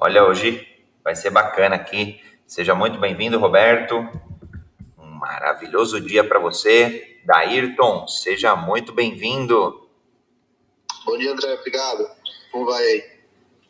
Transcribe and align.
Olha, 0.00 0.24
hoje 0.24 0.64
vai 1.02 1.16
ser 1.16 1.28
bacana 1.30 1.74
aqui. 1.74 2.22
Seja 2.46 2.72
muito 2.72 3.00
bem-vindo, 3.00 3.36
Roberto. 3.36 4.08
Um 4.96 5.06
maravilhoso 5.06 6.00
dia 6.00 6.22
para 6.22 6.38
você. 6.38 7.18
Daírton, 7.24 8.06
seja 8.06 8.54
muito 8.54 8.92
bem-vindo. 8.92 9.88
Bom 11.04 11.18
dia, 11.18 11.32
André. 11.32 11.52
Obrigado. 11.54 12.08
Como 12.52 12.66
vai 12.66 12.80
aí? 12.80 13.04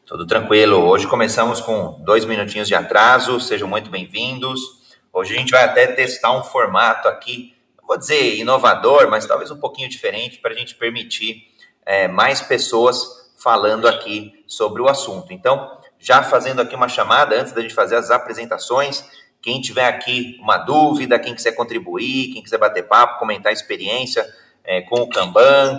Tudo 0.04 0.26
tranquilo. 0.26 0.86
Hoje 0.86 1.06
começamos 1.06 1.62
com 1.62 1.98
dois 2.04 2.26
minutinhos 2.26 2.68
de 2.68 2.74
atraso. 2.74 3.40
Sejam 3.40 3.66
muito 3.66 3.88
bem-vindos. 3.88 4.60
Hoje 5.10 5.34
a 5.34 5.38
gente 5.38 5.52
vai 5.52 5.64
até 5.64 5.86
testar 5.86 6.38
um 6.38 6.44
formato 6.44 7.08
aqui, 7.08 7.56
vou 7.86 7.96
dizer 7.96 8.36
inovador, 8.36 9.08
mas 9.08 9.24
talvez 9.24 9.50
um 9.50 9.58
pouquinho 9.58 9.88
diferente 9.88 10.40
para 10.40 10.52
a 10.52 10.54
gente 10.54 10.74
permitir 10.74 11.48
é, 11.86 12.06
mais 12.06 12.42
pessoas 12.42 13.32
falando 13.38 13.88
aqui 13.88 14.44
sobre 14.46 14.82
o 14.82 14.88
assunto. 14.88 15.32
Então, 15.32 15.77
já 15.98 16.22
fazendo 16.22 16.60
aqui 16.60 16.74
uma 16.74 16.88
chamada 16.88 17.40
antes 17.40 17.52
da 17.52 17.60
gente 17.60 17.74
fazer 17.74 17.96
as 17.96 18.10
apresentações. 18.10 19.04
Quem 19.40 19.60
tiver 19.60 19.86
aqui 19.86 20.36
uma 20.40 20.58
dúvida, 20.58 21.18
quem 21.18 21.34
quiser 21.34 21.52
contribuir, 21.52 22.32
quem 22.32 22.42
quiser 22.42 22.58
bater 22.58 22.86
papo, 22.86 23.18
comentar 23.18 23.52
experiência 23.52 24.26
é, 24.64 24.82
com 24.82 25.00
o 25.00 25.08
Kanban, 25.08 25.78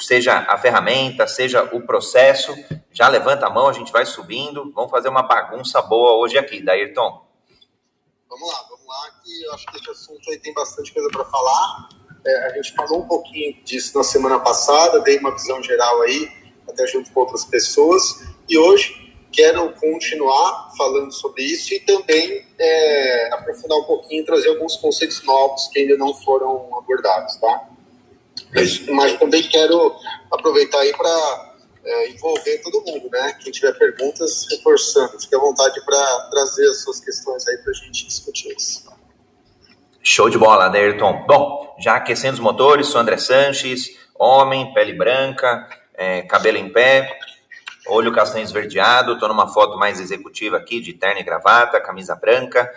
seja 0.00 0.46
a 0.48 0.56
ferramenta, 0.58 1.26
seja 1.26 1.64
o 1.64 1.80
processo, 1.80 2.54
já 2.92 3.08
levanta 3.08 3.46
a 3.46 3.50
mão, 3.50 3.68
a 3.68 3.72
gente 3.72 3.92
vai 3.92 4.06
subindo. 4.06 4.72
Vamos 4.72 4.90
fazer 4.90 5.08
uma 5.08 5.22
bagunça 5.22 5.82
boa 5.82 6.12
hoje 6.16 6.38
aqui, 6.38 6.62
Daírton. 6.62 7.24
Vamos 8.28 8.48
lá, 8.52 8.62
vamos 8.68 8.86
lá, 8.86 9.10
que 9.22 9.44
eu 9.44 9.52
acho 9.54 9.66
que 9.66 9.76
esse 9.78 9.90
assunto 9.90 10.30
aí 10.30 10.38
tem 10.38 10.52
bastante 10.54 10.92
coisa 10.92 11.08
para 11.10 11.24
falar. 11.24 11.88
É, 12.24 12.46
a 12.46 12.52
gente 12.54 12.74
falou 12.74 13.02
um 13.02 13.06
pouquinho 13.06 13.56
disso 13.64 13.96
na 13.96 14.04
semana 14.04 14.38
passada, 14.40 15.00
dei 15.00 15.18
uma 15.18 15.32
visão 15.32 15.62
geral 15.62 16.02
aí, 16.02 16.28
até 16.68 16.86
junto 16.86 17.10
com 17.12 17.20
outras 17.20 17.44
pessoas. 17.44 18.24
E 18.48 18.58
hoje 18.58 19.05
quero 19.36 19.70
continuar 19.74 20.72
falando 20.76 21.12
sobre 21.12 21.42
isso 21.42 21.74
e 21.74 21.80
também 21.80 22.46
é, 22.58 23.34
aprofundar 23.34 23.78
um 23.78 23.84
pouquinho, 23.84 24.24
trazer 24.24 24.48
alguns 24.48 24.76
conceitos 24.76 25.22
novos 25.24 25.68
que 25.68 25.80
ainda 25.80 25.96
não 25.98 26.14
foram 26.14 26.76
abordados, 26.78 27.36
tá? 27.36 27.68
Mas, 28.54 28.86
mas 28.86 29.18
também 29.18 29.42
quero 29.42 29.94
aproveitar 30.32 30.78
aí 30.78 30.92
para 30.96 31.54
é, 31.84 32.10
envolver 32.10 32.58
todo 32.62 32.82
mundo, 32.86 33.10
né? 33.10 33.36
Quem 33.42 33.52
tiver 33.52 33.72
perguntas, 33.78 34.46
reforçando, 34.50 35.20
fique 35.20 35.34
à 35.36 35.38
vontade 35.38 35.84
para 35.84 36.28
trazer 36.30 36.66
as 36.70 36.82
suas 36.82 36.98
questões 36.98 37.46
aí 37.46 37.58
para 37.58 37.70
a 37.70 37.74
gente 37.74 38.06
discutir 38.06 38.54
isso. 38.56 38.86
Show 40.02 40.30
de 40.30 40.38
bola, 40.38 40.72
Ayrton. 40.72 41.24
Bom, 41.26 41.76
já 41.78 41.96
aquecendo 41.96 42.34
os 42.34 42.40
motores, 42.40 42.86
sou 42.86 43.00
André 43.00 43.18
Sanches, 43.18 43.90
homem, 44.18 44.72
pele 44.72 44.94
branca, 44.94 45.68
é, 45.94 46.22
cabelo 46.22 46.56
em 46.56 46.72
pé, 46.72 47.18
olho 47.88 48.12
castanho 48.12 48.44
esverdeado, 48.44 49.12
estou 49.12 49.28
numa 49.28 49.48
foto 49.48 49.78
mais 49.78 50.00
executiva 50.00 50.56
aqui, 50.56 50.80
de 50.80 50.92
terno 50.92 51.20
e 51.20 51.24
gravata, 51.24 51.80
camisa 51.80 52.14
branca. 52.14 52.70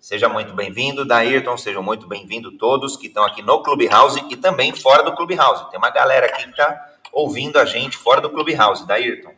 Seja 0.00 0.28
muito 0.28 0.52
bem-vindo, 0.54 1.04
Daírton, 1.04 1.56
sejam 1.56 1.82
muito 1.82 2.06
bem-vindos 2.06 2.56
todos 2.58 2.96
que 2.96 3.06
estão 3.06 3.24
aqui 3.24 3.42
no 3.42 3.62
Clubhouse 3.62 4.22
e 4.28 4.36
também 4.36 4.74
fora 4.74 5.02
do 5.02 5.14
Clubhouse. 5.14 5.70
Tem 5.70 5.78
uma 5.78 5.90
galera 5.90 6.26
aqui 6.26 6.44
que 6.44 6.50
está 6.50 6.98
ouvindo 7.12 7.58
a 7.58 7.64
gente 7.64 7.96
fora 7.96 8.20
do 8.20 8.30
Clubhouse. 8.30 8.86
Daírton. 8.86 9.32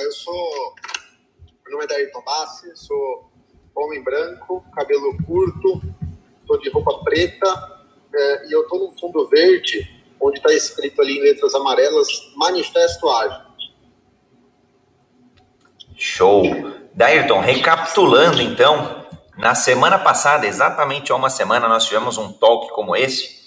Eu 0.00 0.12
sou. 0.12 0.74
Meu 1.64 1.72
nome 1.72 1.84
é 1.84 1.88
Daírton 1.88 2.22
Bassi, 2.22 2.70
sou 2.74 3.30
homem 3.74 4.02
branco, 4.02 4.64
cabelo 4.74 5.16
curto, 5.24 5.82
estou 6.40 6.58
de 6.58 6.70
roupa 6.70 7.04
preta 7.04 7.78
é, 8.14 8.48
e 8.48 8.52
eu 8.52 8.62
estou 8.62 8.78
no 8.78 8.98
fundo 8.98 9.28
verde, 9.28 9.86
onde 10.20 10.38
está 10.38 10.52
escrito 10.52 11.00
ali 11.02 11.18
em 11.18 11.22
letras 11.22 11.54
amarelas 11.54 12.08
Manifesto 12.34 13.08
Ágil. 13.08 13.47
Show. 15.98 16.44
Dairton, 16.94 17.40
recapitulando 17.40 18.40
então, 18.40 19.04
na 19.36 19.54
semana 19.54 19.98
passada, 19.98 20.46
exatamente 20.46 21.12
há 21.12 21.16
uma 21.16 21.28
semana, 21.28 21.68
nós 21.68 21.84
tivemos 21.84 22.16
um 22.16 22.32
talk 22.32 22.72
como 22.72 22.96
esse 22.96 23.38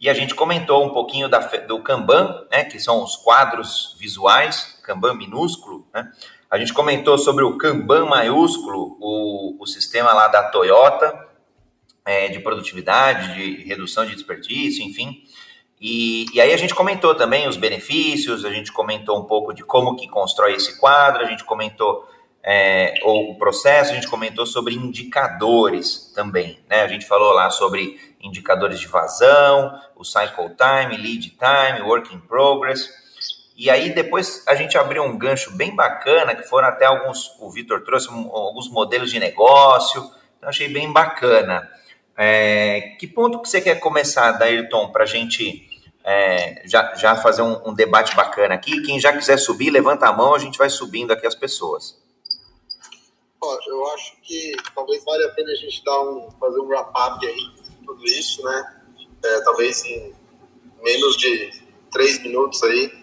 e 0.00 0.08
a 0.08 0.14
gente 0.14 0.34
comentou 0.34 0.84
um 0.84 0.90
pouquinho 0.90 1.28
da, 1.28 1.38
do 1.38 1.80
Kanban, 1.82 2.46
né, 2.50 2.64
que 2.64 2.80
são 2.80 3.02
os 3.02 3.16
quadros 3.16 3.96
visuais, 3.98 4.78
Kanban 4.82 5.14
minúsculo, 5.14 5.86
né? 5.94 6.10
A 6.50 6.58
gente 6.58 6.72
comentou 6.72 7.16
sobre 7.16 7.44
o 7.44 7.56
Kanban 7.56 8.06
maiúsculo, 8.06 8.96
o, 9.00 9.62
o 9.62 9.66
sistema 9.66 10.12
lá 10.12 10.26
da 10.26 10.44
Toyota, 10.44 11.28
é, 12.04 12.28
de 12.28 12.40
produtividade, 12.40 13.34
de 13.34 13.62
redução 13.68 14.04
de 14.04 14.16
desperdício, 14.16 14.82
enfim. 14.84 15.22
E, 15.80 16.26
e, 16.34 16.40
aí 16.40 16.52
a 16.52 16.56
gente 16.58 16.74
comentou 16.74 17.14
também 17.14 17.48
os 17.48 17.56
benefícios, 17.56 18.44
a 18.44 18.50
gente 18.50 18.70
comentou 18.70 19.18
um 19.18 19.24
pouco 19.24 19.54
de 19.54 19.64
como 19.64 19.96
que 19.96 20.06
constrói 20.08 20.52
esse 20.52 20.78
quadro, 20.78 21.22
a 21.22 21.26
gente 21.26 21.42
comentou 21.42 22.06
é, 22.42 22.94
o 23.02 23.34
processo, 23.36 23.92
a 23.92 23.94
gente 23.94 24.08
comentou 24.08 24.44
sobre 24.44 24.74
indicadores 24.74 26.12
também, 26.14 26.58
né? 26.68 26.82
A 26.82 26.88
gente 26.88 27.06
falou 27.06 27.32
lá 27.32 27.48
sobre 27.50 27.98
indicadores 28.20 28.78
de 28.78 28.86
vazão, 28.86 29.72
o 29.96 30.04
cycle 30.04 30.50
time, 30.50 30.98
lead 30.98 31.30
time, 31.38 31.80
work 31.82 32.14
in 32.14 32.20
progress. 32.20 32.88
E 33.56 33.70
aí 33.70 33.90
depois 33.94 34.44
a 34.46 34.54
gente 34.54 34.76
abriu 34.76 35.02
um 35.02 35.16
gancho 35.16 35.50
bem 35.52 35.74
bacana, 35.74 36.34
que 36.34 36.42
foram 36.42 36.68
até 36.68 36.84
alguns, 36.84 37.38
o 37.40 37.50
Vitor 37.50 37.82
trouxe 37.84 38.08
alguns 38.08 38.70
modelos 38.70 39.10
de 39.10 39.18
negócio, 39.18 40.10
então 40.36 40.50
achei 40.50 40.68
bem 40.68 40.92
bacana. 40.92 41.66
É, 42.16 42.96
que 42.98 43.06
ponto 43.06 43.40
que 43.40 43.48
você 43.48 43.62
quer 43.62 43.76
começar, 43.76 44.32
Dairton, 44.32 44.90
para 44.92 45.04
a 45.04 45.06
gente 45.06 45.69
é, 46.04 46.62
já, 46.66 46.94
já 46.94 47.16
fazer 47.16 47.42
um, 47.42 47.68
um, 47.68 47.74
debate 47.74 48.14
bacana 48.14 48.54
aqui. 48.54 48.82
Quem 48.82 48.98
já 48.98 49.12
quiser 49.12 49.38
subir, 49.38 49.70
levanta 49.70 50.06
a 50.06 50.12
mão, 50.12 50.34
a 50.34 50.38
gente 50.38 50.58
vai 50.58 50.70
subindo 50.70 51.12
aqui 51.12 51.26
as 51.26 51.34
pessoas. 51.34 51.98
Ó, 53.40 53.58
eu 53.66 53.86
acho 53.94 54.16
que 54.22 54.52
talvez 54.74 55.04
valha 55.04 55.26
a 55.26 55.30
pena 55.30 55.50
a 55.50 55.54
gente 55.54 55.84
dar 55.84 56.00
um, 56.02 56.30
fazer 56.38 56.60
um 56.60 56.66
wrap-up 56.66 57.26
aí 57.26 57.60
tudo 57.90 58.04
isso, 58.04 58.42
né? 58.44 58.76
É, 59.22 59.40
talvez 59.40 59.84
em 59.84 60.14
menos 60.82 61.16
de 61.16 61.50
três 61.90 62.22
minutos 62.22 62.62
aí. 62.62 63.00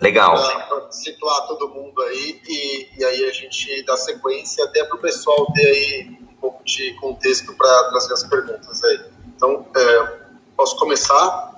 Legal. 0.00 0.34
Para 0.36 0.92
situar 0.92 1.46
todo 1.48 1.68
mundo 1.70 2.00
aí 2.02 2.40
e, 2.46 2.88
e 2.98 3.04
aí 3.04 3.24
a 3.24 3.32
gente 3.32 3.82
dá 3.82 3.96
sequência 3.96 4.64
até 4.64 4.84
para 4.84 4.96
o 4.96 5.00
pessoal 5.00 5.50
ter 5.52 5.66
aí 5.66 6.18
um 6.22 6.36
pouco 6.40 6.64
de 6.64 6.94
contexto 6.94 7.52
para 7.56 7.84
trazer 7.90 8.12
as 8.12 8.24
perguntas 8.24 8.84
aí. 8.84 9.00
Então, 9.34 9.66
é, 9.74 10.18
posso 10.56 10.76
começar? 10.76 11.57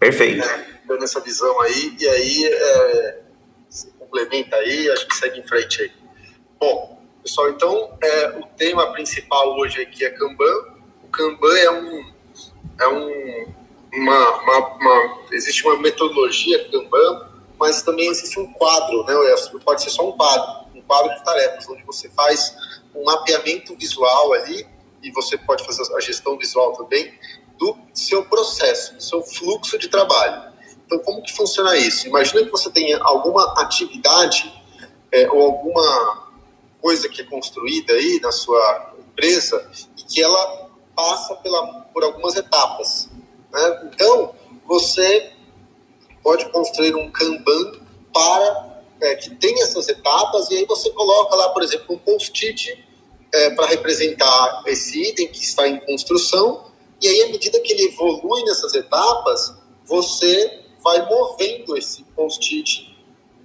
Perfeito. 0.00 0.46
Né, 0.46 0.66
dando 0.86 1.04
essa 1.04 1.20
visão 1.20 1.60
aí, 1.60 1.96
e 2.00 2.08
aí 2.08 2.44
é, 2.46 3.20
se 3.68 3.90
complementa 3.92 4.56
aí, 4.56 4.88
a 4.88 4.96
gente 4.96 5.14
segue 5.14 5.38
em 5.38 5.46
frente 5.46 5.82
aí. 5.82 5.92
Bom, 6.58 7.02
pessoal, 7.22 7.50
então 7.50 7.98
é, 8.02 8.28
o 8.38 8.46
tema 8.56 8.92
principal 8.92 9.58
hoje 9.58 9.82
aqui 9.82 10.04
é 10.04 10.10
Kanban. 10.10 10.80
O 11.04 11.08
Kanban 11.08 11.58
é 11.58 11.70
um. 11.70 12.12
É 12.80 12.88
um 12.88 13.60
uma, 13.92 14.42
uma, 14.42 14.58
uma, 14.76 15.18
existe 15.32 15.66
uma 15.66 15.76
metodologia 15.78 16.70
Kanban, 16.70 17.28
mas 17.58 17.82
também 17.82 18.08
existe 18.08 18.38
um 18.38 18.52
quadro, 18.52 19.04
né? 19.04 19.14
Pode 19.64 19.82
ser 19.82 19.90
só 19.90 20.08
um 20.08 20.12
quadro, 20.12 20.68
um 20.74 20.80
quadro 20.82 21.12
de 21.14 21.24
tarefas, 21.24 21.68
onde 21.68 21.82
você 21.82 22.08
faz 22.10 22.54
um 22.94 23.04
mapeamento 23.04 23.76
visual 23.76 24.32
ali, 24.32 24.66
e 25.02 25.10
você 25.10 25.36
pode 25.38 25.64
fazer 25.64 25.82
a 25.94 26.00
gestão 26.00 26.38
visual 26.38 26.72
também, 26.72 27.12
do 27.60 27.76
seu 27.92 28.24
processo, 28.24 28.94
do 28.94 29.02
seu 29.02 29.22
fluxo 29.22 29.78
de 29.78 29.88
trabalho. 29.88 30.50
Então, 30.86 30.98
como 31.00 31.22
que 31.22 31.32
funciona 31.32 31.76
isso? 31.76 32.08
Imagina 32.08 32.42
que 32.42 32.50
você 32.50 32.70
tenha 32.70 32.98
alguma 33.02 33.60
atividade 33.60 34.50
é, 35.12 35.30
ou 35.30 35.42
alguma 35.42 36.30
coisa 36.80 37.08
que 37.08 37.20
é 37.20 37.24
construída 37.24 37.92
aí 37.92 38.18
na 38.22 38.32
sua 38.32 38.94
empresa 38.98 39.70
e 39.98 40.02
que 40.02 40.22
ela 40.22 40.70
passa 40.96 41.34
pela, 41.36 41.66
por 41.92 42.02
algumas 42.02 42.34
etapas. 42.34 43.10
Né? 43.52 43.90
Então, 43.92 44.34
você 44.66 45.30
pode 46.22 46.50
construir 46.50 46.94
um 46.94 47.10
Kanban 47.10 47.72
para 48.12 48.82
é, 49.02 49.14
que 49.16 49.34
tenha 49.36 49.64
essas 49.64 49.88
etapas 49.88 50.50
e 50.50 50.56
aí 50.56 50.64
você 50.64 50.90
coloca 50.90 51.36
lá, 51.36 51.50
por 51.50 51.62
exemplo, 51.62 51.94
um 51.94 51.98
post-it 51.98 52.84
é, 53.32 53.50
para 53.50 53.66
representar 53.66 54.62
esse 54.66 55.10
item 55.10 55.28
que 55.28 55.44
está 55.44 55.68
em 55.68 55.78
construção 55.80 56.69
e 57.00 57.08
aí, 57.08 57.22
à 57.22 57.28
medida 57.28 57.60
que 57.60 57.72
ele 57.72 57.84
evolui 57.84 58.42
nessas 58.44 58.74
etapas, 58.74 59.54
você 59.84 60.60
vai 60.82 61.06
movendo 61.06 61.76
esse 61.76 62.04
post-it 62.16 62.96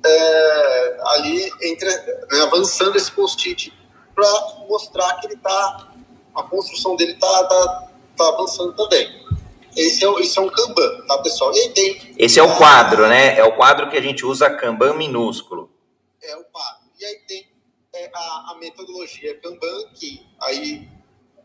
é, 0.06 0.98
ali, 1.08 1.52
entre, 1.64 1.90
né, 1.90 2.42
avançando 2.44 2.96
esse 2.96 3.12
post-it 3.12 3.74
para 4.14 4.30
mostrar 4.70 5.20
que 5.20 5.28
ele 5.28 5.36
está, 5.36 5.94
a 6.36 6.44
construção 6.44 6.96
dele 6.96 7.14
está 7.14 7.44
tá, 7.46 7.90
tá 8.18 8.28
avançando 8.30 8.74
também. 8.76 9.26
Esse 9.76 10.06
é, 10.06 10.10
esse 10.22 10.38
é 10.40 10.42
um 10.42 10.50
Kanban, 10.50 11.06
tá, 11.06 11.18
pessoal? 11.18 11.54
E 11.54 11.60
aí 11.60 11.70
tem. 11.70 12.16
Esse 12.18 12.40
é 12.40 12.44
o 12.44 12.56
quadro, 12.56 13.08
né? 13.10 13.38
É 13.38 13.44
o 13.44 13.56
quadro 13.58 13.90
que 13.90 13.98
a 13.98 14.02
gente 14.02 14.26
usa 14.26 14.50
Kanban 14.50 14.94
minúsculo. 14.94 15.70
É 16.24 16.36
o 16.38 16.44
quadro. 16.46 16.86
E 16.98 17.06
aí 17.06 17.16
tem 17.28 17.46
é, 17.94 18.10
a, 18.14 18.52
a 18.52 18.58
metodologia 18.60 19.38
Kanban, 19.42 19.90
que 19.94 20.26
aí 20.40 20.88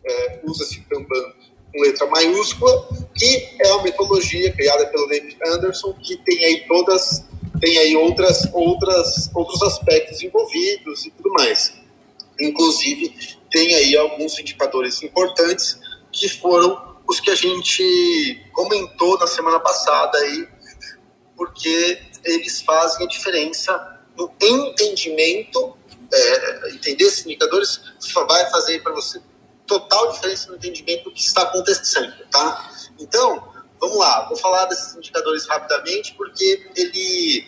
é, 0.05 0.41
usa-se 0.45 0.81
Kanban 0.83 1.35
com 1.73 1.81
letra 1.83 2.07
maiúscula, 2.07 2.89
que 3.15 3.57
é 3.61 3.73
uma 3.73 3.83
metodologia 3.83 4.53
criada 4.53 4.87
pelo 4.87 5.07
David 5.09 5.37
Anderson, 5.47 5.93
que 5.95 6.17
tem 6.19 6.45
aí 6.45 6.67
todas 6.67 7.25
tem 7.61 7.77
aí 7.79 7.95
outras, 7.95 8.49
outras, 8.53 9.31
outros 9.35 9.63
aspectos 9.63 10.23
envolvidos 10.23 11.05
e 11.05 11.11
tudo 11.11 11.31
mais. 11.35 11.75
Inclusive, 12.41 13.15
tem 13.51 13.75
aí 13.75 13.97
alguns 13.97 14.39
indicadores 14.39 15.03
importantes 15.03 15.79
que 16.11 16.29
foram 16.29 16.97
os 17.07 17.21
que 17.21 17.31
a 17.31 17.35
gente 17.35 18.47
comentou 18.53 19.19
na 19.19 19.27
semana 19.27 19.61
passada 19.61 20.17
aí, 20.19 20.49
porque 21.37 22.01
eles 22.25 22.63
fazem 22.63 23.05
a 23.05 23.09
diferença 23.09 24.01
no 24.17 24.33
entendimento, 24.41 25.77
é, 26.13 26.71
entender 26.71 27.05
esses 27.05 27.27
indicadores 27.27 27.81
vai 28.15 28.51
fazer 28.51 28.83
para 28.83 28.93
você 28.93 29.21
total 29.71 30.11
diferença 30.11 30.51
no 30.51 30.57
entendimento 30.57 31.05
do 31.05 31.13
que 31.13 31.21
está 31.21 31.43
acontecendo, 31.43 32.13
tá? 32.29 32.69
Então, 32.99 33.53
vamos 33.81 33.97
lá, 33.97 34.27
vou 34.27 34.37
falar 34.37 34.65
desses 34.65 34.97
indicadores 34.97 35.47
rapidamente, 35.47 36.13
porque 36.15 36.69
ele. 36.77 37.47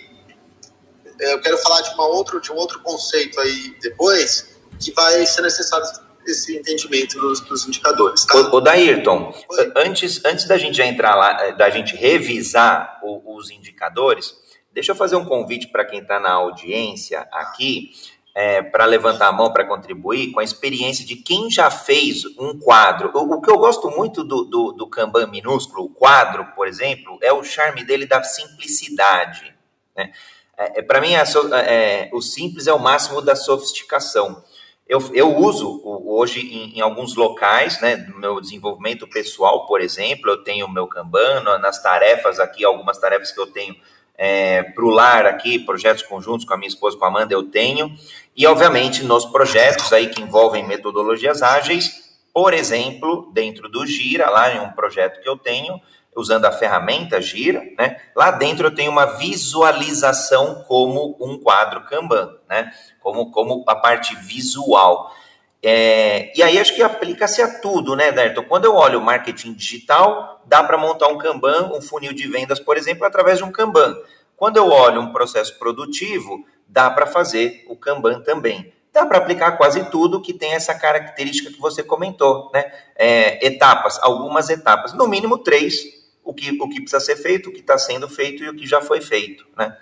É, 1.20 1.34
eu 1.34 1.40
quero 1.40 1.58
falar 1.58 1.80
de, 1.80 1.90
uma 1.94 2.06
outra, 2.06 2.40
de 2.40 2.52
um 2.52 2.54
outro 2.54 2.80
conceito 2.80 3.40
aí 3.40 3.76
depois, 3.82 4.56
que 4.80 4.92
vai 4.92 5.26
ser 5.26 5.42
necessário 5.42 5.84
esse 6.24 6.56
entendimento 6.56 7.18
dos, 7.18 7.40
dos 7.40 7.66
indicadores. 7.66 8.24
Tá? 8.24 8.36
O, 8.36 8.56
o 8.56 8.60
Daírton, 8.60 9.34
antes, 9.76 10.24
antes 10.24 10.46
da 10.46 10.56
gente 10.56 10.80
entrar 10.80 11.16
lá, 11.16 11.50
da 11.50 11.68
gente 11.70 11.96
revisar 11.96 13.00
o, 13.02 13.36
os 13.36 13.50
indicadores, 13.50 14.32
deixa 14.72 14.92
eu 14.92 14.96
fazer 14.96 15.16
um 15.16 15.24
convite 15.24 15.68
para 15.68 15.84
quem 15.84 16.00
está 16.00 16.20
na 16.20 16.30
audiência 16.30 17.26
aqui 17.32 17.90
é, 18.34 18.62
para 18.62 18.86
levantar 18.86 19.28
a 19.28 19.32
mão 19.32 19.52
para 19.52 19.66
contribuir 19.66 20.32
com 20.32 20.40
a 20.40 20.44
experiência 20.44 21.04
de 21.04 21.16
quem 21.16 21.50
já 21.50 21.70
fez 21.70 22.24
um 22.38 22.58
quadro. 22.58 23.10
O, 23.14 23.34
o 23.34 23.40
que 23.42 23.50
eu 23.50 23.58
gosto 23.58 23.90
muito 23.90 24.24
do, 24.24 24.44
do, 24.44 24.72
do, 24.72 24.86
Kanban 24.86 25.26
minúsculo, 25.26 25.84
o 25.84 25.90
quadro, 25.90 26.46
por 26.54 26.66
exemplo, 26.66 27.18
é 27.20 27.32
o 27.32 27.44
charme 27.44 27.84
dele 27.84 28.06
da 28.06 28.22
simplicidade. 28.22 29.54
Né? 29.94 30.12
É, 30.56 30.80
é 30.80 30.82
para 30.82 31.00
mim, 31.00 31.14
a, 31.14 31.24
é, 31.60 32.10
o 32.12 32.22
simples 32.22 32.66
é 32.66 32.72
o 32.72 32.78
máximo 32.78 33.20
da 33.20 33.36
sofisticação. 33.36 34.42
Eu, 34.88 35.00
eu 35.14 35.36
uso 35.36 35.80
hoje 35.84 36.40
em, 36.40 36.78
em, 36.78 36.80
alguns 36.80 37.14
locais, 37.14 37.80
né, 37.80 37.96
no 37.96 38.18
meu 38.18 38.40
desenvolvimento 38.40 39.06
pessoal, 39.06 39.66
por 39.66 39.80
exemplo, 39.80 40.30
eu 40.30 40.42
tenho 40.42 40.66
o 40.66 40.70
meu 40.70 40.86
Kanban, 40.86 41.40
nas 41.60 41.82
tarefas 41.82 42.40
aqui, 42.40 42.64
algumas 42.64 42.98
tarefas 42.98 43.30
que 43.30 43.40
eu 43.40 43.46
tenho 43.46 43.74
é, 44.16 44.62
para 44.62 44.84
o 44.84 44.90
lar 44.90 45.26
aqui, 45.26 45.58
projetos 45.58 46.02
conjuntos 46.02 46.44
com 46.44 46.54
a 46.54 46.56
minha 46.56 46.68
esposa, 46.68 46.96
com 46.96 47.04
a 47.04 47.08
Amanda, 47.08 47.32
eu 47.32 47.44
tenho. 47.44 47.94
E, 48.36 48.46
obviamente, 48.46 49.04
nos 49.04 49.26
projetos 49.26 49.92
aí 49.92 50.08
que 50.08 50.22
envolvem 50.22 50.66
metodologias 50.66 51.42
ágeis, 51.42 52.02
por 52.32 52.54
exemplo, 52.54 53.30
dentro 53.32 53.68
do 53.68 53.86
Gira, 53.86 54.30
lá 54.30 54.54
em 54.54 54.60
um 54.60 54.72
projeto 54.72 55.20
que 55.20 55.28
eu 55.28 55.36
tenho, 55.36 55.80
usando 56.16 56.44
a 56.44 56.52
ferramenta 56.52 57.20
Gira, 57.20 57.62
né? 57.78 57.96
Lá 58.14 58.30
dentro 58.30 58.66
eu 58.66 58.74
tenho 58.74 58.90
uma 58.90 59.06
visualização 59.16 60.64
como 60.66 61.16
um 61.20 61.38
quadro 61.38 61.84
Kanban, 61.84 62.36
né? 62.48 62.70
Como, 63.00 63.30
como 63.30 63.64
a 63.66 63.74
parte 63.74 64.14
visual. 64.16 65.14
É, 65.64 66.36
e 66.36 66.42
aí 66.42 66.58
acho 66.58 66.74
que 66.74 66.82
aplica-se 66.82 67.40
a 67.40 67.60
tudo, 67.60 67.94
né, 67.94 68.10
Derton? 68.10 68.42
Quando 68.42 68.64
eu 68.64 68.74
olho 68.74 68.98
o 68.98 69.02
marketing 69.02 69.52
digital, 69.52 70.42
dá 70.44 70.62
para 70.64 70.76
montar 70.76 71.06
um 71.08 71.16
Kanban, 71.16 71.70
um 71.72 71.80
funil 71.80 72.12
de 72.12 72.26
vendas, 72.26 72.58
por 72.58 72.76
exemplo, 72.76 73.04
através 73.04 73.38
de 73.38 73.44
um 73.44 73.52
Kanban. 73.52 73.96
Quando 74.36 74.56
eu 74.56 74.66
olho 74.66 75.00
um 75.00 75.12
processo 75.12 75.56
produtivo, 75.58 76.44
dá 76.66 76.90
para 76.90 77.06
fazer 77.06 77.64
o 77.68 77.76
Kanban 77.76 78.22
também. 78.22 78.72
Dá 78.92 79.06
para 79.06 79.18
aplicar 79.18 79.52
quase 79.52 79.88
tudo 79.88 80.20
que 80.20 80.34
tem 80.34 80.52
essa 80.52 80.74
característica 80.74 81.50
que 81.50 81.60
você 81.60 81.82
comentou, 81.82 82.50
né? 82.52 82.70
É, 82.96 83.46
etapas, 83.46 83.98
algumas 84.02 84.50
etapas, 84.50 84.92
no 84.92 85.06
mínimo 85.06 85.38
três, 85.38 85.80
o 86.24 86.34
que, 86.34 86.50
o 86.60 86.68
que 86.68 86.80
precisa 86.80 87.00
ser 87.00 87.16
feito, 87.16 87.48
o 87.48 87.52
que 87.52 87.60
está 87.60 87.78
sendo 87.78 88.08
feito 88.08 88.42
e 88.42 88.48
o 88.48 88.56
que 88.56 88.66
já 88.66 88.82
foi 88.82 89.00
feito, 89.00 89.46
né? 89.56 89.76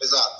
Exato. 0.00 0.39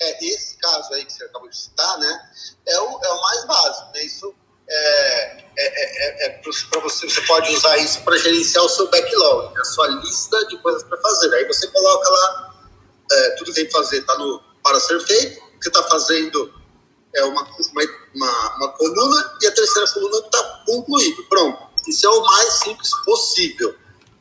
É, 0.00 0.24
esse 0.24 0.56
caso 0.58 0.94
aí 0.94 1.04
que 1.04 1.12
você 1.12 1.24
acabou 1.24 1.48
de 1.48 1.56
citar, 1.56 1.98
né, 1.98 2.30
é 2.66 2.80
o, 2.80 3.00
é 3.02 3.12
o 3.12 3.20
mais 3.20 3.44
básico, 3.46 3.92
né? 3.94 4.04
Isso 4.04 4.34
é, 4.68 5.44
é, 5.58 6.26
é, 6.26 6.26
é 6.26 6.28
para 6.38 6.80
você, 6.80 7.08
você 7.08 7.20
pode 7.22 7.52
usar 7.54 7.78
isso 7.78 8.00
para 8.02 8.16
gerenciar 8.18 8.64
o 8.64 8.68
seu 8.68 8.88
backlog, 8.90 9.58
a 9.58 9.64
sua 9.64 9.88
lista 9.88 10.46
de 10.46 10.58
coisas 10.58 10.82
para 10.84 10.98
fazer. 10.98 11.34
Aí 11.34 11.46
você 11.46 11.66
coloca 11.68 12.08
lá 12.08 12.54
é, 13.10 13.30
tudo 13.30 13.46
que 13.48 13.54
tem 13.54 13.66
que 13.66 13.72
fazer, 13.72 13.98
está 13.98 14.16
no 14.18 14.42
para 14.62 14.78
ser 14.80 15.00
feito, 15.00 15.40
o 15.40 15.60
que 15.60 15.68
está 15.68 15.82
fazendo 15.84 16.52
é 17.14 17.24
uma, 17.24 17.42
uma, 17.42 18.56
uma, 18.56 18.68
coluna 18.72 19.38
e 19.40 19.46
a 19.46 19.52
terceira 19.52 19.90
coluna 19.92 20.18
está 20.18 20.62
concluído. 20.66 21.24
Pronto. 21.24 21.68
Isso 21.86 22.06
é 22.06 22.10
o 22.10 22.20
mais 22.22 22.54
simples 22.58 22.90
possível. 23.04 23.74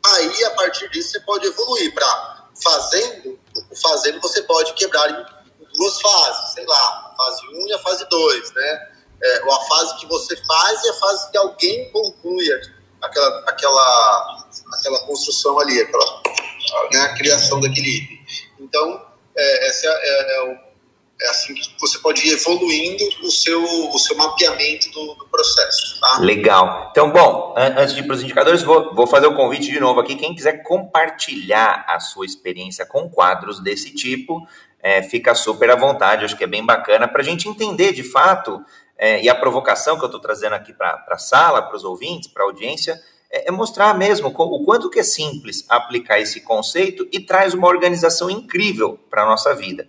Aí, 0.06 0.46
a 0.46 0.52
partir 0.52 0.90
disso, 0.90 1.12
você 1.12 1.20
pode 1.22 1.46
evoluir 1.48 1.94
para 1.94 2.50
fazendo. 2.64 3.38
Fazendo 3.82 4.22
você 4.22 4.42
pode 4.44 4.74
quebrar 4.74 5.10
em 5.10 5.37
duas 5.78 6.02
fases, 6.02 6.54
sei 6.54 6.66
lá, 6.66 7.12
a 7.12 7.16
fase 7.16 7.48
1 7.48 7.64
um 7.64 7.68
e 7.68 7.74
a 7.74 7.80
fase 7.80 8.10
2, 8.10 8.54
né? 8.54 8.88
É, 9.24 9.44
ou 9.46 9.54
a 9.54 9.62
fase 9.66 9.98
que 10.00 10.06
você 10.06 10.36
faz 10.46 10.84
e 10.84 10.90
a 10.90 10.94
fase 10.94 11.32
que 11.32 11.38
alguém 11.38 11.90
conclui 11.92 12.46
aquela, 13.02 13.44
aquela, 13.48 14.48
aquela 14.74 15.00
construção 15.06 15.60
ali, 15.60 15.82
aquela 15.82 16.22
né, 16.92 17.00
a 17.00 17.16
criação 17.16 17.60
daquele 17.60 17.98
item. 17.98 18.20
Então, 18.60 19.02
é, 19.36 19.68
essa 19.68 19.88
é, 19.88 19.92
é, 19.92 20.52
é, 20.52 20.68
é, 21.22 21.30
assim 21.30 21.54
que 21.54 21.76
você 21.80 21.98
pode 22.00 22.28
ir 22.28 22.34
evoluindo 22.34 23.04
o 23.24 23.32
seu, 23.32 23.64
o 23.64 24.00
seu 24.00 24.16
mapeamento 24.18 24.92
do, 24.92 25.16
do 25.16 25.28
processo. 25.28 26.00
Tá? 26.00 26.20
Legal. 26.20 26.90
Então, 26.92 27.12
bom, 27.12 27.54
antes 27.58 27.94
de 27.94 28.02
ir 28.02 28.04
para 28.04 28.16
os 28.16 28.24
indicadores, 28.24 28.62
vou, 28.62 28.94
vou 28.94 29.08
fazer 29.08 29.28
o 29.28 29.36
convite 29.36 29.72
de 29.72 29.80
novo 29.80 30.00
aqui. 30.00 30.16
Quem 30.16 30.36
quiser 30.36 30.64
compartilhar 30.64 31.86
a 31.88 32.00
sua 32.00 32.26
experiência 32.26 32.86
com 32.86 33.10
quadros 33.10 33.60
desse 33.62 33.94
tipo, 33.94 34.48
é, 34.82 35.02
fica 35.02 35.34
super 35.36 35.70
à 35.70 35.76
vontade, 35.76 36.26
acho 36.26 36.38
que 36.38 36.44
é 36.44 36.48
bem 36.48 36.66
bacana 36.66 37.08
para 37.08 37.22
a 37.22 37.26
gente 37.26 37.50
entender 37.50 37.94
de 37.94 38.04
fato, 38.04 38.64
é, 38.98 39.22
e 39.22 39.30
a 39.30 39.36
provocação 39.36 39.98
que 39.98 40.04
eu 40.04 40.08
estou 40.08 40.22
trazendo 40.22 40.54
aqui 40.54 40.74
para 40.74 41.04
a 41.08 41.18
sala, 41.18 41.62
para 41.62 41.76
os 41.76 41.84
ouvintes, 41.84 42.28
para 42.28 42.44
a 42.44 42.48
audiência, 42.48 43.00
é, 43.30 43.50
é, 43.50 43.52
mostrar 43.52 43.94
mesmo 43.94 44.30
o 44.30 44.66
quanto 44.66 44.90
que 44.90 45.00
é 45.00 45.04
simples 45.04 45.66
aplicar 45.70 46.20
esse 46.20 46.42
conceito 46.42 47.08
e 47.12 47.20
traz 47.20 47.54
uma 47.54 47.68
organização 47.68 48.30
incrível 48.30 48.98
para 49.10 49.24
a 49.24 49.26
nossa 49.26 49.54
vida. 49.54 49.88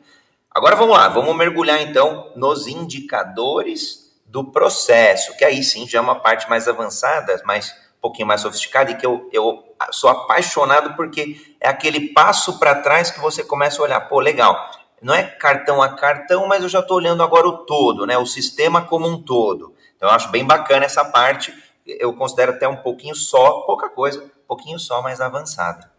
Agora 0.50 0.74
vamos 0.74 0.96
lá, 0.96 1.08
vamos 1.08 1.36
mergulhar 1.36 1.80
então 1.80 2.32
nos 2.34 2.66
indicadores 2.66 4.08
do 4.26 4.44
processo, 4.44 5.36
que 5.36 5.44
aí 5.44 5.62
sim 5.62 5.86
já 5.86 5.98
é 5.98 6.02
uma 6.02 6.20
parte 6.20 6.48
mais 6.50 6.68
avançada, 6.68 7.40
mais 7.44 7.70
um 7.98 8.00
pouquinho 8.00 8.28
mais 8.28 8.40
sofisticada 8.40 8.90
e 8.90 8.96
que 8.96 9.06
eu, 9.06 9.28
eu 9.32 9.74
sou 9.90 10.10
apaixonado 10.10 10.94
porque 10.94 11.36
é 11.60 11.68
aquele 11.68 12.12
passo 12.12 12.58
para 12.58 12.74
trás 12.74 13.10
que 13.10 13.20
você 13.20 13.42
começa 13.42 13.80
a 13.80 13.84
olhar, 13.84 14.00
pô, 14.02 14.20
legal, 14.20 14.70
não 15.00 15.14
é 15.14 15.22
cartão 15.22 15.80
a 15.80 15.94
cartão, 15.94 16.46
mas 16.46 16.62
eu 16.62 16.68
já 16.68 16.80
estou 16.80 16.96
olhando 16.96 17.22
agora 17.22 17.46
o 17.46 17.58
todo, 17.58 18.06
né? 18.06 18.18
O 18.18 18.26
sistema 18.26 18.84
como 18.84 19.06
um 19.06 19.22
todo. 19.22 19.74
Então 19.96 20.08
eu 20.08 20.14
acho 20.14 20.28
bem 20.28 20.44
bacana 20.44 20.84
essa 20.84 21.04
parte. 21.04 21.54
Eu 21.86 22.12
considero 22.14 22.52
até 22.52 22.68
um 22.68 22.76
pouquinho 22.76 23.14
só, 23.14 23.62
pouca 23.62 23.88
coisa, 23.88 24.22
um 24.22 24.46
pouquinho 24.46 24.78
só 24.78 25.00
mais 25.00 25.20
avançada. 25.20 25.90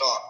Ó, 0.00 0.20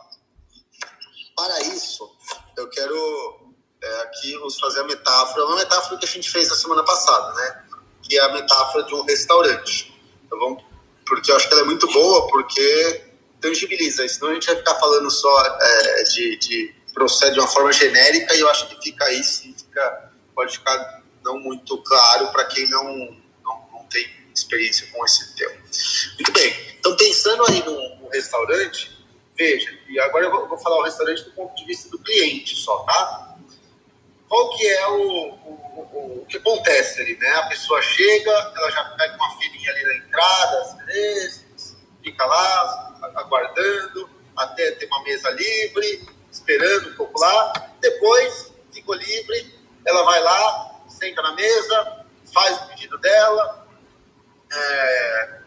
para 1.36 1.60
isso, 1.60 2.10
eu 2.56 2.68
quero 2.68 3.54
é, 3.80 4.02
aqui 4.02 4.36
fazer 4.60 4.80
a 4.80 4.84
metáfora, 4.84 5.46
uma 5.46 5.56
metáfora 5.56 5.98
que 5.98 6.04
a 6.04 6.08
gente 6.08 6.30
fez 6.30 6.48
na 6.48 6.56
semana 6.56 6.84
passada, 6.84 7.32
né? 7.34 7.64
Que 8.02 8.18
é 8.18 8.22
a 8.22 8.32
metáfora 8.32 8.84
de 8.84 8.94
um 8.94 9.02
restaurante. 9.02 9.94
Vamos, 10.30 10.62
porque 11.06 11.30
eu 11.30 11.36
acho 11.36 11.48
que 11.48 11.54
ela 11.54 11.62
é 11.62 11.66
muito 11.66 11.86
boa, 11.92 12.26
porque 12.28 13.08
tangibiliza, 13.40 14.06
senão 14.08 14.30
a 14.30 14.34
gente 14.34 14.46
vai 14.46 14.56
ficar 14.56 14.74
falando 14.74 15.10
só 15.10 15.46
é, 15.60 16.02
de, 16.02 16.36
de 16.38 16.77
procede 16.98 17.34
de 17.34 17.38
uma 17.38 17.48
forma 17.48 17.72
genérica 17.72 18.34
e 18.34 18.40
eu 18.40 18.48
acho 18.50 18.68
que 18.68 18.82
fica 18.82 19.04
aí, 19.04 19.22
sim, 19.22 19.54
fica, 19.56 20.12
pode 20.34 20.58
ficar 20.58 21.02
não 21.24 21.38
muito 21.38 21.78
claro 21.84 22.28
para 22.32 22.44
quem 22.46 22.68
não, 22.68 22.84
não, 23.44 23.68
não, 23.72 23.84
tem 23.88 24.04
experiência 24.34 24.88
com 24.92 25.04
esse 25.04 25.34
tema. 25.36 25.54
Muito 26.14 26.32
bem, 26.32 26.76
então 26.78 26.96
pensando 26.96 27.44
aí 27.48 27.64
no, 27.64 27.96
no 28.00 28.08
restaurante, 28.08 29.06
veja, 29.36 29.70
e 29.88 30.00
agora 30.00 30.26
eu 30.26 30.30
vou, 30.32 30.48
vou, 30.48 30.58
falar 30.58 30.78
o 30.78 30.82
restaurante 30.82 31.22
do 31.22 31.30
ponto 31.30 31.54
de 31.54 31.64
vista 31.64 31.88
do 31.88 31.98
cliente 32.00 32.56
só, 32.56 32.78
tá? 32.80 33.36
Qual 34.28 34.56
que 34.56 34.66
é 34.66 34.86
o, 34.88 35.00
o, 35.00 35.88
o, 35.92 36.22
o 36.22 36.26
que 36.26 36.36
acontece 36.36 37.00
ali, 37.00 37.16
né? 37.16 37.30
A 37.36 37.48
pessoa 37.48 37.80
chega, 37.80 38.30
ela 38.30 38.70
já 38.70 38.84
pega 38.96 39.14
uma 39.14 39.38
filinha 39.38 39.70
ali 39.70 39.82
na 39.84 39.96
entrada, 39.96 40.60
às 40.62 40.86
vezes, 40.86 41.76
fica 42.02 42.24
lá 42.26 43.12
aguardando 43.14 44.10
até 44.36 44.72
ter 44.72 44.86
uma 44.86 45.02
mesa 45.02 45.30
livre, 45.30 46.17
esperando 46.30 46.90
um 46.90 46.94
pouco 46.94 47.18
lá. 47.20 47.72
Depois, 47.80 48.52
ficou 48.72 48.94
livre, 48.94 49.54
ela 49.86 50.02
vai 50.04 50.20
lá, 50.20 50.82
senta 50.88 51.22
na 51.22 51.34
mesa, 51.34 52.06
faz 52.32 52.58
o 52.58 52.68
pedido 52.68 52.98
dela. 52.98 53.66
É, 54.50 55.38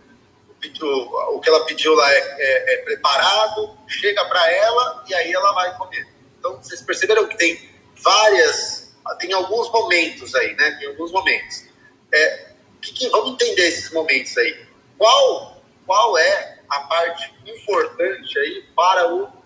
o, 0.82 1.40
que 1.40 1.50
ela 1.50 1.66
pediu 1.66 1.94
lá 1.94 2.12
é, 2.14 2.18
é, 2.18 2.74
é 2.74 2.78
preparado, 2.84 3.78
chega 3.88 4.24
para 4.26 4.52
ela 4.52 5.04
e 5.08 5.14
aí 5.14 5.34
ela 5.34 5.54
vai 5.54 5.76
comer. 5.78 6.08
Então, 6.38 6.58
vocês 6.62 6.82
perceberam 6.82 7.28
que 7.28 7.38
tem 7.38 7.70
várias, 8.04 8.96
tem 9.20 9.34
alguns 9.34 9.72
momentos 9.72 10.34
aí, 10.36 10.56
né? 10.56 10.72
Tem 10.80 10.90
alguns 10.90 11.12
momentos. 11.12 11.66
É, 12.12 12.52
que, 12.82 12.94
que, 12.94 13.10
vamos 13.10 13.34
entender 13.34 13.68
esses 13.68 13.92
momentos 13.92 14.36
aí. 14.38 14.66
Qual, 14.98 15.64
qual 15.86 16.18
é 16.18 16.60
a 16.70 16.80
parte 16.82 17.34
importante 17.46 18.40
aí 18.40 18.66
para 18.76 19.14
o 19.14 19.41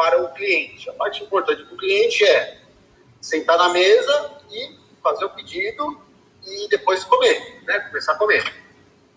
para 0.00 0.22
o 0.22 0.32
cliente. 0.32 0.88
A 0.88 0.94
parte 0.94 1.22
importante 1.22 1.62
para 1.62 1.74
o 1.74 1.76
cliente 1.76 2.24
é 2.24 2.56
sentar 3.20 3.58
na 3.58 3.68
mesa 3.68 4.30
e 4.50 4.78
fazer 5.02 5.26
o 5.26 5.30
pedido 5.30 6.00
e 6.42 6.68
depois 6.68 7.04
comer, 7.04 7.62
né? 7.64 7.80
Começar 7.80 8.12
a 8.12 8.16
comer. 8.16 8.42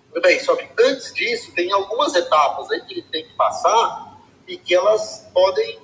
Tudo 0.09 0.21
bem, 0.21 0.37
só 0.41 0.53
que 0.57 0.67
antes 0.77 1.13
disso 1.13 1.53
tem 1.53 1.71
algumas 1.71 2.13
etapas 2.15 2.69
aí 2.69 2.81
que 2.81 2.95
ele 2.95 3.01
tem 3.03 3.25
que 3.25 3.33
passar 3.33 4.17
e 4.45 4.57
que 4.57 4.75
elas 4.75 5.25
podem, 5.33 5.79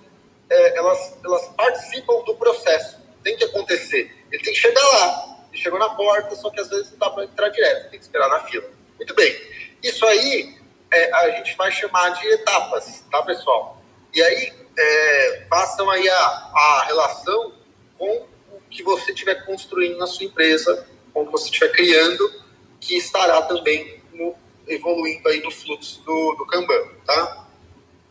é, 0.49 0.77
elas, 0.77 1.17
elas 1.23 1.47
participam 1.55 2.21
do 2.25 2.35
processo. 2.35 2.97
Tem 3.23 3.37
que 3.37 3.45
acontecer. 3.45 4.13
Ele 4.29 4.43
tem 4.43 4.53
que 4.53 4.59
chegar 4.59 4.85
lá. 4.85 5.45
Ele 5.49 5.61
chegou 5.61 5.79
na 5.79 5.91
porta, 5.91 6.35
só 6.35 6.49
que 6.49 6.59
às 6.59 6.67
vezes 6.67 6.91
não 6.91 6.97
dá 6.97 7.09
para 7.09 7.23
entrar 7.23 7.47
direto, 7.47 7.89
tem 7.89 7.99
que 7.99 8.05
esperar 8.05 8.27
na 8.27 8.41
fila. 8.41 8.69
Muito 8.97 9.15
bem. 9.15 9.33
Isso 9.81 10.05
aí 10.05 10.59
é, 10.91 11.15
a 11.15 11.29
gente 11.37 11.55
vai 11.55 11.71
chamar 11.71 12.09
de 12.09 12.27
etapas, 12.33 13.05
tá, 13.09 13.21
pessoal? 13.21 13.81
E 14.13 14.21
aí, 14.21 14.59
é, 14.77 15.45
façam 15.49 15.89
aí 15.89 16.07
a, 16.09 16.15
a 16.15 16.85
relação 16.87 17.53
com 17.97 18.25
o 18.51 18.61
que 18.69 18.83
você 18.83 19.11
estiver 19.11 19.45
construindo 19.45 19.97
na 19.97 20.07
sua 20.07 20.25
empresa, 20.25 20.87
com 21.13 21.23
o 21.23 21.25
que 21.25 21.31
você 21.31 21.45
estiver 21.45 21.71
criando, 21.71 22.31
que 22.79 22.95
estará 22.95 23.41
também 23.43 24.01
no, 24.13 24.35
evoluindo 24.67 25.27
aí 25.27 25.41
no 25.41 25.51
fluxo 25.51 26.01
do, 26.03 26.35
do 26.35 26.45
Kanban, 26.45 26.87
tá? 27.05 27.47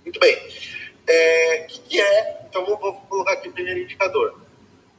Muito 0.04 0.20
bem. 0.20 0.36
O 0.36 1.10
é, 1.10 1.58
que, 1.68 1.80
que, 1.80 2.00
é, 2.00 2.46
então 2.48 2.64
vou, 2.66 2.78
vou, 2.78 2.92
colocar 3.08 3.32
aqui 3.32 3.48
o 3.48 3.52
primeiro 3.52 3.80
indicador. 3.80 4.40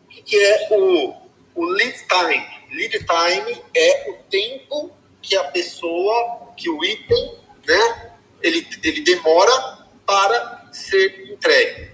O 0.05 0.07
que, 0.09 0.21
que 0.23 0.37
é 0.37 0.67
o, 0.71 1.13
o 1.55 1.65
lead 1.65 1.95
time? 2.07 2.45
Lead 2.71 2.99
time 2.99 3.63
é 3.75 4.09
o 4.09 4.13
tempo 4.29 4.91
que 5.21 5.35
a 5.35 5.43
pessoa, 5.45 6.53
que 6.55 6.69
o 6.69 6.83
item, 6.83 7.35
né, 7.67 8.11
ele, 8.41 8.67
ele 8.83 9.01
demora 9.01 9.79
para 10.05 10.58
ser 10.79 11.31
entregue. 11.31 11.91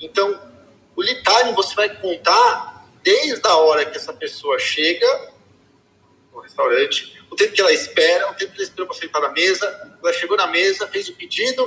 Então, 0.00 0.40
o 0.96 1.02
lead 1.02 1.22
time 1.22 1.52
você 1.54 1.74
vai 1.74 1.88
contar 2.00 2.86
desde 3.02 3.46
a 3.46 3.56
hora 3.56 3.84
que 3.84 3.96
essa 3.96 4.12
pessoa 4.12 4.58
chega 4.58 5.32
no 6.32 6.40
restaurante, 6.40 7.22
o 7.30 7.36
tempo 7.36 7.52
que 7.52 7.60
ela 7.60 7.72
espera, 7.72 8.30
o 8.30 8.34
tempo 8.34 8.52
que 8.52 8.58
ela 8.58 8.68
espera 8.68 8.86
para 8.86 8.96
sentar 8.96 9.22
na 9.22 9.28
mesa, 9.30 9.96
ela 10.02 10.12
chegou 10.12 10.36
na 10.36 10.46
mesa, 10.46 10.88
fez 10.88 11.08
o 11.08 11.14
pedido, 11.14 11.62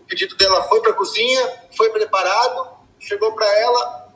o 0.00 0.04
pedido 0.04 0.36
dela 0.36 0.62
foi 0.64 0.80
para 0.80 0.90
a 0.90 0.94
cozinha, 0.94 1.62
foi 1.76 1.90
preparado, 1.90 2.76
chegou 2.98 3.32
para 3.34 3.46
ela, 3.58 4.14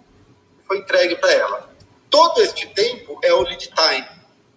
foi 0.67 0.79
entregue 0.79 1.17
para 1.17 1.33
ela. 1.33 1.75
Todo 2.11 2.43
este 2.43 2.67
tempo 2.69 3.19
é 3.23 3.33
o 3.33 3.43
lead 3.43 3.69
time, 3.69 4.07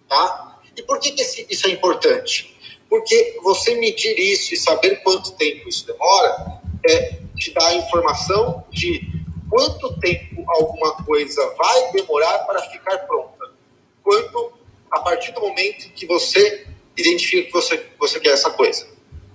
tá? 0.08 0.60
E 0.76 0.82
por 0.82 1.00
que, 1.00 1.12
que 1.12 1.46
isso 1.48 1.66
é 1.66 1.70
importante? 1.70 2.56
Porque 2.88 3.38
você 3.42 3.74
medir 3.74 4.18
isso 4.18 4.54
e 4.54 4.56
saber 4.56 5.02
quanto 5.02 5.32
tempo 5.32 5.68
isso 5.68 5.86
demora 5.86 6.60
é 6.88 7.18
te 7.38 7.52
dar 7.52 7.68
a 7.68 7.74
informação 7.74 8.64
de 8.70 9.00
quanto 9.48 9.98
tempo 10.00 10.44
alguma 10.46 10.92
coisa 11.04 11.54
vai 11.56 11.92
demorar 11.92 12.38
para 12.40 12.60
ficar 12.62 12.98
pronta. 12.98 13.52
Quanto 14.02 14.52
a 14.90 15.00
partir 15.00 15.32
do 15.32 15.40
momento 15.40 15.90
que 15.92 16.06
você 16.06 16.66
identifica 16.96 17.46
que 17.46 17.52
você, 17.52 17.86
você 17.98 18.20
quer 18.20 18.30
essa 18.30 18.50
coisa. 18.50 18.86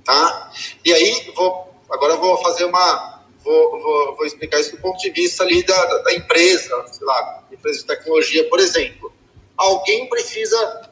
Tá? 0.04 0.52
E 0.84 0.92
aí, 0.92 1.32
vou, 1.36 1.74
agora 1.90 2.16
vou 2.18 2.38
fazer 2.38 2.66
uma. 2.66 3.24
Vou, 3.44 3.82
vou, 3.82 4.16
vou 4.16 4.26
explicar 4.26 4.60
isso 4.62 4.72
do 4.72 4.82
ponto 4.82 4.98
de 5.00 5.10
vista 5.10 5.44
ali 5.44 5.64
da, 5.64 5.86
da, 5.86 5.98
da 6.00 6.14
empresa, 6.14 6.86
sei 6.88 7.06
lá, 7.06 7.44
empresa 7.52 7.80
de 7.80 7.86
tecnologia, 7.86 8.48
por 8.50 8.58
exemplo. 8.58 9.12
Alguém 9.58 10.08
precisa 10.08 10.90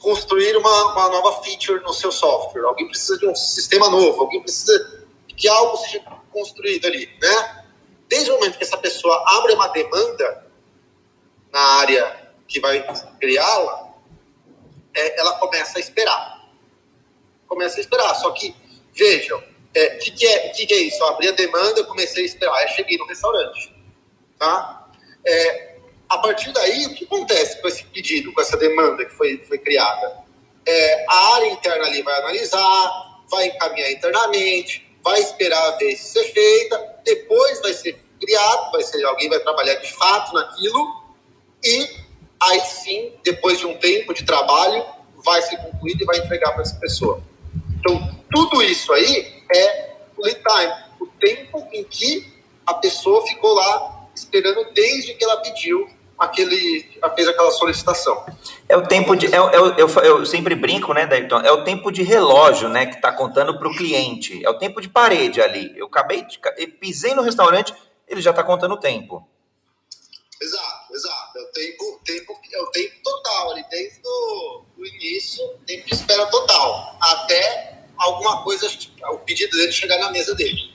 construir 0.00 0.56
uma, 0.56 0.92
uma 0.92 1.08
nova 1.08 1.42
feature 1.42 1.80
no 1.82 1.94
seu 1.94 2.10
software, 2.10 2.64
alguém 2.64 2.88
precisa 2.88 3.16
de 3.16 3.26
um 3.28 3.34
sistema 3.34 3.88
novo, 3.88 4.22
alguém 4.22 4.42
precisa 4.42 5.03
que 5.36 5.48
algo 5.48 5.76
seja 5.78 6.00
construído 6.30 6.86
ali, 6.86 7.06
né? 7.20 7.64
Desde 8.08 8.30
o 8.30 8.34
momento 8.34 8.58
que 8.58 8.64
essa 8.64 8.78
pessoa 8.78 9.22
abre 9.38 9.52
uma 9.54 9.68
demanda 9.68 10.46
na 11.52 11.60
área 11.78 12.32
que 12.46 12.60
vai 12.60 12.84
criá-la, 13.18 13.94
é, 14.94 15.20
ela 15.20 15.38
começa 15.38 15.78
a 15.78 15.80
esperar. 15.80 16.48
Começa 17.46 17.78
a 17.78 17.80
esperar. 17.80 18.14
Só 18.14 18.30
que, 18.32 18.54
vejam, 18.92 19.38
o 19.38 19.42
é, 19.74 19.96
que, 19.96 20.10
que, 20.12 20.26
é, 20.26 20.48
que, 20.50 20.66
que 20.66 20.74
é 20.74 20.78
isso? 20.78 21.02
Eu 21.02 21.08
abri 21.08 21.28
a 21.28 21.32
demanda, 21.32 21.80
eu 21.80 21.86
comecei 21.86 22.22
a 22.22 22.26
esperar. 22.26 22.54
Aí 22.54 22.68
cheguei 22.68 22.96
no 22.98 23.06
restaurante. 23.06 23.74
Tá? 24.38 24.88
É, 25.26 25.74
a 26.08 26.18
partir 26.18 26.52
daí, 26.52 26.86
o 26.86 26.94
que 26.94 27.04
acontece 27.04 27.60
com 27.60 27.68
esse 27.68 27.84
pedido, 27.84 28.32
com 28.32 28.40
essa 28.40 28.56
demanda 28.56 29.04
que 29.04 29.12
foi, 29.12 29.38
foi 29.38 29.58
criada? 29.58 30.24
É, 30.66 31.04
a 31.08 31.34
área 31.34 31.50
interna 31.50 31.86
ali 31.86 32.02
vai 32.02 32.18
analisar, 32.20 33.22
vai 33.28 33.46
encaminhar 33.46 33.90
internamente, 33.90 34.86
vai 35.04 35.20
esperar 35.20 35.76
ver 35.76 35.94
se 35.96 36.12
ser 36.12 36.24
feita, 36.32 36.96
depois 37.04 37.60
vai 37.60 37.74
ser 37.74 38.02
criado, 38.18 38.72
vai 38.72 38.82
ser 38.82 39.04
alguém 39.04 39.28
vai 39.28 39.38
trabalhar 39.40 39.74
de 39.74 39.92
fato 39.92 40.32
naquilo 40.32 41.04
e 41.62 41.88
aí 42.42 42.60
sim, 42.60 43.12
depois 43.22 43.58
de 43.58 43.66
um 43.66 43.76
tempo 43.78 44.14
de 44.14 44.24
trabalho, 44.24 44.84
vai 45.24 45.40
ser 45.42 45.56
concluído 45.58 46.02
e 46.02 46.04
vai 46.04 46.18
entregar 46.18 46.52
para 46.52 46.62
essa 46.62 46.76
pessoa. 46.76 47.22
Então, 47.78 48.22
tudo 48.30 48.62
isso 48.62 48.92
aí 48.92 49.42
é 49.54 49.94
lead 50.18 50.40
time, 50.42 50.74
o 51.00 51.06
tempo 51.06 51.68
em 51.72 51.84
que 51.84 52.34
a 52.66 52.74
pessoa 52.74 53.26
ficou 53.26 53.54
lá 53.54 54.08
esperando 54.14 54.72
desde 54.72 55.14
que 55.14 55.24
ela 55.24 55.38
pediu 55.38 55.88
aquele, 56.18 56.98
fez 57.14 57.28
aquela 57.28 57.50
solicitação. 57.50 58.24
É 58.68 58.76
o 58.76 58.86
tempo 58.86 59.14
de. 59.14 59.26
É, 59.26 59.36
é, 59.36 59.56
eu, 59.56 59.76
eu, 59.76 59.88
eu, 59.88 60.26
sempre 60.26 60.54
brinco, 60.54 60.92
né, 60.92 61.06
Dayton? 61.06 61.40
É 61.40 61.52
o 61.52 61.64
tempo 61.64 61.90
de 61.90 62.02
relógio, 62.02 62.68
né, 62.68 62.86
que 62.86 62.96
está 62.96 63.12
contando 63.12 63.58
para 63.58 63.68
o 63.68 63.74
cliente. 63.74 64.44
É 64.44 64.50
o 64.50 64.58
tempo 64.58 64.80
de 64.80 64.88
parede 64.88 65.40
ali. 65.40 65.72
Eu 65.76 65.86
acabei 65.86 66.24
de. 66.24 66.38
Eu 66.56 66.70
pisei 66.72 67.14
no 67.14 67.22
restaurante, 67.22 67.74
ele 68.08 68.20
já 68.20 68.30
está 68.30 68.42
contando 68.42 68.74
o 68.74 68.80
tempo. 68.80 69.26
Exato, 70.40 70.94
exato. 70.94 71.38
É 71.38 71.42
o 71.42 71.52
tempo, 71.52 72.00
tempo, 72.04 72.40
é 72.52 72.62
o 72.62 72.66
tempo 72.66 72.94
total 73.02 73.52
ali, 73.52 73.64
desde 73.70 74.00
o 74.04 74.84
início, 74.84 75.46
tempo 75.66 75.86
de 75.86 75.94
espera 75.94 76.26
total, 76.26 76.96
até 77.00 77.84
alguma 77.96 78.42
coisa, 78.42 78.68
o 79.12 79.18
pedido 79.18 79.56
dele 79.56 79.72
chegar 79.72 79.98
na 79.98 80.10
mesa 80.10 80.34
dele. 80.34 80.73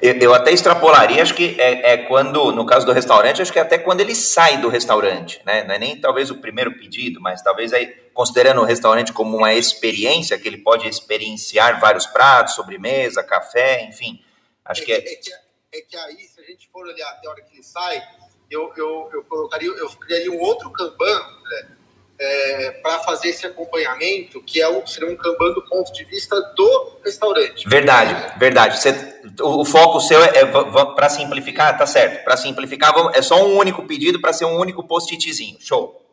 Eu, 0.00 0.14
eu, 0.18 0.34
até 0.34 0.52
extrapolaria, 0.52 1.20
acho 1.20 1.34
que 1.34 1.60
é, 1.60 1.92
é, 1.92 1.96
quando, 1.96 2.52
no 2.52 2.64
caso 2.64 2.86
do 2.86 2.92
restaurante, 2.92 3.42
acho 3.42 3.52
que 3.52 3.58
é 3.58 3.62
até 3.62 3.78
quando 3.78 4.00
ele 4.00 4.14
sai 4.14 4.58
do 4.58 4.68
restaurante, 4.68 5.42
né? 5.44 5.64
Não 5.64 5.74
é 5.74 5.78
nem 5.78 6.00
talvez 6.00 6.30
o 6.30 6.36
primeiro 6.36 6.78
pedido, 6.78 7.20
mas 7.20 7.42
talvez 7.42 7.72
aí, 7.72 7.86
considerando 8.14 8.60
o 8.60 8.64
restaurante 8.64 9.12
como 9.12 9.36
uma 9.36 9.54
experiência, 9.54 10.38
que 10.38 10.46
ele 10.46 10.58
pode 10.58 10.86
experienciar 10.86 11.80
vários 11.80 12.06
pratos, 12.06 12.54
sobremesa, 12.54 13.24
café, 13.24 13.84
enfim. 13.84 14.22
Acho 14.64 14.84
que, 14.84 14.92
é... 14.92 14.98
É, 14.98 15.16
que, 15.16 15.32
é 15.72 15.80
que 15.80 15.96
aí, 15.96 16.28
se 16.28 16.40
a 16.40 16.44
gente 16.44 16.68
for 16.72 16.86
olhar 16.86 17.08
até 17.10 17.26
a 17.26 17.30
hora 17.32 17.42
que 17.42 17.54
ele 17.54 17.64
sai, 17.64 18.00
eu, 18.48 18.72
eu, 18.76 19.10
eu 19.12 19.24
colocaria, 19.24 19.68
eu 19.68 19.88
criaria 19.90 20.30
um 20.30 20.40
outro 20.40 20.70
Kanban, 20.70 21.20
né? 21.42 21.77
É, 22.20 22.70
para 22.82 22.98
fazer 23.00 23.28
esse 23.28 23.46
acompanhamento, 23.46 24.42
que 24.42 24.60
é 24.60 24.68
um, 24.68 24.84
seria 24.86 25.08
um 25.08 25.16
Kanban 25.16 25.52
do 25.52 25.64
ponto 25.68 25.92
de 25.92 26.04
vista 26.04 26.40
do 26.56 26.98
restaurante. 27.04 27.68
Verdade, 27.68 28.38
verdade. 28.38 28.80
Você, 28.80 29.20
o, 29.40 29.60
o, 29.60 29.64
foco 29.64 30.00
seu 30.00 30.22
é, 30.22 30.38
é 30.38 30.46
para 30.46 31.08
simplificar, 31.08 31.78
tá 31.78 31.86
certo. 31.86 32.24
Para 32.24 32.36
simplificar, 32.36 32.92
é 33.14 33.22
só 33.22 33.44
um 33.44 33.56
único 33.56 33.86
pedido 33.86 34.20
para 34.20 34.32
ser 34.32 34.46
um 34.46 34.58
único 34.58 34.82
post-itzinho. 34.82 35.58
Show. 35.60 36.04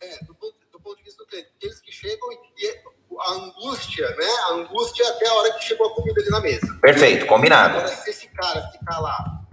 É, 0.00 0.18
do, 0.24 0.34
do, 0.72 0.80
ponto 0.80 0.96
de 0.98 1.04
vista 1.04 1.22
do 1.22 1.28
cliente, 1.28 1.48
aqueles 1.56 1.80
que 1.80 1.90
chegam 1.90 2.30
e, 2.32 2.66
e 2.66 2.94
a 3.18 3.32
angústia, 3.32 4.08
né? 4.10 4.26
A 4.48 4.54
angústia 4.54 5.08
até 5.08 5.28
a 5.28 5.34
hora 5.34 5.52
que 5.54 5.64
chegou 5.64 5.86
a 5.86 5.94
comida 5.94 6.20
ali 6.20 6.30
na 6.30 6.40
mesa. 6.40 6.78
Perfeito, 6.82 7.26
combinado. 7.26 7.78
Agora, 7.78 7.88
se 7.88 8.10
esse 8.10 8.28
cara 8.28 8.60
ficar 8.72 8.98
lá 9.00 9.43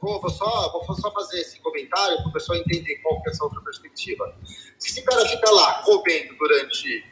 vou, 0.00 0.20
vou, 0.20 0.30
só, 0.30 0.72
vou 0.72 0.96
só 0.96 1.10
fazer 1.10 1.40
esse 1.40 1.60
comentário 1.60 2.16
para 2.18 2.28
o 2.28 2.32
pessoal 2.32 2.58
entender 2.58 2.96
qual 2.96 3.20
que 3.22 3.28
é 3.28 3.32
essa 3.32 3.44
outra 3.44 3.60
perspectiva. 3.60 4.34
Se 4.78 4.90
esse 4.90 5.02
cara 5.02 5.26
fica 5.26 5.50
lá 5.50 5.82
comendo 5.82 6.34
durante 6.36 7.04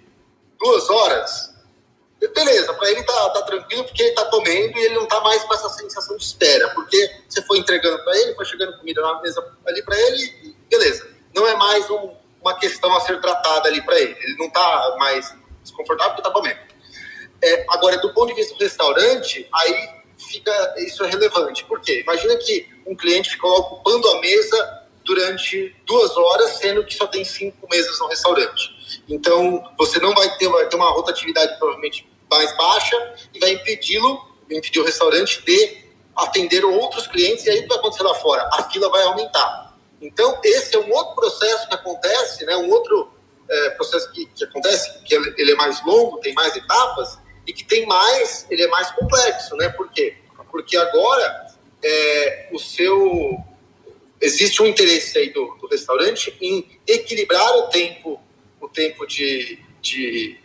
duas 0.59 0.89
horas, 0.91 1.55
beleza, 2.35 2.73
para 2.75 2.91
ele 2.91 3.03
tá, 3.03 3.31
tá 3.31 3.43
tranquilo 3.43 3.85
porque 3.85 4.03
ele 4.03 4.15
tá 4.15 4.25
comendo 4.27 4.79
e 4.79 4.85
ele 4.85 4.95
não 4.95 5.07
tá 5.07 5.21
mais 5.21 5.43
com 5.45 5.55
essa 5.55 5.69
sensação 5.71 6.17
de 6.17 6.25
espera, 6.25 6.69
porque 6.71 7.23
você 7.29 7.43
foi 7.43 7.59
entregando 7.59 8.03
para 8.05 8.17
ele, 8.19 8.35
foi 8.35 8.45
chegando 8.45 8.79
comida 8.79 9.01
na 9.03 9.21
mesa 9.21 9.57
ali 9.67 9.83
para 9.83 9.99
ele, 9.99 10.57
beleza. 10.71 11.11
Não 11.35 11.47
é 11.47 11.57
mais 11.57 11.89
um, 11.91 12.15
uma 12.41 12.55
questão 12.59 12.95
a 12.95 13.01
ser 13.01 13.21
tratada 13.21 13.69
ali 13.69 13.81
para 13.83 13.99
ele. 13.99 14.17
Ele 14.21 14.37
não 14.37 14.51
tá 14.51 14.97
mais 14.99 15.35
desconfortável 15.62 16.15
porque 16.15 16.29
tá 16.29 16.31
comendo. 16.31 16.61
É, 17.43 17.65
agora, 17.71 17.97
do 17.99 18.12
ponto 18.12 18.29
de 18.29 18.35
vista 18.35 18.55
do 18.55 18.62
restaurante, 18.62 19.49
aí 19.53 20.03
fica 20.17 20.75
isso 20.79 21.03
é 21.05 21.09
relevante. 21.09 21.65
Por 21.65 21.81
quê? 21.81 22.01
Imagina 22.01 22.37
que 22.37 22.69
um 22.87 22.97
cliente 22.97 23.31
ficou 23.31 23.51
ocupando 23.59 24.09
a 24.09 24.21
mesa 24.21 24.83
durante 25.05 25.75
duas 25.87 26.17
horas, 26.17 26.59
sendo 26.59 26.85
que 26.85 26.95
só 26.95 27.07
tem 27.07 27.25
cinco 27.25 27.67
mesas 27.71 27.99
no 27.99 28.07
restaurante. 28.07 29.03
Então, 29.09 29.62
você 29.77 29.99
não 29.99 30.15
vai 30.15 30.37
ter, 30.37 30.49
vai 30.49 30.69
ter 30.69 30.77
uma 30.77 30.91
rotatividade 30.91 31.57
provavelmente 31.59 32.09
mais 32.31 32.57
baixa 32.57 33.15
e 33.35 33.39
vai 33.39 33.53
impedi-lo, 33.53 34.21
impedir 34.51 34.81
o 34.81 34.85
restaurante 34.85 35.43
de 35.45 35.83
atender 36.17 36.65
outros 36.65 37.07
clientes 37.07 37.47
e 37.47 37.51
aí 37.51 37.59
o 37.59 37.62
que 37.62 37.69
vai 37.69 37.79
acontecer 37.79 38.03
lá 38.03 38.15
fora? 38.15 38.49
A 38.53 38.71
fila 38.71 38.89
vai 38.91 39.03
aumentar. 39.05 39.77
Então, 40.01 40.39
esse 40.45 40.75
é 40.77 40.79
um 40.79 40.93
outro 40.93 41.15
processo 41.15 41.69
que 41.69 41.75
acontece, 41.75 42.45
né? 42.45 42.57
um 42.57 42.71
outro 42.71 43.12
é, 43.49 43.71
processo 43.71 44.11
que, 44.12 44.27
que 44.27 44.45
acontece, 44.45 45.03
que 45.05 45.15
ele 45.15 45.53
é 45.53 45.55
mais 45.55 45.85
longo, 45.85 46.19
tem 46.19 46.35
mais 46.35 46.55
etapas, 46.55 47.19
e 47.47 47.53
que 47.53 47.65
tem 47.65 47.87
mais, 47.87 48.47
ele 48.51 48.62
é 48.62 48.69
mais 48.69 48.91
complexo, 48.93 49.57
né? 49.57 49.69
Por 49.71 49.91
quê? 49.91 50.17
porque 50.53 50.77
agora 50.77 51.47
é, 51.83 52.49
o 52.53 52.59
seu 52.59 53.39
existe 54.21 54.62
um 54.62 54.67
interesse 54.67 55.19
aí 55.19 55.31
do, 55.31 55.57
do, 55.61 55.67
restaurante 55.67 56.37
em 56.41 56.79
equilibrar 56.87 57.57
o 57.57 57.62
tempo 57.69 58.21
o 58.61 58.69
tempo 58.69 59.05
de, 59.07 59.59
de, 59.81 60.39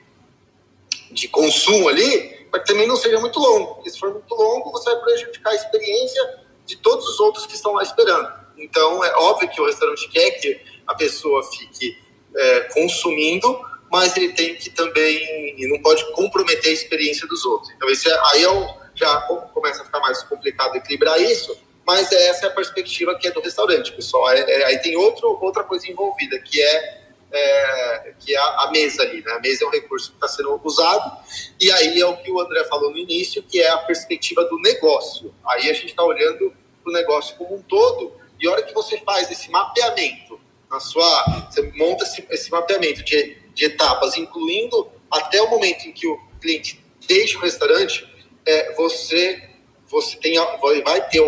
de 1.12 1.28
consumo 1.28 1.88
ali 1.88 2.48
para 2.50 2.62
que 2.62 2.68
também 2.68 2.88
não 2.88 2.96
seja 2.96 3.20
muito 3.20 3.40
longo. 3.40 3.76
Porque 3.76 3.92
se 3.92 4.00
for 4.00 4.12
muito 4.12 4.34
longo 4.34 4.72
você 4.72 4.90
vai 4.92 5.02
prejudicar 5.02 5.52
a 5.52 5.56
experiência 5.56 6.40
de 6.66 6.78
todos 6.78 7.08
os 7.08 7.20
outros 7.20 7.46
que 7.46 7.54
estão 7.54 7.74
lá 7.74 7.84
esperando. 7.84 8.28
Então 8.58 9.04
é 9.04 9.14
óbvio 9.18 9.50
que 9.50 9.62
o 9.62 9.66
restaurante 9.66 10.10
quer 10.10 10.32
que 10.32 10.60
a 10.88 10.96
pessoa 10.96 11.44
fique 11.52 11.98
é, 12.36 12.60
consumindo 12.74 13.62
mas 13.92 14.16
ele 14.18 14.34
tem 14.34 14.56
que 14.56 14.70
também 14.70 15.56
não 15.70 15.82
pode 15.82 16.12
comprometer 16.12 16.72
a 16.72 16.74
experiência 16.74 17.28
dos 17.28 17.46
outros. 17.46 17.72
Então 17.76 17.90
esse 17.90 18.10
é, 18.10 18.20
aí 18.32 18.44
é 18.44 18.50
o 18.50 18.77
já 18.98 19.22
começa 19.54 19.84
a 19.84 19.86
ficar 19.86 20.00
mais 20.00 20.24
complicado 20.24 20.76
equilibrar 20.76 21.22
isso, 21.22 21.56
mas 21.86 22.12
essa 22.12 22.48
é 22.48 22.50
a 22.50 22.54
perspectiva 22.54 23.18
que 23.18 23.28
é 23.28 23.32
do 23.32 23.40
restaurante, 23.40 23.94
pessoal. 23.94 24.30
É, 24.32 24.40
é, 24.40 24.66
aí 24.66 24.80
tem 24.80 24.98
outro, 24.98 25.38
outra 25.42 25.64
coisa 25.64 25.90
envolvida, 25.90 26.38
que 26.40 26.62
é, 26.62 27.02
é 27.32 28.14
que 28.20 28.36
é 28.36 28.38
a, 28.38 28.70
mesa 28.74 29.04
ali, 29.04 29.22
né? 29.22 29.32
A 29.32 29.40
mesa 29.40 29.64
é 29.64 29.68
um 29.68 29.72
recurso 29.72 30.10
que 30.10 30.18
está 30.18 30.28
sendo 30.28 30.60
usado, 30.64 31.18
e 31.62 31.72
aí 31.72 32.02
é 32.02 32.06
o 32.06 32.18
que 32.18 32.32
o 32.32 32.42
André 32.42 32.64
falou 32.66 32.92
no 32.92 32.98
início, 32.98 33.42
que 33.44 33.62
é 33.62 33.70
a 33.70 33.78
perspectiva 33.78 34.44
do 34.46 34.60
negócio. 34.60 35.34
Aí 35.46 35.70
a 35.70 35.74
gente 35.74 35.88
está 35.88 36.04
olhando 36.04 36.54
para 36.84 36.92
o 36.92 36.94
negócio 36.94 37.36
como 37.38 37.56
um 37.56 37.62
todo, 37.62 38.14
e 38.42 38.48
a 38.48 38.52
hora 38.52 38.64
que 38.64 38.74
você 38.74 38.98
faz 39.00 39.32
esse 39.32 39.50
mapeamento, 39.50 40.40
na 40.70 40.80
sua, 40.82 41.48
você 41.50 41.62
monta 41.76 42.04
esse, 42.04 42.26
esse 42.30 42.52
mapeamento 42.52 43.04
de, 43.04 43.38
de 43.54 43.66
etapas, 43.66 44.18
incluindo 44.18 44.92
até 45.10 45.42
o 45.42 45.50
momento 45.50 45.86
em 45.86 45.94
que 45.94 46.06
o 46.06 46.20
cliente 46.42 46.84
deixa 47.08 47.38
o 47.38 47.42
restaurante, 47.42 48.06
é, 48.48 48.74
você, 48.74 49.44
você 49.88 50.18
tem, 50.18 50.36
vai 50.84 51.08
ter 51.10 51.22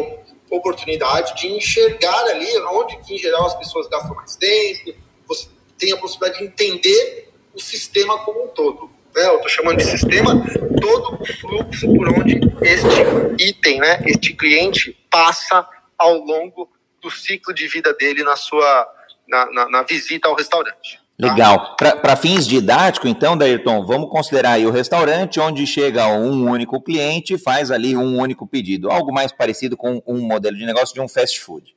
oportunidade 0.49 1.35
de 1.35 1.47
enxergar 1.47 2.23
ali 2.25 2.47
onde 2.71 2.97
que, 3.01 3.15
em 3.15 3.17
geral, 3.17 3.45
as 3.45 3.55
pessoas 3.55 3.87
gastam 3.87 4.15
mais 4.15 4.35
tempo, 4.35 4.95
você 5.27 5.47
tem 5.77 5.91
a 5.91 5.97
possibilidade 5.97 6.39
de 6.39 6.45
entender 6.45 7.29
o 7.53 7.59
sistema 7.59 8.17
como 8.19 8.45
um 8.45 8.47
todo. 8.47 8.89
Né? 9.15 9.27
Eu 9.27 9.35
estou 9.35 9.49
chamando 9.49 9.77
de 9.77 9.85
sistema 9.85 10.33
todo 10.81 11.21
o 11.21 11.25
fluxo 11.25 11.93
por 11.93 12.09
onde 12.09 12.39
este 12.61 13.43
item, 13.43 13.79
né, 13.79 14.01
este 14.05 14.33
cliente 14.33 14.97
passa 15.09 15.67
ao 15.97 16.15
longo 16.15 16.69
do 17.01 17.11
ciclo 17.11 17.53
de 17.53 17.67
vida 17.67 17.93
dele 17.93 18.23
na 18.23 18.35
sua 18.35 18.87
na, 19.27 19.45
na, 19.51 19.69
na 19.69 19.83
visita 19.83 20.27
ao 20.27 20.35
restaurante. 20.35 20.99
Legal. 21.19 21.75
Para 21.75 22.15
fins 22.15 22.47
didáticos, 22.47 23.09
então, 23.09 23.37
Dayrton, 23.37 23.85
vamos 23.85 24.09
considerar 24.09 24.53
aí 24.53 24.65
o 24.65 24.71
restaurante 24.71 25.37
onde 25.37 25.67
chega 25.67 26.07
um 26.07 26.49
único 26.49 26.81
cliente 26.81 27.33
e 27.33 27.37
faz 27.37 27.71
ali 27.71 27.97
um 27.97 28.17
único 28.17 28.47
pedido. 28.47 28.89
Algo 28.89 29.11
mais 29.11 29.29
parecido 29.29 29.75
com 29.75 30.01
um 30.07 30.21
modelo 30.21 30.55
de 30.55 30.65
negócio 30.65 30.93
de 30.93 31.01
um 31.01 31.09
fast 31.09 31.41
food. 31.41 31.75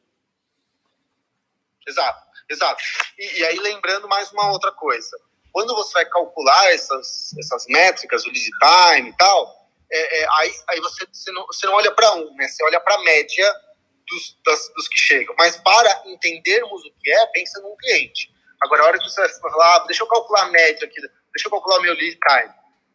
Exato, 1.88 2.22
exato. 2.49 2.80
E, 3.18 3.40
e 3.40 3.44
aí, 3.44 3.58
lembrando 3.58 4.06
mais 4.06 4.30
uma 4.30 4.49
outra 4.52 4.70
coisa. 4.70 5.11
Quando 5.50 5.75
você 5.75 5.92
vai 5.94 6.04
calcular 6.06 6.72
essas, 6.72 7.34
essas 7.37 7.66
métricas, 7.66 8.25
o 8.25 8.28
lead 8.28 8.49
time 8.96 9.11
e 9.11 9.16
tal, 9.16 9.68
é, 9.90 10.20
é, 10.20 10.26
aí, 10.38 10.52
aí 10.70 10.80
você, 10.80 11.04
você, 11.12 11.32
não, 11.32 11.46
você 11.46 11.66
não 11.66 11.75
olha 11.75 11.90
para 11.90 12.14
um, 12.14 12.32
né? 12.37 12.46
Você 12.46 12.64
olha 12.64 12.78
para 12.78 12.94
a 12.94 13.02
média 13.02 13.52
dos, 14.08 14.38
das, 14.46 14.72
dos 14.76 14.87
que 14.87 14.99
chegam. 14.99 15.34
Mas 15.37 15.56
para 15.56 16.02
entendermos 16.06 16.80
o 16.84 16.92
que 17.02 17.11
é, 17.11 17.26
pensa 17.26 17.61
num 17.61 17.76
cliente. 17.76 18.32
Agora, 18.62 18.83
a 18.83 18.87
hora 18.87 18.99
que 18.99 19.04
você 19.04 19.28
falar, 19.40 19.76
ah, 19.76 19.85
deixa 19.87 20.02
eu 20.02 20.07
calcular 20.07 20.45
a 20.45 20.50
média 20.50 20.87
aqui, 20.87 21.00
deixa 21.00 21.47
eu 21.47 21.50
calcular 21.50 21.78
o 21.78 21.83
meu 21.83 21.95
lead 21.95 22.19
time. 22.19 22.54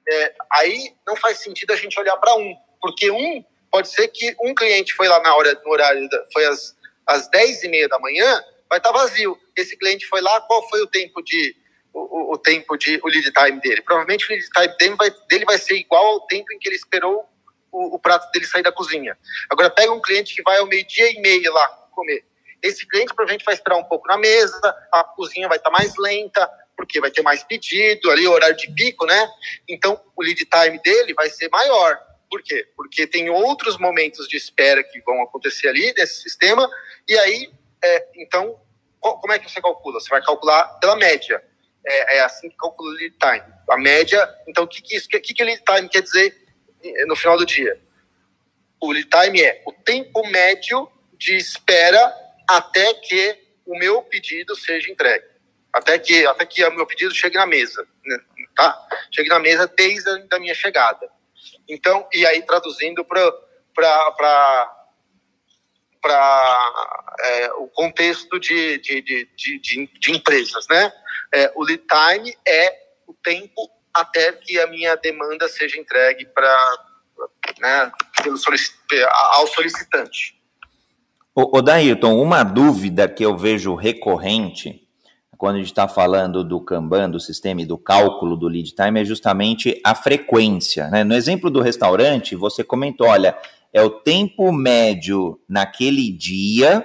É, 0.09 0.36
aí 0.53 0.95
não 1.05 1.15
faz 1.15 1.39
sentido 1.39 1.74
a 1.74 1.75
gente 1.75 2.00
olhar 2.00 2.15
para 2.17 2.33
um, 2.36 2.55
porque 2.81 3.12
um 3.12 3.43
pode 3.69 3.89
ser 3.89 4.07
que 4.07 4.36
um 4.41 4.55
cliente 4.55 4.93
foi 4.93 5.07
lá 5.07 5.19
na 5.21 5.36
hora, 5.36 5.59
no 5.65 5.71
horário, 5.71 6.07
da, 6.09 6.24
foi 6.31 6.45
às, 6.45 6.75
às 7.05 7.29
10 7.29 7.63
e 7.63 7.67
meia 7.67 7.89
da 7.89 8.00
manhã, 8.00 8.41
vai 8.69 8.79
estar 8.79 8.93
tá 8.93 8.97
vazio. 8.97 9.38
Esse 9.55 9.77
cliente 9.77 10.07
foi 10.07 10.21
lá, 10.21 10.39
qual 10.41 10.67
foi 10.69 10.81
o 10.81 10.88
tempo 10.88 11.21
de 11.21 11.55
o, 11.93 12.34
o, 12.34 12.38
tempo 12.38 12.77
de 12.77 12.99
o 13.03 13.08
lead 13.08 13.32
time 13.32 13.60
dele? 13.60 13.82
Provavelmente 13.82 14.25
o 14.25 14.30
lead 14.30 14.47
time 14.49 14.77
dele 14.77 14.95
vai, 14.95 15.12
dele 15.27 15.45
vai 15.45 15.58
ser 15.58 15.75
igual 15.75 16.06
ao 16.06 16.27
tempo 16.27 16.53
em 16.53 16.60
que 16.60 16.69
ele 16.69 16.75
esperou 16.75 17.27
o, 17.71 17.95
o 17.95 17.99
prato 17.99 18.32
dele 18.32 18.45
sair 18.45 18.63
da 18.63 18.71
cozinha. 18.71 19.17
Agora 19.49 19.69
pega 19.69 19.91
um 19.91 20.01
cliente 20.01 20.34
que 20.34 20.43
vai 20.43 20.58
ao 20.60 20.67
meio 20.67 20.86
dia 20.86 21.12
e 21.12 21.19
meio 21.19 21.51
lá 21.51 21.67
comer. 21.91 22.23
Esse 22.62 22.88
cliente 22.88 23.13
provavelmente 23.13 23.46
vai 23.46 23.54
esperar 23.54 23.78
um 23.78 23.84
pouco 23.84 24.08
na 24.08 24.17
mesa, 24.17 24.60
a 24.91 25.04
cozinha 25.04 25.48
vai 25.48 25.58
estar 25.58 25.70
mais 25.70 25.93
lenta, 25.98 26.50
porque 26.76 27.00
vai 27.00 27.12
ter 27.12 27.22
mais 27.22 27.43
pedido, 27.43 28.12
ali 28.12 28.28
horário 28.28 28.56
de 28.56 28.72
pico, 28.72 29.06
né? 29.06 29.30
Então 29.67 30.00
o 30.15 30.22
lead 30.22 30.46
time 30.46 30.80
dele 30.80 31.13
vai 31.13 31.30
ser 31.30 31.50
maior. 31.50 32.00
Por 32.30 32.41
quê? 32.43 32.67
Porque 32.76 33.08
tem 33.08 33.30
outros 33.30 33.78
momentos 33.78 34.28
de 34.28 34.38
espera 34.38 34.84
que 34.84 35.02
vão 35.02 35.22
acontecer 35.22 35.67
ali 35.67 35.93
nesse 35.98 36.22
sistema, 36.22 36.70
e 37.08 37.17
aí, 37.17 37.52
é, 37.84 38.08
então, 38.15 38.60
como 39.00 39.32
é 39.32 39.39
que 39.39 39.50
você 39.50 39.62
calcula? 39.62 40.00
Você 40.00 40.10
vai 40.10 40.22
calcular 40.22 40.63
pela 40.80 40.96
média. 40.96 41.41
É, 41.86 42.17
é 42.17 42.20
assim 42.22 42.50
que 42.50 42.58
calcula 42.58 42.91
o 42.91 42.93
lead 42.93 43.15
time. 43.17 43.54
A 43.70 43.78
média, 43.78 44.30
então, 44.48 44.65
o 44.65 44.67
que, 44.67 44.82
que, 44.82 44.96
isso, 44.98 45.08
que, 45.08 45.20
que 45.20 45.43
lead 45.43 45.63
time 45.63 45.89
quer 45.89 46.02
dizer 46.02 46.36
no 47.08 47.15
final 47.15 47.38
do 47.38 47.46
dia? 47.46 47.80
O 48.80 48.91
lead 48.91 49.08
time 49.10 49.41
é 49.41 49.63
o 49.65 49.72
tempo 49.72 50.28
médio 50.28 50.91
de 51.13 51.36
espera 51.36 52.13
até 52.47 52.93
que 52.93 53.38
o 53.65 53.77
meu 53.77 54.01
pedido 54.03 54.55
seja 54.55 54.91
entregue. 54.91 55.25
Até 55.73 55.99
que, 55.99 56.25
até 56.25 56.45
que 56.45 56.63
o 56.65 56.73
meu 56.73 56.86
pedido 56.86 57.13
chegue 57.13 57.38
na 57.38 57.45
mesa, 57.45 57.88
né? 58.05 58.17
tá? 58.55 58.88
Chegue 59.13 59.29
na 59.29 59.39
mesa 59.39 59.67
desde 59.67 60.10
a 60.10 60.17
da 60.25 60.39
minha 60.39 60.55
chegada. 60.55 61.07
Então, 61.67 62.07
e 62.13 62.25
aí 62.25 62.41
traduzindo 62.41 63.03
para 63.05 63.31
para 66.01 66.73
é, 67.19 67.51
o 67.53 67.67
contexto 67.67 68.39
de, 68.39 68.77
de, 68.77 69.01
de, 69.01 69.27
de, 69.36 69.88
de 69.88 70.12
empresas, 70.12 70.65
né? 70.69 70.91
É, 71.33 71.51
o 71.53 71.63
lead 71.63 71.83
time 71.83 72.36
é 72.47 72.88
o 73.05 73.13
tempo 73.13 73.69
até 73.93 74.31
que 74.31 74.60
a 74.60 74.67
minha 74.67 74.95
demanda 74.95 75.49
seja 75.49 75.77
entregue 75.77 76.25
para 76.27 76.86
né, 77.60 77.91
solic, 78.38 78.73
ao 79.12 79.47
solicitante. 79.47 80.37
O, 81.39 81.60
o 81.60 82.19
uma 82.19 82.41
dúvida 82.41 83.08
que 83.08 83.23
eu 83.23 83.38
vejo 83.38 83.76
recorrente 83.76 84.82
quando 85.38 85.58
a 85.58 85.60
gente 85.60 85.67
está 85.67 85.88
falando 85.88 86.43
do 86.43 86.60
Kanban, 86.60 87.12
do 87.12 87.19
sistema 87.19 87.62
e 87.62 87.65
do 87.65 87.78
cálculo 87.78 88.36
do 88.36 88.47
lead 88.47 88.73
time, 88.73 89.02
é 89.02 89.06
justamente 89.06 89.80
a 89.84 89.93
frequência. 89.93 90.88
Né? 90.88 91.04
No 91.04 91.13
exemplo 91.13 91.52
do 91.52 91.62
restaurante, 91.62 92.36
você 92.36 92.63
comentou, 92.63 93.06
olha, 93.06 93.38
é 93.71 93.84
o 93.84 93.91
tempo 93.91 94.52
médio 94.52 95.39
naquele 95.47 96.12
dia 96.12 96.84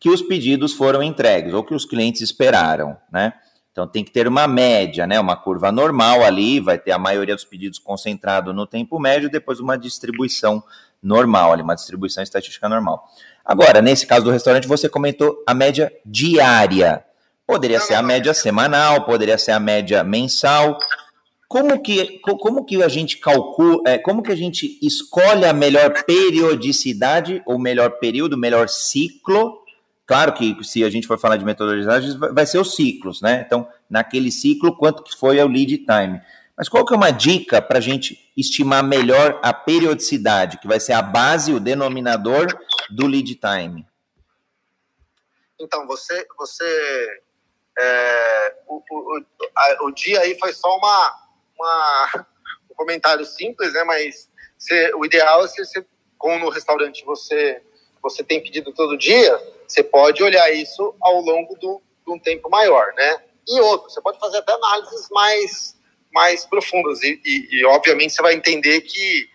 que 0.00 0.10
os 0.10 0.22
pedidos 0.22 0.72
foram 0.72 1.00
entregues, 1.00 1.54
ou 1.54 1.62
que 1.62 1.72
os 1.72 1.84
clientes 1.84 2.20
esperaram, 2.20 2.96
né? 3.12 3.32
Então 3.70 3.86
tem 3.86 4.02
que 4.02 4.10
ter 4.10 4.26
uma 4.26 4.48
média, 4.48 5.06
né? 5.06 5.20
Uma 5.20 5.36
curva 5.36 5.70
normal 5.70 6.24
ali, 6.24 6.58
vai 6.58 6.78
ter 6.78 6.90
a 6.90 6.98
maioria 6.98 7.36
dos 7.36 7.44
pedidos 7.44 7.78
concentrado 7.78 8.52
no 8.52 8.66
tempo 8.66 8.98
médio, 8.98 9.30
depois 9.30 9.60
uma 9.60 9.78
distribuição 9.78 10.64
normal, 11.02 11.52
ali, 11.52 11.62
uma 11.62 11.74
distribuição 11.74 12.22
estatística 12.22 12.68
normal. 12.68 13.08
Agora, 13.48 13.80
nesse 13.80 14.06
caso 14.06 14.26
do 14.26 14.30
restaurante, 14.30 14.68
você 14.68 14.90
comentou 14.90 15.42
a 15.46 15.54
média 15.54 15.90
diária. 16.04 17.02
Poderia 17.46 17.80
ser 17.80 17.94
a 17.94 18.02
média 18.02 18.34
semanal, 18.34 19.06
poderia 19.06 19.38
ser 19.38 19.52
a 19.52 19.58
média 19.58 20.04
mensal. 20.04 20.78
Como 21.48 21.80
que, 21.80 22.18
como 22.18 22.66
que 22.66 22.82
a 22.82 22.88
gente 22.88 23.16
calcula, 23.16 23.80
é, 23.86 23.96
como 23.96 24.22
que 24.22 24.30
a 24.30 24.36
gente 24.36 24.78
escolhe 24.82 25.46
a 25.46 25.54
melhor 25.54 26.04
periodicidade, 26.04 27.42
ou 27.46 27.58
melhor 27.58 27.92
período, 27.92 28.36
melhor 28.36 28.68
ciclo? 28.68 29.54
Claro 30.06 30.34
que 30.34 30.54
se 30.62 30.84
a 30.84 30.90
gente 30.90 31.06
for 31.06 31.18
falar 31.18 31.38
de 31.38 31.44
metodologias, 31.46 32.16
vai 32.16 32.44
ser 32.44 32.58
os 32.58 32.76
ciclos, 32.76 33.22
né? 33.22 33.44
Então, 33.46 33.66
naquele 33.88 34.30
ciclo, 34.30 34.76
quanto 34.76 35.02
que 35.02 35.16
foi 35.16 35.42
o 35.42 35.48
lead 35.48 35.78
time? 35.78 36.20
Mas 36.58 36.68
qual 36.68 36.84
que 36.84 36.92
é 36.92 36.96
uma 36.96 37.12
dica 37.12 37.62
para 37.62 37.78
a 37.78 37.80
gente 37.80 38.32
estimar 38.36 38.82
melhor 38.82 39.38
a 39.44 39.54
periodicidade, 39.54 40.58
que 40.58 40.66
vai 40.66 40.80
ser 40.80 40.92
a 40.92 41.00
base, 41.00 41.54
o 41.54 41.60
denominador 41.60 42.48
do 42.90 43.06
lead 43.06 43.32
time? 43.36 43.86
Então, 45.60 45.86
você, 45.86 46.26
você 46.36 47.22
é, 47.78 48.56
o, 48.66 48.82
o, 48.90 49.24
a, 49.56 49.84
o, 49.84 49.92
dia 49.92 50.20
aí 50.20 50.36
foi 50.36 50.52
só 50.52 50.68
uma, 50.76 51.28
uma, 51.56 52.26
um 52.68 52.74
comentário 52.74 53.24
simples, 53.24 53.72
né? 53.72 53.84
Mas 53.84 54.28
você, 54.58 54.92
o 54.96 55.04
ideal 55.04 55.44
é 55.44 55.48
se 55.48 55.64
você, 55.64 55.86
como 56.18 56.44
no 56.44 56.50
restaurante 56.50 57.04
você, 57.04 57.62
você 58.02 58.24
tem 58.24 58.42
pedido 58.42 58.74
todo 58.74 58.98
dia, 58.98 59.40
você 59.64 59.84
pode 59.84 60.24
olhar 60.24 60.50
isso 60.52 60.92
ao 61.00 61.20
longo 61.20 61.54
do, 61.54 61.80
de 62.04 62.12
um 62.12 62.18
tempo 62.18 62.50
maior, 62.50 62.92
né? 62.94 63.22
E 63.46 63.60
outro, 63.60 63.88
você 63.88 64.00
pode 64.00 64.18
fazer 64.18 64.38
até 64.38 64.52
análises 64.52 65.08
mais 65.12 65.77
mais 66.12 66.44
profundas. 66.44 67.02
E, 67.02 67.20
e, 67.24 67.60
e 67.60 67.64
obviamente, 67.64 68.12
você 68.12 68.22
vai 68.22 68.34
entender 68.34 68.80
que, 68.82 69.28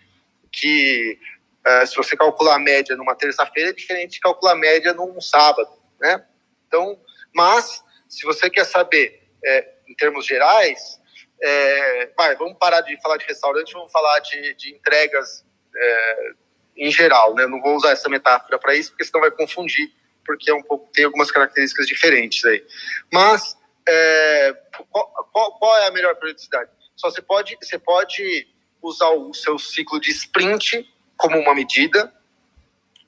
que 0.52 1.20
uh, 1.66 1.88
se 1.88 1.96
você 1.96 2.16
calcular 2.16 2.56
a 2.56 2.60
média 2.60 2.96
numa 2.96 3.16
terça-feira, 3.16 3.70
é 3.70 3.74
diferente 3.74 4.14
de 4.14 4.20
calcular 4.20 4.54
a 4.54 4.58
média 4.58 4.94
num 4.94 5.20
sábado, 5.22 5.72
né? 6.00 6.24
Então, 6.68 7.00
mas, 7.34 7.84
se 8.08 8.26
você 8.26 8.50
quer 8.50 8.66
saber, 8.66 9.24
é, 9.44 9.68
em 9.88 9.94
termos 9.96 10.26
gerais, 10.26 11.00
é, 11.42 12.12
vai, 12.16 12.36
vamos 12.36 12.58
parar 12.58 12.82
de 12.82 13.00
falar 13.02 13.18
de 13.18 13.26
restaurante, 13.26 13.74
vamos 13.74 13.92
falar 13.92 14.20
de, 14.20 14.54
de 14.56 14.74
entregas 14.74 15.46
é, 15.76 16.32
em 16.78 16.92
geral, 16.92 17.36
né? 17.36 17.46
Não 17.46 17.62
vou 17.62 17.76
usar 17.76 17.92
essa 17.92 18.10
metáfora 18.10 18.58
para 18.58 18.76
isso, 18.76 18.92
porque 18.92 19.04
senão 19.04 19.22
vai 19.22 19.32
confundir, 19.32 19.92
porque 20.26 20.50
é 20.50 20.54
um 20.54 20.64
pouco, 20.64 20.90
tem 20.94 21.06
algumas 21.06 21.32
características 21.32 21.86
diferentes 21.86 22.44
aí. 22.46 22.64
Mas 23.12 23.58
é, 23.88 24.54
qual, 24.90 25.08
qual, 25.32 25.60
qual, 25.60 25.78
é 25.78 25.88
a 25.88 25.92
melhor 25.92 26.16
periodicidade? 26.16 26.70
Só 26.96 27.10
você 27.10 27.22
pode, 27.22 27.58
você 27.62 27.78
pode 27.78 28.48
usar 28.82 29.10
o 29.10 29.34
seu 29.34 29.58
ciclo 29.58 30.00
de 30.00 30.12
sprint 30.12 30.88
como 31.18 31.38
uma 31.38 31.56
medida, 31.56 32.14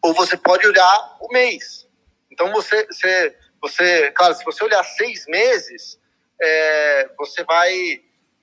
ou 0.02 0.14
você 0.14 0.38
pode 0.38 0.66
olhar 0.68 1.18
o 1.20 1.28
mês. 1.32 1.88
Então 2.32 2.52
você, 2.52 2.86
você, 2.86 3.38
você 3.62 4.12
claro, 4.12 4.34
se 4.36 4.44
você 4.44 4.64
olhar 4.64 4.84
seis 4.84 5.26
meses, 5.28 6.00
é, 6.42 7.10
você 7.18 7.44
vai 7.44 8.02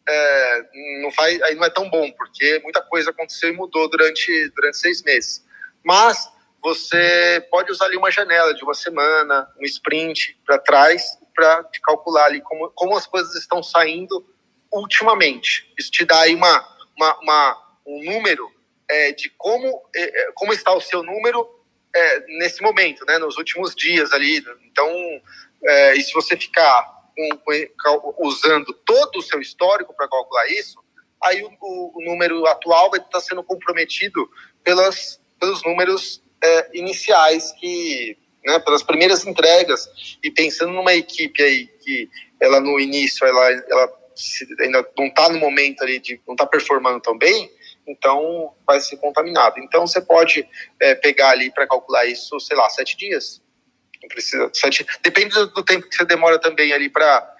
é, 0.08 0.62
não 1.02 1.10
faz, 1.12 1.40
aí 1.42 1.54
não 1.54 1.64
é 1.64 1.70
tão 1.70 1.88
bom, 1.88 2.10
porque 2.12 2.60
muita 2.62 2.82
coisa 2.82 3.10
aconteceu 3.10 3.50
e 3.50 3.56
mudou 3.56 3.88
durante, 3.88 4.50
durante 4.54 4.76
seis 4.76 5.02
meses. 5.02 5.44
Mas 5.84 6.28
você 6.62 7.46
pode 7.50 7.70
usar 7.70 7.86
ali 7.86 7.96
uma 7.96 8.10
janela 8.10 8.54
de 8.54 8.62
uma 8.62 8.74
semana, 8.74 9.48
um 9.58 9.64
sprint 9.64 10.38
para 10.44 10.58
trás, 10.58 11.18
para 11.34 11.64
calcular 11.82 12.26
ali 12.26 12.40
como, 12.40 12.70
como 12.70 12.96
as 12.96 13.06
coisas 13.06 13.34
estão 13.34 13.62
saindo 13.62 14.24
ultimamente. 14.72 15.72
Isso 15.78 15.90
te 15.90 16.04
dá 16.04 16.20
aí 16.20 16.34
uma, 16.34 16.68
uma, 16.96 17.18
uma 17.20 17.62
um 17.86 18.04
número 18.04 18.50
é, 18.88 19.12
de 19.12 19.30
como, 19.36 19.82
é, 19.94 20.02
é 20.02 20.32
como 20.34 20.52
está 20.52 20.72
o 20.72 20.80
seu 20.80 21.02
número 21.02 21.48
é, 21.94 22.20
nesse 22.38 22.62
momento, 22.62 23.04
né, 23.06 23.18
nos 23.18 23.36
últimos 23.36 23.74
dias 23.74 24.12
ali. 24.12 24.44
Então, 24.64 24.88
é, 25.64 25.96
e 25.96 26.02
se 26.02 26.12
você 26.12 26.36
ficar 26.36 27.02
com, 27.44 28.14
usando 28.18 28.72
todo 28.84 29.18
o 29.18 29.22
seu 29.22 29.40
histórico 29.40 29.94
para 29.94 30.08
calcular 30.08 30.46
isso, 30.48 30.82
aí 31.22 31.42
o, 31.42 31.50
o, 31.60 32.04
número 32.04 32.46
atual 32.46 32.90
vai 32.90 33.00
estar 33.00 33.20
sendo 33.20 33.44
comprometido 33.44 34.28
pelas, 34.64 35.20
pelos 35.38 35.62
números 35.62 36.22
é, 36.42 36.70
iniciais 36.78 37.52
que, 37.52 38.16
né, 38.44 38.58
pelas 38.58 38.82
primeiras 38.82 39.24
entregas 39.26 39.88
e 40.22 40.30
pensando 40.30 40.72
numa 40.72 40.94
equipe 40.94 41.42
aí 41.42 41.66
que 41.66 42.08
ela 42.40 42.60
no 42.60 42.78
início 42.80 43.26
ela, 43.26 43.50
ela 43.50 44.02
ainda 44.60 44.86
não 44.96 45.06
está 45.06 45.28
no 45.28 45.38
momento 45.38 45.82
ali 45.82 45.98
de 45.98 46.20
não 46.26 46.34
está 46.34 46.46
performando 46.46 47.00
tão 47.00 47.16
bem, 47.16 47.50
então 47.86 48.54
vai 48.66 48.80
ser 48.80 48.96
contaminado. 48.98 49.58
Então 49.58 49.86
você 49.86 50.00
pode 50.00 50.46
é, 50.80 50.94
pegar 50.94 51.30
ali 51.30 51.50
para 51.50 51.66
calcular 51.66 52.04
isso, 52.06 52.38
sei 52.40 52.56
lá, 52.56 52.68
sete 52.70 52.96
dias, 52.96 53.42
não 54.00 54.08
precisa. 54.08 54.50
Sete, 54.52 54.86
depende 55.02 55.34
do, 55.34 55.64
tempo 55.64 55.88
que 55.88 55.94
você 55.94 56.04
demora 56.04 56.38
também 56.38 56.72
ali 56.72 56.88
para 56.88 57.30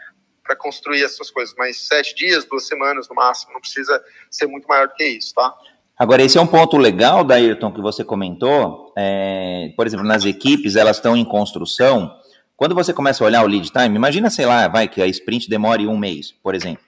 para 0.43 0.57
construir 0.57 1.05
essas 1.05 1.31
coisas, 1.31 1.55
mas 1.57 1.87
sete 1.87 2.17
dias, 2.17 2.45
duas 2.45 2.67
semanas 2.67 3.09
no 3.09 3.15
máximo, 3.15 3.53
não 3.53 3.61
precisa 3.61 4.05
ser 4.29 4.47
muito 4.47 4.67
maior 4.67 4.89
do 4.89 4.95
que 4.95 5.05
isso, 5.05 5.33
tá? 5.33 5.55
Agora, 6.03 6.21
esse 6.21 6.37
é 6.37 6.41
um 6.41 6.49
ponto 6.49 6.77
legal, 6.79 7.23
Dairton, 7.23 7.71
que 7.71 7.81
você 7.81 8.03
comentou. 8.03 8.93
É, 8.99 9.73
por 9.77 9.87
exemplo, 9.87 10.05
nas 10.05 10.25
equipes, 10.25 10.75
elas 10.75 10.97
estão 10.97 11.17
em 11.17 11.25
construção. 11.25 12.13
Quando 12.57 12.75
você 12.75 12.93
começa 12.93 13.23
a 13.23 13.27
olhar 13.29 13.45
o 13.45 13.47
lead 13.47 13.71
time, 13.71 13.95
imagina, 13.95 14.29
sei 14.29 14.45
lá, 14.45 14.67
vai 14.67 14.89
que 14.89 15.01
a 15.01 15.07
sprint 15.07 15.49
demore 15.49 15.87
um 15.87 15.97
mês, 15.97 16.35
por 16.43 16.57
exemplo. 16.57 16.83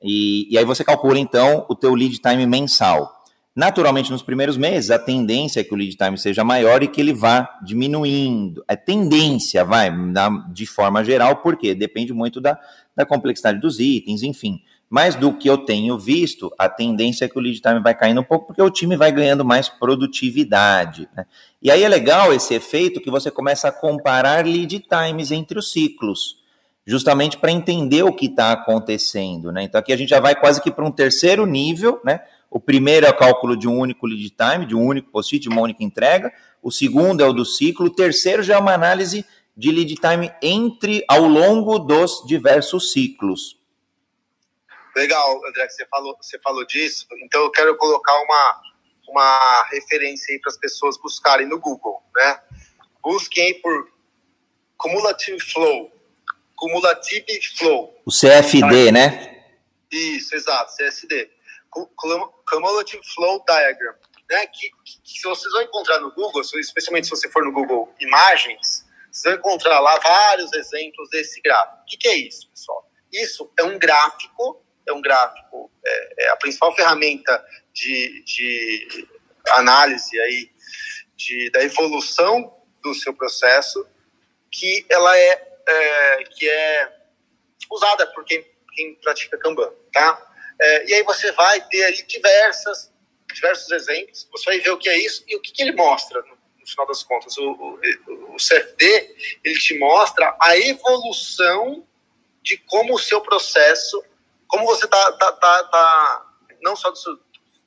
E, 0.00 0.46
e 0.48 0.56
aí 0.56 0.64
você 0.64 0.84
calcula, 0.84 1.18
então, 1.18 1.66
o 1.68 1.74
teu 1.74 1.92
lead 1.92 2.20
time 2.20 2.46
mensal. 2.46 3.10
Naturalmente, 3.54 4.12
nos 4.12 4.22
primeiros 4.22 4.56
meses, 4.56 4.92
a 4.92 4.98
tendência 4.98 5.58
é 5.58 5.64
que 5.64 5.74
o 5.74 5.76
lead 5.76 5.96
time 5.96 6.16
seja 6.16 6.44
maior 6.44 6.84
e 6.84 6.86
que 6.86 7.00
ele 7.00 7.12
vá 7.12 7.58
diminuindo. 7.64 8.62
É 8.68 8.76
tendência, 8.76 9.64
vai, 9.64 9.92
de 10.52 10.66
forma 10.66 11.02
geral, 11.02 11.38
porque 11.38 11.74
depende 11.74 12.12
muito 12.12 12.40
da, 12.40 12.56
da 12.94 13.04
complexidade 13.04 13.60
dos 13.60 13.80
itens, 13.80 14.22
enfim. 14.22 14.60
Mas 14.92 15.14
do 15.14 15.32
que 15.32 15.48
eu 15.48 15.56
tenho 15.56 15.98
visto, 15.98 16.52
a 16.58 16.68
tendência 16.68 17.24
é 17.24 17.28
que 17.28 17.38
o 17.38 17.40
lead 17.40 17.62
time 17.62 17.80
vai 17.80 17.94
caindo 17.94 18.20
um 18.20 18.24
pouco, 18.24 18.48
porque 18.48 18.60
o 18.60 18.68
time 18.68 18.94
vai 18.94 19.10
ganhando 19.10 19.42
mais 19.42 19.66
produtividade. 19.66 21.08
Né? 21.16 21.24
E 21.62 21.70
aí 21.70 21.82
é 21.82 21.88
legal 21.88 22.30
esse 22.30 22.52
efeito 22.52 23.00
que 23.00 23.10
você 23.10 23.30
começa 23.30 23.68
a 23.68 23.72
comparar 23.72 24.44
lead 24.44 24.80
times 24.80 25.30
entre 25.30 25.58
os 25.58 25.72
ciclos, 25.72 26.36
justamente 26.86 27.38
para 27.38 27.50
entender 27.50 28.02
o 28.02 28.12
que 28.12 28.26
está 28.26 28.52
acontecendo. 28.52 29.50
Né? 29.50 29.62
Então 29.62 29.78
aqui 29.78 29.94
a 29.94 29.96
gente 29.96 30.10
já 30.10 30.20
vai 30.20 30.38
quase 30.38 30.60
que 30.60 30.70
para 30.70 30.84
um 30.84 30.90
terceiro 30.92 31.46
nível, 31.46 31.98
né? 32.04 32.20
O 32.50 32.60
primeiro 32.60 33.06
é 33.06 33.08
o 33.08 33.16
cálculo 33.16 33.56
de 33.56 33.66
um 33.66 33.78
único 33.78 34.06
lead 34.06 34.28
time, 34.28 34.66
de 34.66 34.76
um 34.76 34.84
único 34.84 35.10
post-it, 35.10 35.40
de 35.40 35.48
uma 35.48 35.62
única 35.62 35.82
entrega. 35.82 36.30
O 36.62 36.70
segundo 36.70 37.22
é 37.22 37.26
o 37.26 37.32
do 37.32 37.46
ciclo. 37.46 37.86
O 37.86 37.90
terceiro 37.90 38.42
já 38.42 38.56
é 38.56 38.58
uma 38.58 38.74
análise 38.74 39.24
de 39.56 39.72
lead 39.72 39.94
time 39.94 40.30
entre 40.42 41.02
ao 41.08 41.22
longo 41.22 41.78
dos 41.78 42.22
diversos 42.26 42.92
ciclos. 42.92 43.61
Legal, 44.94 45.46
André, 45.46 45.66
que 45.66 45.72
você 45.72 45.86
falou, 45.86 46.16
você 46.20 46.38
falou 46.38 46.66
disso. 46.66 47.06
Então 47.22 47.42
eu 47.42 47.50
quero 47.50 47.76
colocar 47.76 48.18
uma, 48.20 48.62
uma 49.08 49.64
referência 49.70 50.32
aí 50.32 50.40
para 50.40 50.50
as 50.50 50.58
pessoas 50.58 50.98
buscarem 50.98 51.46
no 51.46 51.58
Google, 51.58 52.02
né? 52.14 52.40
Busquem 53.02 53.44
aí 53.44 53.54
por 53.54 53.90
Cumulative 54.76 55.40
Flow. 55.40 55.92
Cumulative 56.56 57.42
Flow. 57.56 58.00
O 58.04 58.10
CFD, 58.10 58.86
tá? 58.86 58.92
né? 58.92 59.44
Isso, 59.90 60.34
exato, 60.34 60.72
CSD. 60.76 61.30
Cumulative 62.46 63.02
Flow 63.14 63.42
Diagram, 63.46 63.94
né? 64.30 64.46
Que, 64.46 64.70
que, 64.84 65.02
que, 65.02 65.18
se 65.20 65.22
vocês 65.22 65.52
vão 65.52 65.62
encontrar 65.62 66.00
no 66.00 66.12
Google, 66.12 66.42
especialmente 66.42 67.06
se 67.06 67.10
você 67.10 67.28
for 67.30 67.44
no 67.44 67.52
Google 67.52 67.92
Imagens, 67.98 68.86
vocês 69.10 69.34
vão 69.34 69.34
encontrar 69.34 69.80
lá 69.80 69.98
vários 69.98 70.52
exemplos 70.52 71.08
desse 71.10 71.40
gráfico. 71.40 71.82
O 71.82 71.84
que, 71.86 71.96
que 71.96 72.08
é 72.08 72.16
isso, 72.16 72.48
pessoal? 72.48 72.88
Isso 73.12 73.52
é 73.58 73.64
um 73.64 73.78
gráfico, 73.78 74.61
é 74.86 74.92
um 74.92 75.00
gráfico, 75.00 75.70
é, 75.84 76.24
é 76.24 76.28
a 76.30 76.36
principal 76.36 76.74
ferramenta 76.74 77.44
de, 77.72 78.22
de 78.24 79.08
análise 79.50 80.18
aí 80.20 80.50
de, 81.16 81.50
da 81.50 81.62
evolução 81.62 82.56
do 82.82 82.94
seu 82.94 83.14
processo, 83.14 83.86
que 84.50 84.84
ela 84.88 85.16
é, 85.16 85.48
é 85.66 86.24
que 86.24 86.48
é 86.48 86.92
usada 87.70 88.06
por 88.08 88.24
quem, 88.24 88.44
quem 88.74 88.94
pratica 88.96 89.38
Kanban, 89.38 89.72
tá? 89.92 90.32
É, 90.60 90.90
e 90.90 90.94
aí 90.94 91.02
você 91.02 91.32
vai 91.32 91.60
ter 91.68 91.84
ali 91.84 92.02
diversas, 92.02 92.92
diversos 93.32 93.70
exemplos, 93.70 94.28
você 94.30 94.44
vai 94.44 94.58
ver 94.60 94.70
o 94.70 94.78
que 94.78 94.88
é 94.88 94.98
isso 94.98 95.24
e 95.26 95.36
o 95.36 95.40
que, 95.40 95.52
que 95.52 95.62
ele 95.62 95.72
mostra 95.72 96.20
no, 96.22 96.38
no 96.60 96.66
final 96.66 96.86
das 96.86 97.02
contas. 97.02 97.36
O, 97.38 97.50
o, 97.50 98.34
o, 98.34 98.36
CFD, 98.36 99.38
ele 99.44 99.58
te 99.58 99.78
mostra 99.78 100.36
a 100.40 100.56
evolução 100.58 101.86
de 102.42 102.56
como 102.58 102.94
o 102.94 102.98
seu 102.98 103.20
processo, 103.20 104.04
como 104.52 104.66
você 104.66 104.86
tá, 104.86 105.12
tá, 105.12 105.32
tá, 105.32 105.64
tá 105.64 106.26
não 106.60 106.76
só 106.76 106.90
do, 106.90 106.98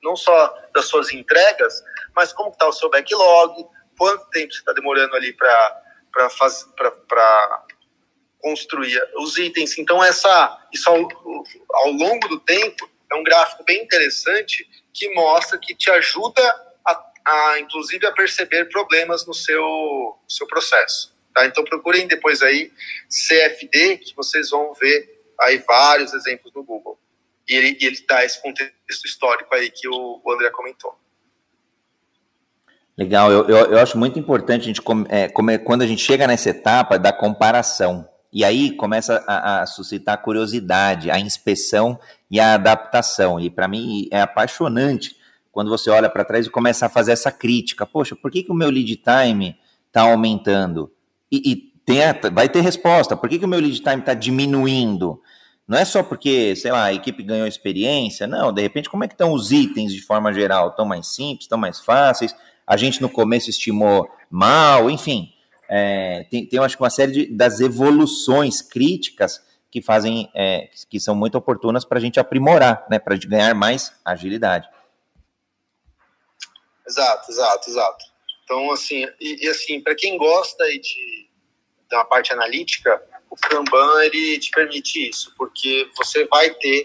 não 0.04 0.16
só 0.16 0.56
das 0.72 0.86
suas 0.86 1.12
entregas, 1.12 1.84
mas 2.16 2.32
como 2.32 2.52
está 2.52 2.68
o 2.68 2.72
seu 2.72 2.92
backlog, 2.92 3.66
quanto 3.98 4.30
tempo 4.30 4.54
você 4.54 4.60
está 4.60 4.72
demorando 4.72 5.16
ali 5.16 5.34
para 5.34 5.82
construir 8.40 9.02
os 9.16 9.36
itens. 9.40 9.80
Então, 9.80 10.04
essa, 10.04 10.68
isso 10.72 10.88
ao, 10.88 10.98
ao 11.74 11.92
longo 11.92 12.28
do 12.28 12.40
tempo 12.42 12.88
é 13.12 13.16
um 13.16 13.24
gráfico 13.24 13.64
bem 13.64 13.82
interessante 13.82 14.70
que 14.94 15.12
mostra 15.16 15.58
que 15.58 15.74
te 15.74 15.90
ajuda 15.90 16.44
a, 16.86 17.12
a 17.26 17.60
inclusive 17.60 18.06
a 18.06 18.12
perceber 18.12 18.66
problemas 18.66 19.26
no 19.26 19.34
seu, 19.34 20.20
seu 20.28 20.46
processo. 20.46 21.16
Tá? 21.34 21.48
Então 21.48 21.64
procurem 21.64 22.08
depois 22.08 22.44
aí 22.44 22.72
CFD 23.10 23.98
que 23.98 24.16
vocês 24.16 24.52
vão 24.52 24.72
ver 24.74 25.15
aí 25.42 25.58
vários 25.60 26.14
exemplos 26.14 26.54
no 26.54 26.64
Google. 26.64 26.98
E 27.48 27.54
ele, 27.54 27.78
ele 27.80 28.06
dá 28.08 28.24
esse 28.26 28.42
contexto 28.42 29.06
histórico 29.06 29.54
aí 29.54 29.70
que 29.70 29.88
o, 29.88 30.22
o 30.24 30.32
André 30.32 30.50
comentou. 30.50 30.98
Legal, 32.98 33.32
eu, 33.32 33.48
eu, 33.48 33.58
eu, 33.72 33.80
acho 33.80 33.98
muito 33.98 34.18
importante 34.18 34.62
a 34.62 34.66
gente 34.66 34.82
é, 35.10 35.28
quando 35.60 35.82
a 35.82 35.88
gente 35.88 36.02
chega 36.02 36.26
nessa 36.26 36.50
etapa 36.50 36.98
da 36.98 37.12
comparação. 37.12 38.08
E 38.32 38.44
aí 38.44 38.72
começa 38.72 39.24
a, 39.28 39.62
a 39.62 39.66
suscitar 39.66 40.16
a 40.16 40.18
curiosidade, 40.18 41.12
a 41.12 41.20
inspeção 41.20 42.00
e 42.32 42.40
a 42.40 42.54
adaptação. 42.54 43.40
E 43.40 43.50
para 43.50 43.68
mim 43.68 44.08
é 44.12 44.22
apaixonante 44.22 45.16
quando 45.52 45.70
você 45.70 45.90
olha 45.90 46.10
para 46.10 46.26
trás 46.26 46.46
e 46.46 46.50
começa 46.50 46.86
a 46.86 46.90
fazer 46.90 47.12
essa 47.12 47.32
crítica. 47.32 47.86
Poxa, 47.86 48.16
por 48.16 48.32
que, 48.32 48.44
que 48.44 48.52
o 48.52 48.56
meu 48.56 48.70
lead 48.70 48.96
time 48.98 49.58
está 49.88 50.02
aumentando? 50.02 50.92
E, 51.32 51.52
e 51.52 51.75
tem, 51.86 52.00
vai 52.34 52.50
ter 52.50 52.62
resposta. 52.62 53.16
Por 53.16 53.30
que, 53.30 53.40
que 53.40 53.46
o 53.46 53.48
meu 53.48 53.60
lead 53.60 53.80
time 53.80 54.00
está 54.00 54.14
diminuindo? 54.14 55.22
Não 55.68 55.78
é 55.78 55.86
só 55.86 56.04
porque, 56.04 56.56
sei 56.56 56.72
lá, 56.72 56.86
a 56.86 56.94
equipe 56.94 57.24
ganhou 57.24 57.48
experiência. 57.48 58.28
Não, 58.28 58.54
de 58.54 58.62
repente, 58.62 58.90
como 58.90 59.04
é 59.04 59.08
que 59.08 59.14
estão 59.14 59.34
os 59.34 59.52
itens 59.52 59.94
de 59.94 60.02
forma 60.02 60.34
geral? 60.34 60.70
Estão 60.70 60.86
mais 60.86 61.08
simples, 61.08 61.46
estão 61.46 61.58
mais 61.58 61.80
fáceis? 61.80 62.36
A 62.66 62.78
gente 62.78 63.02
no 63.02 63.10
começo 63.10 63.50
estimou 63.50 64.10
mal, 64.30 64.90
enfim 64.90 65.36
é, 65.70 66.26
tem, 66.30 66.46
tem, 66.46 66.60
acho 66.60 66.78
que 66.78 66.84
uma 66.84 66.90
série 66.90 67.12
de, 67.12 67.26
das 67.28 67.60
evoluções 67.60 68.62
críticas 68.62 69.44
que 69.72 69.82
fazem, 69.82 70.30
é, 70.34 70.70
que 70.90 71.00
são 71.00 71.16
muito 71.16 71.38
oportunas 71.38 71.84
para 71.84 71.98
a 71.98 72.02
gente 72.02 72.20
aprimorar, 72.20 72.86
né, 72.90 73.00
para 73.00 73.16
a 73.16 73.18
ganhar 73.18 73.54
mais 73.54 73.94
agilidade. 74.06 74.70
Exato, 76.88 77.32
exato, 77.32 77.70
exato. 77.70 78.06
Então, 78.44 78.72
assim, 78.72 79.06
e, 79.20 79.46
e 79.46 79.48
assim, 79.50 79.82
para 79.82 79.96
quem 79.96 80.18
gosta 80.18 80.64
de, 80.66 81.15
uma 81.98 82.06
parte 82.06 82.34
analítica, 82.34 83.02
o 83.30 83.36
Kanban 83.36 84.04
ele 84.06 84.40
te 84.40 84.52
permite 84.52 85.10
isso, 85.10 85.34
porque 85.38 85.90
você 85.98 86.26
vai 86.26 86.50
ter, 86.50 86.84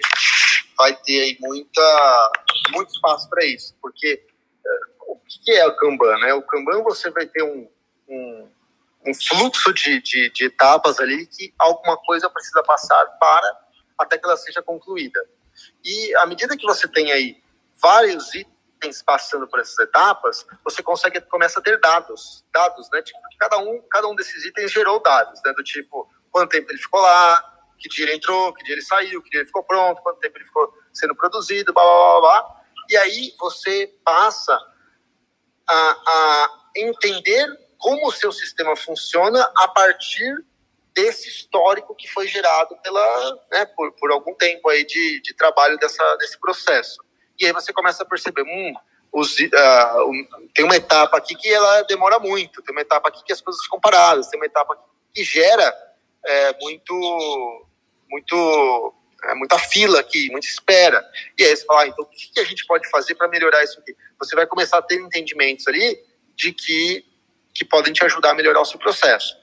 vai 0.77 0.95
ter 0.97 1.21
aí 1.21 1.37
muita, 1.41 2.33
muito 2.73 2.93
espaço 2.93 3.29
para 3.29 3.45
isso, 3.45 3.75
porque 3.81 4.31
que 5.45 5.53
é 5.53 5.67
o 5.67 5.77
Kanban? 5.77 6.19
Né? 6.19 6.35
O 6.35 6.43
Kanban 6.43 6.83
você 6.83 7.11
vai 7.11 7.27
ter 7.27 7.43
um, 7.43 7.69
um, 8.09 8.49
um 9.07 9.15
fluxo 9.15 9.73
de, 9.73 10.01
de, 10.03 10.31
de, 10.31 10.45
etapas 10.45 10.99
ali 10.99 11.27
que 11.27 11.55
alguma 11.59 11.97
coisa 11.97 12.29
precisa 12.29 12.63
passar 12.63 13.05
para 13.19 13.61
até 13.99 14.19
que 14.19 14.27
ela 14.27 14.37
seja 14.37 14.63
concluída. 14.63 15.21
E 15.85 16.15
à 16.17 16.27
medida 16.27 16.57
que 16.57 16.67
você 16.67 16.89
tem 16.89 17.13
aí 17.13 17.43
vários 17.81 18.35
itens 18.35 18.60
passando 19.05 19.47
por 19.47 19.61
essas 19.61 19.79
etapas, 19.79 20.47
você 20.65 20.83
consegue 20.83 21.21
começa 21.23 21.61
a 21.61 21.63
ter 21.63 21.79
dados, 21.79 22.45
dados, 22.53 22.89
né? 22.91 23.03
Tipo, 23.03 23.19
cada 23.39 23.59
um, 23.59 23.81
cada 23.91 24.09
um 24.09 24.15
desses 24.15 24.45
itens 24.45 24.73
gerou 24.73 25.01
dados, 25.03 25.41
né? 25.45 25.53
Do 25.53 25.63
tipo 25.63 26.09
quanto 26.31 26.51
tempo 26.51 26.71
ele 26.71 26.79
ficou 26.79 27.01
lá, 27.01 27.59
que 27.79 27.89
dia 27.89 28.07
ele 28.07 28.17
entrou, 28.17 28.53
que 28.55 28.65
dia 28.65 28.75
ele 28.75 28.83
saiu, 28.83 29.23
que 29.23 29.31
dia 29.31 29.41
ele 29.41 29.47
ficou 29.47 29.63
pronto, 29.65 30.03
quanto 30.03 30.21
tempo 30.21 30.37
ele 30.39 30.45
ficou 30.45 30.73
sendo 30.93 31.15
produzido, 31.15 31.73
blá 31.73 31.83
blá 31.83 31.93
blá. 31.93 32.21
blá. 32.21 32.61
E 32.89 32.97
aí 32.97 33.35
você 33.39 33.95
passa 34.05 34.59
a, 35.69 35.75
a 35.75 36.61
entender 36.77 37.47
como 37.79 38.09
o 38.09 38.13
seu 38.13 38.33
sistema 38.33 38.77
funciona 38.77 39.51
a 39.57 39.69
partir 39.69 40.35
desse 40.95 41.29
histórico 41.29 41.95
que 41.95 42.09
foi 42.09 42.27
gerado 42.27 42.77
pela, 42.83 43.39
né, 43.51 43.65
por, 43.67 43.93
por 43.93 44.11
algum 44.11 44.35
tempo 44.35 44.69
aí 44.69 44.85
de, 44.85 45.21
de 45.23 45.35
trabalho 45.35 45.79
dessa, 45.79 46.17
desse 46.17 46.39
processo. 46.39 46.99
E 47.41 47.47
aí 47.47 47.53
você 47.53 47.73
começa 47.73 48.03
a 48.03 48.07
perceber, 48.07 48.43
hum, 48.43 48.75
os, 49.11 49.39
uh, 49.39 50.05
um, 50.07 50.49
tem 50.55 50.65
uma 50.65 50.77
etapa 50.77 51.17
aqui 51.17 51.35
que 51.35 51.49
ela 51.49 51.83
demora 51.83 52.19
muito, 52.19 52.63
tem 52.63 52.75
uma 52.75 52.83
etapa 52.83 53.09
aqui 53.09 53.25
que 53.25 53.33
as 53.33 53.41
coisas 53.41 53.63
ficam 53.65 53.81
paradas, 53.81 54.29
tem 54.29 54.39
uma 54.39 54.47
etapa 54.47 54.79
que 55.13 55.25
gera 55.25 55.75
é, 56.25 56.57
muito, 56.61 57.67
muito, 58.09 58.95
é, 59.25 59.35
muita 59.35 59.59
fila 59.59 60.01
aqui, 60.01 60.31
muita 60.31 60.47
espera. 60.47 61.05
E 61.39 61.43
aí 61.43 61.57
você 61.57 61.65
fala, 61.65 61.83
ah, 61.83 61.87
então 61.89 62.05
o 62.05 62.09
que 62.09 62.39
a 62.39 62.45
gente 62.45 62.67
pode 62.67 62.89
fazer 62.91 63.15
para 63.15 63.27
melhorar 63.27 63.65
isso 63.65 63.81
aqui? 63.81 63.97
Você 64.19 64.37
vai 64.37 64.47
começar 64.47 64.79
a 64.79 64.83
ter 64.83 65.01
entendimentos 65.01 65.67
ali 65.67 65.99
de 66.37 66.53
que 66.53 67.05
que 67.53 67.65
podem 67.65 67.93
te 67.93 68.05
ajudar 68.05 68.31
a 68.31 68.35
melhorar 68.35 68.61
o 68.61 68.65
seu 68.65 68.79
processo. 68.79 69.35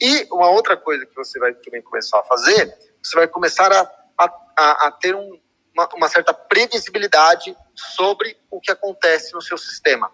E 0.00 0.26
uma 0.32 0.50
outra 0.50 0.76
coisa 0.76 1.06
que 1.06 1.14
você 1.14 1.38
vai 1.38 1.54
também 1.54 1.80
começar 1.80 2.18
a 2.18 2.24
fazer, 2.24 2.76
você 3.00 3.16
vai 3.16 3.28
começar 3.28 3.72
a, 3.72 3.88
a, 4.18 4.88
a 4.88 4.90
ter 4.90 5.14
um, 5.14 5.40
uma, 5.74 5.88
uma, 5.94 6.08
certa 6.08 6.32
previsibilidade 6.34 7.56
sobre 7.74 8.36
o 8.50 8.60
que 8.60 8.70
acontece 8.70 9.32
no 9.32 9.40
seu 9.40 9.56
sistema. 9.56 10.10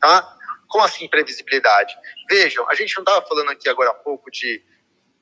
Tá? 0.00 0.36
Como 0.68 0.84
assim 0.84 1.08
previsibilidade? 1.08 1.96
Vejam, 2.28 2.68
a 2.68 2.74
gente 2.74 2.94
não 2.96 3.02
estava 3.02 3.26
falando 3.26 3.50
aqui 3.50 3.68
agora 3.68 3.90
há 3.90 3.94
pouco 3.94 4.30
de, 4.30 4.62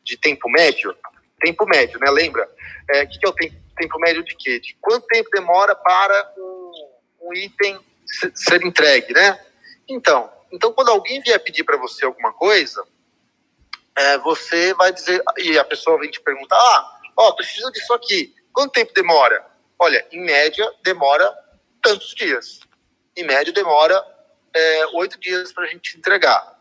de 0.04 0.16
tempo 0.16 0.48
médio? 0.48 0.96
Tempo 1.40 1.66
médio, 1.66 1.98
né? 1.98 2.10
Lembra? 2.10 2.48
O 2.90 2.96
é, 2.96 3.06
que, 3.06 3.18
que 3.18 3.26
é 3.26 3.28
o 3.28 3.32
tempo, 3.32 3.56
tempo 3.76 3.98
médio 3.98 4.24
de 4.24 4.36
quê? 4.36 4.60
De 4.60 4.76
quanto 4.80 5.06
tempo 5.06 5.28
demora 5.30 5.74
para 5.74 6.34
um, 6.36 6.72
um 7.22 7.34
item 7.34 7.78
ser 8.34 8.64
entregue, 8.64 9.12
né? 9.12 9.38
Então, 9.88 10.30
então, 10.52 10.72
quando 10.72 10.90
alguém 10.90 11.20
vier 11.20 11.38
pedir 11.42 11.64
para 11.64 11.76
você 11.76 12.04
alguma 12.04 12.32
coisa, 12.32 12.84
é, 13.96 14.18
você 14.18 14.74
vai 14.74 14.92
dizer, 14.92 15.22
e 15.38 15.58
a 15.58 15.64
pessoa 15.64 15.98
vem 15.98 16.10
te 16.10 16.20
perguntar: 16.20 16.56
ah, 16.56 17.00
ó, 17.16 17.32
preciso 17.32 17.70
disso 17.70 17.92
aqui. 17.92 18.34
Quanto 18.52 18.72
tempo 18.72 18.92
demora? 18.92 19.46
Olha, 19.80 20.06
em 20.12 20.20
média, 20.20 20.70
demora 20.84 21.32
tantos 21.82 22.14
dias. 22.14 22.60
Em 23.16 23.24
média, 23.24 23.52
demora 23.52 24.04
é, 24.54 24.86
oito 24.94 25.18
dias 25.18 25.52
para 25.52 25.64
a 25.64 25.66
gente 25.66 25.98
entregar. 25.98 26.60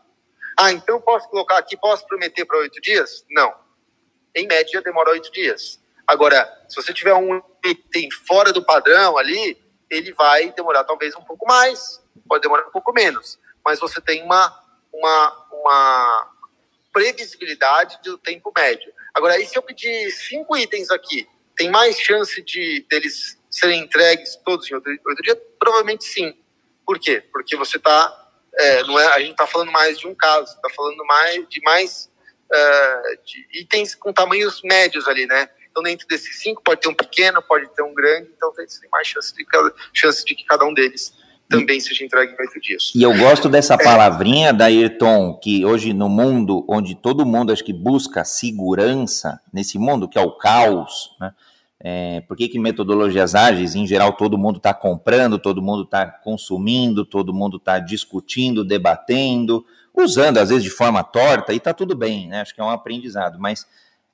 Ah, 0.58 0.72
então 0.72 1.00
posso 1.00 1.28
colocar 1.28 1.58
aqui, 1.58 1.76
posso 1.76 2.06
prometer 2.06 2.44
para 2.44 2.58
oito 2.58 2.80
dias? 2.80 3.24
Não. 3.30 3.54
Em 4.34 4.46
média, 4.46 4.80
demora 4.82 5.10
oito 5.10 5.30
dias. 5.30 5.78
Agora, 6.06 6.50
se 6.68 6.74
você 6.74 6.92
tiver 6.92 7.14
um 7.14 7.40
item 7.64 8.10
fora 8.26 8.52
do 8.52 8.64
padrão 8.64 9.16
ali, 9.16 9.56
ele 9.88 10.12
vai 10.14 10.50
demorar 10.52 10.84
talvez 10.84 11.14
um 11.14 11.22
pouco 11.22 11.46
mais, 11.46 12.02
pode 12.28 12.42
demorar 12.42 12.66
um 12.66 12.72
pouco 12.72 12.92
menos 12.92 13.38
mas 13.64 13.78
você 13.78 14.00
tem 14.00 14.22
uma, 14.22 14.58
uma, 14.92 15.46
uma 15.52 16.32
previsibilidade 16.92 17.98
do 18.02 18.18
tempo 18.18 18.52
médio. 18.56 18.92
Agora, 19.14 19.34
aí 19.34 19.46
se 19.46 19.56
eu 19.56 19.62
pedir 19.62 20.10
cinco 20.10 20.56
itens 20.56 20.90
aqui, 20.90 21.28
tem 21.60 21.70
mais 21.70 22.00
chance 22.00 22.42
de 22.42 22.86
deles 22.88 23.38
serem 23.50 23.82
entregues 23.82 24.34
todos 24.46 24.70
em 24.70 24.74
outro, 24.74 24.90
dia? 25.22 25.36
Provavelmente 25.58 26.04
sim. 26.04 26.34
Por 26.86 26.98
quê? 26.98 27.22
Porque 27.30 27.54
você 27.54 27.76
está 27.76 28.16
é, 28.58 28.82
não 28.84 28.98
é, 28.98 29.06
a 29.08 29.20
gente 29.20 29.32
está 29.32 29.46
falando 29.46 29.70
mais 29.70 29.98
de 29.98 30.08
um 30.08 30.14
caso, 30.14 30.54
está 30.54 30.70
falando 30.70 31.04
mais 31.04 31.46
de 31.50 31.60
mais 31.62 32.10
uh, 32.50 33.24
de 33.26 33.46
itens 33.60 33.94
com 33.94 34.10
tamanhos 34.10 34.62
médios 34.62 35.06
ali, 35.06 35.26
né? 35.26 35.50
Então, 35.70 35.82
dentro 35.82 36.08
desses 36.08 36.40
cinco, 36.40 36.62
pode 36.62 36.80
ter 36.80 36.88
um 36.88 36.94
pequeno, 36.94 37.42
pode 37.42 37.68
ter 37.74 37.82
um 37.82 37.94
grande, 37.94 38.30
então 38.34 38.52
tem 38.54 38.66
mais 38.90 39.06
chance 39.06 39.32
de, 39.34 39.46
chance 39.92 40.24
de 40.24 40.34
que 40.34 40.44
cada 40.44 40.64
um 40.64 40.72
deles 40.72 41.14
também 41.50 41.80
seja 41.80 42.04
entregue 42.04 42.32
em 42.32 42.36
oito 42.40 42.60
dias. 42.60 42.92
E 42.94 43.02
eu 43.02 43.14
gosto 43.18 43.48
dessa 43.48 43.76
palavrinha 43.76 44.52
da 44.52 44.66
Ayrton, 44.66 45.34
que 45.34 45.64
hoje 45.64 45.92
no 45.92 46.08
mundo, 46.08 46.64
onde 46.68 46.94
todo 46.94 47.26
mundo 47.26 47.52
acho 47.52 47.64
que 47.64 47.72
busca 47.72 48.24
segurança, 48.24 49.40
nesse 49.52 49.78
mundo 49.78 50.08
que 50.08 50.18
é 50.18 50.22
o 50.22 50.30
caos, 50.30 51.10
né? 51.20 51.32
É, 51.82 52.20
por 52.28 52.36
que, 52.36 52.46
que 52.46 52.58
metodologias 52.58 53.34
ágeis, 53.34 53.74
em 53.74 53.86
geral, 53.86 54.12
todo 54.12 54.36
mundo 54.36 54.58
está 54.58 54.74
comprando, 54.74 55.38
todo 55.38 55.62
mundo 55.62 55.84
está 55.84 56.04
consumindo, 56.04 57.06
todo 57.06 57.32
mundo 57.32 57.56
está 57.56 57.78
discutindo, 57.78 58.62
debatendo, 58.62 59.64
usando 59.96 60.36
às 60.36 60.50
vezes 60.50 60.62
de 60.62 60.68
forma 60.68 61.02
torta, 61.02 61.54
e 61.54 61.56
está 61.56 61.72
tudo 61.72 61.96
bem, 61.96 62.28
né? 62.28 62.42
Acho 62.42 62.54
que 62.54 62.60
é 62.60 62.64
um 62.64 62.68
aprendizado, 62.68 63.38
mas 63.40 63.66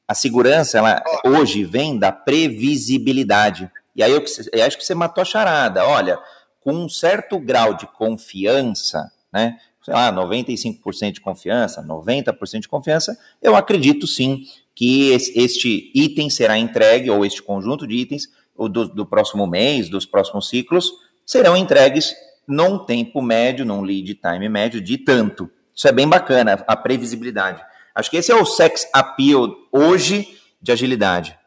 a 0.06 0.14
segurança, 0.14 0.78
ela 0.78 1.02
hoje 1.24 1.64
vem 1.64 1.98
da 1.98 2.12
previsibilidade. 2.12 3.68
E 3.96 4.02
aí 4.02 4.12
eu, 4.12 4.22
eu 4.52 4.64
acho 4.64 4.78
que 4.78 4.84
você 4.84 4.94
matou 4.94 5.22
a 5.22 5.24
charada. 5.24 5.84
Olha, 5.84 6.20
com 6.66 6.74
um 6.74 6.88
certo 6.88 7.38
grau 7.38 7.74
de 7.74 7.86
confiança, 7.86 9.12
né? 9.32 9.56
Sei 9.84 9.94
lá, 9.94 10.12
95% 10.12 11.12
de 11.12 11.20
confiança, 11.20 11.80
90% 11.80 12.62
de 12.62 12.68
confiança, 12.68 13.16
eu 13.40 13.54
acredito 13.54 14.04
sim 14.04 14.44
que 14.74 15.12
este 15.12 15.92
item 15.94 16.28
será 16.28 16.58
entregue, 16.58 17.08
ou 17.08 17.24
este 17.24 17.40
conjunto 17.40 17.86
de 17.86 17.94
itens, 17.94 18.24
do, 18.58 18.88
do 18.88 19.06
próximo 19.06 19.46
mês, 19.46 19.88
dos 19.88 20.04
próximos 20.04 20.48
ciclos, 20.48 20.90
serão 21.24 21.56
entregues 21.56 22.12
num 22.48 22.84
tempo 22.84 23.22
médio, 23.22 23.64
num 23.64 23.82
lead 23.82 24.14
time 24.16 24.48
médio 24.48 24.80
de 24.80 24.98
tanto. 24.98 25.48
Isso 25.72 25.86
é 25.86 25.92
bem 25.92 26.08
bacana, 26.08 26.64
a 26.66 26.76
previsibilidade. 26.76 27.64
Acho 27.94 28.10
que 28.10 28.16
esse 28.16 28.32
é 28.32 28.34
o 28.34 28.44
sex 28.44 28.88
appeal 28.92 29.54
hoje 29.70 30.36
de 30.60 30.72
agilidade. 30.72 31.38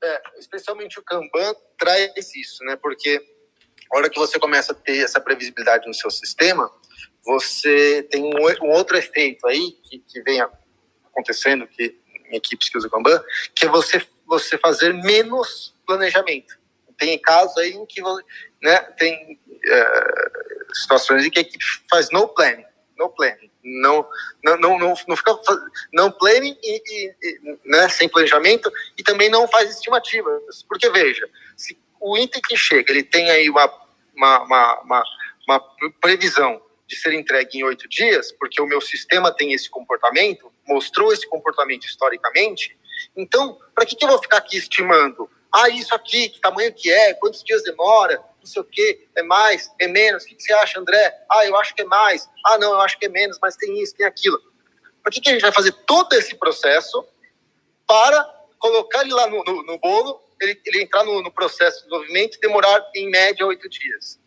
É, 0.00 0.22
especialmente 0.38 1.00
o 1.00 1.02
Kanban 1.02 1.52
traz 1.76 2.32
isso, 2.36 2.62
né? 2.62 2.76
Porque 2.76 3.20
a 3.92 3.96
hora 3.96 4.10
que 4.10 4.18
você 4.18 4.38
começa 4.38 4.72
a 4.72 4.74
ter 4.74 4.98
essa 4.98 5.20
previsibilidade 5.20 5.86
no 5.86 5.94
seu 5.94 6.10
sistema, 6.10 6.70
você 7.24 8.02
tem 8.10 8.22
um, 8.22 8.66
um 8.66 8.70
outro 8.70 8.96
efeito 8.96 9.46
aí 9.46 9.72
que, 9.82 9.98
que 9.98 10.22
vem 10.22 10.40
acontecendo 10.40 11.66
que, 11.66 11.98
em 12.30 12.36
equipes 12.36 12.68
que 12.68 12.78
usam 12.78 12.90
Kanban, 12.90 13.22
que 13.54 13.66
é 13.66 13.68
você, 13.68 14.04
você 14.26 14.58
fazer 14.58 14.92
menos 14.92 15.74
planejamento. 15.86 16.58
Tem 16.98 17.18
casos 17.18 17.56
aí 17.58 17.72
em 17.72 17.84
que 17.86 18.00
né, 18.62 18.78
tem 18.98 19.38
é, 19.64 20.30
situações 20.72 21.24
em 21.24 21.30
que 21.30 21.38
a 21.38 21.42
equipe 21.42 21.64
faz 21.90 22.10
no 22.10 22.28
planning, 22.28 22.64
no 22.96 23.10
planning, 23.10 23.50
não, 23.62 24.08
não, 24.42 24.56
não, 24.56 24.78
não, 24.78 24.94
não 25.08 25.16
fica 25.16 25.38
não 25.92 26.10
planning 26.10 26.56
e, 26.62 26.82
e, 26.86 27.58
né, 27.64 27.88
sem 27.88 28.08
planejamento 28.08 28.72
e 28.96 29.02
também 29.02 29.28
não 29.28 29.48
faz 29.48 29.70
estimativas. 29.70 30.62
Porque 30.68 30.88
veja, 30.90 31.28
se 31.56 31.78
o 32.06 32.16
item 32.16 32.40
que 32.40 32.56
chega, 32.56 32.92
ele 32.92 33.02
tem 33.02 33.28
aí 33.30 33.50
uma, 33.50 33.66
uma, 34.14 34.42
uma, 34.44 34.80
uma, 34.82 35.04
uma 35.48 35.60
previsão 36.00 36.62
de 36.86 36.94
ser 36.94 37.12
entregue 37.14 37.58
em 37.58 37.64
oito 37.64 37.88
dias, 37.88 38.30
porque 38.30 38.62
o 38.62 38.66
meu 38.66 38.80
sistema 38.80 39.32
tem 39.32 39.52
esse 39.52 39.68
comportamento, 39.68 40.52
mostrou 40.64 41.12
esse 41.12 41.28
comportamento 41.28 41.84
historicamente, 41.84 42.78
então, 43.16 43.58
para 43.74 43.84
que, 43.84 43.96
que 43.96 44.04
eu 44.04 44.08
vou 44.08 44.22
ficar 44.22 44.36
aqui 44.36 44.56
estimando? 44.56 45.28
Ah, 45.52 45.68
isso 45.68 45.92
aqui, 45.96 46.28
que 46.28 46.40
tamanho 46.40 46.72
que 46.72 46.88
é, 46.88 47.12
quantos 47.14 47.42
dias 47.42 47.64
demora, 47.64 48.22
não 48.38 48.46
sei 48.46 48.62
o 48.62 48.64
que, 48.64 49.08
é 49.16 49.22
mais, 49.24 49.68
é 49.80 49.88
menos, 49.88 50.22
o 50.22 50.26
que, 50.26 50.36
que 50.36 50.44
você 50.44 50.52
acha, 50.52 50.78
André? 50.78 51.12
Ah, 51.28 51.44
eu 51.44 51.56
acho 51.56 51.74
que 51.74 51.82
é 51.82 51.86
mais, 51.86 52.28
ah, 52.44 52.56
não, 52.56 52.74
eu 52.74 52.80
acho 52.82 52.96
que 52.98 53.06
é 53.06 53.08
menos, 53.08 53.36
mas 53.42 53.56
tem 53.56 53.82
isso, 53.82 53.96
tem 53.96 54.06
aquilo. 54.06 54.40
Para 55.02 55.10
que, 55.10 55.20
que 55.20 55.28
a 55.28 55.32
gente 55.32 55.42
vai 55.42 55.52
fazer 55.52 55.72
todo 55.72 56.12
esse 56.12 56.36
processo 56.36 57.04
para 57.84 58.24
colocar 58.60 59.02
ele 59.02 59.12
lá 59.12 59.26
no, 59.26 59.42
no, 59.42 59.62
no 59.64 59.78
bolo 59.78 60.25
ele, 60.40 60.60
ele 60.64 60.82
entrar 60.82 61.04
no, 61.04 61.22
no, 61.22 61.32
processo 61.32 61.78
de 61.78 61.84
desenvolvimento 61.84 62.36
e 62.36 62.40
demorar, 62.40 62.90
em 62.94 63.10
média, 63.10 63.46
oito 63.46 63.68
dias. 63.68 64.20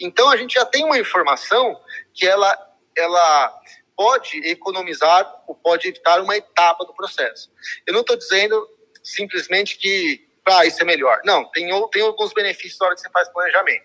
Então, 0.00 0.28
a 0.30 0.36
gente 0.36 0.54
já 0.54 0.64
tem 0.64 0.84
uma 0.84 0.98
informação 0.98 1.80
que 2.12 2.26
ela, 2.26 2.56
ela 2.96 3.60
pode 3.96 4.38
economizar 4.46 5.42
ou 5.46 5.54
pode 5.54 5.88
evitar 5.88 6.20
uma 6.20 6.36
etapa 6.36 6.84
do 6.84 6.94
processo. 6.94 7.50
Eu 7.86 7.94
não 7.94 8.00
estou 8.00 8.16
dizendo 8.16 8.68
simplesmente 9.02 9.78
que 9.78 10.26
ah, 10.46 10.66
isso 10.66 10.82
é 10.82 10.84
melhor. 10.84 11.20
Não, 11.24 11.50
tem, 11.50 11.68
tem 11.90 12.02
alguns 12.02 12.32
benefícios 12.32 12.78
na 12.78 12.86
hora 12.86 12.94
que 12.94 13.00
você 13.00 13.10
faz 13.10 13.28
planejamento, 13.30 13.84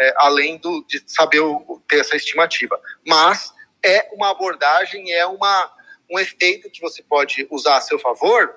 é, 0.00 0.14
além 0.16 0.58
do, 0.58 0.84
de 0.88 1.02
saber 1.06 1.40
o, 1.40 1.82
ter 1.88 2.00
essa 2.00 2.16
estimativa. 2.16 2.80
Mas 3.06 3.52
é 3.84 4.08
uma 4.12 4.30
abordagem, 4.30 5.12
é 5.12 5.26
uma, 5.26 5.72
um 6.10 6.18
efeito 6.18 6.70
que 6.70 6.80
você 6.80 7.02
pode 7.02 7.46
usar 7.50 7.76
a 7.76 7.80
seu 7.80 7.98
favor 7.98 8.56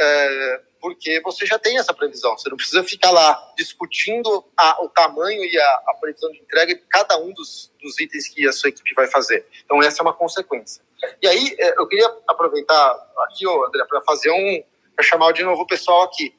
é, 0.00 0.60
porque 0.80 1.20
você 1.20 1.46
já 1.46 1.58
tem 1.58 1.78
essa 1.78 1.92
previsão. 1.92 2.36
Você 2.36 2.48
não 2.48 2.56
precisa 2.56 2.82
ficar 2.82 3.10
lá 3.10 3.52
discutindo 3.56 4.44
a, 4.56 4.82
o 4.82 4.88
tamanho 4.88 5.44
e 5.44 5.58
a, 5.58 5.82
a, 5.88 5.94
previsão 6.00 6.30
de 6.32 6.38
entrega 6.38 6.74
de 6.74 6.80
cada 6.88 7.18
um 7.18 7.32
dos, 7.32 7.70
dos, 7.80 8.00
itens 8.00 8.28
que 8.28 8.46
a 8.48 8.52
sua 8.52 8.70
equipe 8.70 8.94
vai 8.94 9.06
fazer. 9.06 9.46
Então, 9.64 9.82
essa 9.82 10.00
é 10.00 10.02
uma 10.02 10.14
consequência. 10.14 10.82
E 11.22 11.28
aí, 11.28 11.56
é, 11.58 11.78
eu 11.78 11.86
queria 11.86 12.10
aproveitar 12.26 13.08
aqui, 13.24 13.46
André, 13.46 13.84
para 13.88 14.00
fazer 14.02 14.30
um. 14.30 14.62
para 14.96 15.04
chamar 15.04 15.32
de 15.32 15.42
novo 15.42 15.62
o 15.62 15.66
pessoal 15.66 16.02
aqui. 16.02 16.34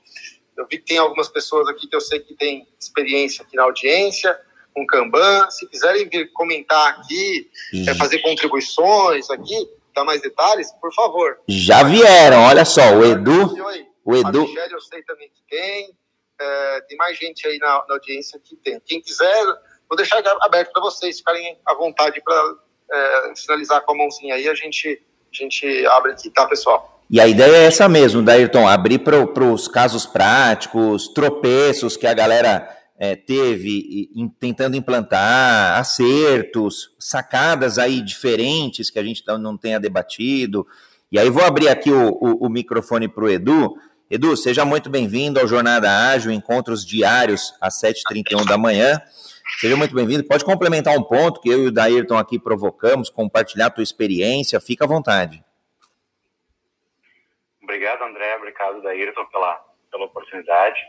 Eu 0.58 0.66
vi 0.68 0.78
que 0.78 0.86
tem 0.86 0.98
algumas 0.98 1.30
pessoas 1.30 1.68
aqui 1.68 1.88
que 1.88 1.96
eu 1.96 2.02
sei 2.02 2.20
que 2.20 2.34
tem 2.36 2.68
experiência 2.80 3.44
aqui 3.44 3.56
na 3.56 3.64
audiência, 3.64 4.38
com 4.74 4.86
Kanban. 4.86 5.50
Se 5.50 5.68
quiserem 5.68 6.10
vir 6.10 6.32
comentar 6.34 6.90
aqui, 6.90 7.50
é, 7.88 7.96
fazer 7.96 8.20
contribuições 8.20 9.30
aqui, 9.30 9.70
dar 9.96 10.04
mais 10.04 10.22
detalhes, 10.22 10.72
por 10.82 10.94
favor. 10.94 11.40
Já 11.48 11.84
vieram, 11.84 12.44
olha 12.44 12.66
só, 12.66 12.94
o 12.94 13.06
Edu. 13.06 13.56
O 14.04 14.16
Edu. 14.16 14.42
A 14.42 14.46
Michelle 14.48 14.74
eu 14.74 14.82
sei 14.82 15.04
também 15.04 15.30
que 15.30 15.44
tem. 15.50 15.96
É, 16.40 16.82
tem 16.82 16.98
mais 16.98 17.18
gente 17.18 17.48
aí 17.48 17.58
na, 17.60 17.84
na, 17.88 17.96
audiência 17.96 18.40
que 18.40 18.56
tem. 18.56 18.80
Quem 18.86 19.02
quiser, 19.02 19.46
vou 19.88 19.96
deixar 19.96 20.24
aberto 20.42 20.72
para 20.72 20.82
vocês 20.82 21.20
ficarem 21.20 21.60
à 21.66 21.76
vontade 21.76 22.20
para 22.22 22.56
é, 22.92 23.36
sinalizar 23.36 23.82
com 23.84 23.94
a 23.94 23.98
mãozinha 23.98 24.36
aí. 24.36 24.50
A 24.50 24.56
gente, 24.56 25.02
a 25.32 25.44
gente 25.44 25.86
abre 25.88 26.14
aqui, 26.14 26.30
tá, 26.32 26.48
pessoal? 26.48 27.04
E 27.10 27.20
a 27.20 27.28
ideia 27.28 27.58
é 27.58 27.66
essa 27.66 27.90
mesmo, 27.90 28.24
Dairton, 28.24 28.66
abrir 28.66 29.00
para 29.00 29.44
os 29.44 29.68
casos 29.68 30.06
práticos, 30.06 31.10
tropeços 31.10 31.98
que 31.98 32.08
a 32.08 32.14
galera 32.14 32.68
é, 32.98 33.16
teve 33.16 34.10
tentando 34.40 34.78
implantar, 34.78 35.78
acertos, 35.78 36.96
sacadas 36.98 37.78
aí 37.78 38.00
diferentes 38.02 38.90
que 38.90 38.98
a 38.98 39.04
gente 39.04 39.24
não 39.28 39.58
tenha 39.58 39.80
debatido. 39.80 40.66
E 41.12 41.20
aí 41.20 41.30
vou 41.30 41.44
abrir 41.44 41.68
aqui 41.68 41.92
o, 41.92 42.12
o, 42.12 42.46
o 42.46 42.50
microfone 42.50 43.10
para 43.10 43.26
o 43.26 43.30
Edu. 43.30 43.76
Edu, 44.14 44.36
seja 44.36 44.66
muito 44.66 44.90
bem-vindo 44.90 45.40
ao 45.40 45.48
Jornada 45.48 45.90
Ágil, 45.90 46.34
encontros 46.34 46.86
diários 46.86 47.58
às 47.62 47.82
7h31 47.82 48.46
da 48.46 48.58
manhã. 48.58 49.02
Seja 49.58 49.78
muito 49.78 49.96
bem-vindo. 49.96 50.28
Pode 50.28 50.44
complementar 50.44 50.98
um 50.98 51.02
ponto 51.02 51.40
que 51.40 51.48
eu 51.48 51.64
e 51.64 51.68
o 51.68 51.72
Daírton 51.72 52.18
aqui 52.18 52.38
provocamos, 52.38 53.10
compartilhar 53.10 53.68
a 53.68 53.70
tua 53.70 53.84
experiência, 53.84 54.60
fica 54.60 54.84
à 54.84 54.88
vontade. 54.88 55.42
Obrigado, 57.64 58.04
André. 58.04 58.36
Obrigado, 58.36 58.82
Daírton, 58.82 59.26
pela, 59.28 59.66
pela 59.90 60.04
oportunidade. 60.04 60.82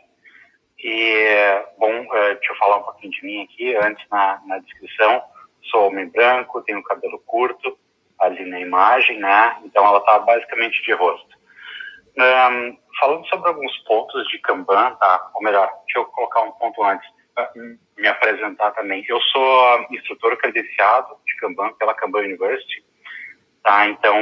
E, 0.80 1.62
bom, 1.78 1.92
eh, 1.92 2.34
deixa 2.34 2.52
eu 2.52 2.56
falar 2.56 2.78
um 2.78 2.82
pouquinho 2.82 3.12
de 3.12 3.24
mim 3.24 3.44
aqui, 3.44 3.76
antes 3.76 4.04
na, 4.10 4.42
na 4.46 4.58
descrição. 4.58 5.22
Sou 5.70 5.86
homem 5.86 6.08
branco, 6.08 6.60
tenho 6.62 6.82
cabelo 6.82 7.20
curto, 7.20 7.78
ali 8.18 8.44
na 8.46 8.58
imagem, 8.58 9.20
né? 9.20 9.60
Então 9.64 9.86
ela 9.86 9.98
está 9.98 10.18
basicamente 10.18 10.82
de 10.82 10.92
rosto. 10.92 11.40
Um, 12.18 12.78
falando 13.00 13.26
sobre 13.28 13.48
alguns 13.48 13.76
pontos 13.84 14.26
de 14.28 14.38
Kanban, 14.38 14.94
tá? 14.96 15.30
Ou 15.34 15.42
melhor, 15.42 15.70
deixa 15.86 15.98
eu 15.98 16.04
colocar 16.06 16.42
um 16.42 16.52
ponto 16.52 16.82
antes, 16.84 17.08
ah, 17.36 17.50
me 17.96 18.06
apresentar 18.06 18.72
também. 18.72 19.04
Eu 19.08 19.20
sou 19.20 19.86
instrutor 19.90 20.36
credenciado 20.36 21.16
de 21.26 21.36
Kanban 21.36 21.72
pela 21.74 21.94
Kanban 21.94 22.20
University, 22.20 22.84
tá? 23.62 23.86
Então, 23.86 24.14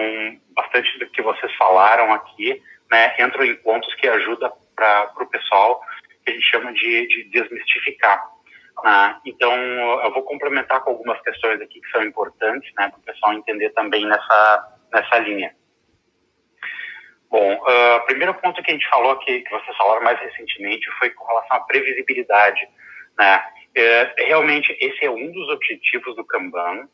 bastante 0.55 0.99
do 0.99 1.11
que 1.11 1.21
vocês 1.21 1.53
falaram 1.57 2.13
aqui, 2.13 2.63
né, 2.91 3.15
entram 3.19 3.45
em 3.45 3.57
pontos 3.57 3.93
que 3.97 4.09
ajudam 4.09 4.53
para 4.77 5.13
o 5.21 5.27
pessoal 5.27 5.81
que 6.25 6.31
a 6.31 6.35
gente 6.35 6.51
chama 6.51 6.73
de, 6.73 7.07
de 7.09 7.25
desmistificar. 7.31 8.23
Né? 8.83 9.21
Então, 9.27 9.53
eu 9.53 10.13
vou 10.13 10.23
complementar 10.23 10.81
com 10.83 10.91
algumas 10.91 11.21
questões 11.23 11.61
aqui 11.61 11.81
que 11.81 11.91
são 11.91 12.03
importantes, 12.03 12.71
né, 12.79 12.89
para 12.89 12.99
o 12.99 13.03
pessoal 13.03 13.33
entender 13.33 13.71
também 13.71 14.07
nessa, 14.07 14.79
nessa 14.93 15.19
linha. 15.19 15.55
Bom, 17.31 17.55
o 17.55 17.97
uh, 17.97 18.07
primeiro 18.07 18.35
ponto 18.35 18.61
que 18.61 18.71
a 18.71 18.75
gente 18.75 18.89
falou 18.89 19.13
aqui, 19.13 19.41
que 19.41 19.51
vocês 19.51 19.77
falaram 19.77 20.03
mais 20.03 20.19
recentemente, 20.19 20.91
foi 20.99 21.11
com 21.11 21.25
relação 21.27 21.59
à 21.59 21.61
previsibilidade. 21.61 22.61
Né? 23.17 23.45
É, 23.77 24.15
realmente, 24.27 24.77
esse 24.81 25.05
é 25.05 25.11
um 25.11 25.31
dos 25.31 25.49
objetivos 25.49 26.17
do 26.17 26.25
Kanban. 26.25 26.89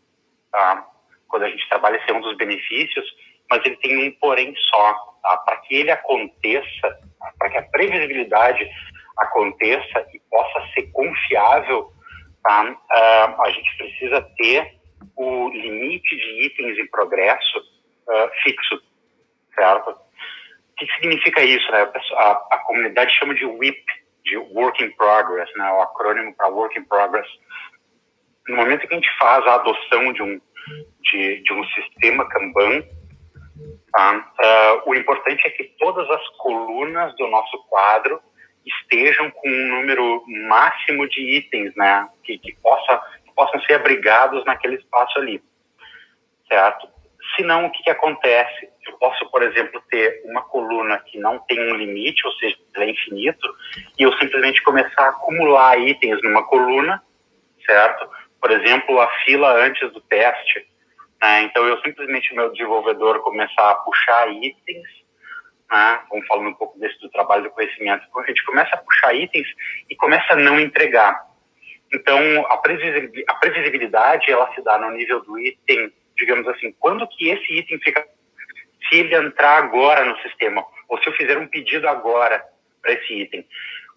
Tá? 0.53 0.87
Quando 1.29 1.45
a 1.45 1.49
gente 1.49 1.67
trabalha, 1.71 1.97
esse 1.97 2.11
é 2.11 2.15
um 2.15 2.21
dos 2.21 2.37
benefícios, 2.37 3.07
mas 3.51 3.65
ele 3.65 3.77
tem 3.77 4.09
um 4.09 4.13
porém 4.21 4.55
só. 4.57 4.93
Tá? 5.23 5.39
Para 5.39 5.57
que 5.59 5.75
ele 5.75 5.91
aconteça, 5.91 7.01
para 7.39 7.51
que 7.51 7.57
a 7.57 7.63
previsibilidade 7.63 8.69
aconteça 9.17 10.07
e 10.13 10.21
possa 10.31 10.69
ser 10.75 10.91
confiável, 10.93 11.91
tá? 12.43 12.63
Uh, 12.65 13.43
a 13.43 13.51
gente 13.51 13.77
precisa 13.79 14.21
ter 14.37 14.77
o 15.17 15.49
limite 15.49 16.15
de 16.15 16.47
itens 16.47 16.79
em 16.79 16.87
progresso 16.89 17.59
uh, 17.59 18.31
fixo, 18.43 18.83
certo? 19.55 20.06
Que 20.77 20.87
significa 20.93 21.43
isso? 21.43 21.71
Né? 21.73 21.91
A, 22.17 22.31
a, 22.53 22.59
comunidade 22.67 23.15
chama 23.15 23.35
de 23.35 23.45
WIP, 23.45 23.85
de 24.25 24.37
Work 24.37 24.85
in 24.85 24.91
Progress, 24.93 25.51
né? 25.57 25.71
o 25.73 25.83
acrônimo 25.83 26.35
para 26.35 26.49
Work 26.49 26.79
in 26.79 26.85
Progress. 26.85 27.29
No 28.49 28.57
momento 28.57 28.87
que 28.87 28.95
a 28.95 28.97
gente 28.97 29.19
faz 29.19 29.45
a 29.47 29.55
adoção 29.55 30.13
de 30.13 30.23
um, 30.23 30.41
de, 31.01 31.43
de 31.43 31.53
um 31.53 31.65
sistema 31.69 32.29
Kanban, 32.29 32.83
tá? 33.93 34.33
uh, 34.87 34.91
o 34.91 34.95
importante 34.95 35.47
é 35.47 35.51
que 35.51 35.65
todas 35.79 36.09
as 36.11 36.29
colunas 36.37 37.15
do 37.17 37.27
nosso 37.29 37.59
quadro 37.69 38.21
estejam 38.67 39.31
com 39.31 39.49
um 39.49 39.69
número 39.69 40.25
máximo 40.49 41.09
de 41.09 41.21
itens, 41.21 41.75
né, 41.77 42.09
que, 42.25 42.39
que, 42.39 42.55
possa, 42.57 43.01
que 43.25 43.33
possam 43.33 43.61
ser 43.63 43.75
abrigados 43.75 44.45
naquele 44.45 44.77
espaço 44.77 45.19
ali, 45.19 45.43
certo? 46.49 46.89
Senão, 47.37 47.67
o 47.67 47.71
que, 47.71 47.83
que 47.83 47.91
acontece? 47.91 48.69
Eu 48.87 48.99
posso, 48.99 49.29
por 49.31 49.43
exemplo, 49.43 49.83
ter 49.91 50.23
uma 50.25 50.43
coluna 50.43 50.99
que 50.99 51.19
não 51.19 51.39
tem 51.41 51.61
um 51.61 51.75
limite, 51.75 52.27
ou 52.27 52.33
seja, 52.35 52.57
é 52.77 52.91
infinito, 52.91 53.47
e 53.99 54.03
eu 54.03 54.13
simplesmente 54.15 54.63
começar 54.63 55.03
a 55.03 55.09
acumular 55.11 55.79
itens 55.79 56.21
numa 56.23 56.45
coluna, 56.47 57.03
certo? 57.65 58.09
Por 58.41 58.51
exemplo, 58.51 59.01
a 59.01 59.09
fila 59.25 59.53
antes 59.65 59.93
do 59.93 60.01
teste. 60.01 60.67
Né? 61.21 61.43
Então, 61.43 61.67
eu 61.67 61.81
simplesmente, 61.81 62.35
meu 62.35 62.53
desenvolvedor, 62.53 63.21
começar 63.21 63.71
a 63.71 63.77
puxar 63.77 64.29
itens 64.31 64.87
né? 65.71 66.01
vamos 66.11 66.27
falando 66.27 66.49
um 66.49 66.55
pouco 66.55 66.79
desse 66.79 66.99
do 67.01 67.11
trabalho 67.11 67.45
do 67.45 67.51
conhecimento, 67.51 68.07
a 68.17 68.27
gente 68.27 68.45
começa 68.45 68.75
a 68.75 68.79
puxar 68.79 69.15
itens 69.15 69.47
e 69.91 69.97
começa 69.97 70.33
a 70.33 70.37
não 70.37 70.59
entregar. 70.61 71.27
Então, 71.93 72.19
a 72.49 72.57
previsibilidade, 73.37 74.31
ela 74.31 74.53
se 74.55 74.63
dá 74.63 74.79
no 74.79 74.91
nível 74.91 75.21
do 75.23 75.39
item, 75.39 75.93
digamos 76.17 76.47
assim, 76.49 76.73
quando 76.79 77.07
que 77.09 77.29
esse 77.29 77.59
item 77.59 77.79
fica, 77.81 78.07
se 78.89 78.97
ele 78.97 79.15
entrar 79.15 79.59
agora 79.59 80.05
no 80.05 80.17
sistema, 80.19 80.65
ou 80.89 80.99
se 81.03 81.09
eu 81.09 81.13
fizer 81.15 81.39
um 81.39 81.47
pedido 81.47 81.89
agora 81.89 82.45
para 82.83 82.93
esse 82.93 83.13
item. 83.15 83.47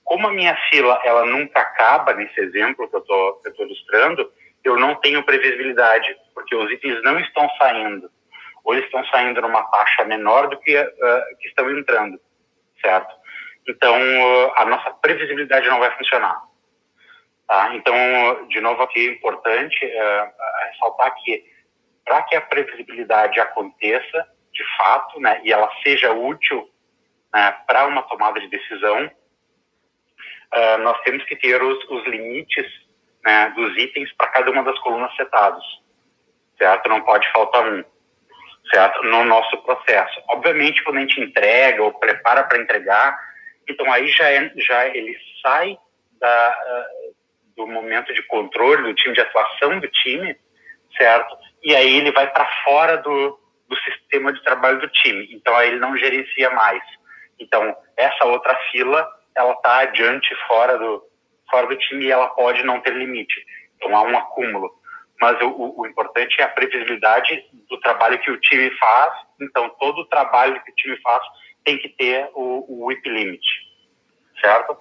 Como 0.04 0.28
a 0.28 0.34
minha 0.34 0.56
fila, 0.70 1.00
ela 1.04 1.26
nunca 1.26 1.60
acaba, 1.60 2.14
nesse 2.14 2.40
exemplo 2.40 2.90
que 2.90 2.96
eu 2.96 3.00
estou 3.00 3.66
ilustrando, 3.66 4.32
eu 4.64 4.78
não 4.78 4.96
tenho 4.96 5.24
previsibilidade, 5.24 6.16
porque 6.34 6.56
os 6.56 6.72
itens 6.72 7.02
não 7.04 7.20
estão 7.20 7.48
saindo 7.58 8.10
ou 8.64 8.74
eles 8.74 8.86
estão 8.86 9.04
saindo 9.06 9.42
numa 9.42 9.64
taxa 9.64 10.06
menor 10.06 10.48
do 10.48 10.60
que 10.60 10.78
uh, 10.78 11.38
que 11.40 11.48
estão 11.48 11.70
entrando, 11.72 12.20
certo? 12.82 13.14
Então, 13.68 13.96
uh, 13.96 14.54
a 14.56 14.66
nossa 14.66 14.92
previsibilidade 14.92 15.68
não 15.68 15.80
vai 15.80 15.90
funcionar. 15.98 16.40
Tá? 17.48 17.76
Então, 17.76 17.96
de 18.48 18.62
novo 18.62 18.84
aqui 18.84 19.08
é 19.08 19.12
importante 19.12 19.86
uh, 19.86 20.70
ressaltar 20.72 21.16
que 21.16 21.44
para 22.06 22.22
que 22.24 22.36
a 22.36 22.42
previsibilidade 22.42 23.40
aconteça 23.40 24.28
de 24.60 24.78
fato, 24.78 25.20
né, 25.20 25.40
e 25.44 25.54
ela 25.54 25.70
seja 25.82 26.12
útil 26.12 26.70
né, 27.34 27.56
para 27.66 27.88
uma 27.88 28.04
tomada 28.04 28.40
de 28.40 28.48
decisão, 28.48 29.10
nós 30.80 31.00
temos 31.04 31.24
que 31.26 31.36
ter 31.36 31.62
os, 31.62 31.78
os 31.92 32.04
limites 32.08 32.66
né, 33.24 33.54
dos 33.56 33.78
itens 33.78 34.12
para 34.14 34.30
cada 34.30 34.50
uma 34.50 34.64
das 34.64 34.78
colunas 34.80 35.16
setados, 35.16 35.64
certo? 36.58 36.90
Não 36.90 37.02
pode 37.02 37.32
faltar 37.32 37.64
um 37.72 37.84
certo? 38.72 39.04
No 39.04 39.24
nosso 39.26 39.58
processo. 39.64 40.22
Obviamente, 40.30 40.84
quando 40.84 40.98
a 40.98 41.02
gente 41.02 41.20
entrega 41.20 41.84
ou 41.84 41.94
prepara 41.94 42.44
para 42.44 42.60
entregar, 42.60 43.20
então 43.68 43.92
aí 43.92 44.08
já, 44.10 44.30
é, 44.30 44.52
já 44.58 44.88
ele 44.88 45.18
sai 45.42 45.78
da, 46.20 46.50
uh, 46.50 47.16
do 47.56 47.68
momento 47.68 48.14
de 48.14 48.22
controle 48.24 48.84
do 48.84 48.94
time, 48.94 49.16
de 49.16 49.22
atuação 49.22 49.80
do 49.80 49.88
time, 49.88 50.36
certo? 50.98 51.38
E 51.64 51.76
aí 51.76 51.98
ele 51.98 52.12
vai 52.12 52.30
para 52.32 52.46
fora 52.64 52.98
do, 52.98 53.40
do 53.70 53.76
sistema 53.78 54.34
de 54.34 54.44
trabalho 54.44 54.80
do 54.80 54.90
time. 54.90 55.30
Então 55.32 55.56
aí 55.56 55.70
ele 55.70 55.80
não 55.80 55.98
gerencia 55.98 56.50
mais. 56.52 56.82
Então 57.40 57.76
essa 57.96 58.26
outra 58.26 58.56
fila, 58.72 59.08
ela 59.36 59.54
está 59.54 59.80
adiante, 59.80 60.36
fora 60.48 60.78
do, 60.78 61.04
fora 61.50 61.68
do 61.68 61.78
time 61.78 62.06
e 62.06 62.12
ela 62.12 62.28
pode 62.30 62.64
não 62.64 62.82
ter 62.82 62.94
limite. 62.94 63.46
Então 63.78 63.96
há 63.96 64.04
um 64.04 64.18
acúmulo 64.18 64.80
mas 65.20 65.40
o, 65.42 65.74
o, 65.78 65.86
importante 65.86 66.40
é 66.40 66.44
a 66.46 66.50
previsibilidade 66.50 67.44
do 67.70 67.78
trabalho 67.82 68.20
que 68.20 68.32
o 68.32 68.40
time 68.40 68.72
faz. 68.78 69.14
Então, 69.42 69.70
todo 69.80 70.00
o 70.00 70.06
trabalho 70.06 70.62
que 70.64 70.72
o 70.72 70.76
time 70.76 70.98
faz 71.02 71.22
tem 71.66 71.78
que 71.78 71.90
ter 71.90 72.30
o, 72.34 72.66
o 72.70 72.86
WIP 72.86 73.08
limit, 73.10 73.46
certo? 74.40 74.78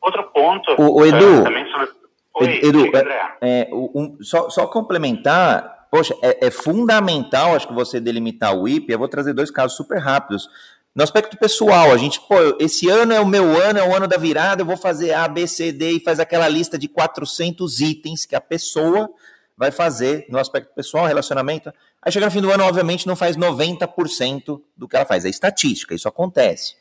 Outro 0.00 0.22
ponto. 0.30 0.80
O, 0.80 1.00
o 1.00 1.04
Edu. 1.04 1.40
É, 1.40 1.42
também 1.42 1.66
sobre... 1.72 1.88
Oi, 2.34 2.60
Edu, 2.62 2.96
é, 2.96 3.62
é, 3.62 3.68
um, 3.72 4.18
só, 4.20 4.48
só 4.48 4.66
complementar. 4.66 5.75
Poxa, 5.90 6.14
é, 6.22 6.46
é, 6.46 6.50
fundamental, 6.50 7.54
acho 7.54 7.68
que 7.68 7.74
você 7.74 8.00
delimitar 8.00 8.54
o 8.54 8.62
WIP. 8.62 8.90
Eu 8.90 8.98
vou 8.98 9.08
trazer 9.08 9.32
dois 9.32 9.50
casos 9.50 9.76
super 9.76 9.98
rápidos. 9.98 10.48
No 10.94 11.02
aspecto 11.02 11.36
pessoal, 11.36 11.92
a 11.92 11.96
gente, 11.98 12.20
pô, 12.20 12.36
esse 12.58 12.88
ano 12.88 13.12
é 13.12 13.20
o 13.20 13.26
meu 13.26 13.60
ano, 13.60 13.78
é 13.78 13.86
o 13.86 13.94
ano 13.94 14.08
da 14.08 14.16
virada, 14.16 14.62
eu 14.62 14.66
vou 14.66 14.78
fazer 14.78 15.12
A, 15.12 15.28
B, 15.28 15.46
C, 15.46 15.70
D 15.70 15.92
e 15.92 16.00
faz 16.00 16.18
aquela 16.18 16.48
lista 16.48 16.78
de 16.78 16.88
400 16.88 17.80
itens 17.80 18.24
que 18.24 18.34
a 18.34 18.40
pessoa 18.40 19.08
vai 19.56 19.70
fazer 19.70 20.26
no 20.30 20.38
aspecto 20.38 20.74
pessoal, 20.74 21.06
relacionamento. 21.06 21.70
Aí 22.02 22.10
chega 22.10 22.26
no 22.26 22.32
fim 22.32 22.40
do 22.40 22.50
ano, 22.50 22.64
obviamente, 22.64 23.06
não 23.06 23.14
faz 23.14 23.36
90% 23.36 24.60
do 24.76 24.88
que 24.88 24.96
ela 24.96 25.04
faz. 25.04 25.24
É 25.24 25.28
estatística, 25.28 25.94
isso 25.94 26.08
acontece. 26.08 26.74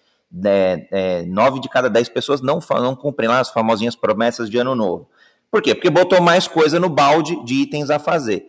É, 0.45 0.87
é, 0.91 1.21
nove 1.23 1.59
de 1.59 1.67
cada 1.69 1.89
dez 1.89 2.07
pessoas 2.07 2.41
não, 2.41 2.59
não 2.69 2.95
cumprem 2.95 3.27
lá 3.27 3.39
as 3.39 3.49
famosinhas 3.49 3.95
promessas 3.95 4.49
de 4.49 4.57
ano 4.57 4.75
novo. 4.75 5.09
Por 5.51 5.61
quê? 5.61 5.75
Porque 5.75 5.89
botou 5.89 6.21
mais 6.21 6.47
coisa 6.47 6.79
no 6.79 6.89
balde 6.89 7.43
de 7.43 7.55
itens 7.55 7.89
a 7.89 7.99
fazer. 7.99 8.45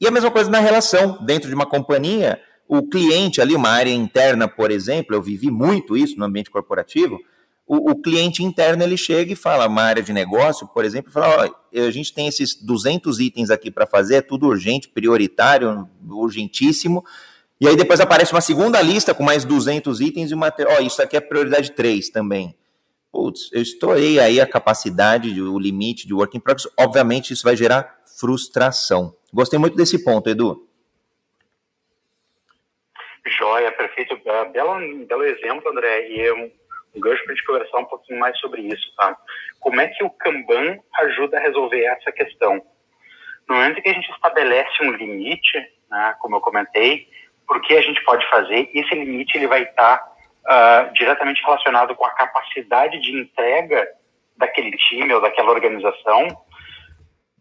E 0.00 0.06
a 0.06 0.10
mesma 0.10 0.30
coisa 0.30 0.50
na 0.50 0.60
relação, 0.60 1.24
dentro 1.24 1.48
de 1.48 1.54
uma 1.54 1.66
companhia, 1.66 2.40
o 2.68 2.82
cliente 2.82 3.40
ali, 3.40 3.54
uma 3.54 3.70
área 3.70 3.92
interna, 3.92 4.46
por 4.48 4.70
exemplo, 4.70 5.14
eu 5.14 5.22
vivi 5.22 5.50
muito 5.50 5.96
isso 5.96 6.18
no 6.18 6.24
ambiente 6.24 6.50
corporativo, 6.50 7.18
o, 7.66 7.90
o 7.90 7.96
cliente 7.96 8.44
interno 8.44 8.82
ele 8.82 8.96
chega 8.96 9.32
e 9.32 9.36
fala, 9.36 9.66
uma 9.66 9.82
área 9.82 10.02
de 10.02 10.12
negócio, 10.12 10.68
por 10.68 10.84
exemplo, 10.84 11.10
fala, 11.10 11.50
ó, 11.74 11.80
a 11.80 11.90
gente 11.90 12.12
tem 12.12 12.28
esses 12.28 12.54
200 12.54 13.18
itens 13.18 13.50
aqui 13.50 13.70
para 13.70 13.86
fazer, 13.86 14.16
é 14.16 14.22
tudo 14.22 14.46
urgente, 14.46 14.88
prioritário, 14.88 15.88
urgentíssimo, 16.08 17.04
e 17.60 17.66
aí 17.66 17.74
depois 17.74 18.00
aparece 18.00 18.32
uma 18.32 18.40
segunda 18.40 18.80
lista 18.82 19.14
com 19.14 19.24
mais 19.24 19.44
200 19.44 20.00
itens 20.00 20.30
e 20.30 20.34
uma, 20.34 20.52
ó, 20.68 20.80
isso 20.80 21.02
aqui 21.02 21.16
é 21.16 21.20
prioridade 21.20 21.72
3 21.72 22.10
também. 22.10 22.54
Putz, 23.10 23.48
eu 23.50 23.62
estourei 23.62 24.20
aí 24.20 24.40
a 24.40 24.46
capacidade, 24.46 25.40
o 25.40 25.58
limite 25.58 26.06
de 26.06 26.12
work 26.12 26.36
in 26.36 26.40
progress, 26.40 26.70
obviamente 26.78 27.32
isso 27.32 27.42
vai 27.42 27.56
gerar 27.56 27.96
frustração. 28.18 29.15
Gostei 29.32 29.58
muito 29.58 29.76
desse 29.76 30.02
ponto, 30.02 30.28
Edu. 30.28 30.66
Joia, 33.26 33.72
perfeito. 33.72 34.16
Belo, 34.52 35.06
belo 35.06 35.24
exemplo, 35.24 35.70
André. 35.70 36.08
E 36.08 36.32
um, 36.32 36.50
um 36.94 37.00
gancho 37.00 37.22
para 37.24 37.32
a 37.32 37.36
gente 37.36 37.46
conversar 37.46 37.78
um 37.78 37.84
pouquinho 37.84 38.18
mais 38.18 38.38
sobre 38.38 38.62
isso, 38.62 38.94
tá? 38.96 39.16
Como 39.60 39.80
é 39.80 39.88
que 39.88 40.04
o 40.04 40.10
Kanban 40.10 40.78
ajuda 41.00 41.38
a 41.38 41.40
resolver 41.40 41.84
essa 41.84 42.12
questão? 42.12 42.62
No 43.48 43.54
momento 43.54 43.82
que 43.82 43.88
a 43.88 43.92
gente 43.92 44.10
estabelece 44.10 44.82
um 44.82 44.92
limite, 44.92 45.58
né, 45.90 46.14
como 46.20 46.36
eu 46.36 46.40
comentei, 46.40 47.08
por 47.46 47.60
que 47.60 47.76
a 47.76 47.82
gente 47.82 48.02
pode 48.04 48.28
fazer, 48.28 48.68
esse 48.74 48.94
limite 48.94 49.36
ele 49.36 49.46
vai 49.46 49.62
estar 49.62 49.98
tá, 49.98 50.88
uh, 50.88 50.92
diretamente 50.94 51.42
relacionado 51.44 51.94
com 51.94 52.04
a 52.04 52.10
capacidade 52.10 53.00
de 53.00 53.12
entrega 53.12 53.86
daquele 54.36 54.76
time 54.76 55.14
ou 55.14 55.20
daquela 55.20 55.50
organização 55.50 56.26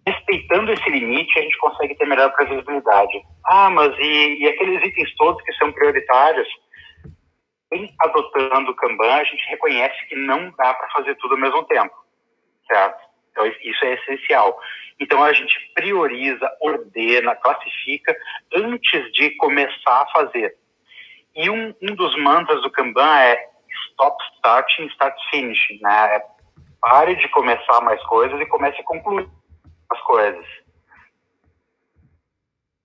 respeitando 0.05 0.71
esse 0.71 0.89
limite, 0.89 1.37
a 1.37 1.41
gente 1.41 1.57
consegue 1.57 1.95
ter 1.95 2.05
melhor 2.05 2.31
previsibilidade. 2.33 3.21
Ah, 3.45 3.69
mas 3.69 3.93
e, 3.97 4.39
e 4.39 4.47
aqueles 4.47 4.85
itens 4.85 5.13
todos 5.15 5.41
que 5.43 5.53
são 5.53 5.71
prioritários? 5.71 6.47
Em 7.73 7.91
adotando 7.99 8.71
o 8.71 8.75
Kanban, 8.75 9.15
a 9.15 9.23
gente 9.23 9.49
reconhece 9.49 10.07
que 10.07 10.15
não 10.15 10.51
dá 10.51 10.73
para 10.73 10.89
fazer 10.89 11.15
tudo 11.15 11.33
ao 11.33 11.41
mesmo 11.41 11.63
tempo, 11.63 11.95
certo? 12.67 13.03
Então, 13.31 13.45
isso 13.47 13.85
é 13.85 13.93
essencial. 13.95 14.57
Então, 14.99 15.21
a 15.23 15.33
gente 15.33 15.59
prioriza, 15.73 16.49
ordena, 16.61 17.35
classifica 17.35 18.15
antes 18.53 19.11
de 19.11 19.31
começar 19.31 20.03
a 20.03 20.07
fazer. 20.13 20.55
E 21.35 21.49
um, 21.49 21.73
um 21.81 21.95
dos 21.95 22.15
mantras 22.17 22.61
do 22.61 22.71
Kanban 22.71 23.19
é 23.19 23.49
stop 23.91 24.15
starting, 24.35 24.85
start 24.87 25.15
finishing, 25.31 25.79
né? 25.81 26.15
É 26.15 26.23
pare 26.79 27.15
de 27.15 27.27
começar 27.29 27.81
mais 27.81 28.01
coisas 28.03 28.39
e 28.39 28.45
comece 28.45 28.79
a 28.79 28.83
concluir 28.83 29.27
as 29.91 30.01
coisas. 30.01 30.45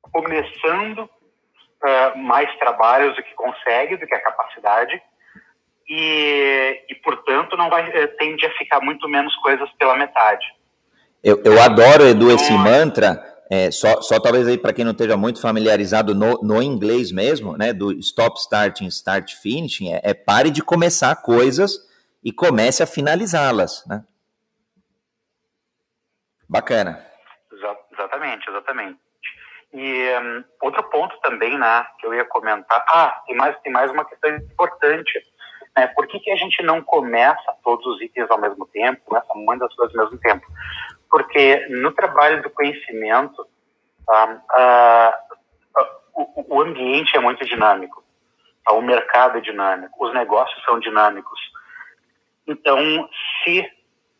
Começando 0.03 0.99
uh, 0.99 2.19
mais 2.19 2.55
trabalhos 2.59 3.17
do 3.17 3.23
que 3.23 3.35
consegue, 3.35 3.97
do 3.97 4.07
que 4.07 4.15
a 4.15 4.23
capacidade, 4.23 5.01
e, 5.89 6.85
e 6.89 6.95
portanto, 6.97 7.57
não 7.57 7.69
vai, 7.69 7.91
eh, 7.91 8.07
tende 8.07 8.47
a 8.47 8.51
ficar 8.53 8.81
muito 8.81 9.09
menos 9.09 9.35
coisas 9.37 9.69
pela 9.73 9.97
metade. 9.97 10.47
Eu, 11.23 11.43
eu 11.45 11.61
adoro, 11.61 12.05
Edu, 12.05 12.31
então, 12.31 12.37
esse 12.37 12.53
mantra. 12.53 13.29
É, 13.53 13.69
só, 13.73 14.01
só 14.01 14.21
talvez 14.21 14.47
aí 14.47 14.57
para 14.57 14.73
quem 14.73 14.85
não 14.85 14.93
esteja 14.93 15.17
muito 15.17 15.41
familiarizado 15.41 16.15
no, 16.15 16.41
no 16.41 16.63
inglês 16.63 17.11
mesmo, 17.11 17.57
né? 17.57 17.73
Do 17.73 17.91
stop 17.99 18.39
starting, 18.39 18.87
start 18.87 19.35
finishing, 19.43 19.93
é, 19.93 20.01
é 20.05 20.15
pare 20.15 20.51
de 20.51 20.63
começar 20.63 21.17
coisas 21.17 21.77
e 22.23 22.31
comece 22.31 22.81
a 22.81 22.87
finalizá-las, 22.87 23.85
né? 23.89 24.05
Bacana. 26.51 27.07
exatamente, 27.93 28.51
exatamente. 28.51 28.99
E 29.73 30.11
um, 30.19 30.45
outro 30.63 30.83
ponto 30.91 31.17
também, 31.21 31.57
né, 31.57 31.87
que 31.99 32.07
eu 32.07 32.13
ia 32.13 32.25
comentar. 32.25 32.85
Ah, 32.89 33.23
tem 33.25 33.37
mais, 33.37 33.57
tem 33.61 33.73
mais 33.73 33.89
uma 33.93 34.05
questão 34.05 34.35
importante. 34.35 35.25
Né, 35.77 35.87
por 35.95 36.09
que, 36.09 36.19
que 36.19 36.31
a 36.33 36.37
gente 36.37 36.61
não 36.65 36.83
começa 36.83 37.55
todos 37.63 37.87
os 37.87 38.03
itens 38.03 38.29
ao 38.29 38.41
mesmo 38.41 38.67
tempo, 38.67 39.01
começa 39.05 39.33
muitas 39.37 39.73
coisas 39.77 39.97
ao 39.97 40.07
mesmo 40.07 40.19
tempo? 40.19 40.45
Porque 41.09 41.69
no 41.69 41.93
trabalho 41.93 42.43
do 42.43 42.51
conhecimento, 42.51 43.43
uh, 44.09 44.35
uh, 44.35 45.13
o, 46.15 46.57
o, 46.57 46.63
ambiente 46.63 47.17
é 47.17 47.21
muito 47.21 47.45
dinâmico, 47.45 48.03
tá? 48.65 48.73
o 48.73 48.83
mercado 48.83 49.39
é 49.39 49.41
dinâmico, 49.41 50.05
os 50.05 50.13
negócios 50.13 50.61
são 50.65 50.81
dinâmicos. 50.81 51.41
Então, 52.45 53.09
se. 53.45 53.71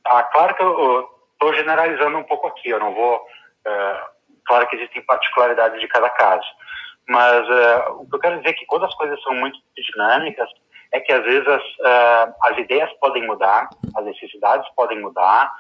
Ah, 0.05 0.23
claro 0.23 0.55
que 0.55 0.63
eu, 0.63 1.20
estou 1.41 1.55
generalizando 1.55 2.19
um 2.19 2.25
pouco 2.25 2.47
aqui, 2.49 2.69
eu 2.69 2.79
não 2.79 2.95
vou. 2.95 3.27
É, 3.67 4.05
claro 4.45 4.69
que 4.69 4.77
existem 4.77 5.03
particularidades 5.03 5.81
de 5.81 5.89
cada 5.89 6.11
caso, 6.11 6.47
mas 7.09 7.49
é, 7.49 7.89
o 7.89 8.07
que 8.07 8.17
eu 8.17 8.21
quero 8.21 8.37
dizer 8.39 8.51
é 8.51 8.53
que 8.53 8.67
quando 8.67 8.85
as 8.85 8.95
coisas 8.95 9.21
são 9.23 9.35
muito 9.35 9.59
dinâmicas, 9.75 10.49
é 10.93 11.01
que 11.01 11.13
às 11.13 11.23
vezes 11.25 11.47
as, 11.49 11.63
é, 11.63 12.33
as 12.43 12.59
ideias 12.59 12.93
podem 13.01 13.27
mudar, 13.27 13.71
as 13.97 14.05
necessidades 14.05 14.69
podem 14.75 15.01
mudar, 15.01 15.51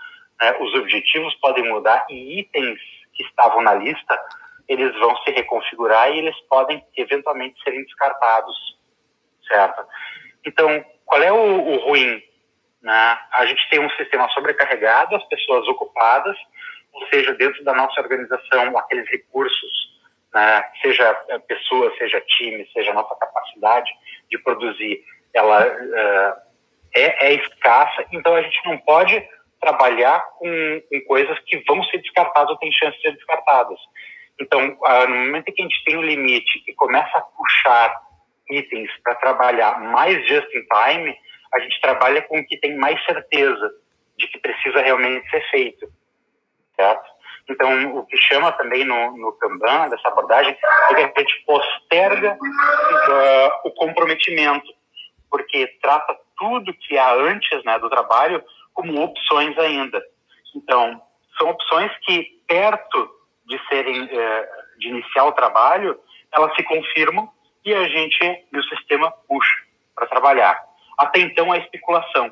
né, 0.41 0.57
os 0.61 0.74
objetivos 0.74 1.35
podem 1.37 1.68
mudar 1.68 2.05
e 2.11 2.41
itens 2.41 2.78
que 3.14 3.22
estavam 3.22 3.62
na 3.62 3.74
lista 3.74 4.18
eles 4.68 4.97
vão 5.01 5.16
se 5.24 5.33
reconfigurar 5.33 6.12
e 6.12 6.18
eles 6.18 6.41
podem 6.49 6.81
eventualmente 6.97 7.61
serem 7.64 7.83
descartados, 7.83 8.55
certo? 9.49 9.85
Então, 10.47 10.85
qual 11.05 11.20
é 11.20 11.33
o, 11.33 11.37
o 11.37 11.76
ruim 11.89 12.22
né? 12.83 13.18
A 13.33 13.47
gente 13.47 13.68
tem 13.70 13.81
um 13.81 13.91
sistema 13.91 14.28
sobrecarregado, 14.31 15.16
as 15.16 15.24
pessoas 15.28 15.66
ocupadas, 15.68 16.37
ou 16.93 17.07
seja, 17.09 17.35
dentro 17.35 17.62
da 17.64 17.74
nossa 17.74 18.01
organização, 18.01 18.76
aqueles 18.78 19.09
recursos, 19.11 19.91
né? 20.33 20.64
seja 20.81 21.24
eh, 21.28 21.39
pessoa, 21.41 21.93
seja 21.99 22.20
time, 22.22 22.68
seja 22.72 22.93
nossa 22.93 23.14
capacidade 23.16 23.91
de 24.31 24.39
produzir, 24.39 25.05
ela 25.35 25.66
uh, 25.66 26.41
é, 26.95 27.28
é, 27.28 27.35
escassa, 27.35 28.05
então 28.12 28.35
a 28.35 28.43
gente 28.43 28.61
não 28.64 28.78
pode 28.78 29.22
trabalhar 29.61 30.20
com, 30.39 30.83
com, 30.89 31.01
coisas 31.07 31.39
que 31.41 31.62
vão 31.66 31.83
ser 31.85 31.99
descartadas 31.99 32.51
ou 32.51 32.57
tem 32.57 32.72
chance 32.72 32.97
de 32.97 33.03
ser 33.03 33.12
descartadas. 33.12 33.78
Então, 34.41 34.61
uh, 34.61 35.07
no 35.09 35.16
momento 35.16 35.49
em 35.49 35.53
que 35.53 35.62
a 35.62 35.64
gente 35.66 35.85
tem 35.85 35.97
um 35.97 36.03
limite 36.03 36.64
e 36.66 36.74
começa 36.74 37.18
a 37.18 37.20
puxar 37.20 37.95
itens 38.51 38.91
para 39.05 39.14
trabalhar 39.16 39.81
mais 39.81 40.26
just 40.26 40.49
in 40.55 40.64
time, 40.66 41.16
a 41.55 41.61
gente 41.61 41.80
trabalha 41.80 42.22
com 42.22 42.38
o 42.38 42.46
que 42.46 42.57
tem 42.59 42.76
mais 42.76 43.03
certeza 43.05 43.72
de 44.16 44.28
que 44.28 44.38
precisa 44.38 44.80
realmente 44.80 45.28
ser 45.30 45.42
feito, 45.51 45.88
certo? 46.76 47.11
Então, 47.48 47.96
o 47.96 48.07
que 48.07 48.16
chama 48.16 48.53
também 48.53 48.84
no, 48.84 49.16
no 49.16 49.32
Kanban, 49.32 49.88
dessa 49.88 50.09
abordagem, 50.09 50.57
é 50.90 50.94
que 50.94 51.03
a 51.03 51.20
gente 51.20 51.44
posterga 51.44 52.38
uh, 52.40 53.68
o 53.68 53.72
comprometimento, 53.72 54.72
porque 55.28 55.66
trata 55.82 56.16
tudo 56.38 56.72
que 56.74 56.96
há 56.96 57.12
antes 57.14 57.64
né, 57.64 57.78
do 57.78 57.90
trabalho 57.90 58.42
como 58.72 59.03
opções 59.03 59.59
ainda. 59.59 60.01
Então, 60.55 61.03
são 61.38 61.51
opções 61.51 61.90
que, 62.03 62.40
perto 62.46 63.11
de 63.46 63.61
serem, 63.68 64.05
uh, 64.05 64.78
de 64.78 64.88
iniciar 64.88 65.24
o 65.24 65.32
trabalho, 65.32 65.98
elas 66.32 66.55
se 66.55 66.62
confirmam 66.62 67.28
e 67.64 67.74
a 67.74 67.88
gente, 67.88 68.46
e 68.53 68.59
o 68.59 68.64
sistema 68.64 69.11
puxa 69.28 69.57
para 69.94 70.07
trabalhar. 70.07 70.70
Até 71.01 71.20
então, 71.20 71.51
a 71.51 71.57
especulação. 71.57 72.30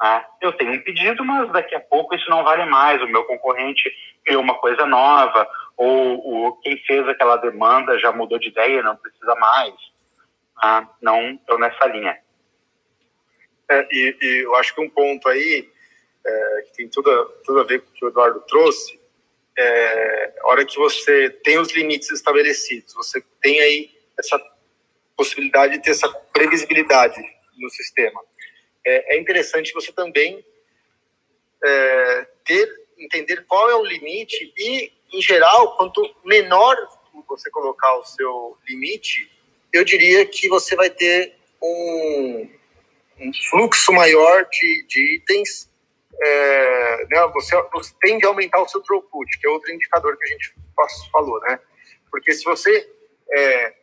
Né? 0.00 0.24
Eu 0.40 0.52
tenho 0.54 0.72
um 0.72 0.82
pedido, 0.82 1.24
mas 1.24 1.48
daqui 1.52 1.76
a 1.76 1.80
pouco 1.80 2.12
isso 2.12 2.28
não 2.28 2.42
vale 2.42 2.64
mais. 2.64 3.00
O 3.00 3.06
meu 3.06 3.22
concorrente 3.22 3.88
criou 4.24 4.42
uma 4.42 4.56
coisa 4.56 4.84
nova, 4.84 5.48
ou, 5.76 6.26
ou 6.26 6.56
quem 6.56 6.76
fez 6.78 7.06
aquela 7.06 7.36
demanda 7.36 7.96
já 8.00 8.10
mudou 8.10 8.36
de 8.36 8.48
ideia, 8.48 8.82
não 8.82 8.96
precisa 8.96 9.32
mais. 9.36 9.74
Ah, 10.60 10.88
não 11.00 11.30
estou 11.30 11.56
nessa 11.56 11.86
linha. 11.86 12.18
É, 13.70 13.86
e, 13.92 14.16
e, 14.20 14.44
eu 14.44 14.56
acho 14.56 14.74
que 14.74 14.80
um 14.80 14.90
ponto 14.90 15.28
aí 15.28 15.70
é, 16.26 16.62
que 16.62 16.72
tem 16.78 16.88
tudo, 16.88 17.24
tudo 17.44 17.60
a 17.60 17.64
ver 17.64 17.80
com 17.80 17.90
o 17.90 17.92
que 17.92 18.04
o 18.04 18.08
Eduardo 18.08 18.40
trouxe, 18.40 19.00
é, 19.56 20.34
a 20.40 20.48
hora 20.48 20.64
que 20.64 20.76
você 20.76 21.30
tem 21.30 21.58
os 21.58 21.72
limites 21.72 22.10
estabelecidos, 22.10 22.92
você 22.92 23.22
tem 23.40 23.60
aí 23.60 23.90
essa 24.18 24.40
possibilidade 25.16 25.74
de 25.74 25.82
ter 25.82 25.92
essa 25.92 26.08
previsibilidade 26.32 27.22
no 27.60 27.70
sistema. 27.70 28.20
É, 28.84 29.14
é 29.14 29.20
interessante 29.20 29.72
você 29.72 29.92
também 29.92 30.44
é, 31.62 32.26
ter, 32.44 32.68
entender 32.98 33.44
qual 33.46 33.70
é 33.70 33.74
o 33.76 33.84
limite 33.84 34.52
e, 34.56 34.92
em 35.12 35.22
geral, 35.22 35.76
quanto 35.76 36.02
menor 36.24 36.76
você 37.28 37.50
colocar 37.50 37.94
o 37.96 38.04
seu 38.04 38.56
limite, 38.68 39.30
eu 39.72 39.84
diria 39.84 40.26
que 40.26 40.48
você 40.48 40.74
vai 40.74 40.90
ter 40.90 41.36
um, 41.62 42.50
um 43.20 43.32
fluxo 43.50 43.92
maior 43.92 44.46
de, 44.50 44.86
de 44.88 45.16
itens, 45.16 45.70
é, 46.22 47.06
né, 47.06 47.26
você, 47.32 47.56
você 47.72 47.94
tende 48.00 48.26
a 48.26 48.28
aumentar 48.28 48.60
o 48.60 48.68
seu 48.68 48.80
throughput, 48.82 49.38
que 49.38 49.46
é 49.46 49.50
outro 49.50 49.72
indicador 49.72 50.16
que 50.18 50.24
a 50.24 50.28
gente 50.28 50.54
falou, 51.12 51.40
né? 51.40 51.58
Porque 52.10 52.32
se 52.32 52.44
você 52.44 52.90
é, 53.32 53.74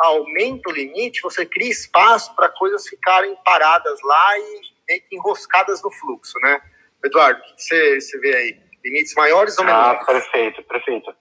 aumenta 0.00 0.70
o 0.70 0.72
limite, 0.72 1.22
você 1.22 1.44
cria 1.46 1.70
espaço 1.70 2.34
para 2.34 2.48
coisas 2.50 2.86
ficarem 2.86 3.36
paradas 3.44 3.98
lá 4.02 4.38
e 4.38 4.60
meio 4.88 5.02
que 5.08 5.16
enroscadas 5.16 5.82
no 5.82 5.90
fluxo, 5.90 6.38
né? 6.40 6.60
Eduardo, 7.04 7.40
o 7.40 7.44
que 7.44 7.62
você, 7.62 8.00
você 8.00 8.18
vê 8.18 8.34
aí? 8.34 8.66
Limites 8.84 9.14
maiores 9.14 9.58
ou 9.58 9.64
ah, 9.64 9.66
menores? 9.66 10.00
Ah, 10.00 10.04
perfeito, 10.04 10.62
perfeito. 10.64 11.14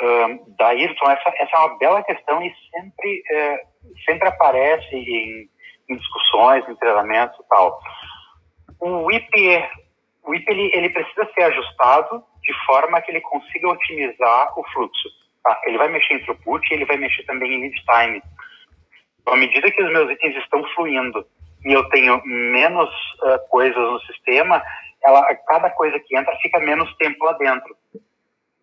Um, 0.00 0.54
Daírton, 0.58 1.10
essa, 1.10 1.32
essa 1.38 1.56
é 1.56 1.58
uma 1.58 1.78
bela 1.78 2.02
questão 2.02 2.42
e 2.42 2.54
sempre, 2.70 3.22
é, 3.32 3.64
sempre 4.04 4.28
aparece 4.28 4.94
em, 4.94 5.48
em, 5.88 5.96
discussões, 5.96 6.68
em 6.68 6.76
treinamentos 6.76 7.38
e 7.38 7.48
tal. 7.48 7.80
O 8.80 9.10
IP, 9.10 9.64
o 10.24 10.34
IP 10.34 10.50
ele, 10.50 10.70
ele 10.74 10.90
precisa 10.90 11.26
ser 11.34 11.44
ajustado 11.44 12.22
de 12.42 12.66
forma 12.66 13.00
que 13.00 13.10
ele 13.10 13.20
consiga 13.22 13.68
otimizar 13.68 14.58
o 14.58 14.64
fluxo. 14.72 15.08
Tá? 15.46 15.60
Ele 15.64 15.78
vai 15.78 15.88
mexer 15.88 16.14
em 16.14 16.24
throughput 16.24 16.68
e 16.68 16.74
ele 16.74 16.84
vai 16.84 16.96
mexer 16.96 17.22
também 17.22 17.54
em 17.54 17.60
lead 17.60 17.76
time. 17.84 18.20
Então, 19.20 19.34
à 19.34 19.36
medida 19.36 19.70
que 19.70 19.80
os 19.80 19.92
meus 19.92 20.10
itens 20.10 20.36
estão 20.38 20.64
fluindo 20.74 21.24
e 21.64 21.72
eu 21.72 21.88
tenho 21.88 22.20
menos 22.24 22.90
uh, 23.22 23.48
coisas 23.48 23.76
no 23.76 24.00
sistema, 24.00 24.60
ela, 25.04 25.22
cada 25.46 25.70
coisa 25.70 26.00
que 26.00 26.16
entra 26.16 26.36
fica 26.42 26.58
menos 26.58 26.92
tempo 26.96 27.24
lá 27.24 27.34
dentro. 27.34 27.76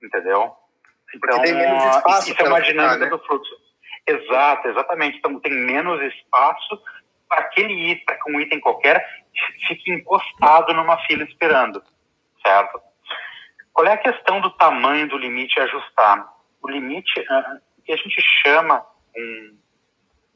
Entendeu? 0.03 0.51
Então, 1.15 1.41
tem 1.41 1.53
menos 1.53 1.95
espaço 1.95 2.31
isso 2.31 2.41
é 2.41 2.49
uma 2.49 2.61
dinâmica 2.61 3.05
né? 3.05 3.09
do 3.09 3.19
fluxo. 3.19 3.55
Exato, 4.05 4.67
exatamente. 4.67 5.17
Então, 5.19 5.39
tem 5.39 5.53
menos 5.53 6.01
espaço 6.01 6.81
para 7.29 7.45
aquele 7.45 7.91
item, 7.91 8.03
para 8.03 8.17
um 8.27 8.41
item 8.41 8.59
qualquer 8.59 9.07
fique 9.67 9.89
encostado 9.89 10.73
numa 10.73 10.97
fila 11.05 11.23
esperando, 11.23 11.81
certo? 12.45 12.81
Qual 13.71 13.88
é 13.88 13.93
a 13.93 13.97
questão 13.97 14.41
do 14.41 14.51
tamanho 14.51 15.07
do 15.07 15.17
limite 15.17 15.59
ajustar? 15.61 16.32
O 16.64 16.70
limite, 16.70 17.20
uh, 17.20 17.61
que 17.86 17.91
a 17.91 17.97
gente 17.97 18.22
chama 18.41 18.86
um, 19.16 19.57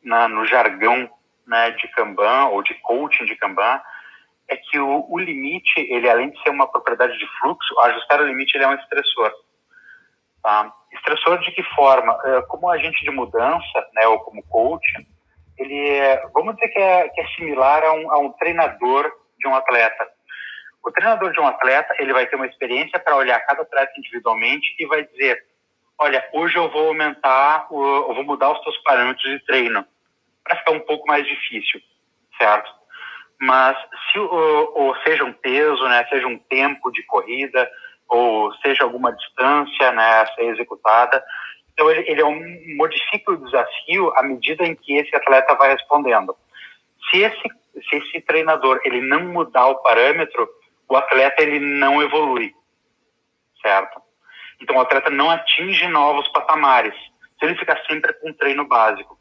na, 0.04 0.28
no 0.28 0.46
jargão 0.46 1.10
né, 1.46 1.72
de 1.72 1.88
Kanban 1.90 2.48
ou 2.48 2.62
de 2.62 2.74
coaching 2.76 3.26
de 3.26 3.36
Kanban, 3.36 3.82
é 4.50 4.58
que 4.58 4.80
o, 4.80 5.06
o, 5.10 5.18
limite, 5.18 5.80
ele 5.80 6.10
além 6.10 6.30
de 6.30 6.42
ser 6.42 6.50
uma 6.50 6.68
propriedade 6.68 7.18
de 7.18 7.28
fluxo, 7.40 7.80
ajustar 7.82 8.22
o 8.22 8.28
limite 8.28 8.56
ele 8.56 8.64
é 8.64 8.68
um 8.68 8.76
estressor. 8.76 9.32
Tá? 10.42 10.74
Estressor 10.94 11.40
de 11.40 11.52
que 11.52 11.64
forma? 11.76 12.18
É, 12.26 12.42
como 12.44 12.70
agente 12.70 13.04
de 13.04 13.12
mudança, 13.12 13.88
né, 13.94 14.08
ou 14.08 14.20
como 14.20 14.44
coach, 14.44 15.08
ele 15.58 15.90
é, 15.90 16.22
vamos 16.34 16.56
dizer 16.56 16.70
que 16.70 16.80
é, 16.80 17.10
que 17.10 17.22
é 17.22 17.28
similar 17.30 17.84
a 17.84 17.94
um, 17.94 18.12
a 18.12 18.20
um 18.20 18.32
treinador 18.34 19.12
de 19.40 19.48
um 19.48 19.56
atleta. 19.56 20.08
O 20.84 20.92
treinador 20.92 21.34
de 21.34 21.40
um 21.40 21.48
atleta, 21.48 21.94
ele 22.00 22.14
vai 22.14 22.26
ter 22.28 22.36
uma 22.36 22.48
experiência 22.48 23.00
para 23.00 23.16
olhar 23.16 23.40
cada 23.42 23.64
atleta 23.64 23.92
individualmente 23.98 24.76
e 24.80 24.86
vai 24.86 25.04
dizer, 25.06 25.44
olha, 26.00 26.28
hoje 26.34 26.56
eu 26.56 26.70
vou 26.70 26.88
aumentar, 26.90 27.68
eu 27.72 28.14
vou 28.14 28.24
mudar 28.24 28.52
os 28.52 28.64
seus 28.64 28.78
parâmetros 28.84 29.30
de 29.30 29.40
treino 29.46 29.86
para 30.44 30.58
ficar 30.58 30.72
um 30.72 30.80
pouco 30.80 31.08
mais 31.08 31.26
difícil, 31.26 31.82
certo? 32.38 32.72
Mas 33.40 33.78
se 34.12 34.20
ou, 34.20 34.74
ou 34.76 34.96
seja 35.02 35.24
um 35.24 35.34
peso, 35.34 35.84
né, 35.88 36.06
seja 36.10 36.28
um 36.28 36.38
tempo 36.38 36.92
de 36.92 37.04
corrida, 37.04 37.70
ou 38.08 38.54
seja 38.56 38.84
alguma 38.84 39.12
distância 39.12 39.92
né, 39.92 40.22
a 40.22 40.28
ser 40.34 40.46
executada. 40.46 41.24
Então, 41.74 41.90
ele, 41.92 42.10
ele 42.10 42.22
é 42.22 42.26
um, 42.26 42.42
modifica 42.78 43.32
o 43.32 43.46
desafio 43.46 44.12
à 44.16 44.24
medida 44.24 44.66
em 44.66 44.76
que 44.76 44.98
esse 44.98 45.16
atleta 45.16 45.56
vai 45.56 45.72
respondendo. 45.72 46.36
Se 47.10 47.20
esse, 47.20 47.44
se 47.88 47.96
esse 47.98 48.22
treinador 48.22 48.80
ele 48.84 49.02
não 49.02 49.26
mudar 49.26 49.68
o 49.68 49.76
parâmetro, 49.84 50.50
o 50.90 50.96
atleta 50.96 51.42
ele 51.44 51.60
não 51.60 52.02
evolui, 52.02 52.54
certo? 53.62 54.02
Então, 54.62 54.76
o 54.76 54.82
atleta 54.82 55.10
não 55.10 55.30
atinge 55.30 55.88
novos 55.88 56.28
patamares. 56.30 56.96
Se 57.40 57.46
ele 57.46 57.56
ficar 57.56 57.80
sempre 57.90 58.14
com 58.14 58.30
um 58.30 58.34
treino 58.34 58.66
básico. 58.66 59.18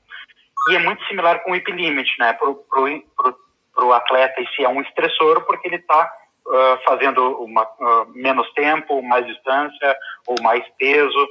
E 0.69 0.75
é 0.75 0.79
muito 0.79 1.05
similar 1.07 1.43
com 1.43 1.53
o 1.53 1.57
hip 1.57 1.71
limit, 1.71 2.11
né? 2.19 2.33
Para 2.33 3.85
o 3.85 3.93
atleta, 3.93 4.41
esse 4.41 4.65
é 4.65 4.69
um 4.69 4.81
estressor 4.81 5.45
porque 5.45 5.69
ele 5.69 5.77
está 5.77 6.11
uh, 6.47 6.85
fazendo 6.85 7.23
uma, 7.43 7.63
uh, 7.63 8.07
menos 8.15 8.51
tempo, 8.53 9.03
mais 9.03 9.27
distância 9.27 9.97
ou 10.27 10.37
mais 10.43 10.65
peso. 10.79 11.23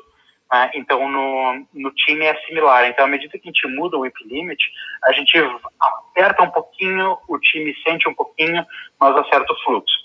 Uh, 0.53 0.69
então, 0.75 1.09
no, 1.09 1.67
no 1.73 1.91
time 1.91 2.25
é 2.25 2.35
similar. 2.45 2.85
Então, 2.85 3.05
à 3.05 3.07
medida 3.07 3.37
que 3.37 3.49
a 3.49 3.51
gente 3.51 3.67
muda 3.67 3.97
o 3.97 4.01
whip 4.01 4.15
limit, 4.25 4.63
a 5.03 5.11
gente 5.11 5.37
aperta 5.79 6.43
um 6.43 6.51
pouquinho, 6.51 7.17
o 7.27 7.39
time 7.39 7.75
sente 7.83 8.07
um 8.07 8.13
pouquinho, 8.13 8.65
mas 8.99 9.17
acerta 9.17 9.51
o 9.51 9.63
fluxo. 9.63 9.95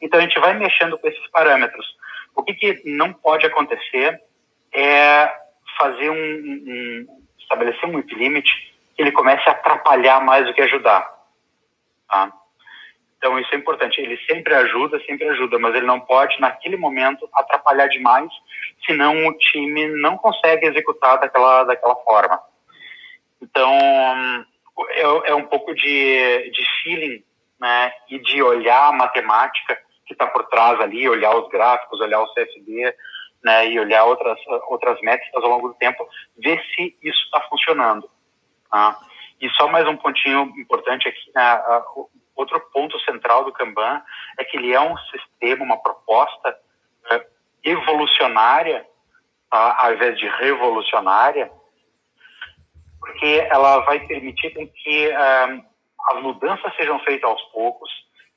Então, 0.00 0.20
a 0.20 0.22
gente 0.22 0.38
vai 0.38 0.54
mexendo 0.54 0.98
com 0.98 1.08
esses 1.08 1.26
parâmetros. 1.30 1.86
O 2.36 2.42
que, 2.42 2.54
que 2.54 2.82
não 2.84 3.12
pode 3.12 3.46
acontecer 3.46 4.20
é 4.72 5.34
fazer 5.78 6.10
um, 6.10 6.14
um 6.14 7.06
estabelecer 7.38 7.88
um 7.88 7.96
whip 7.96 8.14
limit 8.14 8.48
que 8.94 9.02
ele 9.02 9.12
comece 9.12 9.48
a 9.48 9.52
atrapalhar 9.52 10.22
mais 10.22 10.46
do 10.46 10.54
que 10.54 10.62
ajudar. 10.62 11.10
Tá? 12.08 12.32
Então 13.16 13.38
isso 13.38 13.54
é 13.54 13.58
importante. 13.58 14.00
Ele 14.00 14.16
sempre 14.26 14.54
ajuda, 14.54 15.00
sempre 15.06 15.28
ajuda, 15.28 15.58
mas 15.58 15.74
ele 15.74 15.86
não 15.86 16.00
pode 16.00 16.38
naquele 16.40 16.76
momento 16.76 17.28
atrapalhar 17.34 17.88
demais, 17.88 18.30
senão 18.84 19.26
o 19.26 19.36
time 19.38 19.86
não 20.00 20.16
consegue 20.16 20.66
executar 20.66 21.18
daquela 21.18 21.64
daquela 21.64 21.96
forma. 21.96 22.40
Então 23.40 23.72
é, 24.90 25.30
é 25.30 25.34
um 25.34 25.44
pouco 25.44 25.74
de, 25.74 26.50
de 26.50 26.66
feeling, 26.82 27.24
né, 27.58 27.92
e 28.10 28.18
de 28.18 28.42
olhar 28.42 28.88
a 28.88 28.92
matemática 28.92 29.78
que 30.06 30.14
está 30.14 30.26
por 30.26 30.46
trás 30.46 30.80
ali, 30.80 31.08
olhar 31.08 31.36
os 31.36 31.48
gráficos, 31.48 32.00
olhar 32.00 32.20
o 32.20 32.32
CFD, 32.32 32.94
né, 33.44 33.68
e 33.68 33.78
olhar 33.78 34.04
outras 34.04 34.38
outras 34.68 35.00
métricas 35.02 35.42
ao 35.42 35.50
longo 35.50 35.68
do 35.68 35.74
tempo, 35.74 36.08
ver 36.38 36.62
se 36.74 36.96
isso 37.02 37.24
está 37.24 37.40
funcionando. 37.42 38.08
Tá? 38.70 38.98
E 39.40 39.48
só 39.50 39.68
mais 39.68 39.86
um 39.86 39.96
pontinho 39.96 40.52
importante 40.56 41.08
aqui, 41.08 41.30
né, 41.34 41.62
Outro 42.36 42.60
ponto 42.70 43.00
central 43.00 43.44
do 43.44 43.52
Kanban 43.52 44.02
é 44.38 44.44
que 44.44 44.58
ele 44.58 44.74
é 44.74 44.80
um 44.80 44.96
sistema, 44.98 45.64
uma 45.64 45.78
proposta 45.78 46.54
é, 47.10 47.26
evolucionária, 47.64 48.86
tá? 49.50 49.78
ao 49.80 49.94
invés 49.94 50.18
de 50.18 50.28
revolucionária, 50.28 51.50
porque 53.00 53.46
ela 53.50 53.78
vai 53.80 54.00
permitir 54.00 54.50
que 54.50 55.08
uh, 55.08 55.64
as 56.10 56.22
mudanças 56.22 56.74
sejam 56.76 56.98
feitas 57.00 57.30
aos 57.30 57.42
poucos, 57.44 57.90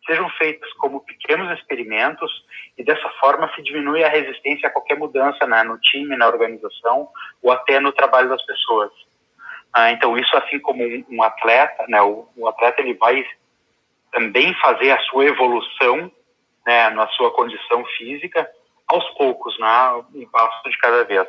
sejam 0.10 0.28
feitas 0.32 0.72
como 0.74 1.02
pequenos 1.02 1.56
experimentos 1.58 2.32
e 2.76 2.84
dessa 2.84 3.08
forma 3.20 3.52
se 3.54 3.62
diminui 3.62 4.04
a 4.04 4.10
resistência 4.10 4.68
a 4.68 4.72
qualquer 4.72 4.98
mudança 4.98 5.46
né, 5.46 5.62
no 5.64 5.78
time, 5.78 6.18
na 6.18 6.28
organização 6.28 7.08
ou 7.44 7.52
até 7.52 7.80
no 7.80 7.92
trabalho 7.92 8.28
das 8.28 8.44
pessoas. 8.44 8.92
Ah, 9.72 9.92
então 9.92 10.18
isso 10.18 10.36
assim 10.36 10.60
como 10.60 10.84
um, 10.84 11.06
um 11.12 11.22
atleta, 11.22 11.86
né, 11.88 12.02
o, 12.02 12.28
o, 12.36 12.48
atleta 12.48 12.82
ele 12.82 12.96
vai 12.96 13.24
também 14.12 14.52
fazer 14.56 14.90
a 14.90 15.00
sua 15.02 15.26
evolução 15.26 16.12
né, 16.66 16.90
na 16.90 17.08
sua 17.10 17.32
condição 17.32 17.86
física 17.98 18.50
aos 18.88 19.08
poucos, 19.12 19.58
né, 19.60 20.04
um 20.16 20.26
passo 20.32 20.68
de 20.68 20.78
cada 20.80 21.04
vez. 21.04 21.28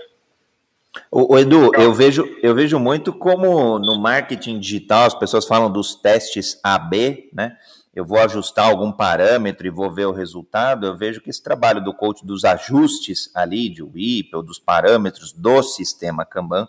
O, 1.11 1.35
o, 1.35 1.39
Edu, 1.39 1.71
eu 1.75 1.93
vejo, 1.93 2.25
eu 2.43 2.55
vejo 2.55 2.79
muito 2.79 3.13
como 3.13 3.79
no 3.79 4.01
marketing 4.01 4.59
digital 4.59 5.05
as 5.05 5.15
pessoas 5.15 5.47
falam 5.47 5.71
dos 5.71 5.95
testes 5.95 6.59
AB, 6.65 7.29
né? 7.33 7.57
Eu 7.93 8.05
vou 8.05 8.19
ajustar 8.19 8.67
algum 8.67 8.93
parâmetro 8.93 9.67
e 9.67 9.71
vou 9.71 9.91
ver 9.91 10.07
o 10.07 10.13
resultado. 10.13 10.87
Eu 10.87 10.97
vejo 10.97 11.21
que 11.21 11.29
esse 11.29 11.43
trabalho 11.43 11.83
do 11.83 11.93
coach 11.93 12.25
dos 12.25 12.45
ajustes 12.45 13.31
ali, 13.35 13.69
de 13.69 13.83
WIP, 13.83 14.35
ou 14.35 14.43
dos 14.43 14.61
parâmetros 14.61 15.33
do 15.33 15.63
sistema 15.63 16.25
Kanban, 16.25 16.69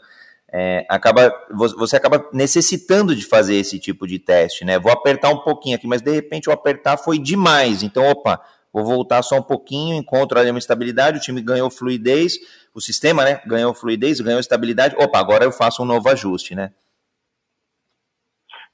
é, 0.52 0.86
acaba, 0.90 1.32
você 1.78 1.96
acaba 1.96 2.28
necessitando 2.34 3.16
de 3.16 3.26
fazer 3.26 3.56
esse 3.56 3.80
tipo 3.80 4.06
de 4.06 4.20
teste, 4.20 4.66
né? 4.66 4.78
Vou 4.80 4.92
apertar 4.92 5.30
um 5.30 5.40
pouquinho 5.40 5.78
aqui, 5.78 5.88
mas 5.88 6.02
de 6.02 6.12
repente 6.12 6.50
o 6.50 6.52
apertar 6.52 6.98
foi 6.98 7.18
demais. 7.18 7.84
Então, 7.84 8.04
opa, 8.10 8.44
vou 8.74 8.84
voltar 8.84 9.22
só 9.22 9.38
um 9.38 9.44
pouquinho, 9.44 9.96
encontro 9.96 10.38
ali 10.40 10.50
uma 10.50 10.60
estabilidade, 10.60 11.20
o 11.20 11.22
time 11.22 11.42
ganhou 11.42 11.70
fluidez, 11.70 12.34
o 12.74 12.82
sistema, 12.82 13.24
né? 13.24 13.42
Ganhou 13.46 13.74
fluidez, 13.74 14.20
ganhou 14.20 14.40
estabilidade. 14.40 14.96
Opa, 14.98 15.20
agora 15.20 15.46
eu 15.46 15.52
faço 15.52 15.84
um 15.84 15.86
novo 15.86 16.10
ajuste, 16.10 16.54
né? 16.54 16.74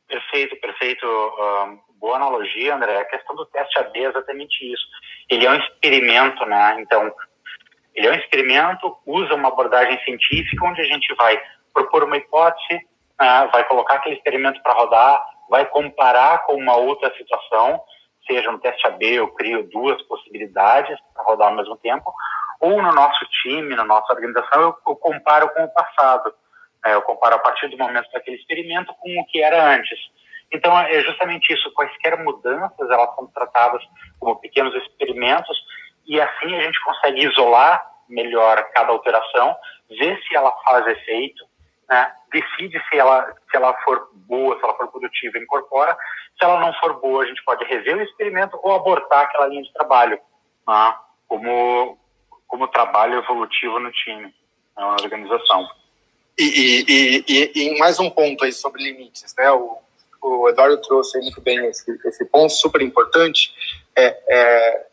Perfeito, 0.08 0.56
perfeito. 0.62 1.06
Uh, 1.06 1.87
boa 2.00 2.16
analogia, 2.16 2.76
André. 2.76 2.98
A 2.98 3.06
questão 3.06 3.36
do 3.36 3.46
teste 3.46 3.80
AB 3.80 4.00
é 4.00 4.10
exatamente 4.10 4.72
isso. 4.72 4.86
Ele 5.30 5.46
é 5.46 5.52
um 5.52 5.56
experimento, 5.56 6.46
né? 6.46 6.78
Então, 6.80 7.12
ele 7.94 8.08
é 8.08 8.12
um 8.12 8.16
experimento, 8.16 8.98
usa 9.06 9.34
uma 9.34 9.50
abordagem 9.50 10.00
científica 10.04 10.66
onde 10.66 10.82
a 10.82 10.86
gente 10.86 11.14
vai 11.16 11.42
propor 11.74 12.04
uma 12.04 12.18
hipótese, 12.18 12.76
uh, 13.20 13.52
vai 13.52 13.64
colocar 13.66 13.96
aquele 13.96 14.16
experimento 14.16 14.62
para 14.62 14.74
rodar, 14.74 15.24
vai 15.50 15.66
comparar 15.66 16.44
com 16.46 16.54
uma 16.54 16.76
outra 16.76 17.14
situação, 17.16 17.82
seja 18.26 18.52
no 18.52 18.60
teste 18.60 18.86
AB 18.88 19.06
eu 19.06 19.28
crio 19.30 19.70
duas 19.70 20.02
possibilidades 20.04 20.98
para 21.14 21.24
rodar 21.24 21.50
ao 21.50 21.56
mesmo 21.56 21.78
tempo, 21.78 22.14
ou 22.60 22.82
no 22.82 22.92
nosso 22.92 23.26
time, 23.44 23.76
na 23.76 23.86
nossa 23.86 24.12
organização, 24.14 24.62
eu, 24.62 24.78
eu 24.88 24.96
comparo 24.96 25.50
com 25.50 25.64
o 25.64 25.74
passado. 25.74 26.34
Né? 26.84 26.94
Eu 26.94 27.02
comparo 27.04 27.36
a 27.36 27.40
partir 27.40 27.68
do 27.68 27.78
momento 27.78 28.10
daquele 28.12 28.38
experimento 28.38 28.94
com 28.96 29.20
o 29.20 29.26
que 29.26 29.42
era 29.42 29.76
antes. 29.76 30.00
Então, 30.52 30.78
é 30.80 31.02
justamente 31.02 31.54
isso. 31.54 31.72
Quaisquer 31.74 32.24
mudanças, 32.24 32.90
elas 32.90 33.14
são 33.16 33.28
tratadas 33.28 33.82
como 34.20 34.40
pequenos 34.40 34.74
experimentos 34.76 35.58
e 36.08 36.20
assim 36.22 36.56
a 36.56 36.62
gente 36.62 36.82
consegue 36.84 37.28
isolar 37.28 37.86
melhor 38.08 38.64
cada 38.74 38.92
alteração, 38.92 39.56
ver 39.90 40.18
se 40.24 40.36
ela 40.36 40.52
faz 40.64 40.88
efeito, 40.88 41.46
né? 41.90 42.14
decide 42.32 42.82
se 42.90 42.98
ela, 42.98 43.34
se 43.50 43.58
ela 43.58 43.74
for 43.84 44.10
boa, 44.14 44.58
se 44.58 44.64
ela 44.64 44.76
for 44.76 44.88
produtiva, 44.88 45.38
incorpora. 45.38 45.98
Se 46.38 46.46
ela 46.46 46.60
não 46.60 46.74
for 46.76 47.00
boa, 47.00 47.24
a 47.24 47.28
gente 47.28 47.44
pode 47.44 47.66
rever 47.66 47.98
o 47.98 48.02
experimento 48.02 48.58
ou 48.64 48.74
abortar 48.74 49.26
aquela 49.26 49.48
linha 49.48 49.64
de 49.64 49.74
trabalho, 49.74 50.20
né? 50.68 50.96
como, 51.28 51.98
como 52.48 52.68
trabalho 52.70 53.20
evolutivo 53.20 53.80
no 53.80 53.92
time, 53.92 54.24
né? 54.24 54.34
na 54.78 54.92
organização. 54.92 55.68
E, 56.38 56.86
e, 56.88 57.26
e, 57.28 57.52
e, 57.56 57.80
mais 57.80 58.00
um 58.00 58.10
ponto 58.10 58.46
aí 58.46 58.54
sobre 58.54 58.84
limites, 58.84 59.34
né? 59.36 59.50
O, 59.52 59.80
o 60.22 60.50
Eduardo 60.50 60.82
trouxe 60.82 61.20
muito 61.20 61.42
bem 61.42 61.66
esse, 61.68 62.00
esse 62.06 62.26
ponto 62.26 62.52
super 62.54 62.82
importante, 62.82 63.54
é, 63.96 64.18
é 64.28 64.86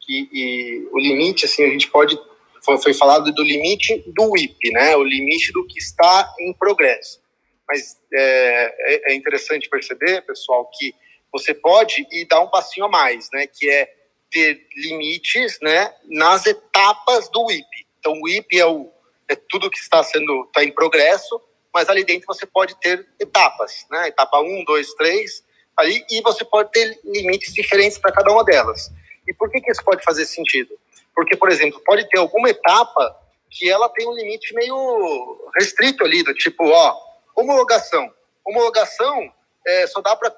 que 0.00 0.88
o 0.92 0.98
limite, 0.98 1.44
assim, 1.44 1.64
a 1.64 1.68
gente 1.68 1.88
pode 1.88 2.18
foi, 2.62 2.78
foi 2.78 2.94
falado 2.94 3.32
do 3.32 3.42
limite 3.42 4.04
do 4.08 4.30
WIP, 4.30 4.70
né? 4.72 4.96
O 4.96 5.02
limite 5.02 5.52
do 5.52 5.66
que 5.66 5.78
está 5.78 6.34
em 6.38 6.52
progresso. 6.52 7.20
Mas 7.68 7.98
é, 8.12 8.74
é, 8.94 9.12
é 9.12 9.14
interessante 9.14 9.68
perceber, 9.68 10.22
pessoal, 10.22 10.68
que 10.72 10.94
você 11.32 11.54
pode 11.54 12.06
ir 12.10 12.26
dar 12.26 12.40
um 12.40 12.48
passinho 12.48 12.86
a 12.86 12.88
mais, 12.88 13.28
né? 13.32 13.46
Que 13.46 13.68
é 13.70 13.94
ter 14.30 14.66
limites, 14.76 15.58
né? 15.62 15.92
Nas 16.04 16.46
etapas 16.46 17.28
do 17.30 17.44
WIP. 17.44 17.66
Então, 17.98 18.12
o 18.12 18.24
WIP 18.24 18.58
é 18.58 18.66
o 18.66 18.90
é 19.28 19.36
tudo 19.48 19.70
que 19.70 19.78
está 19.78 20.02
sendo 20.02 20.44
está 20.46 20.64
em 20.64 20.72
progresso, 20.72 21.40
mas 21.72 21.88
ali 21.88 22.04
dentro 22.04 22.26
você 22.26 22.46
pode 22.46 22.74
ter 22.80 23.06
etapas, 23.18 23.86
né? 23.90 24.08
Etapa 24.08 24.40
1, 24.40 24.64
2, 24.64 24.94
3, 24.94 25.44
ali, 25.76 26.04
e 26.10 26.20
você 26.22 26.44
pode 26.44 26.70
ter 26.70 26.98
limites 27.04 27.52
diferentes 27.54 27.98
para 27.98 28.12
cada 28.12 28.30
uma 28.32 28.44
delas. 28.44 28.90
E 29.26 29.34
por 29.34 29.50
que, 29.50 29.60
que 29.60 29.70
isso 29.70 29.84
pode 29.84 30.02
fazer 30.02 30.26
sentido? 30.26 30.78
Porque, 31.14 31.36
por 31.36 31.48
exemplo, 31.50 31.80
pode 31.84 32.08
ter 32.08 32.18
alguma 32.18 32.50
etapa 32.50 33.16
que 33.50 33.68
ela 33.68 33.88
tem 33.88 34.08
um 34.08 34.14
limite 34.14 34.54
meio 34.54 35.50
restrito 35.58 36.04
ali, 36.04 36.22
do 36.22 36.32
tipo, 36.34 36.68
ó, 36.68 36.96
homologação. 37.36 38.12
Homologação 38.44 39.32
é, 39.66 39.86
só 39.86 40.00
dá 40.00 40.14
para 40.16 40.34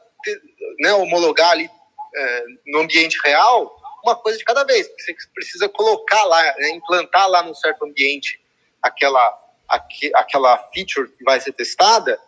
né, 0.80 0.92
homologar 0.94 1.50
ali 1.50 1.70
é, 2.14 2.44
no 2.66 2.80
ambiente 2.80 3.18
real 3.22 3.78
uma 4.04 4.16
coisa 4.16 4.38
de 4.38 4.44
cada 4.44 4.64
vez. 4.64 4.88
Você 4.98 5.14
precisa 5.34 5.68
colocar 5.68 6.24
lá, 6.24 6.42
né, 6.58 6.70
implantar 6.70 7.28
lá 7.28 7.42
num 7.42 7.54
certo 7.54 7.84
ambiente 7.84 8.40
aquela, 8.82 9.38
aqu, 9.72 10.10
aquela 10.14 10.58
feature 10.72 11.08
que 11.08 11.24
vai 11.24 11.40
ser 11.40 11.52
testada. 11.52 12.18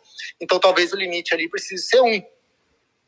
Então, 0.41 0.59
talvez 0.59 0.93
o 0.93 0.97
limite 0.97 1.35
ali 1.35 1.49
precise 1.49 1.87
ser 1.87 2.01
um. 2.01 2.13
E, 2.13 2.27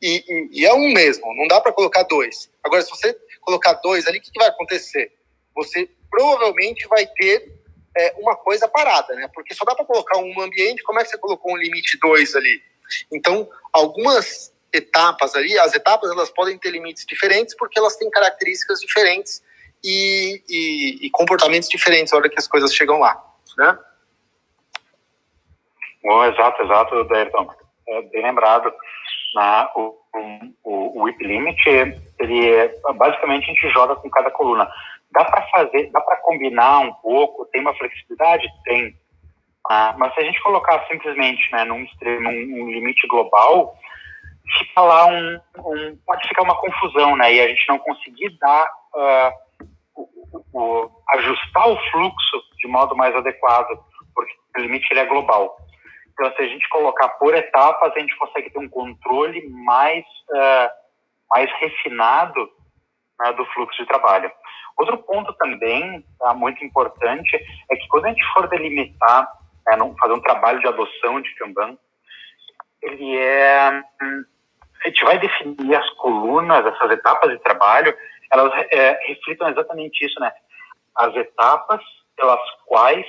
e, 0.01 0.49
e 0.51 0.65
é 0.65 0.73
um 0.73 0.93
mesmo, 0.93 1.25
não 1.35 1.47
dá 1.47 1.59
para 1.59 1.71
colocar 1.71 2.03
dois. 2.03 2.49
Agora, 2.63 2.81
se 2.83 2.89
você 2.89 3.17
colocar 3.41 3.73
dois 3.73 4.05
ali, 4.05 4.19
o 4.19 4.21
que, 4.21 4.31
que 4.31 4.39
vai 4.39 4.49
acontecer? 4.49 5.11
Você 5.55 5.89
provavelmente 6.09 6.87
vai 6.87 7.07
ter 7.07 7.51
é, 7.97 8.13
uma 8.19 8.35
coisa 8.35 8.67
parada, 8.67 9.15
né? 9.15 9.27
Porque 9.33 9.55
só 9.55 9.65
dá 9.65 9.73
para 9.73 9.85
colocar 9.85 10.17
um 10.19 10.39
ambiente, 10.39 10.83
como 10.83 10.99
é 10.99 11.03
que 11.03 11.09
você 11.09 11.17
colocou 11.17 11.53
um 11.53 11.57
limite 11.57 11.97
dois 11.99 12.35
ali? 12.35 12.61
Então, 13.11 13.49
algumas 13.73 14.53
etapas 14.71 15.33
ali, 15.35 15.57
as 15.57 15.73
etapas 15.73 16.11
elas 16.11 16.29
podem 16.29 16.57
ter 16.57 16.69
limites 16.69 17.05
diferentes 17.05 17.55
porque 17.55 17.79
elas 17.79 17.95
têm 17.95 18.09
características 18.09 18.79
diferentes 18.79 19.41
e, 19.83 20.43
e, 20.47 21.07
e 21.07 21.09
comportamentos 21.09 21.69
diferentes 21.69 22.11
na 22.11 22.19
hora 22.19 22.29
que 22.29 22.37
as 22.37 22.47
coisas 22.47 22.73
chegam 22.73 22.99
lá, 22.99 23.21
né? 23.57 23.77
Bom, 26.07 26.23
exato, 26.23 26.63
exato, 26.63 27.03
Dairton. 27.03 27.49
É 27.89 28.01
bem 28.03 28.23
lembrado. 28.23 28.73
Na, 29.35 29.69
o, 29.75 29.93
o, 30.63 30.99
o 30.99 31.03
whip 31.03 31.21
limit, 31.21 31.61
ele 31.67 32.49
é, 32.49 32.73
basicamente 32.95 33.43
a 33.43 33.53
gente 33.53 33.69
joga 33.71 33.93
com 33.97 34.09
cada 34.09 34.31
coluna. 34.31 34.71
Dá 35.11 35.25
para 35.25 35.41
fazer, 35.47 35.91
dá 35.91 35.99
para 35.99 36.15
combinar 36.21 36.79
um 36.79 36.93
pouco, 36.93 37.45
tem 37.47 37.59
uma 37.59 37.75
flexibilidade? 37.75 38.47
Tem. 38.63 38.95
Ah, 39.69 39.95
mas 39.97 40.13
se 40.13 40.21
a 40.21 40.23
gente 40.23 40.41
colocar 40.41 40.87
simplesmente 40.87 41.51
né, 41.51 41.65
num, 41.65 41.83
extremo, 41.83 42.29
um 42.29 42.71
limite 42.71 43.05
global, 43.07 43.75
fica 44.59 44.81
lá 44.81 45.07
um, 45.07 45.41
um, 45.57 45.97
pode 46.05 46.25
ficar 46.25 46.43
uma 46.43 46.55
confusão, 46.55 47.17
né? 47.17 47.33
E 47.33 47.41
a 47.41 47.49
gente 47.49 47.67
não 47.67 47.79
conseguir 47.79 48.29
dar, 48.39 48.65
uh, 48.95 49.31
o, 49.93 50.45
o, 50.53 50.91
ajustar 51.15 51.67
o 51.67 51.77
fluxo 51.91 52.41
de 52.61 52.67
modo 52.69 52.95
mais 52.95 53.13
adequado, 53.13 53.77
porque 54.15 54.33
o 54.57 54.61
limite 54.61 54.87
ele 54.91 55.01
é 55.01 55.05
global. 55.05 55.57
Então, 56.19 56.33
se 56.35 56.41
a 56.41 56.47
gente 56.47 56.67
colocar 56.69 57.09
por 57.09 57.35
etapas, 57.35 57.93
a 57.95 57.99
gente 57.99 58.15
consegue 58.17 58.49
ter 58.49 58.57
um 58.57 58.67
controle 58.67 59.47
mais, 59.49 60.03
uh, 60.31 60.69
mais 61.29 61.51
refinado 61.59 62.49
né, 63.19 63.33
do 63.33 63.45
fluxo 63.47 63.77
de 63.77 63.87
trabalho. 63.87 64.31
Outro 64.77 64.97
ponto 64.97 65.31
também 65.33 66.03
tá, 66.17 66.33
muito 66.33 66.65
importante 66.65 67.35
é 67.69 67.75
que 67.75 67.87
quando 67.87 68.05
a 68.05 68.09
gente 68.09 68.25
for 68.33 68.47
delimitar, 68.47 69.31
né, 69.67 69.95
fazer 69.99 70.13
um 70.13 70.21
trabalho 70.21 70.59
de 70.59 70.67
adoção 70.67 71.21
de 71.21 71.33
Kanban, 71.35 71.77
ele 72.81 73.17
é 73.17 73.83
hum, 74.01 74.25
a 74.83 74.87
gente 74.87 75.03
vai 75.03 75.19
definir 75.19 75.75
as 75.75 75.89
colunas, 75.91 76.65
essas 76.65 76.91
etapas 76.91 77.31
de 77.31 77.39
trabalho, 77.39 77.95
elas 78.31 78.51
é, 78.71 78.91
reflitam 79.07 79.49
exatamente 79.49 80.05
isso, 80.05 80.19
né? 80.19 80.31
As 80.95 81.15
etapas 81.15 81.81
pelas 82.15 82.39
quais 82.65 83.05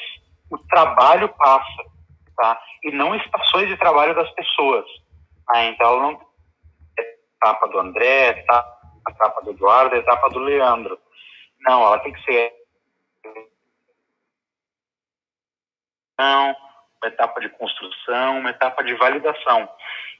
o 0.51 0.59
trabalho 0.59 1.29
passa, 1.31 1.85
tá? 2.39 2.59
E 2.85 2.93
não 2.93 3.15
estações 3.17 3.69
de 3.69 3.77
trabalho 3.77 4.15
das 4.15 4.31
pessoas. 4.31 4.87
Ah, 5.51 5.65
então, 5.65 6.01
não 6.01 6.21
é 6.99 7.17
etapa 7.37 7.69
do 7.69 7.79
André, 7.81 8.29
etapa, 8.31 8.79
etapa 9.09 9.43
do 9.43 9.51
Eduardo, 9.51 9.97
etapa 9.97 10.31
do 10.31 10.39
Leandro. 10.39 10.99
Não, 11.61 11.83
ela 11.83 11.99
tem 11.99 12.13
que 12.13 12.23
ser 12.23 12.53
uma 16.19 16.57
etapa 17.05 17.41
de 17.41 17.49
construção, 17.51 18.39
uma 18.39 18.51
etapa 18.51 18.83
de 18.83 18.95
validação. 18.95 19.69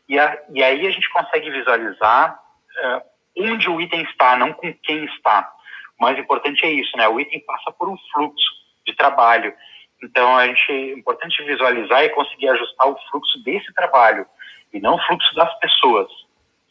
E, 0.09 0.19
a, 0.19 0.43
e 0.51 0.63
aí 0.63 0.87
a 0.87 0.91
gente 0.91 1.09
consegue 1.11 1.51
visualizar 1.51 2.41
uh, 2.85 3.03
onde 3.45 3.69
o 3.69 3.81
item 3.81 4.03
está, 4.03 4.37
não 4.37 4.53
com 4.53 4.73
quem 4.75 5.05
está. 5.05 5.53
O 5.99 6.03
mais 6.03 6.19
importante 6.19 6.65
é 6.65 6.71
isso, 6.71 6.97
né? 6.97 7.09
O 7.09 7.21
item 7.21 7.45
passa 7.45 7.73
por 7.73 7.89
um 7.89 7.97
fluxo 8.13 8.51
de 8.87 8.95
trabalho. 8.95 9.55
Então, 10.03 10.37
a 10.37 10.47
gente, 10.47 10.71
é 10.71 10.93
importante 10.93 11.43
visualizar 11.43 12.05
e 12.05 12.11
conseguir 12.11 12.49
ajustar 12.49 12.89
o 12.89 12.99
fluxo 13.11 13.43
desse 13.43 13.73
trabalho 13.75 14.27
e 14.73 14.81
não 14.81 14.95
o 14.95 15.07
fluxo 15.07 15.35
das 15.35 15.53
pessoas, 15.59 16.09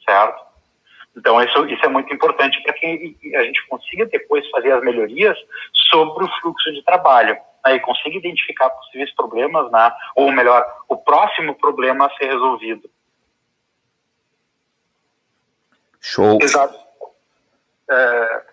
certo? 0.05 0.47
Então, 1.15 1.41
isso, 1.41 1.65
isso 1.67 1.83
é 1.83 1.89
muito 1.89 2.13
importante 2.13 2.61
para 2.61 2.73
que 2.73 3.17
a 3.35 3.43
gente 3.43 3.65
consiga 3.67 4.05
depois 4.05 4.47
fazer 4.49 4.71
as 4.71 4.81
melhorias 4.83 5.37
sobre 5.89 6.23
o 6.23 6.39
fluxo 6.39 6.71
de 6.71 6.83
trabalho 6.83 7.35
né, 7.65 7.75
e 7.75 7.79
consiga 7.79 8.17
identificar 8.17 8.69
possíveis 8.69 9.13
problemas, 9.15 9.69
né, 9.71 9.91
ou 10.15 10.31
melhor, 10.31 10.63
o 10.87 10.95
próximo 10.95 11.55
problema 11.55 12.05
a 12.05 12.15
ser 12.17 12.25
resolvido. 12.25 12.89
Show. 15.99 16.37
Exato. 16.41 16.77
É, 17.89 18.43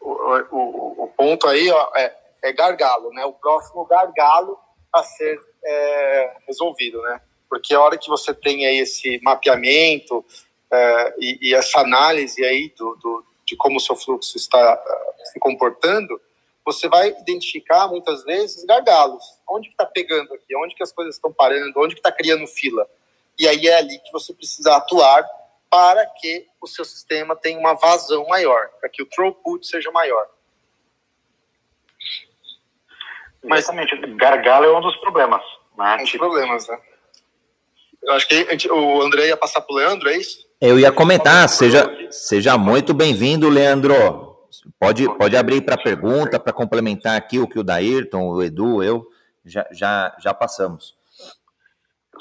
o, 0.00 0.10
o, 0.50 1.04
o, 1.04 1.14
ponto 1.16 1.48
aí 1.48 1.70
ó, 1.70 1.90
é, 1.96 2.14
é, 2.42 2.52
gargalo, 2.52 3.10
né? 3.10 3.24
O 3.24 3.32
próximo 3.32 3.84
gargalo 3.84 4.58
a 4.92 5.02
ser 5.02 5.38
é, 5.64 6.36
resolvido, 6.46 7.00
né? 7.02 7.20
Porque 7.48 7.74
a 7.74 7.80
hora 7.80 7.98
que 7.98 8.08
você 8.08 8.34
tem 8.34 8.66
aí 8.66 8.78
esse 8.78 9.20
mapeamento 9.22 10.24
é, 10.70 11.14
e, 11.18 11.50
e, 11.50 11.54
essa 11.54 11.80
análise 11.80 12.44
aí 12.44 12.72
do, 12.76 12.96
do, 12.96 13.24
de 13.44 13.56
como 13.56 13.76
o 13.76 13.80
seu 13.80 13.94
fluxo 13.94 14.36
está 14.36 14.74
uh, 14.74 15.26
se 15.26 15.38
comportando, 15.38 16.20
você 16.64 16.88
vai 16.88 17.10
identificar 17.10 17.88
muitas 17.88 18.24
vezes 18.24 18.64
gargalos. 18.64 19.22
Onde 19.48 19.68
que 19.68 19.74
está 19.74 19.84
pegando 19.84 20.32
aqui? 20.32 20.56
Onde 20.56 20.74
que 20.74 20.82
as 20.82 20.92
coisas 20.92 21.16
estão 21.16 21.32
parando? 21.32 21.72
Onde 21.76 21.94
que 21.94 22.00
está 22.00 22.10
criando 22.10 22.46
fila? 22.46 22.88
E 23.38 23.46
aí 23.46 23.66
é 23.66 23.76
ali 23.76 23.98
que 23.98 24.12
você 24.12 24.32
precisa 24.32 24.76
atuar 24.76 25.28
para 25.68 26.06
que 26.06 26.46
o 26.60 26.66
seu 26.66 26.84
sistema 26.84 27.34
tenha 27.34 27.58
uma 27.58 27.74
vazão 27.74 28.26
maior, 28.28 28.68
para 28.80 28.88
que 28.88 29.02
o 29.02 29.06
throughput 29.06 29.66
seja 29.66 29.90
maior. 29.90 30.28
Mas, 33.44 33.60
Exatamente, 33.60 33.96
gargalo 34.16 34.64
é 34.64 34.78
um 34.78 34.80
dos 34.80 34.96
problemas. 34.96 35.42
Né? 35.76 35.94
Um 35.94 35.98
dos 35.98 36.10
tipo... 36.10 36.24
problemas, 36.24 36.68
né? 36.68 36.78
Eu 38.02 38.14
acho 38.14 38.28
que 38.28 38.44
gente, 38.50 38.70
o 38.70 39.02
André 39.02 39.28
ia 39.28 39.36
passar 39.36 39.60
para 39.60 39.74
o 39.74 39.76
Leandro, 39.76 40.08
é 40.08 40.16
isso? 40.16 40.46
Eu 40.60 40.78
ia 40.78 40.90
comentar, 40.90 41.48
seja, 41.48 41.88
seja 42.10 42.58
muito 42.58 42.92
bem-vindo, 42.92 43.48
Leandro. 43.48 43.94
Pode, 44.78 45.06
pode 45.16 45.36
abrir 45.36 45.60
para 45.60 45.76
pergunta, 45.76 46.38
para 46.38 46.52
complementar 46.52 47.16
aqui 47.16 47.38
o 47.38 47.48
que 47.48 47.58
o 47.58 47.64
Daírton, 47.64 48.28
o 48.28 48.42
Edu, 48.42 48.82
eu 48.82 49.06
já, 49.44 49.66
já, 49.72 50.16
já 50.20 50.34
passamos 50.34 50.94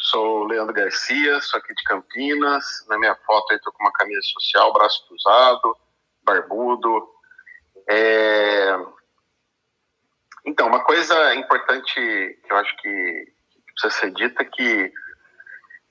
sou 0.02 0.42
o 0.42 0.48
Leandro 0.48 0.74
Garcia, 0.74 1.40
sou 1.42 1.60
aqui 1.60 1.74
de 1.74 1.84
Campinas. 1.84 2.66
Na 2.88 2.98
minha 2.98 3.16
foto 3.26 3.52
aí 3.52 3.58
estou 3.58 3.72
com 3.74 3.84
uma 3.84 3.94
camisa 3.94 4.22
social, 4.34 4.74
braço 4.74 5.08
cruzado, 5.08 5.78
barbudo. 6.24 7.08
É... 7.88 8.31
Coisa 10.92 11.36
importante 11.36 11.94
que 11.96 12.38
eu 12.50 12.58
acho 12.58 12.76
que, 12.82 13.26
precisa 13.80 14.02
ser 14.02 14.12
dita 14.12 14.42
é 14.42 14.46
que 14.46 14.92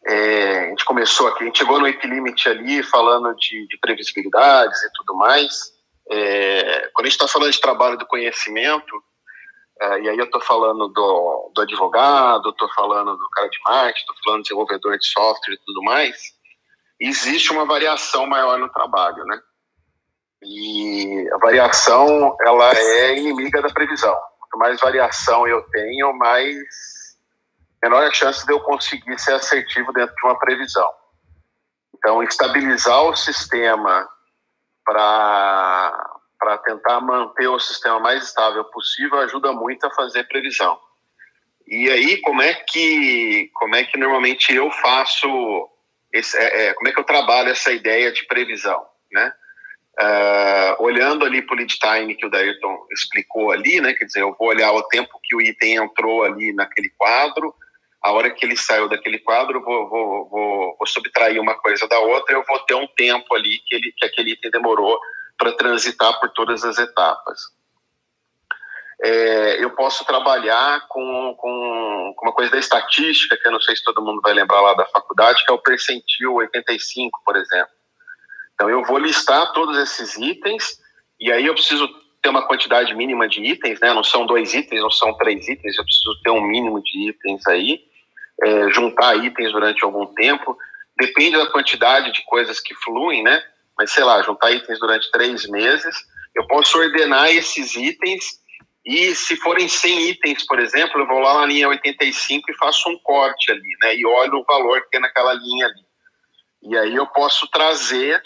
é, 0.06 0.58
a 0.58 0.68
gente 0.68 0.84
começou 0.84 1.26
aqui, 1.26 1.42
a 1.42 1.46
gente 1.46 1.56
chegou 1.56 1.80
no 1.80 1.88
epilimit 1.88 2.46
ali 2.46 2.82
falando 2.82 3.34
de, 3.36 3.66
de 3.66 3.78
previsibilidades 3.78 4.78
e 4.82 4.92
tudo 4.92 5.16
mais. 5.16 5.72
É, 6.10 6.90
quando 6.92 7.06
a 7.06 7.08
gente 7.08 7.18
está 7.18 7.26
falando 7.26 7.50
de 7.50 7.60
trabalho 7.62 7.96
do 7.96 8.04
conhecimento, 8.04 9.02
é, 9.80 10.02
e 10.02 10.08
aí 10.10 10.18
eu 10.18 10.26
estou 10.26 10.42
falando 10.42 10.86
do, 10.88 11.50
do 11.54 11.62
advogado, 11.62 12.50
estou 12.50 12.68
falando 12.74 13.16
do 13.16 13.30
cara 13.30 13.48
de 13.48 13.58
marketing, 13.64 14.00
estou 14.00 14.16
falando 14.22 14.40
do 14.40 14.42
desenvolvedor 14.42 14.98
de 14.98 15.06
software 15.06 15.54
e 15.54 15.64
tudo 15.64 15.82
mais, 15.82 16.14
existe 17.00 17.50
uma 17.52 17.64
variação 17.64 18.26
maior 18.26 18.58
no 18.58 18.68
trabalho, 18.68 19.24
né? 19.24 19.40
E 20.42 21.26
a 21.32 21.38
variação, 21.38 22.36
ela 22.42 22.70
é 22.74 23.16
inimiga 23.16 23.62
da 23.62 23.70
previsão. 23.70 24.14
Quanto 24.50 24.58
mais 24.58 24.80
variação 24.80 25.46
eu 25.46 25.62
tenho, 25.70 26.12
mais 26.12 26.56
menor 27.82 28.04
a 28.04 28.12
chance 28.12 28.44
de 28.44 28.52
eu 28.52 28.60
conseguir 28.60 29.18
ser 29.18 29.34
assertivo 29.34 29.92
dentro 29.92 30.14
de 30.14 30.26
uma 30.26 30.38
previsão. 30.38 30.90
Então, 31.96 32.22
estabilizar 32.22 33.02
o 33.04 33.16
sistema 33.16 34.08
para 34.84 36.58
tentar 36.64 37.00
manter 37.00 37.48
o 37.48 37.58
sistema 37.58 38.00
mais 38.00 38.24
estável 38.24 38.64
possível 38.64 39.18
ajuda 39.20 39.52
muito 39.52 39.86
a 39.86 39.90
fazer 39.90 40.24
previsão. 40.24 40.78
E 41.66 41.88
aí, 41.90 42.20
como 42.22 42.42
é 42.42 42.54
que, 42.54 43.50
como 43.54 43.76
é 43.76 43.84
que 43.84 43.98
normalmente 43.98 44.52
eu 44.52 44.70
faço, 44.72 45.68
esse, 46.12 46.36
é, 46.36 46.66
é 46.66 46.74
como 46.74 46.88
é 46.88 46.92
que 46.92 46.98
eu 46.98 47.04
trabalho 47.04 47.50
essa 47.50 47.70
ideia 47.70 48.10
de 48.10 48.26
previsão, 48.26 48.84
né? 49.12 49.32
Uh, 50.00 50.82
olhando 50.82 51.26
ali 51.26 51.42
para 51.42 51.54
o 51.54 51.58
lead 51.58 51.78
time 51.78 52.14
que 52.14 52.24
o 52.24 52.30
Dayrton 52.30 52.86
explicou 52.90 53.50
ali, 53.50 53.82
né? 53.82 53.92
Quer 53.92 54.06
dizer, 54.06 54.22
eu 54.22 54.34
vou 54.38 54.48
olhar 54.48 54.72
o 54.72 54.82
tempo 54.84 55.20
que 55.22 55.36
o 55.36 55.42
item 55.42 55.74
entrou 55.74 56.22
ali 56.22 56.54
naquele 56.54 56.88
quadro, 56.96 57.54
a 58.02 58.12
hora 58.12 58.30
que 58.30 58.46
ele 58.46 58.56
saiu 58.56 58.88
daquele 58.88 59.18
quadro, 59.18 59.62
vou, 59.62 59.88
vou, 59.90 60.28
vou, 60.30 60.76
vou 60.78 60.86
subtrair 60.86 61.38
uma 61.38 61.54
coisa 61.54 61.86
da 61.86 61.98
outra, 61.98 62.34
eu 62.34 62.42
vou 62.48 62.58
ter 62.60 62.74
um 62.74 62.86
tempo 62.96 63.34
ali 63.34 63.58
que, 63.66 63.74
ele, 63.76 63.92
que 63.94 64.06
aquele 64.06 64.32
item 64.32 64.50
demorou 64.50 64.98
para 65.36 65.52
transitar 65.52 66.18
por 66.18 66.30
todas 66.30 66.64
as 66.64 66.78
etapas. 66.78 67.38
É, 69.02 69.62
eu 69.62 69.70
posso 69.70 70.04
trabalhar 70.04 70.86
com, 70.88 71.34
com, 71.38 72.14
com, 72.16 72.26
uma 72.26 72.32
coisa 72.32 72.50
da 72.52 72.58
estatística, 72.58 73.36
que 73.36 73.48
eu 73.48 73.52
não 73.52 73.60
sei 73.60 73.76
se 73.76 73.84
todo 73.84 74.02
mundo 74.02 74.20
vai 74.22 74.32
lembrar 74.32 74.60
lá 74.60 74.74
da 74.74 74.86
faculdade, 74.86 75.44
que 75.44 75.50
é 75.50 75.54
o 75.54 75.62
percentil 75.62 76.34
85, 76.34 77.20
por 77.24 77.36
exemplo. 77.36 77.79
Então, 78.60 78.68
eu 78.68 78.84
vou 78.84 78.98
listar 78.98 79.54
todos 79.54 79.78
esses 79.78 80.18
itens, 80.18 80.78
e 81.18 81.32
aí 81.32 81.46
eu 81.46 81.54
preciso 81.54 81.88
ter 82.20 82.28
uma 82.28 82.46
quantidade 82.46 82.94
mínima 82.94 83.26
de 83.26 83.42
itens, 83.42 83.80
né? 83.80 83.94
Não 83.94 84.04
são 84.04 84.26
dois 84.26 84.52
itens, 84.52 84.82
não 84.82 84.90
são 84.90 85.16
três 85.16 85.48
itens, 85.48 85.78
eu 85.78 85.82
preciso 85.82 86.20
ter 86.22 86.28
um 86.28 86.42
mínimo 86.42 86.82
de 86.82 87.08
itens 87.08 87.46
aí 87.46 87.80
é, 88.42 88.70
juntar 88.70 89.16
itens 89.16 89.50
durante 89.50 89.82
algum 89.82 90.04
tempo. 90.08 90.58
Depende 90.98 91.38
da 91.38 91.46
quantidade 91.46 92.12
de 92.12 92.22
coisas 92.26 92.60
que 92.60 92.74
fluem, 92.74 93.22
né? 93.22 93.42
Mas 93.78 93.92
sei 93.92 94.04
lá, 94.04 94.20
juntar 94.20 94.50
itens 94.50 94.78
durante 94.78 95.10
três 95.10 95.48
meses. 95.48 95.96
Eu 96.36 96.46
posso 96.46 96.76
ordenar 96.76 97.30
esses 97.30 97.74
itens 97.76 98.40
e 98.84 99.14
se 99.14 99.36
forem 99.36 99.68
100 99.68 100.10
itens, 100.10 100.44
por 100.44 100.58
exemplo, 100.58 101.00
eu 101.00 101.06
vou 101.06 101.20
lá 101.20 101.40
na 101.40 101.46
linha 101.46 101.66
85 101.66 102.50
e 102.50 102.56
faço 102.56 102.90
um 102.90 102.98
corte 102.98 103.50
ali, 103.50 103.76
né? 103.80 103.96
E 103.96 104.04
olho 104.04 104.40
o 104.40 104.44
valor 104.44 104.82
que 104.82 104.90
tem 104.90 105.00
naquela 105.00 105.32
linha 105.32 105.64
ali. 105.64 105.90
E 106.62 106.76
aí 106.76 106.94
eu 106.94 107.06
posso 107.06 107.48
trazer. 107.48 108.22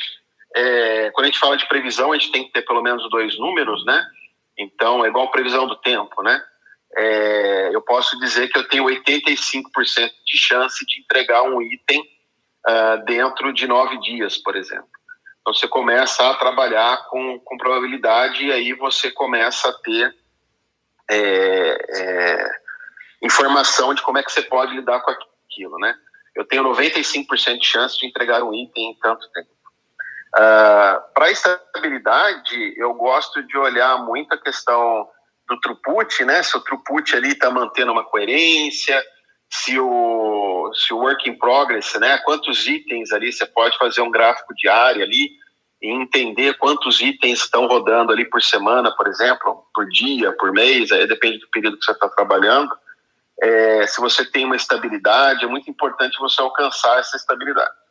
É, 0.55 1.11
quando 1.11 1.25
a 1.25 1.29
gente 1.29 1.41
fala 1.41 1.57
de 1.57 1.69
previsão, 1.69 2.13
a 2.13 2.19
gente 2.19 2.31
tem 2.31 2.45
que 2.45 2.53
ter 2.53 2.63
pelo 2.63 2.83
menos 2.83 3.09
dois 3.11 3.39
números, 3.39 3.85
né? 3.85 4.07
Então, 4.57 5.05
é 5.05 5.09
igual 5.09 5.31
previsão 5.31 5.67
do 5.67 5.77
tempo, 5.77 6.23
né? 6.23 6.43
é, 6.97 7.75
eu 7.75 7.83
posso 7.83 8.19
dizer 8.21 8.49
que 8.49 8.59
eu 8.59 8.69
tenho 8.69 8.85
85% 8.85 10.11
de 10.25 10.39
chance 10.39 10.85
de 10.87 11.01
entregar 11.01 11.43
um 11.43 11.61
item 11.61 12.01
uh, 12.01 13.05
dentro 13.05 13.53
de 13.53 13.67
nove 13.67 13.99
dias, 14.01 14.39
por 14.39 14.55
exemplo. 14.57 14.89
Então 15.41 15.53
você 15.53 15.69
começa 15.69 16.31
a 16.31 16.35
trabalhar 16.35 17.09
com, 17.09 17.39
com 17.41 17.59
probabilidade 17.59 18.47
e 18.47 18.53
aí 18.53 18.73
você 18.73 19.11
começa 19.11 19.69
a 19.69 19.73
ter 19.73 20.15
é, 21.11 21.79
é, 21.91 22.51
informação 23.23 23.93
de 23.93 24.01
como 24.01 24.19
é 24.19 24.23
que 24.23 24.33
você 24.33 24.43
pode 24.43 24.75
lidar 24.75 25.01
com 25.01 25.11
aquilo, 25.11 25.79
né? 25.79 25.95
Eu 26.35 26.45
tenho 26.45 26.65
95% 26.65 27.59
de 27.59 27.67
chance 27.67 27.99
de 27.99 28.07
entregar 28.07 28.43
um 28.43 28.55
item 28.55 28.91
em 28.91 28.99
tanto 28.99 29.31
tempo. 29.33 29.54
Uh, 30.35 30.41
ah, 30.41 31.05
Para 31.15 31.31
estabilidade, 31.31 32.75
eu 32.77 32.93
gosto 32.95 33.43
de 33.47 33.57
olhar 33.57 33.99
muito 33.99 34.35
a 34.35 34.39
questão 34.39 35.09
do 35.49 35.61
throughput, 35.61 36.25
né? 36.25 36.43
Se 36.43 36.57
o 36.57 36.61
throughput 36.61 37.15
ali 37.15 37.33
está 37.33 37.51
mantendo 37.51 37.93
uma 37.93 38.05
coerência, 38.05 39.01
se 39.49 39.79
o, 39.79 40.73
se 40.75 40.93
o 40.93 40.99
work 40.99 41.29
in 41.29 41.39
progress, 41.39 41.95
né? 42.01 42.19
Quantos 42.19 42.67
itens 42.67 43.13
ali 43.13 43.33
você 43.33 43.47
pode 43.47 43.79
fazer 43.79 44.01
um 44.01 44.11
gráfico 44.11 44.55
diário 44.57 45.05
ali 45.05 45.31
e 45.81 45.89
entender 45.91 46.55
quantos 46.55 47.01
itens 47.01 47.41
estão 47.41 47.67
rodando 47.67 48.13
ali 48.13 48.25
por 48.25 48.43
semana, 48.43 48.91
por 48.97 49.07
exemplo, 49.07 49.65
por 49.73 49.87
dia, 49.89 50.33
por 50.33 50.51
mês, 50.51 50.91
aí 50.91 51.07
depende 51.07 51.39
do 51.39 51.49
período 51.51 51.79
que 51.79 51.85
você 51.85 51.93
está 51.93 52.09
trabalhando. 52.09 52.75
É, 53.41 53.87
se 53.87 54.01
você 54.01 54.25
tem 54.25 54.45
uma 54.45 54.57
estabilidade, 54.57 55.45
é 55.45 55.49
muito 55.49 55.71
importante 55.71 56.19
você 56.19 56.41
alcançar 56.41 56.99
essa 56.99 57.17
estabilidade. 57.17 57.84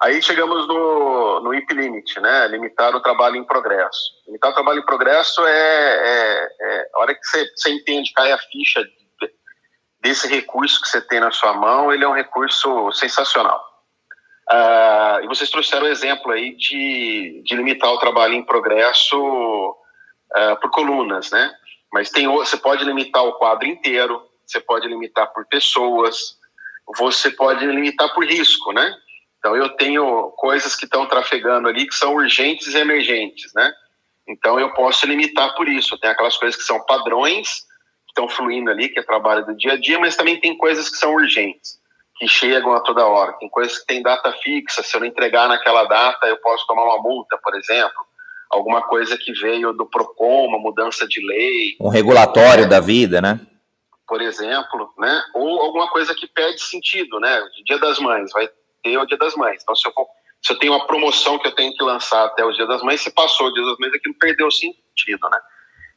Aí 0.00 0.22
chegamos 0.22 0.68
no, 0.68 1.40
no 1.40 1.54
IP 1.54 1.74
limit, 1.74 2.20
né? 2.20 2.46
Limitar 2.48 2.94
o 2.94 3.00
trabalho 3.00 3.36
em 3.36 3.44
progresso. 3.44 4.00
Limitar 4.26 4.52
o 4.52 4.54
trabalho 4.54 4.80
em 4.80 4.86
progresso 4.86 5.44
é, 5.44 5.50
é, 5.50 6.48
é 6.60 6.90
a 6.94 6.98
hora 7.00 7.14
que 7.14 7.24
você, 7.24 7.44
você 7.56 7.70
entende, 7.70 8.12
cai 8.12 8.30
a 8.30 8.38
ficha 8.38 8.84
desse 10.00 10.28
recurso 10.28 10.80
que 10.80 10.88
você 10.88 11.00
tem 11.00 11.20
na 11.20 11.30
sua 11.30 11.52
mão, 11.52 11.92
ele 11.92 12.04
é 12.04 12.08
um 12.08 12.14
recurso 12.14 12.92
sensacional. 12.92 13.64
Uh, 14.50 15.24
e 15.24 15.26
vocês 15.26 15.50
trouxeram 15.50 15.84
o 15.84 15.90
exemplo 15.90 16.32
aí 16.32 16.56
de, 16.56 17.42
de 17.44 17.54
limitar 17.54 17.90
o 17.90 17.98
trabalho 17.98 18.34
em 18.34 18.42
progresso 18.42 19.18
uh, 19.20 20.56
por 20.60 20.70
colunas, 20.70 21.30
né? 21.30 21.52
Mas 21.92 22.10
tem, 22.10 22.26
você 22.28 22.56
pode 22.56 22.84
limitar 22.84 23.24
o 23.24 23.34
quadro 23.34 23.66
inteiro, 23.66 24.22
você 24.46 24.60
pode 24.60 24.86
limitar 24.88 25.30
por 25.32 25.46
pessoas, 25.46 26.38
você 26.96 27.30
pode 27.30 27.66
limitar 27.66 28.12
por 28.14 28.24
risco, 28.24 28.72
né? 28.72 28.94
Então 29.38 29.56
eu 29.56 29.68
tenho 29.70 30.30
coisas 30.36 30.74
que 30.74 30.84
estão 30.84 31.06
trafegando 31.06 31.68
ali 31.68 31.86
que 31.86 31.94
são 31.94 32.14
urgentes 32.14 32.74
e 32.74 32.78
emergentes, 32.78 33.52
né? 33.54 33.72
Então 34.28 34.58
eu 34.60 34.72
posso 34.74 35.06
limitar 35.06 35.54
por 35.54 35.68
isso. 35.68 35.98
Tem 35.98 36.10
aquelas 36.10 36.36
coisas 36.36 36.58
que 36.58 36.66
são 36.66 36.84
padrões, 36.84 37.60
que 38.04 38.10
estão 38.10 38.28
fluindo 38.28 38.70
ali, 38.70 38.88
que 38.88 38.98
é 38.98 39.02
trabalho 39.02 39.46
do 39.46 39.56
dia 39.56 39.72
a 39.72 39.76
dia, 39.76 39.98
mas 39.98 40.16
também 40.16 40.38
tem 40.38 40.56
coisas 40.56 40.90
que 40.90 40.96
são 40.96 41.14
urgentes, 41.14 41.78
que 42.18 42.28
chegam 42.28 42.72
a 42.72 42.80
toda 42.80 43.06
hora. 43.06 43.32
Tem 43.34 43.48
coisas 43.48 43.78
que 43.78 43.86
têm 43.86 44.02
data 44.02 44.32
fixa, 44.32 44.82
se 44.82 44.94
eu 44.94 45.00
não 45.00 45.06
entregar 45.06 45.48
naquela 45.48 45.84
data, 45.84 46.26
eu 46.26 46.36
posso 46.38 46.66
tomar 46.66 46.84
uma 46.84 47.00
multa, 47.00 47.38
por 47.42 47.54
exemplo. 47.54 48.06
Alguma 48.50 48.82
coisa 48.82 49.16
que 49.16 49.32
veio 49.32 49.72
do 49.72 49.86
PROCON, 49.86 50.46
uma 50.46 50.58
mudança 50.58 51.06
de 51.06 51.24
lei. 51.24 51.76
Um 51.80 51.88
regulatório 51.88 52.68
da 52.68 52.80
vida, 52.80 53.20
né? 53.20 53.40
Por 54.06 54.22
exemplo, 54.22 54.90
né? 54.98 55.22
Ou 55.34 55.60
alguma 55.60 55.88
coisa 55.88 56.14
que 56.14 56.26
perde 56.26 56.60
sentido, 56.62 57.20
né? 57.20 57.42
Dia 57.66 57.78
das 57.78 57.98
Mães, 57.98 58.30
vai 58.32 58.48
ter 58.82 58.98
o 58.98 59.06
Dia 59.06 59.18
das 59.18 59.34
Mães. 59.34 59.60
Então, 59.62 59.74
se 59.74 59.88
eu, 59.88 59.92
se 60.42 60.52
eu 60.52 60.58
tenho 60.58 60.72
uma 60.72 60.86
promoção 60.86 61.38
que 61.38 61.48
eu 61.48 61.54
tenho 61.54 61.72
que 61.74 61.82
lançar 61.82 62.26
até 62.26 62.44
o 62.44 62.52
Dia 62.52 62.66
das 62.66 62.82
Mães, 62.82 63.00
se 63.00 63.10
passou 63.10 63.48
o 63.48 63.52
Dia 63.52 63.64
das 63.64 63.78
Mães, 63.78 63.92
aquilo 63.94 64.14
perdeu 64.18 64.50
sentido, 64.50 65.28
né? 65.30 65.40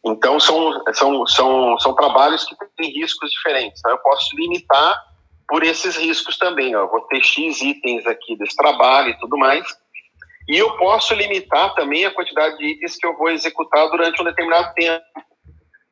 Então, 0.04 0.40
são, 0.40 0.84
são, 0.94 1.28
são, 1.28 1.80
são 1.80 1.96
trabalhos 1.96 2.44
que 2.44 2.56
têm 2.76 2.92
riscos 2.92 3.30
diferentes. 3.32 3.80
Então, 3.80 3.92
eu 3.92 4.00
posso 4.00 4.36
limitar 4.36 5.12
por 5.48 5.64
esses 5.64 5.98
riscos 5.98 6.38
também. 6.38 6.76
Ó. 6.76 6.82
Eu 6.82 6.90
vou 6.90 7.02
ter 7.02 7.22
X 7.22 7.62
itens 7.62 8.08
aqui 8.08 8.38
desse 8.38 8.56
trabalho 8.56 9.10
e 9.10 9.20
tudo 9.20 9.38
mais. 9.38 9.66
E 10.50 10.58
eu 10.58 10.76
posso 10.78 11.14
limitar 11.14 11.76
também 11.76 12.06
a 12.06 12.12
quantidade 12.12 12.58
de 12.58 12.66
itens 12.66 12.96
que 12.96 13.06
eu 13.06 13.16
vou 13.18 13.30
executar 13.30 13.90
durante 13.90 14.22
um 14.22 14.26
determinado 14.26 14.74
tempo. 14.74 15.06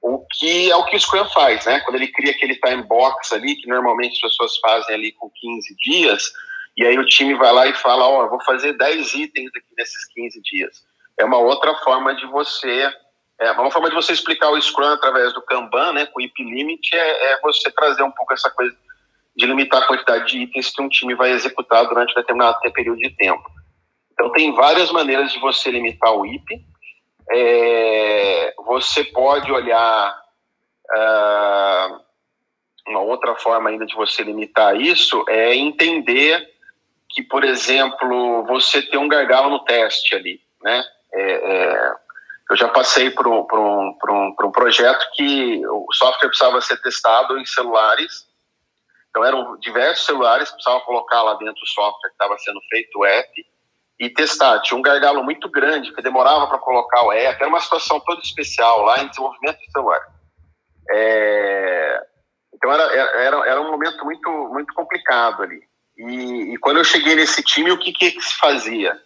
O 0.02 0.26
que 0.32 0.72
é 0.72 0.76
o 0.76 0.86
que 0.86 0.96
o 0.96 1.00
Scrum 1.00 1.26
faz, 1.26 1.66
né? 1.66 1.82
Quando 1.82 1.98
ele 1.98 2.08
cria 2.08 2.32
aquele 2.32 2.56
time 2.56 2.84
box 2.84 3.34
ali, 3.34 3.56
que 3.56 3.68
normalmente 3.68 4.14
as 4.26 4.32
pessoas 4.32 4.58
fazem 4.60 4.96
ali 4.96 5.12
com 5.12 5.30
15 5.30 5.76
dias, 5.76 6.24
e 6.80 6.86
aí 6.86 6.98
o 6.98 7.06
time 7.06 7.36
vai 7.36 7.52
lá 7.52 7.68
e 7.68 7.74
fala, 7.74 8.08
ó, 8.08 8.24
oh, 8.24 8.30
vou 8.30 8.42
fazer 8.46 8.72
10 8.72 9.14
itens 9.14 9.52
aqui 9.54 9.68
nesses 9.78 10.06
15 10.14 10.42
dias. 10.42 10.82
É 11.18 11.26
uma 11.26 11.38
outra 11.38 11.76
forma 11.76 12.16
de 12.16 12.26
você, 12.28 12.90
é 13.38 13.52
uma 13.52 13.70
forma 13.70 13.90
de 13.90 13.96
você 13.96 14.14
explicar 14.14 14.50
o 14.50 14.62
Scrum 14.62 14.88
através 14.88 15.34
do 15.34 15.42
Kanban, 15.42 15.92
né, 15.92 16.06
com 16.06 16.22
o 16.22 16.24
IP 16.24 16.42
Limit, 16.42 16.96
é, 16.96 17.34
é 17.34 17.42
você 17.42 17.70
trazer 17.70 18.02
um 18.02 18.12
pouco 18.12 18.32
essa 18.32 18.50
coisa 18.50 18.74
de 19.36 19.46
limitar 19.46 19.84
a 19.84 19.88
quantidade 19.88 20.32
de 20.32 20.40
itens 20.40 20.70
que 20.70 20.82
um 20.82 20.88
time 20.88 21.14
vai 21.16 21.32
executar 21.32 21.86
durante 21.86 22.16
determinado 22.16 22.58
período 22.72 23.00
de 23.00 23.10
tempo. 23.18 23.44
Então 24.14 24.32
tem 24.32 24.56
várias 24.56 24.90
maneiras 24.90 25.34
de 25.34 25.40
você 25.40 25.70
limitar 25.70 26.14
o 26.14 26.26
IP. 26.26 26.66
É, 27.30 28.54
você 28.66 29.04
pode 29.04 29.52
olhar 29.52 30.18
uh, 30.96 32.00
uma 32.88 33.02
outra 33.02 33.36
forma 33.36 33.70
ainda 33.70 33.86
de 33.86 33.96
você 33.96 34.24
limitar 34.24 34.80
isso 34.80 35.26
é 35.28 35.54
entender 35.54 36.58
que, 37.10 37.24
por 37.24 37.44
exemplo, 37.44 38.46
você 38.46 38.82
tem 38.82 39.00
um 39.00 39.08
gargalo 39.08 39.50
no 39.50 39.64
teste 39.64 40.16
ali, 40.16 40.40
né? 40.62 40.84
É, 41.12 41.32
é, 41.32 41.96
eu 42.50 42.56
já 42.56 42.68
passei 42.68 43.10
por 43.10 43.28
um, 43.28 43.44
por, 43.44 43.60
um, 43.60 43.94
por, 44.00 44.12
um, 44.12 44.36
por 44.36 44.46
um 44.46 44.52
projeto 44.52 45.08
que 45.14 45.66
o 45.68 45.88
software 45.94 46.30
precisava 46.30 46.62
ser 46.62 46.82
testado 46.82 47.38
em 47.38 47.46
celulares 47.46 48.28
Então 49.10 49.24
eram 49.24 49.58
diversos 49.60 50.06
celulares, 50.06 50.52
precisava 50.52 50.82
colocar 50.82 51.22
lá 51.22 51.34
dentro 51.36 51.62
o 51.62 51.68
software 51.68 52.10
que 52.10 52.16
estava 52.16 52.38
sendo 52.40 52.60
feito, 52.70 53.00
o 53.00 53.06
app, 53.06 53.46
e 54.00 54.10
testar. 54.10 54.62
Tinha 54.62 54.78
um 54.78 54.82
gargalo 54.82 55.24
muito 55.24 55.50
grande, 55.50 55.94
que 55.94 56.02
demorava 56.02 56.48
para 56.48 56.58
colocar 56.58 57.04
o 57.04 57.12
app, 57.12 57.40
era 57.40 57.50
uma 57.50 57.60
situação 57.60 58.00
toda 58.00 58.22
especial 58.22 58.84
lá 58.84 59.00
em 59.00 59.10
desenvolvimento 59.10 59.60
de 59.60 59.72
celular. 59.72 60.02
É... 60.92 62.02
Então 62.54 62.72
era, 62.72 62.84
era, 62.94 63.50
era 63.50 63.62
um 63.62 63.72
momento 63.72 64.04
muito, 64.06 64.30
muito 64.52 64.74
complicado 64.74 65.44
ali. 65.44 65.69
E, 66.00 66.54
e 66.54 66.58
quando 66.58 66.78
eu 66.78 66.84
cheguei 66.84 67.14
nesse 67.14 67.44
time, 67.44 67.72
o 67.72 67.78
que, 67.78 67.92
que 67.92 68.22
se 68.22 68.38
fazia? 68.38 68.98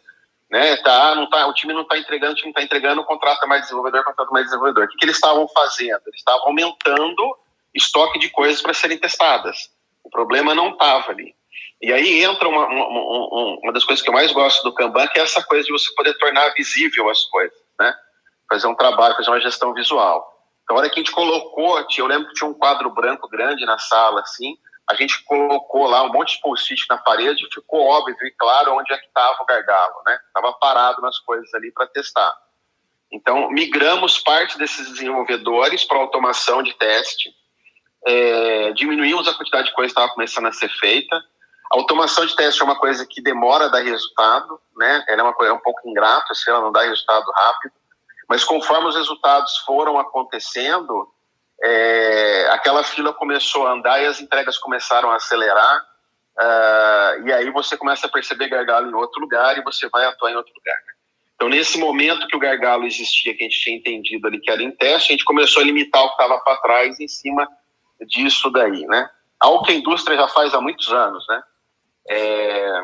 Né, 0.51 0.77
tá, 0.77 1.15
não 1.15 1.27
tá, 1.27 1.47
o 1.47 1.53
time 1.53 1.73
não 1.73 1.81
está 1.81 1.97
entregando, 1.97 2.33
o 2.33 2.35
time 2.35 2.51
está 2.51 2.61
entregando, 2.61 3.03
contrata 3.03 3.47
mais 3.47 3.63
desenvolvedor, 3.63 4.03
contrata 4.03 4.31
mais 4.31 4.45
desenvolvedor. 4.45 4.83
O 4.83 4.87
que, 4.87 4.97
que 4.97 5.05
eles 5.05 5.15
estavam 5.15 5.47
fazendo? 5.47 6.01
Eles 6.05 6.19
estavam 6.19 6.47
aumentando 6.47 7.37
estoque 7.73 8.19
de 8.19 8.29
coisas 8.29 8.61
para 8.61 8.73
serem 8.73 8.99
testadas. 8.99 9.71
O 10.03 10.11
problema 10.11 10.53
não 10.53 10.69
estava 10.69 11.11
ali. 11.11 11.33
E 11.81 11.91
aí 11.91 12.23
entra 12.23 12.47
uma, 12.47 12.67
uma, 12.67 13.59
uma, 13.63 13.73
das 13.73 13.83
coisas 13.83 14.03
que 14.03 14.09
eu 14.09 14.13
mais 14.13 14.31
gosto 14.31 14.63
do 14.63 14.73
Kanban, 14.73 15.07
que 15.07 15.19
é 15.19 15.23
essa 15.23 15.43
coisa 15.43 15.65
de 15.65 15.71
você 15.71 15.91
poder 15.95 16.13
tornar 16.19 16.53
visível 16.53 17.09
as 17.09 17.23
coisas, 17.23 17.57
né? 17.79 17.93
Fazer 18.47 18.67
um 18.67 18.75
trabalho, 18.75 19.15
fazer 19.15 19.31
uma 19.31 19.41
gestão 19.41 19.73
visual. 19.73 20.31
Então, 20.63 20.77
a 20.77 20.79
hora 20.79 20.89
que 20.89 20.99
a 20.99 21.03
gente 21.03 21.11
colocou, 21.11 21.83
eu 21.97 22.05
lembro 22.05 22.27
que 22.27 22.35
tinha 22.35 22.49
um 22.49 22.53
quadro 22.53 22.89
branco 22.91 23.27
grande 23.27 23.65
na 23.65 23.79
sala, 23.79 24.21
assim, 24.21 24.55
a 24.89 24.95
gente 24.95 25.23
colocou 25.23 25.87
lá 25.87 26.03
um 26.03 26.11
monte 26.11 26.35
de 26.35 26.41
post-it 26.41 26.85
na 26.89 26.97
parede, 26.97 27.47
ficou 27.53 27.85
óbvio 27.85 28.15
e 28.21 28.31
claro 28.31 28.75
onde 28.75 28.93
é 28.93 28.97
que 28.97 29.07
estava 29.07 29.41
o 29.41 29.45
gargalo, 29.45 29.95
né? 30.05 30.19
Estava 30.27 30.53
parado 30.53 31.01
nas 31.01 31.17
coisas 31.19 31.53
ali 31.53 31.71
para 31.71 31.87
testar. 31.87 32.35
Então, 33.11 33.49
migramos 33.49 34.17
parte 34.17 34.57
desses 34.57 34.89
desenvolvedores 34.89 35.85
para 35.85 35.99
automação 35.99 36.63
de 36.63 36.73
teste, 36.73 37.33
é, 38.05 38.73
diminuímos 38.73 39.27
a 39.27 39.33
quantidade 39.33 39.67
de 39.67 39.73
coisa 39.73 39.93
que 39.93 39.99
estava 39.99 40.13
começando 40.13 40.47
a 40.47 40.51
ser 40.51 40.69
feita. 40.69 41.15
A 41.71 41.77
automação 41.77 42.25
de 42.25 42.35
teste 42.35 42.61
é 42.61 42.65
uma 42.65 42.75
coisa 42.75 43.05
que 43.05 43.21
demora 43.21 43.65
a 43.65 43.69
dar 43.69 43.83
resultado, 43.83 44.59
né? 44.75 45.05
Ela 45.07 45.21
é 45.21 45.23
uma 45.23 45.33
coisa 45.33 45.53
é 45.53 45.55
um 45.55 45.59
pouco 45.59 45.87
ingrata, 45.87 46.33
se 46.33 46.41
assim, 46.41 46.51
ela 46.51 46.61
não 46.61 46.71
dá 46.71 46.81
resultado 46.81 47.31
rápido. 47.31 47.73
Mas 48.27 48.43
conforme 48.43 48.87
os 48.87 48.95
resultados 48.95 49.57
foram 49.59 49.99
acontecendo, 49.99 51.12
é, 51.63 52.49
aquela 52.51 52.83
fila 52.83 53.13
começou 53.13 53.65
a 53.65 53.71
andar 53.71 54.01
e 54.01 54.05
as 54.05 54.19
entregas 54.19 54.57
começaram 54.57 55.09
a 55.09 55.15
acelerar. 55.15 55.81
Uh, 56.35 57.27
e 57.27 57.33
aí 57.33 57.49
você 57.51 57.77
começa 57.77 58.07
a 58.07 58.09
perceber 58.09 58.49
gargalo 58.49 58.89
em 58.89 58.93
outro 58.93 59.21
lugar 59.21 59.57
e 59.57 59.63
você 59.63 59.87
vai 59.87 60.03
atuar 60.05 60.31
em 60.31 60.35
outro 60.35 60.53
lugar. 60.53 60.75
Então, 61.35 61.47
nesse 61.47 61.77
momento 61.77 62.27
que 62.27 62.35
o 62.35 62.39
gargalo 62.39 62.85
existia, 62.85 63.35
que 63.35 63.43
a 63.43 63.47
gente 63.47 63.61
tinha 63.61 63.77
entendido 63.77 64.27
ali 64.27 64.39
que 64.39 64.49
era 64.49 64.61
em 64.61 64.71
teste, 64.71 65.09
a 65.09 65.13
gente 65.13 65.25
começou 65.25 65.61
a 65.61 65.65
limitar 65.65 66.01
o 66.03 66.07
que 66.07 66.21
estava 66.21 66.39
para 66.39 66.57
trás 66.57 66.99
em 66.99 67.07
cima 67.07 67.47
disso 68.07 68.49
daí, 68.49 68.85
né? 68.87 69.09
Algo 69.39 69.63
que 69.63 69.71
a 69.71 69.75
indústria 69.75 70.17
já 70.17 70.27
faz 70.27 70.53
há 70.53 70.59
muitos 70.59 70.91
anos, 70.91 71.25
né? 71.29 71.43
É, 72.09 72.81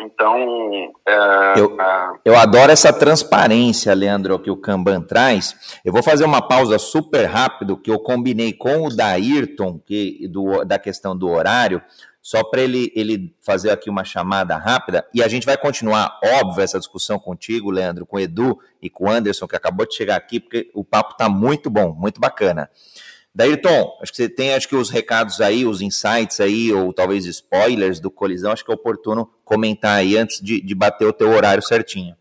então. 0.00 0.92
É, 1.06 1.60
eu, 1.60 1.76
eu 2.24 2.36
adoro 2.36 2.70
essa 2.70 2.92
transparência, 2.92 3.94
Leandro, 3.94 4.38
que 4.38 4.50
o 4.50 4.56
Kanban 4.56 5.00
traz. 5.00 5.78
Eu 5.84 5.92
vou 5.92 6.02
fazer 6.02 6.24
uma 6.24 6.46
pausa 6.46 6.78
super 6.78 7.24
rápido, 7.24 7.76
que 7.76 7.90
eu 7.90 7.98
combinei 7.98 8.52
com 8.52 8.86
o 8.86 8.94
Dairton, 8.94 9.78
que, 9.78 10.28
do, 10.28 10.64
da 10.64 10.78
questão 10.78 11.16
do 11.16 11.28
horário, 11.28 11.82
só 12.20 12.42
para 12.42 12.60
ele, 12.60 12.92
ele 12.96 13.34
fazer 13.40 13.70
aqui 13.70 13.88
uma 13.88 14.04
chamada 14.04 14.56
rápida. 14.56 15.06
E 15.14 15.22
a 15.22 15.28
gente 15.28 15.46
vai 15.46 15.56
continuar, 15.56 16.18
óbvio, 16.22 16.62
essa 16.62 16.78
discussão 16.78 17.18
contigo, 17.18 17.70
Leandro, 17.70 18.04
com 18.04 18.16
o 18.16 18.20
Edu 18.20 18.58
e 18.82 18.90
com 18.90 19.04
o 19.04 19.10
Anderson, 19.10 19.46
que 19.46 19.54
acabou 19.54 19.86
de 19.86 19.94
chegar 19.94 20.16
aqui, 20.16 20.40
porque 20.40 20.68
o 20.74 20.84
papo 20.84 21.12
está 21.12 21.28
muito 21.28 21.70
bom, 21.70 21.92
muito 21.92 22.20
bacana. 22.20 22.68
Dairton, 23.36 23.98
acho 24.00 24.12
que 24.12 24.16
você 24.16 24.30
tem 24.30 24.54
acho 24.54 24.66
que 24.66 24.74
os 24.74 24.88
recados 24.88 25.42
aí, 25.42 25.66
os 25.66 25.82
insights 25.82 26.40
aí, 26.40 26.72
ou 26.72 26.90
talvez 26.90 27.26
spoilers 27.26 28.00
do 28.00 28.10
colisão, 28.10 28.50
acho 28.50 28.64
que 28.64 28.70
é 28.70 28.74
oportuno 28.74 29.30
comentar 29.44 29.98
aí 29.98 30.16
antes 30.16 30.40
de, 30.40 30.58
de 30.58 30.74
bater 30.74 31.06
o 31.06 31.12
teu 31.12 31.28
horário 31.28 31.62
certinho. 31.62 32.16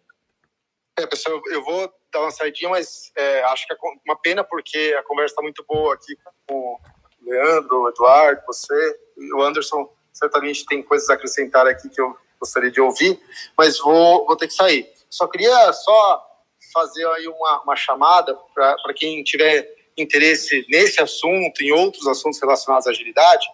É, 1.00 1.08
pessoal, 1.08 1.42
eu 1.52 1.64
vou 1.64 1.90
dar 2.12 2.20
uma 2.20 2.32
saidinha, 2.32 2.70
mas 2.70 3.14
é, 3.16 3.44
acho 3.46 3.66
que 3.66 3.72
é 3.72 3.78
uma 4.06 4.18
pena 4.18 4.44
porque 4.44 4.94
a 5.00 5.04
conversa 5.04 5.32
está 5.32 5.42
muito 5.42 5.64
boa 5.66 5.94
aqui 5.94 6.18
com 6.46 6.54
o 6.54 6.80
Leandro, 7.22 7.84
o 7.84 7.90
Eduardo, 7.90 8.42
você 8.46 9.00
e 9.18 9.34
o 9.34 9.42
Anderson. 9.42 9.90
Certamente 10.12 10.66
tem 10.66 10.84
coisas 10.84 11.10
a 11.10 11.14
acrescentar 11.14 11.66
aqui 11.66 11.88
que 11.88 12.02
eu 12.02 12.14
gostaria 12.38 12.70
de 12.70 12.82
ouvir, 12.82 13.18
mas 13.58 13.80
vou, 13.80 14.26
vou 14.26 14.36
ter 14.36 14.48
que 14.48 14.54
sair. 14.54 14.92
Só 15.10 15.28
queria 15.28 15.72
só 15.72 16.26
fazer 16.74 17.08
aí 17.08 17.26
uma, 17.26 17.62
uma 17.62 17.76
chamada 17.78 18.38
para 18.54 18.94
quem 18.94 19.24
tiver 19.24 19.75
interesse 19.98 20.66
nesse 20.70 21.02
assunto, 21.02 21.62
em 21.62 21.72
outros 21.72 22.08
assuntos 22.08 22.40
relacionados 22.42 22.88
à 22.88 22.92
agilidade, 22.92 23.48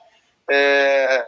é, 0.50 1.28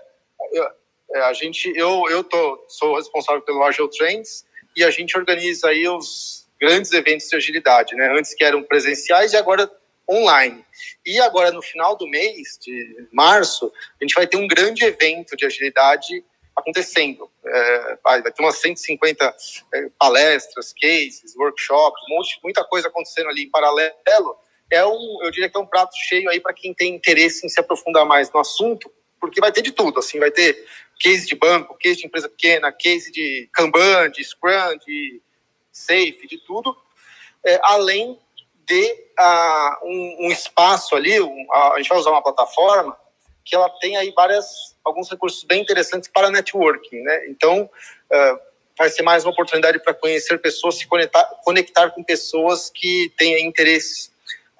é, 1.13 1.19
a 1.21 1.33
gente, 1.33 1.71
eu, 1.75 2.09
eu 2.09 2.23
tô, 2.23 2.65
sou 2.67 2.95
responsável 2.95 3.41
pelo 3.41 3.63
Agile 3.63 3.89
Trends 3.89 4.45
e 4.75 4.83
a 4.83 4.89
gente 4.89 5.17
organiza 5.17 5.69
aí 5.69 5.87
os 5.87 6.47
grandes 6.59 6.91
eventos 6.93 7.27
de 7.27 7.35
agilidade, 7.35 7.95
né? 7.95 8.13
Antes 8.17 8.33
que 8.33 8.43
eram 8.43 8.63
presenciais 8.63 9.33
e 9.33 9.37
agora 9.37 9.69
online. 10.09 10.65
E 11.05 11.19
agora 11.19 11.51
no 11.51 11.61
final 11.61 11.95
do 11.95 12.07
mês 12.07 12.57
de 12.61 13.07
março, 13.11 13.71
a 13.99 14.03
gente 14.03 14.15
vai 14.15 14.27
ter 14.27 14.37
um 14.37 14.47
grande 14.47 14.83
evento 14.83 15.35
de 15.35 15.45
agilidade 15.45 16.23
acontecendo. 16.55 17.29
É, 17.45 17.97
vai 18.03 18.21
ter 18.21 18.41
umas 18.41 18.57
150 18.57 19.35
é, 19.73 19.89
palestras, 19.99 20.73
cases, 20.73 21.35
workshops, 21.35 22.01
um 22.09 22.15
monte, 22.15 22.39
muita 22.43 22.63
coisa 22.63 22.87
acontecendo 22.87 23.29
ali 23.29 23.43
em 23.43 23.49
paralelo 23.49 24.37
é 24.73 24.85
um, 24.85 25.19
eu 25.21 25.31
diria 25.31 25.49
que 25.49 25.57
é 25.57 25.59
um 25.59 25.65
prato 25.65 25.95
cheio 25.95 26.29
aí 26.29 26.39
para 26.39 26.53
quem 26.53 26.73
tem 26.73 26.95
interesse 26.95 27.45
em 27.45 27.49
se 27.49 27.59
aprofundar 27.59 28.05
mais 28.05 28.31
no 28.31 28.39
assunto, 28.39 28.91
porque 29.19 29.39
vai 29.39 29.51
ter 29.51 29.61
de 29.61 29.71
tudo, 29.71 29.99
assim, 29.99 30.19
vai 30.19 30.31
ter 30.31 30.65
case 30.99 31.25
de 31.25 31.35
banco, 31.35 31.77
case 31.77 31.99
de 31.99 32.07
empresa 32.07 32.27
pequena, 32.27 32.71
case 32.71 33.11
de 33.11 33.49
Kanban, 33.53 34.09
de 34.09 34.23
Scrum, 34.23 34.77
de 34.85 35.21
Safe, 35.71 36.27
de 36.27 36.37
tudo, 36.39 36.75
é, 37.45 37.59
além 37.63 38.19
de 38.65 38.91
uh, 39.19 39.85
um, 39.87 40.27
um, 40.27 40.31
espaço 40.31 40.95
ali, 40.95 41.19
um, 41.19 41.47
a, 41.51 41.73
a 41.73 41.77
gente 41.77 41.89
vai 41.89 41.97
usar 41.97 42.11
uma 42.11 42.23
plataforma 42.23 42.97
que 43.43 43.55
ela 43.55 43.69
tem 43.81 43.97
aí 43.97 44.11
várias, 44.15 44.75
alguns 44.85 45.09
recursos 45.09 45.43
bem 45.43 45.61
interessantes 45.61 46.09
para 46.09 46.31
networking, 46.31 47.01
né? 47.01 47.27
Então, 47.27 47.63
uh, 47.63 48.39
vai 48.77 48.89
ser 48.89 49.03
mais 49.03 49.25
uma 49.25 49.31
oportunidade 49.31 49.79
para 49.79 49.93
conhecer 49.93 50.41
pessoas, 50.41 50.77
se 50.77 50.87
conectar, 50.87 51.25
conectar 51.43 51.89
com 51.91 52.03
pessoas 52.03 52.69
que 52.69 53.11
têm 53.17 53.45
interesses 53.45 54.12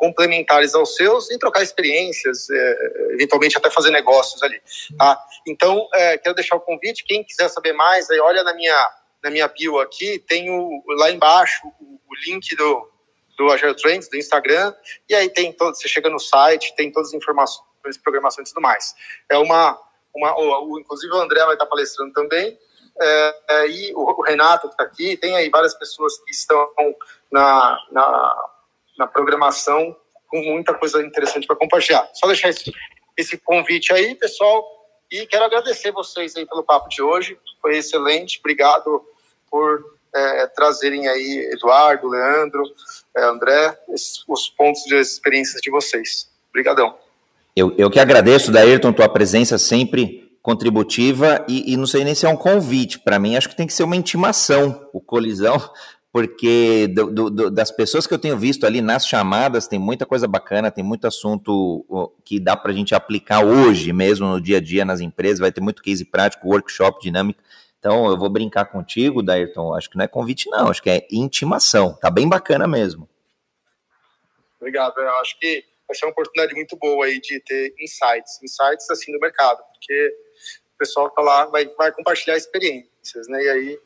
complementares 0.04 0.76
aos 0.76 0.97
seus 0.97 1.32
e 1.32 1.39
trocar 1.39 1.64
experiências, 1.64 2.49
é, 2.49 3.14
eventualmente 3.14 3.58
até 3.58 3.70
fazer 3.70 3.89
negócios 3.89 4.43
ali. 4.43 4.62
Tá? 4.97 5.18
Então, 5.47 5.88
é, 5.93 6.18
quero 6.18 6.36
deixar 6.36 6.58
o 6.58 6.60
convite, 6.60 7.06
quem 7.06 7.24
quiser 7.24 7.47
saber 7.47 7.72
mais, 7.72 8.10
aí 8.10 8.20
olha 8.20 8.43
na 8.43 8.54
minha, 8.54 8.89
na 9.24 9.30
minha 9.30 9.47
bio 9.47 9.80
aqui, 9.80 10.20
tem 10.20 10.51
o, 10.51 10.84
lá 10.97 11.10
embaixo 11.10 11.66
o, 11.80 12.01
o 12.06 12.16
link 12.28 12.54
do, 12.58 12.91
do 13.38 13.49
Agile 13.49 13.74
Trends, 13.76 14.10
do 14.10 14.18
Instagram, 14.18 14.76
e 15.08 15.16
aí 15.16 15.30
tem 15.30 15.54
todo, 15.54 15.74
você 15.74 15.88
chega 15.88 16.10
no 16.10 16.20
site, 16.20 16.76
tem 16.76 16.91
todas 16.91 17.08
as 17.08 17.14
informações, 17.14 17.64
programação 18.04 18.43
e 18.43 18.47
tudo 18.47 18.60
mais. 18.60 18.93
É 19.32 19.38
uma, 19.38 19.80
uma 20.14 20.38
o, 20.38 20.82
inclusive 20.82 21.14
o 21.14 21.22
André 21.22 21.45
vai 21.45 21.54
estar 21.54 21.66
palestrando 21.66 22.12
também, 22.12 22.60
é, 23.01 23.36
é, 23.49 23.68
e 23.70 23.93
o, 23.95 24.01
o 24.01 24.22
Renato 24.22 24.68
que 24.68 24.74
está 24.74 24.84
aqui, 24.84 25.16
tem 25.16 25.38
aí 25.38 25.49
várias 25.49 25.74
pessoas 25.74 26.18
que 26.20 26.32
estão 26.32 26.68
na, 27.32 27.78
na 27.89 28.53
na 28.98 29.08
programação 29.08 29.96
com 30.28 30.41
muita 30.41 30.74
coisa 30.74 31.02
interessante 31.02 31.46
para 31.46 31.56
compartilhar. 31.56 32.10
Só 32.14 32.28
deixar 32.28 32.50
esse, 32.50 32.72
esse 33.18 33.38
convite 33.38 33.94
aí, 33.94 34.16
pessoal, 34.16 34.66
e 35.12 35.28
quero 35.28 35.46
agradecer 35.46 35.91
vocês 35.91 36.36
aí 36.36 36.46
pelo 36.46 36.64
papo 36.64 36.89
de 36.89 37.02
hoje, 37.02 37.38
foi 37.62 37.78
excelente, 37.78 38.39
obrigado 38.39 39.04
por 39.50 39.94
é, 40.14 40.48
trazerem 40.48 41.08
aí 41.08 41.50
Eduardo, 41.54 42.08
Leandro, 42.08 42.64
é, 43.16 43.24
André, 43.24 43.78
esses, 43.89 44.24
os 44.28 44.50
pontos 44.50 44.84
de 44.84 44.96
experiências 44.96 45.62
de 45.62 45.70
vocês. 45.70 46.30
Obrigadão. 46.50 46.96
Eu, 47.56 47.74
eu 47.78 47.89
que 47.89 48.00
agradeço, 48.00 48.52
Dairton, 48.52 48.91
tua 48.91 49.10
presença 49.10 49.58
sempre 49.58 50.24
contributiva 50.41 51.46
e, 51.48 51.74
e 51.74 51.78
não 51.78 51.86
sei 51.86 52.04
nem 52.04 52.14
se 52.14 52.26
é 52.26 52.30
um 52.30 52.36
convite, 52.36 53.00
para 53.00 53.18
mim 53.18 53.38
acho 53.38 53.48
que 53.48 53.56
tem 53.56 53.66
que 53.66 53.74
ser 53.74 53.84
uma 53.84 53.96
intimação, 53.96 54.89
o 54.91 55.00
Colisão 55.00 55.58
porque 56.14 56.88
do, 56.89 57.09
do, 57.32 57.49
das 57.49 57.72
pessoas 57.72 58.05
que 58.05 58.14
eu 58.14 58.20
tenho 58.20 58.38
visto 58.38 58.68
ali 58.68 58.82
nas 58.82 59.07
chamadas, 59.07 59.68
tem 59.68 59.80
muita 59.80 60.05
coisa 60.05 60.28
bacana, 60.28 60.70
tem 60.70 60.84
muito 60.84 61.07
assunto 61.07 62.14
que 62.24 62.39
dá 62.39 62.55
para 62.55 62.72
a 62.72 62.74
gente 62.74 62.93
aplicar 62.93 63.43
hoje 63.43 63.91
mesmo 63.91 64.28
no 64.28 64.39
dia 64.39 64.57
a 64.57 64.61
dia 64.61 64.86
nas 64.86 65.01
empresas, 65.01 65.39
vai 65.39 65.51
ter 65.51 65.59
muito 65.59 65.82
case 65.82 66.05
prático, 66.05 66.47
workshop, 66.47 67.01
dinâmica. 67.01 67.43
Então, 67.80 68.05
eu 68.05 68.16
vou 68.16 68.30
brincar 68.30 68.66
contigo, 68.66 69.24
Dairton, 69.24 69.74
acho 69.74 69.89
que 69.89 69.97
não 69.97 70.05
é 70.05 70.07
convite 70.07 70.47
não, 70.51 70.70
acho 70.70 70.84
que 70.84 70.89
é 70.91 71.07
intimação, 71.11 71.97
tá 71.99 72.11
bem 72.11 72.30
bacana 72.30 72.68
mesmo. 72.68 73.09
Obrigado, 74.61 74.93
eu 74.99 75.09
acho 75.20 75.38
que 75.39 75.66
vai 75.88 75.97
ser 75.97 76.05
uma 76.05 76.11
oportunidade 76.11 76.53
muito 76.53 76.78
boa 76.78 77.07
aí 77.07 77.20
de 77.20 77.39
ter 77.39 77.74
insights, 77.80 78.39
insights 78.43 78.88
assim 78.91 79.11
do 79.11 79.20
mercado, 79.20 79.64
porque 79.74 80.16
o 80.76 80.78
pessoal 80.78 81.09
tá 81.09 81.24
lá, 81.24 81.45
vai, 81.45 81.66
vai 81.76 81.91
compartilhar 81.91 82.38
experiências, 82.38 83.28
né, 83.28 83.43
e 83.43 83.49
aí 83.49 83.80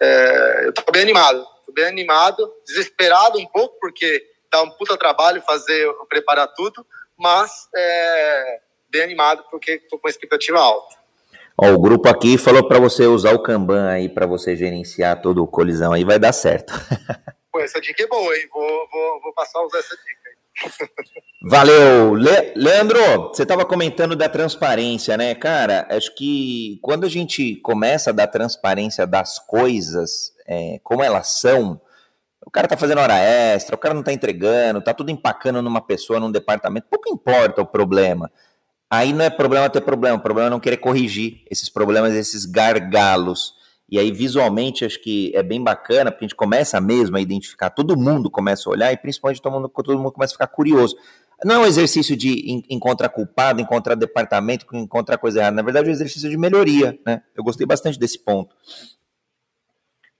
é, 0.00 0.66
eu 0.66 0.72
tô 0.72 0.90
bem 0.92 1.02
animado, 1.02 1.44
Tô 1.64 1.72
bem 1.72 1.86
animado, 1.86 2.52
desesperado 2.66 3.38
um 3.38 3.46
pouco, 3.46 3.78
porque 3.80 4.24
dá 4.50 4.62
um 4.62 4.70
puta 4.70 4.96
trabalho 4.96 5.42
fazer, 5.42 5.86
preparar 6.08 6.48
tudo, 6.54 6.86
mas 7.18 7.68
é, 7.74 8.60
bem 8.90 9.02
animado 9.02 9.44
porque 9.50 9.72
estou 9.72 9.98
com 9.98 10.06
a 10.06 10.10
expectativa 10.10 10.58
alta. 10.58 10.96
Ó, 11.56 11.68
o 11.70 11.78
grupo 11.78 12.08
aqui 12.08 12.36
falou 12.36 12.66
para 12.66 12.80
você 12.80 13.06
usar 13.06 13.32
o 13.32 13.42
Kanban 13.42 13.88
aí 13.88 14.08
para 14.08 14.26
você 14.26 14.56
gerenciar 14.56 15.22
todo 15.22 15.42
o 15.42 15.46
colisão 15.46 15.92
aí, 15.92 16.04
vai 16.04 16.18
dar 16.18 16.32
certo. 16.32 16.72
Pô, 17.52 17.60
essa 17.60 17.80
dica 17.80 18.02
é 18.02 18.06
boa, 18.08 18.36
hein? 18.36 18.48
Vou, 18.52 18.88
vou, 18.90 19.20
vou 19.22 19.32
passar 19.32 19.60
a 19.60 19.66
usar 19.66 19.78
essa 19.78 19.96
dica. 19.96 20.24
Valeu. 21.46 22.14
Le 22.14 22.52
Leandro, 22.56 23.28
você 23.28 23.42
estava 23.42 23.64
comentando 23.64 24.16
da 24.16 24.28
transparência, 24.28 25.16
né? 25.16 25.34
Cara, 25.34 25.86
acho 25.90 26.14
que 26.16 26.78
quando 26.82 27.04
a 27.04 27.08
gente 27.08 27.56
começa 27.56 28.10
a 28.10 28.12
dar 28.12 28.26
transparência 28.26 29.06
das 29.06 29.38
coisas, 29.38 30.33
é, 30.46 30.78
como 30.82 31.02
elas 31.02 31.28
são, 31.28 31.80
o 32.44 32.50
cara 32.50 32.68
tá 32.68 32.76
fazendo 32.76 32.98
hora 32.98 33.16
extra, 33.18 33.74
o 33.74 33.78
cara 33.78 33.94
não 33.94 34.02
tá 34.02 34.12
entregando, 34.12 34.82
tá 34.82 34.92
tudo 34.92 35.10
empacando 35.10 35.62
numa 35.62 35.80
pessoa, 35.80 36.20
num 36.20 36.30
departamento, 36.30 36.86
pouco 36.90 37.08
importa 37.08 37.62
o 37.62 37.66
problema. 37.66 38.30
Aí 38.90 39.12
não 39.12 39.24
é 39.24 39.30
problema 39.30 39.68
ter 39.70 39.80
problema, 39.80 40.16
o 40.16 40.20
problema 40.20 40.48
é 40.48 40.50
não 40.50 40.60
querer 40.60 40.76
corrigir 40.76 41.42
esses 41.50 41.68
problemas, 41.68 42.12
esses 42.14 42.44
gargalos. 42.44 43.54
E 43.88 43.98
aí, 43.98 44.12
visualmente, 44.12 44.84
acho 44.84 45.00
que 45.02 45.32
é 45.34 45.42
bem 45.42 45.62
bacana, 45.62 46.10
porque 46.10 46.24
a 46.24 46.28
gente 46.28 46.36
começa 46.36 46.80
mesmo 46.80 47.16
a 47.16 47.20
identificar, 47.20 47.70
todo 47.70 47.96
mundo 47.96 48.30
começa 48.30 48.68
a 48.68 48.72
olhar, 48.72 48.92
e 48.92 48.96
principalmente 48.96 49.42
todo 49.42 49.52
mundo, 49.52 49.68
todo 49.68 49.98
mundo 49.98 50.12
começa 50.12 50.32
a 50.32 50.36
ficar 50.36 50.46
curioso. 50.46 50.96
Não 51.44 51.56
é 51.56 51.58
um 51.58 51.66
exercício 51.66 52.16
de 52.16 52.62
encontrar 52.70 53.08
culpado, 53.08 53.60
encontrar 53.60 53.94
departamento, 53.94 54.64
encontrar 54.72 55.18
coisa 55.18 55.40
errada. 55.40 55.56
Na 55.56 55.62
verdade, 55.62 55.88
é 55.88 55.90
um 55.90 55.92
exercício 55.92 56.30
de 56.30 56.36
melhoria, 56.36 56.98
né? 57.04 57.22
Eu 57.34 57.42
gostei 57.42 57.66
bastante 57.66 57.98
desse 57.98 58.18
ponto. 58.18 58.54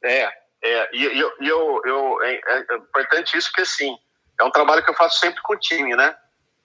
É, 0.04 0.30
é 0.62 0.88
e, 0.92 1.04
eu, 1.18 1.32
eu, 1.40 1.82
eu, 1.84 2.22
é, 2.22 2.34
é 2.34 2.76
importante 2.76 3.36
isso 3.36 3.52
que, 3.52 3.62
assim, 3.62 3.96
é 4.40 4.44
um 4.44 4.50
trabalho 4.50 4.84
que 4.84 4.90
eu 4.90 4.94
faço 4.94 5.18
sempre 5.18 5.40
com 5.42 5.54
o 5.54 5.58
time, 5.58 5.94
né? 5.96 6.14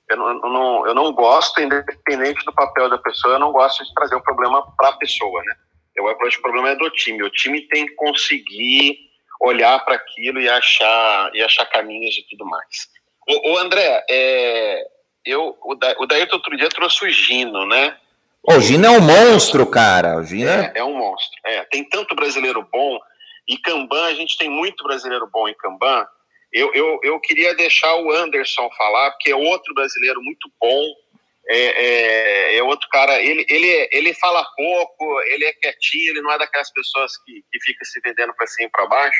Eu 0.09 0.17
não, 0.17 0.27
eu 0.29 0.49
não, 0.49 0.87
eu 0.87 0.95
não 0.95 1.13
gosto, 1.13 1.61
independente 1.61 2.43
do 2.43 2.53
papel 2.53 2.89
da 2.89 2.97
pessoa, 2.97 3.35
eu 3.35 3.39
não 3.39 3.51
gosto 3.51 3.83
de 3.83 3.93
trazer 3.93 4.15
o 4.15 4.23
problema 4.23 4.63
para 4.75 4.89
a 4.89 4.97
pessoa, 4.97 5.43
né? 5.43 5.55
Eu 5.95 6.07
acho 6.09 6.35
que 6.35 6.39
o 6.39 6.43
problema 6.43 6.69
é 6.69 6.75
do 6.75 6.89
time. 6.91 7.21
O 7.23 7.29
time 7.29 7.61
tem 7.67 7.85
que 7.85 7.95
conseguir 7.95 8.97
olhar 9.41 9.79
para 9.85 9.95
aquilo 9.95 10.39
e 10.39 10.49
achar, 10.49 11.31
e 11.33 11.43
achar 11.43 11.65
caminhos 11.65 12.15
e 12.17 12.25
tudo 12.29 12.45
mais. 12.45 12.87
O, 13.27 13.53
o 13.53 13.57
André, 13.57 14.05
é, 14.09 14.87
eu, 15.25 15.57
o, 15.61 15.75
da, 15.75 15.95
o 15.99 16.05
Daíto 16.05 16.35
outro 16.35 16.55
dia 16.57 16.69
trouxe 16.69 17.05
o 17.05 17.09
Gino, 17.09 17.65
né? 17.65 17.95
O 18.43 18.59
Gino 18.59 18.85
é 18.85 18.89
um 18.89 19.01
monstro, 19.01 19.65
cara. 19.67 20.17
O 20.17 20.23
Gino 20.23 20.49
é, 20.49 20.71
é 20.75 20.83
um 20.83 20.97
monstro. 20.97 21.39
É, 21.45 21.63
tem 21.65 21.83
tanto 21.83 22.15
brasileiro 22.15 22.67
bom. 22.71 22.99
E 23.49 23.57
Kanban, 23.57 24.05
a 24.05 24.13
gente 24.13 24.37
tem 24.37 24.47
muito 24.47 24.83
brasileiro 24.83 25.27
bom 25.33 25.49
em 25.49 25.55
Kanban. 25.55 26.07
Eu, 26.53 26.71
eu, 26.73 26.99
eu 27.01 27.19
queria 27.19 27.55
deixar 27.55 27.95
o 27.95 28.11
Anderson 28.11 28.69
falar, 28.77 29.11
porque 29.11 29.31
é 29.31 29.35
outro 29.35 29.73
brasileiro 29.73 30.21
muito 30.21 30.51
bom. 30.61 30.93
É, 31.51 31.57
é, 31.57 32.57
é, 32.57 32.63
outro 32.63 32.87
cara, 32.89 33.19
ele, 33.19 33.43
ele, 33.49 33.89
ele 33.91 34.13
fala 34.13 34.45
pouco, 34.55 35.19
ele 35.21 35.45
é 35.45 35.53
quietinho, 35.53 36.11
ele 36.11 36.21
não 36.21 36.31
é 36.31 36.37
daquelas 36.37 36.71
pessoas 36.71 37.17
que, 37.23 37.43
que 37.51 37.59
fica 37.63 37.83
se 37.85 37.99
vendendo 38.01 38.35
para 38.35 38.45
cima 38.45 38.67
e 38.67 38.71
para 38.71 38.85
baixo, 38.85 39.19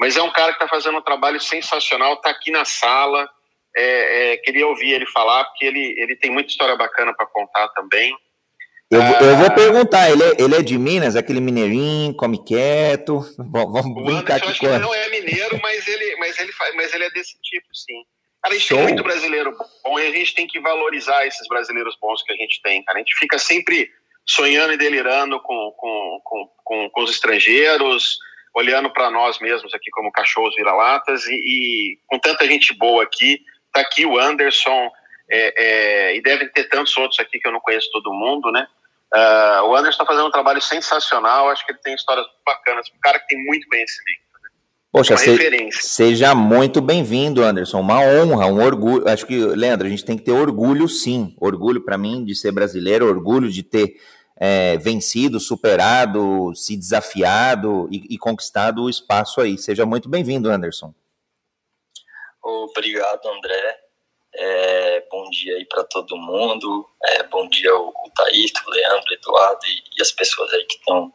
mas 0.00 0.16
é 0.16 0.22
um 0.22 0.32
cara 0.32 0.52
que 0.52 0.56
está 0.56 0.66
fazendo 0.66 0.98
um 0.98 1.02
trabalho 1.02 1.40
sensacional, 1.40 2.14
está 2.14 2.30
aqui 2.30 2.50
na 2.50 2.64
sala. 2.64 3.28
É, 3.76 4.32
é, 4.32 4.36
queria 4.38 4.66
ouvir 4.66 4.90
ele 4.90 5.06
falar, 5.06 5.44
porque 5.44 5.64
ele, 5.64 5.94
ele 5.98 6.16
tem 6.16 6.32
muita 6.32 6.50
história 6.50 6.74
bacana 6.74 7.14
para 7.14 7.26
contar 7.26 7.68
também. 7.68 8.12
Eu, 8.92 9.00
ah, 9.00 9.18
eu, 9.22 9.36
vou 9.38 9.50
perguntar, 9.54 10.10
ele 10.10 10.22
é, 10.22 10.34
ele 10.38 10.54
é 10.54 10.60
de 10.60 10.76
Minas, 10.76 11.16
aquele 11.16 11.40
mineirinho, 11.40 12.14
come 12.14 12.44
quieto. 12.44 13.20
Vamos 13.38 14.04
brincar 14.04 14.36
aqui 14.36 14.58
com 14.58 14.66
ele. 14.66 14.80
não 14.80 14.94
é 14.94 15.08
mineiro, 15.08 15.58
mas 15.62 15.88
ele, 15.88 16.14
mas, 16.16 16.38
ele, 16.38 16.52
mas 16.74 16.92
ele 16.92 17.04
é 17.04 17.10
desse 17.10 17.40
tipo, 17.40 17.74
sim. 17.74 18.04
Cara, 18.42 18.54
a 18.54 18.58
gente 18.58 18.68
Show. 18.68 18.76
tem 18.76 18.88
muito 18.88 19.02
brasileiro 19.02 19.56
bom 19.82 19.98
e 19.98 20.06
a 20.06 20.10
gente 20.10 20.34
tem 20.34 20.46
que 20.46 20.60
valorizar 20.60 21.26
esses 21.26 21.48
brasileiros 21.48 21.96
bons 22.02 22.22
que 22.22 22.34
a 22.34 22.36
gente 22.36 22.60
tem, 22.60 22.84
cara. 22.84 22.98
A 22.98 23.00
gente 23.00 23.14
fica 23.18 23.38
sempre 23.38 23.88
sonhando 24.26 24.74
e 24.74 24.76
delirando 24.76 25.40
com, 25.40 25.72
com, 25.74 26.20
com, 26.22 26.48
com, 26.62 26.90
com 26.90 27.02
os 27.02 27.10
estrangeiros, 27.12 28.18
olhando 28.54 28.92
para 28.92 29.10
nós 29.10 29.38
mesmos 29.38 29.72
aqui 29.72 29.90
como 29.90 30.12
cachorros 30.12 30.54
vira-latas 30.54 31.24
e, 31.24 31.34
e, 31.34 31.98
com 32.06 32.18
tanta 32.18 32.44
gente 32.44 32.74
boa 32.74 33.04
aqui. 33.04 33.40
Tá 33.72 33.80
aqui 33.80 34.04
o 34.04 34.18
Anderson 34.18 34.90
é, 35.30 36.10
é, 36.10 36.16
e 36.16 36.20
devem 36.20 36.46
ter 36.50 36.64
tantos 36.64 36.94
outros 36.98 37.18
aqui 37.20 37.38
que 37.38 37.48
eu 37.48 37.52
não 37.52 37.60
conheço 37.60 37.90
todo 37.90 38.12
mundo, 38.12 38.52
né? 38.52 38.66
Uh, 39.14 39.66
o 39.66 39.76
Anderson 39.76 39.90
está 39.90 40.06
fazendo 40.06 40.26
um 40.26 40.30
trabalho 40.30 40.62
sensacional, 40.62 41.50
acho 41.50 41.66
que 41.66 41.72
ele 41.72 41.80
tem 41.80 41.94
histórias 41.94 42.26
bacanas, 42.46 42.86
um 42.88 42.98
cara 43.00 43.18
que 43.18 43.26
tem 43.26 43.44
muito 43.44 43.68
conhecimento. 43.68 44.20
Né? 44.42 44.50
Poxa, 44.90 45.16
se, 45.18 45.36
seja 45.72 46.34
muito 46.34 46.80
bem-vindo, 46.80 47.42
Anderson. 47.42 47.80
Uma 47.80 48.00
honra, 48.00 48.46
um 48.46 48.64
orgulho. 48.64 49.06
Acho 49.06 49.26
que, 49.26 49.36
Leandro, 49.36 49.86
a 49.86 49.90
gente 49.90 50.04
tem 50.04 50.16
que 50.16 50.24
ter 50.24 50.32
orgulho, 50.32 50.88
sim. 50.88 51.36
Orgulho 51.38 51.84
para 51.84 51.98
mim 51.98 52.24
de 52.24 52.34
ser 52.34 52.52
brasileiro, 52.52 53.06
orgulho 53.06 53.50
de 53.50 53.62
ter 53.62 53.96
é, 54.36 54.78
vencido, 54.78 55.38
superado, 55.38 56.54
se 56.54 56.74
desafiado 56.74 57.88
e, 57.92 58.14
e 58.14 58.18
conquistado 58.18 58.82
o 58.82 58.90
espaço 58.90 59.42
aí. 59.42 59.58
Seja 59.58 59.84
muito 59.84 60.08
bem-vindo, 60.08 60.50
Anderson. 60.50 60.94
Obrigado, 62.42 63.20
André. 63.28 63.81
É, 64.34 65.04
bom 65.10 65.28
dia 65.30 65.56
aí 65.56 65.64
para 65.66 65.84
todo 65.84 66.16
mundo. 66.16 66.88
É, 67.04 67.22
bom 67.24 67.48
dia 67.48 67.70
ao, 67.70 67.86
ao 67.96 68.10
Taíto, 68.14 68.62
Leandro, 68.68 69.12
Eduardo 69.12 69.66
e, 69.66 69.82
e, 69.98 70.02
as 70.02 70.10
pessoas 70.10 70.52
aí 70.52 70.64
que 70.64 70.76
estão 70.76 71.12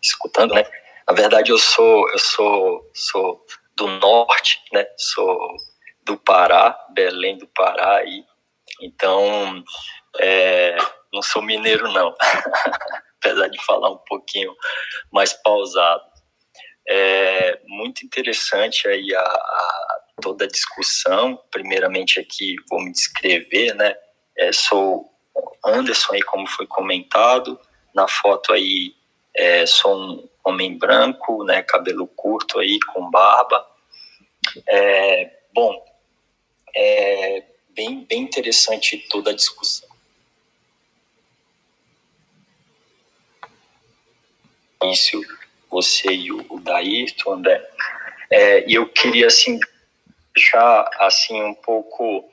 escutando, 0.00 0.54
né? 0.54 0.64
Na 1.06 1.14
verdade, 1.14 1.50
eu 1.50 1.58
sou 1.58 2.08
eu 2.10 2.18
sou 2.18 2.90
sou 2.94 3.46
do 3.76 3.88
norte, 3.88 4.62
né? 4.72 4.86
Sou 4.96 5.56
do 6.04 6.16
Pará, 6.16 6.78
Belém 6.90 7.36
do 7.36 7.46
Pará 7.48 7.96
aí. 7.98 8.24
Então, 8.80 9.62
é, 10.18 10.76
não 11.12 11.22
sou 11.22 11.42
mineiro 11.42 11.92
não. 11.92 12.14
Apesar 13.20 13.48
de 13.48 13.62
falar 13.64 13.90
um 13.90 13.98
pouquinho 13.98 14.54
mais 15.12 15.32
pausado. 15.34 16.08
É 16.88 17.60
muito 17.66 18.04
interessante 18.04 18.88
aí 18.88 19.14
a, 19.14 19.20
a 19.20 20.00
toda 20.20 20.44
a 20.44 20.48
discussão. 20.48 21.40
Primeiramente 21.50 22.20
aqui 22.20 22.56
vou 22.68 22.80
me 22.80 22.92
descrever, 22.92 23.74
né? 23.74 23.94
É, 24.36 24.52
sou 24.52 25.10
Anderson 25.64 26.14
aí, 26.14 26.22
como 26.22 26.46
foi 26.46 26.66
comentado. 26.66 27.58
Na 27.94 28.06
foto 28.06 28.52
aí 28.52 28.94
é, 29.34 29.66
sou 29.66 29.96
um 29.96 30.28
homem 30.44 30.76
branco, 30.76 31.44
né? 31.44 31.62
Cabelo 31.62 32.06
curto 32.06 32.58
aí, 32.58 32.78
com 32.92 33.10
barba. 33.10 33.66
É, 34.66 35.30
bom, 35.54 35.84
é 36.74 37.44
bem, 37.70 38.04
bem 38.04 38.22
interessante 38.22 38.98
toda 39.08 39.30
a 39.30 39.34
discussão. 39.34 39.88
Início, 44.82 45.20
você 45.70 46.10
e 46.10 46.32
o, 46.32 46.46
o 46.48 46.58
Daírto, 46.58 47.30
André. 47.30 47.68
É, 48.30 48.68
e 48.68 48.74
eu 48.74 48.88
queria, 48.88 49.26
assim, 49.26 49.58
deixar 50.34 50.88
assim 50.98 51.42
um 51.42 51.54
pouco 51.54 52.28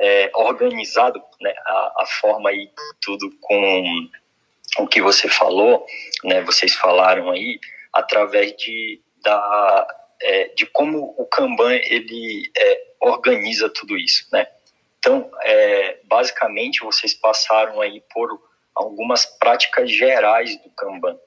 é, 0.00 0.30
organizado 0.34 1.22
né, 1.40 1.54
a, 1.66 2.02
a, 2.02 2.06
forma 2.20 2.50
aí 2.50 2.70
tudo 3.00 3.30
com 3.40 4.08
o 4.78 4.86
que 4.86 5.02
você 5.02 5.28
falou, 5.28 5.86
né, 6.24 6.40
vocês 6.42 6.74
falaram 6.74 7.30
aí 7.30 7.58
através 7.92 8.56
de 8.56 9.00
da 9.22 9.86
é, 10.22 10.48
de 10.54 10.66
como 10.66 11.14
o 11.18 11.26
Kanban 11.26 11.74
ele 11.74 12.50
é, 12.56 12.86
organiza 13.00 13.68
tudo 13.68 13.96
isso, 13.96 14.26
né? 14.32 14.46
Então, 14.98 15.28
é, 15.42 15.98
basicamente 16.04 16.84
vocês 16.84 17.12
passaram 17.12 17.80
aí 17.80 18.00
por 18.14 18.40
algumas 18.74 19.26
práticas 19.26 19.90
gerais 19.90 20.56
do 20.62 20.70
Kanban. 20.70 21.18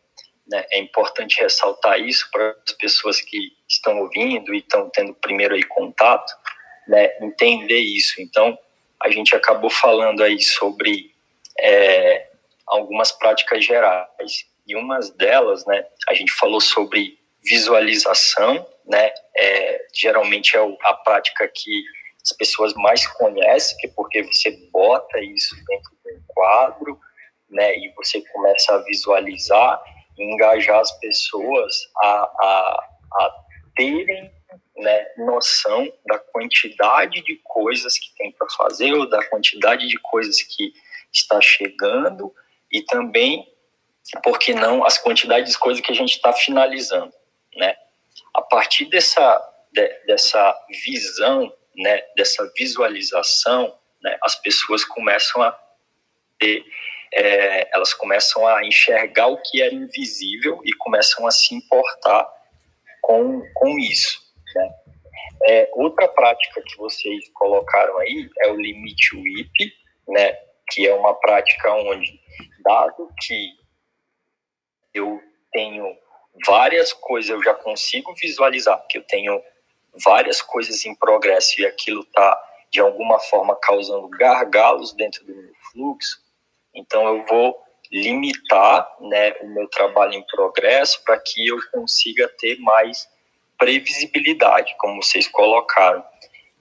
Né? 0.47 0.65
É 0.71 0.79
importante 0.79 1.41
ressaltar 1.41 1.99
isso 1.99 2.29
para 2.31 2.55
as 2.67 2.73
pessoas 2.73 3.19
que 3.21 3.51
estão 3.67 3.99
ouvindo 3.99 4.53
e 4.53 4.59
estão 4.59 4.89
tendo 4.89 5.13
primeiro 5.15 5.55
aí 5.55 5.63
contato, 5.63 6.31
né, 6.87 7.17
entender 7.19 7.79
isso. 7.79 8.21
Então, 8.21 8.57
a 9.01 9.09
gente 9.09 9.35
acabou 9.35 9.69
falando 9.69 10.23
aí 10.23 10.39
sobre 10.41 11.11
é, 11.59 12.29
algumas 12.67 13.11
práticas 13.11 13.65
gerais 13.65 14.45
e 14.67 14.75
umas 14.75 15.09
delas, 15.11 15.65
né, 15.65 15.85
a 16.07 16.13
gente 16.13 16.31
falou 16.31 16.61
sobre 16.61 17.19
visualização, 17.43 18.67
né, 18.85 19.11
é, 19.35 19.87
geralmente 19.93 20.57
é 20.57 20.59
a 20.59 20.93
prática 20.93 21.47
que 21.47 21.83
as 22.21 22.35
pessoas 22.35 22.73
mais 22.73 23.05
conhecem, 23.07 23.77
que 23.77 23.87
é 23.87 23.91
porque 23.95 24.23
você 24.23 24.51
bota 24.71 25.19
isso 25.19 25.55
dentro 25.67 25.91
de 26.03 26.13
um 26.13 26.23
quadro, 26.27 26.99
né, 27.49 27.75
e 27.77 27.93
você 27.95 28.21
começa 28.31 28.73
a 28.73 28.79
visualizar 28.79 29.83
engajar 30.17 30.79
as 30.79 30.91
pessoas 30.99 31.75
a, 31.97 32.07
a, 32.07 32.89
a 33.13 33.45
terem 33.75 34.31
né, 34.77 35.05
noção 35.17 35.91
da 36.05 36.19
quantidade 36.19 37.21
de 37.21 37.39
coisas 37.43 37.97
que 37.97 38.13
tem 38.15 38.31
para 38.31 38.49
fazer 38.49 38.93
ou 38.93 39.09
da 39.09 39.23
quantidade 39.29 39.87
de 39.87 39.97
coisas 39.99 40.41
que 40.41 40.73
está 41.11 41.39
chegando 41.41 42.33
e 42.71 42.81
também, 42.81 43.47
por 44.23 44.37
que 44.37 44.53
não, 44.53 44.83
as 44.83 44.97
quantidades 44.97 45.53
de 45.53 45.59
coisas 45.59 45.83
que 45.83 45.91
a 45.91 45.95
gente 45.95 46.15
está 46.15 46.33
finalizando, 46.33 47.13
né? 47.55 47.75
A 48.33 48.41
partir 48.41 48.85
dessa, 48.85 49.53
de, 49.71 49.87
dessa 50.05 50.53
visão, 50.83 51.53
né, 51.75 52.01
dessa 52.17 52.51
visualização, 52.57 53.77
né, 54.01 54.17
as 54.23 54.35
pessoas 54.35 54.83
começam 54.83 55.41
a 55.41 55.57
é, 57.15 57.69
elas 57.73 57.93
começam 57.93 58.45
a 58.45 58.65
enxergar 58.65 59.27
o 59.27 59.41
que 59.41 59.61
era 59.61 59.73
invisível 59.73 60.59
e 60.65 60.73
começam 60.73 61.25
a 61.25 61.31
se 61.31 61.55
importar 61.55 62.27
com, 63.01 63.41
com 63.53 63.79
isso. 63.79 64.21
Né? 64.53 64.75
É, 65.47 65.69
outra 65.73 66.09
prática 66.09 66.61
que 66.61 66.75
vocês 66.75 67.29
colocaram 67.33 67.97
aí 67.99 68.29
é 68.39 68.51
o 68.51 68.57
limite 68.57 69.15
WIP, 69.15 69.73
né, 70.09 70.33
que 70.69 70.85
é 70.85 70.93
uma 70.93 71.13
prática 71.13 71.73
onde, 71.73 72.19
dado 72.61 73.09
que 73.21 73.57
eu 74.93 75.21
tenho 75.53 75.97
várias 76.45 76.91
coisas, 76.91 77.29
eu 77.29 77.41
já 77.41 77.53
consigo 77.53 78.13
visualizar 78.15 78.85
que 78.89 78.97
eu 78.97 79.03
tenho 79.03 79.41
várias 80.03 80.41
coisas 80.41 80.85
em 80.85 80.93
progresso 80.95 81.61
e 81.61 81.65
aquilo 81.65 82.01
está, 82.01 82.37
de 82.69 82.81
alguma 82.81 83.19
forma, 83.19 83.55
causando 83.55 84.09
gargalos 84.09 84.93
dentro 84.93 85.25
do 85.25 85.33
meu 85.33 85.53
fluxo, 85.71 86.24
então 86.75 87.07
eu 87.07 87.25
vou 87.25 87.57
limitar 87.91 88.87
né, 89.01 89.33
o 89.41 89.47
meu 89.47 89.67
trabalho 89.69 90.13
em 90.13 90.25
progresso 90.25 91.03
para 91.03 91.19
que 91.19 91.47
eu 91.47 91.57
consiga 91.71 92.27
ter 92.39 92.59
mais 92.59 93.07
previsibilidade, 93.57 94.75
como 94.77 95.01
vocês 95.01 95.27
colocaram. 95.27 96.03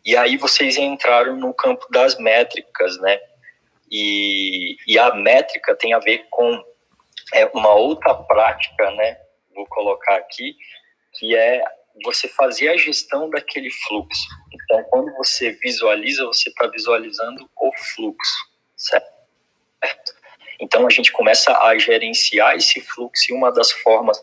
E 0.05 0.17
aí 0.17 0.37
vocês 0.37 0.77
entraram 0.77 1.37
no 1.37 1.53
campo 1.53 1.87
das 1.91 2.19
métricas, 2.19 2.99
né? 3.01 3.19
E, 3.91 4.77
e 4.87 4.99
a 4.99 5.15
métrica 5.15 5.75
tem 5.75 5.93
a 5.95 5.99
ver 5.99 6.27
com 6.31 6.63
é, 7.33 7.47
uma 7.47 7.75
outra 7.75 8.15
prática, 8.15 8.91
né? 8.93 9.19
Vou 9.55 9.67
colocar 9.67 10.17
aqui, 10.17 10.57
que 11.15 11.35
é 11.35 11.65
você 12.05 12.29
fazer 12.29 12.69
a 12.69 12.77
gestão 12.77 13.31
daquele 13.31 13.71
fluxo. 13.71 14.29
Então, 14.53 14.85
quando 14.85 15.13
você 15.17 15.53
visualiza, 15.53 16.27
você 16.27 16.49
está 16.49 16.67
visualizando 16.67 17.49
o 17.57 17.73
fluxo, 17.95 18.37
certo? 18.77 19.14
Então, 20.61 20.87
a 20.87 20.91
gente 20.91 21.13
começa 21.13 21.57
a 21.59 21.77
gerenciar 21.79 22.57
esse 22.57 22.81
fluxo 22.81 23.31
e 23.31 23.35
uma 23.35 23.51
das 23.51 23.71
formas 23.71 24.23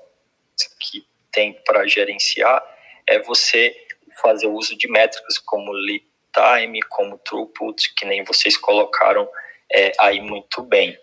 que 0.79 1.05
tem 1.31 1.53
para 1.65 1.87
gerenciar 1.87 2.63
é 3.07 3.19
você 3.19 3.75
fazer 4.21 4.47
uso 4.47 4.77
de 4.77 4.87
métricas 4.87 5.37
como 5.39 5.71
lead 5.71 6.05
time, 6.33 6.81
como 6.83 7.17
throughput, 7.19 7.93
que 7.95 8.05
nem 8.05 8.23
vocês 8.23 8.57
colocaram 8.57 9.27
é, 9.71 9.91
aí 9.99 10.21
muito 10.21 10.61
bem. 10.63 10.97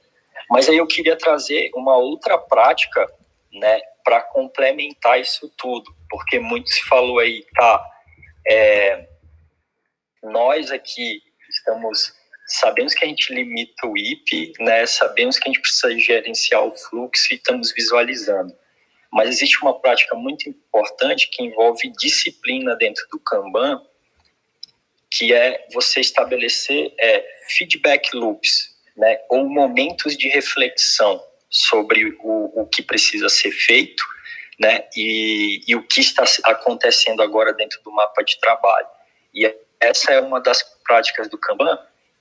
Mas 0.51 0.69
aí 0.69 0.77
eu 0.77 0.87
queria 0.87 1.17
trazer 1.17 1.71
uma 1.75 1.97
outra 1.97 2.39
prática, 2.39 3.07
né, 3.53 3.81
para 4.05 4.23
complementar 4.23 5.21
isso 5.21 5.53
tudo, 5.57 5.95
porque 6.09 6.39
muito 6.39 6.71
se 6.71 6.83
falou 6.85 7.19
aí, 7.19 7.45
tá? 7.55 7.85
É, 8.47 9.07
nós 10.23 10.71
aqui 10.71 11.23
estamos 11.51 12.15
sabemos 12.49 12.95
que 12.95 13.05
a 13.05 13.09
gente 13.09 13.33
limita 13.33 13.87
o 13.87 13.97
IP, 13.97 14.55
né? 14.59 14.87
Sabemos 14.87 15.39
que 15.39 15.49
a 15.49 15.53
gente 15.53 15.61
precisa 15.61 15.97
gerenciar 15.99 16.65
o 16.65 16.75
fluxo 16.75 17.29
e 17.31 17.37
estamos 17.37 17.73
visualizando. 17.73 18.55
Mas 19.13 19.29
existe 19.29 19.61
uma 19.63 19.79
prática 19.79 20.15
muito 20.15 20.49
importante 20.49 21.29
que 21.31 21.43
envolve 21.43 21.93
disciplina 21.99 22.75
dentro 22.77 23.07
do 23.11 23.21
Kanban, 23.21 23.83
que 25.11 25.33
é 25.33 25.67
você 25.73 26.01
estabelecer 26.01 26.93
é, 26.99 27.25
feedback 27.49 28.15
loops, 28.15 28.77
né, 28.97 29.19
ou 29.31 29.49
momentos 29.49 30.17
de 30.17 30.29
reflexão 30.29 31.23
sobre 31.49 32.17
o, 32.21 32.63
o 32.63 32.67
que 32.67 32.83
precisa 32.83 33.29
ser 33.29 33.51
feito 33.53 34.03
né, 34.59 34.85
e, 34.95 35.63
e 35.67 35.77
o 35.77 35.87
que 35.87 36.01
está 36.01 36.25
acontecendo 36.45 37.23
agora 37.23 37.53
dentro 37.55 37.81
do 37.83 37.93
mapa 37.93 38.23
de 38.23 38.39
trabalho. 38.41 38.89
E 39.33 39.55
essa 39.81 40.13
é 40.13 40.21
uma 40.21 40.41
das 40.41 40.63
práticas 40.85 41.29
do 41.29 41.39
Kanban, 41.39 41.79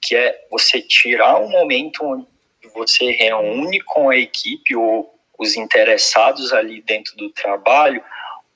que 0.08 0.16
é 0.16 0.48
você 0.50 0.82
tirar 0.82 1.38
um 1.38 1.50
momento 1.50 2.02
onde 2.06 2.26
você 2.74 3.12
reúne 3.12 3.82
com 3.82 4.10
a 4.10 4.16
equipe 4.16 4.74
ou 4.74 5.14
os 5.38 5.58
interessados 5.58 6.54
ali 6.54 6.82
dentro 6.82 7.18
do 7.18 7.30
trabalho 7.30 8.02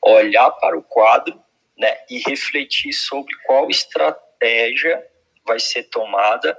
olhar 0.02 0.49
para 0.52 0.78
o 0.78 0.82
quadro 0.82 1.38
né, 1.78 1.97
e 2.10 2.20
refletir 2.20 2.93
sobre 2.93 3.36
qual 3.45 3.70
estratégia 3.70 5.06
vai 5.45 5.60
ser 5.60 5.84
tomada 5.84 6.58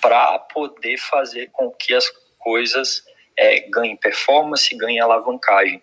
para 0.00 0.40
poder 0.40 0.98
fazer 0.98 1.48
com 1.52 1.70
que 1.70 1.94
as 1.94 2.08
coisas 2.38 3.04
é, 3.38 3.60
ganhem 3.60 3.96
performance, 3.96 4.76
ganhem 4.76 4.98
alavancagem. 4.98 5.80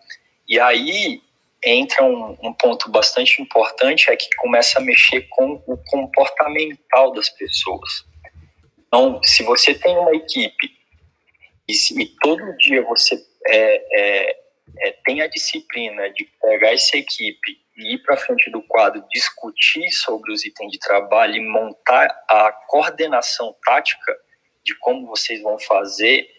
E 0.48 0.60
aí 0.60 1.22
entra 1.64 2.04
um, 2.04 2.38
um, 2.44 2.52
ponto 2.54 2.92
bastante 2.92 3.42
importante, 3.42 4.10
é 4.12 4.18
que 4.18 4.28
começa 4.36 4.80
a 4.80 4.82
mexer 4.82 5.28
com 5.30 5.64
o 5.66 5.78
comportamental 5.78 7.14
das 7.14 7.30
pessoas. 7.30 8.13
Então, 8.94 9.20
se 9.24 9.42
você 9.42 9.74
tem 9.74 9.98
uma 9.98 10.14
equipe 10.14 10.72
e, 11.68 11.74
se, 11.74 12.00
e 12.00 12.06
todo 12.22 12.56
dia 12.58 12.84
você 12.84 13.16
é, 13.48 14.00
é, 14.00 14.40
é, 14.82 14.92
tem 15.04 15.20
a 15.20 15.26
disciplina 15.26 16.12
de 16.12 16.26
pegar 16.40 16.74
essa 16.74 16.96
equipe 16.96 17.60
e 17.76 17.96
ir 17.96 18.04
para 18.04 18.16
frente 18.18 18.52
do 18.52 18.62
quadro, 18.62 19.04
discutir 19.10 19.92
sobre 19.94 20.32
os 20.32 20.46
itens 20.46 20.74
de 20.74 20.78
trabalho 20.78 21.36
e 21.38 21.42
montar 21.42 22.06
a 22.30 22.52
coordenação 22.68 23.56
tática 23.66 24.16
de 24.64 24.76
como 24.76 25.08
vocês 25.08 25.42
vão 25.42 25.58
fazer 25.58 26.30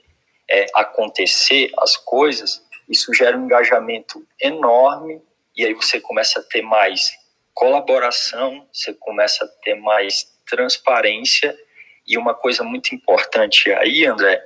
é, 0.48 0.66
acontecer 0.76 1.72
as 1.80 1.96
coisas, 1.96 2.64
isso 2.88 3.12
gera 3.14 3.36
um 3.36 3.46
engajamento 3.46 4.24
enorme 4.40 5.20
e 5.56 5.66
aí 5.66 5.74
você 5.74 6.00
começa 6.00 6.38
a 6.38 6.42
ter 6.44 6.62
mais 6.62 7.10
colaboração, 7.52 8.64
você 8.72 8.94
começa 8.94 9.44
a 9.44 9.48
ter 9.64 9.74
mais 9.74 10.32
transparência 10.46 11.58
e 12.06 12.18
uma 12.18 12.34
coisa 12.34 12.62
muito 12.62 12.94
importante 12.94 13.72
aí, 13.72 14.06
André, 14.06 14.44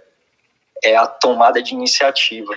é 0.83 0.97
a 0.97 1.07
tomada 1.07 1.63
de 1.63 1.75
iniciativa. 1.75 2.57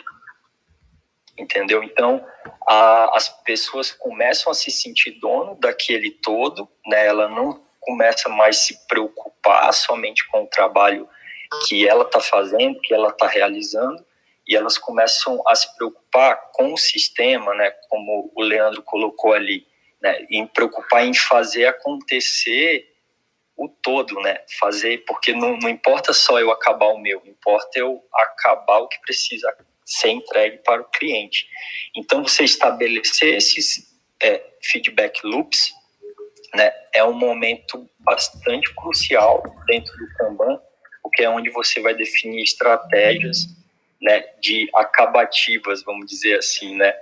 Entendeu? 1.37 1.83
Então, 1.83 2.25
a, 2.67 3.17
as 3.17 3.29
pessoas 3.43 3.91
começam 3.91 4.51
a 4.51 4.55
se 4.55 4.69
sentir 4.69 5.19
dono 5.19 5.55
daquele 5.55 6.11
todo, 6.11 6.69
né? 6.85 7.07
Ela 7.07 7.27
não 7.27 7.63
começa 7.79 8.29
mais 8.29 8.57
a 8.57 8.59
se 8.59 8.87
preocupar 8.87 9.73
somente 9.73 10.27
com 10.27 10.43
o 10.43 10.47
trabalho 10.47 11.09
que 11.67 11.87
ela 11.87 12.03
está 12.03 12.19
fazendo, 12.19 12.79
que 12.79 12.93
ela 12.93 13.09
está 13.09 13.27
realizando, 13.27 14.05
e 14.47 14.55
elas 14.55 14.77
começam 14.77 15.41
a 15.47 15.55
se 15.55 15.75
preocupar 15.75 16.51
com 16.53 16.73
o 16.73 16.77
sistema, 16.77 17.53
né? 17.55 17.71
Como 17.89 18.31
o 18.35 18.41
Leandro 18.41 18.83
colocou 18.83 19.33
ali, 19.33 19.65
né? 20.01 20.25
Em 20.29 20.45
preocupar 20.45 21.05
em 21.05 21.13
fazer 21.13 21.65
acontecer 21.65 22.90
o 23.61 23.69
todo, 23.69 24.19
né? 24.21 24.39
Fazer, 24.59 25.03
porque 25.05 25.33
não, 25.33 25.55
não 25.57 25.69
importa 25.69 26.13
só 26.13 26.39
eu 26.39 26.51
acabar 26.51 26.87
o 26.87 26.97
meu, 26.97 27.21
importa 27.27 27.77
eu 27.77 28.03
acabar 28.11 28.79
o 28.79 28.87
que 28.87 28.99
precisa 29.01 29.55
ser 29.85 30.09
entregue 30.09 30.57
para 30.63 30.81
o 30.81 30.85
cliente. 30.85 31.47
Então, 31.95 32.23
você 32.23 32.43
estabelecer 32.43 33.35
esses 33.35 33.95
é, 34.19 34.43
feedback 34.63 35.21
loops, 35.23 35.71
né? 36.55 36.73
É 36.91 37.03
um 37.03 37.13
momento 37.13 37.87
bastante 37.99 38.73
crucial 38.73 39.43
dentro 39.67 39.95
do 39.95 40.07
Kanban, 40.15 40.59
porque 41.03 41.23
é 41.23 41.29
onde 41.29 41.51
você 41.51 41.79
vai 41.81 41.93
definir 41.93 42.41
estratégias, 42.41 43.45
né? 44.01 44.21
De 44.41 44.67
acabativas, 44.73 45.83
vamos 45.83 46.07
dizer 46.07 46.39
assim, 46.39 46.75
né? 46.75 46.95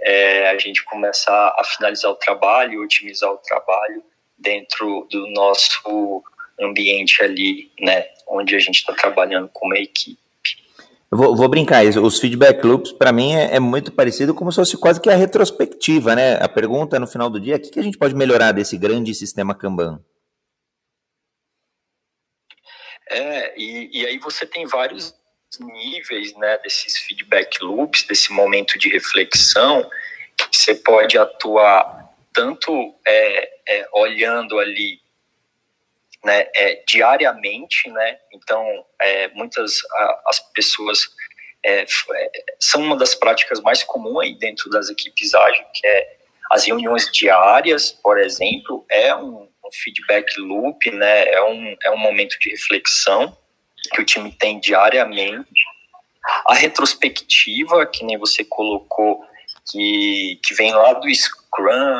É, 0.00 0.48
a 0.48 0.56
gente 0.56 0.82
começar 0.84 1.54
a 1.58 1.64
finalizar 1.64 2.10
o 2.10 2.16
trabalho, 2.16 2.82
otimizar 2.82 3.30
o 3.30 3.38
trabalho, 3.38 4.02
dentro 4.38 5.06
do 5.10 5.26
nosso 5.28 6.22
ambiente 6.60 7.22
ali, 7.22 7.70
né, 7.80 8.06
onde 8.26 8.54
a 8.54 8.58
gente 8.58 8.76
está 8.76 8.92
trabalhando 8.92 9.48
como 9.52 9.74
equipe. 9.74 10.18
Vou, 11.10 11.34
vou, 11.34 11.48
brincar, 11.48 11.84
os 11.86 12.20
feedback 12.20 12.62
loops 12.62 12.92
para 12.92 13.12
mim 13.12 13.34
é, 13.34 13.56
é, 13.56 13.60
muito 13.60 13.90
parecido 13.90 14.34
como 14.34 14.52
se 14.52 14.56
fosse 14.56 14.76
quase 14.76 15.00
que 15.00 15.08
a 15.08 15.16
retrospectiva, 15.16 16.14
né? 16.14 16.34
A 16.34 16.48
pergunta 16.48 17.00
no 17.00 17.06
final 17.06 17.30
do 17.30 17.40
dia, 17.40 17.56
o 17.56 17.58
que, 17.58 17.70
que 17.70 17.80
a 17.80 17.82
gente 17.82 17.96
pode 17.96 18.14
melhorar 18.14 18.52
desse 18.52 18.76
grande 18.76 19.14
sistema 19.14 19.54
Kanban? 19.54 20.04
É, 23.10 23.58
e, 23.58 24.02
e 24.02 24.06
aí 24.06 24.18
você 24.18 24.44
tem 24.44 24.66
vários 24.66 25.14
níveis, 25.58 26.36
né, 26.36 26.58
desses 26.58 26.98
feedback 26.98 27.62
loops, 27.62 28.02
desse 28.02 28.30
momento 28.30 28.78
de 28.78 28.90
reflexão, 28.90 29.88
que 30.36 30.56
você 30.56 30.74
pode 30.74 31.16
atuar 31.16 32.07
tanto 32.32 32.94
é, 33.06 33.50
é, 33.66 33.88
olhando 33.92 34.58
ali 34.58 35.00
né, 36.24 36.46
é, 36.54 36.82
diariamente, 36.86 37.88
né? 37.90 38.18
Então, 38.32 38.64
é, 39.00 39.28
muitas 39.28 39.80
a, 39.92 40.22
as 40.26 40.40
pessoas 40.52 41.08
é, 41.64 41.82
é, 41.82 42.30
são 42.58 42.82
uma 42.82 42.96
das 42.96 43.14
práticas 43.14 43.60
mais 43.60 43.82
comuns 43.82 44.22
aí 44.22 44.34
dentro 44.38 44.70
das 44.70 44.88
equipes 44.88 45.34
ágeis, 45.34 45.66
que 45.74 45.86
é 45.86 46.18
as 46.50 46.64
reuniões 46.64 47.10
diárias, 47.12 47.92
por 47.92 48.18
exemplo, 48.18 48.84
é 48.90 49.14
um, 49.14 49.42
um, 49.42 49.72
feedback 49.72 50.38
loop, 50.40 50.90
né? 50.90 51.28
É 51.28 51.42
um, 51.42 51.76
é 51.82 51.90
um 51.90 51.98
momento 51.98 52.38
de 52.38 52.50
reflexão 52.50 53.36
que 53.92 54.00
o 54.00 54.04
time 54.04 54.32
tem 54.32 54.58
diariamente. 54.58 55.64
A 56.46 56.54
retrospectiva, 56.54 57.86
que 57.86 58.04
nem 58.04 58.16
você 58.16 58.44
colocou, 58.44 59.22
que, 59.70 60.40
que 60.44 60.54
vem 60.54 60.72
lá 60.72 60.94
do 60.94 61.08
Scrum, 61.14 61.98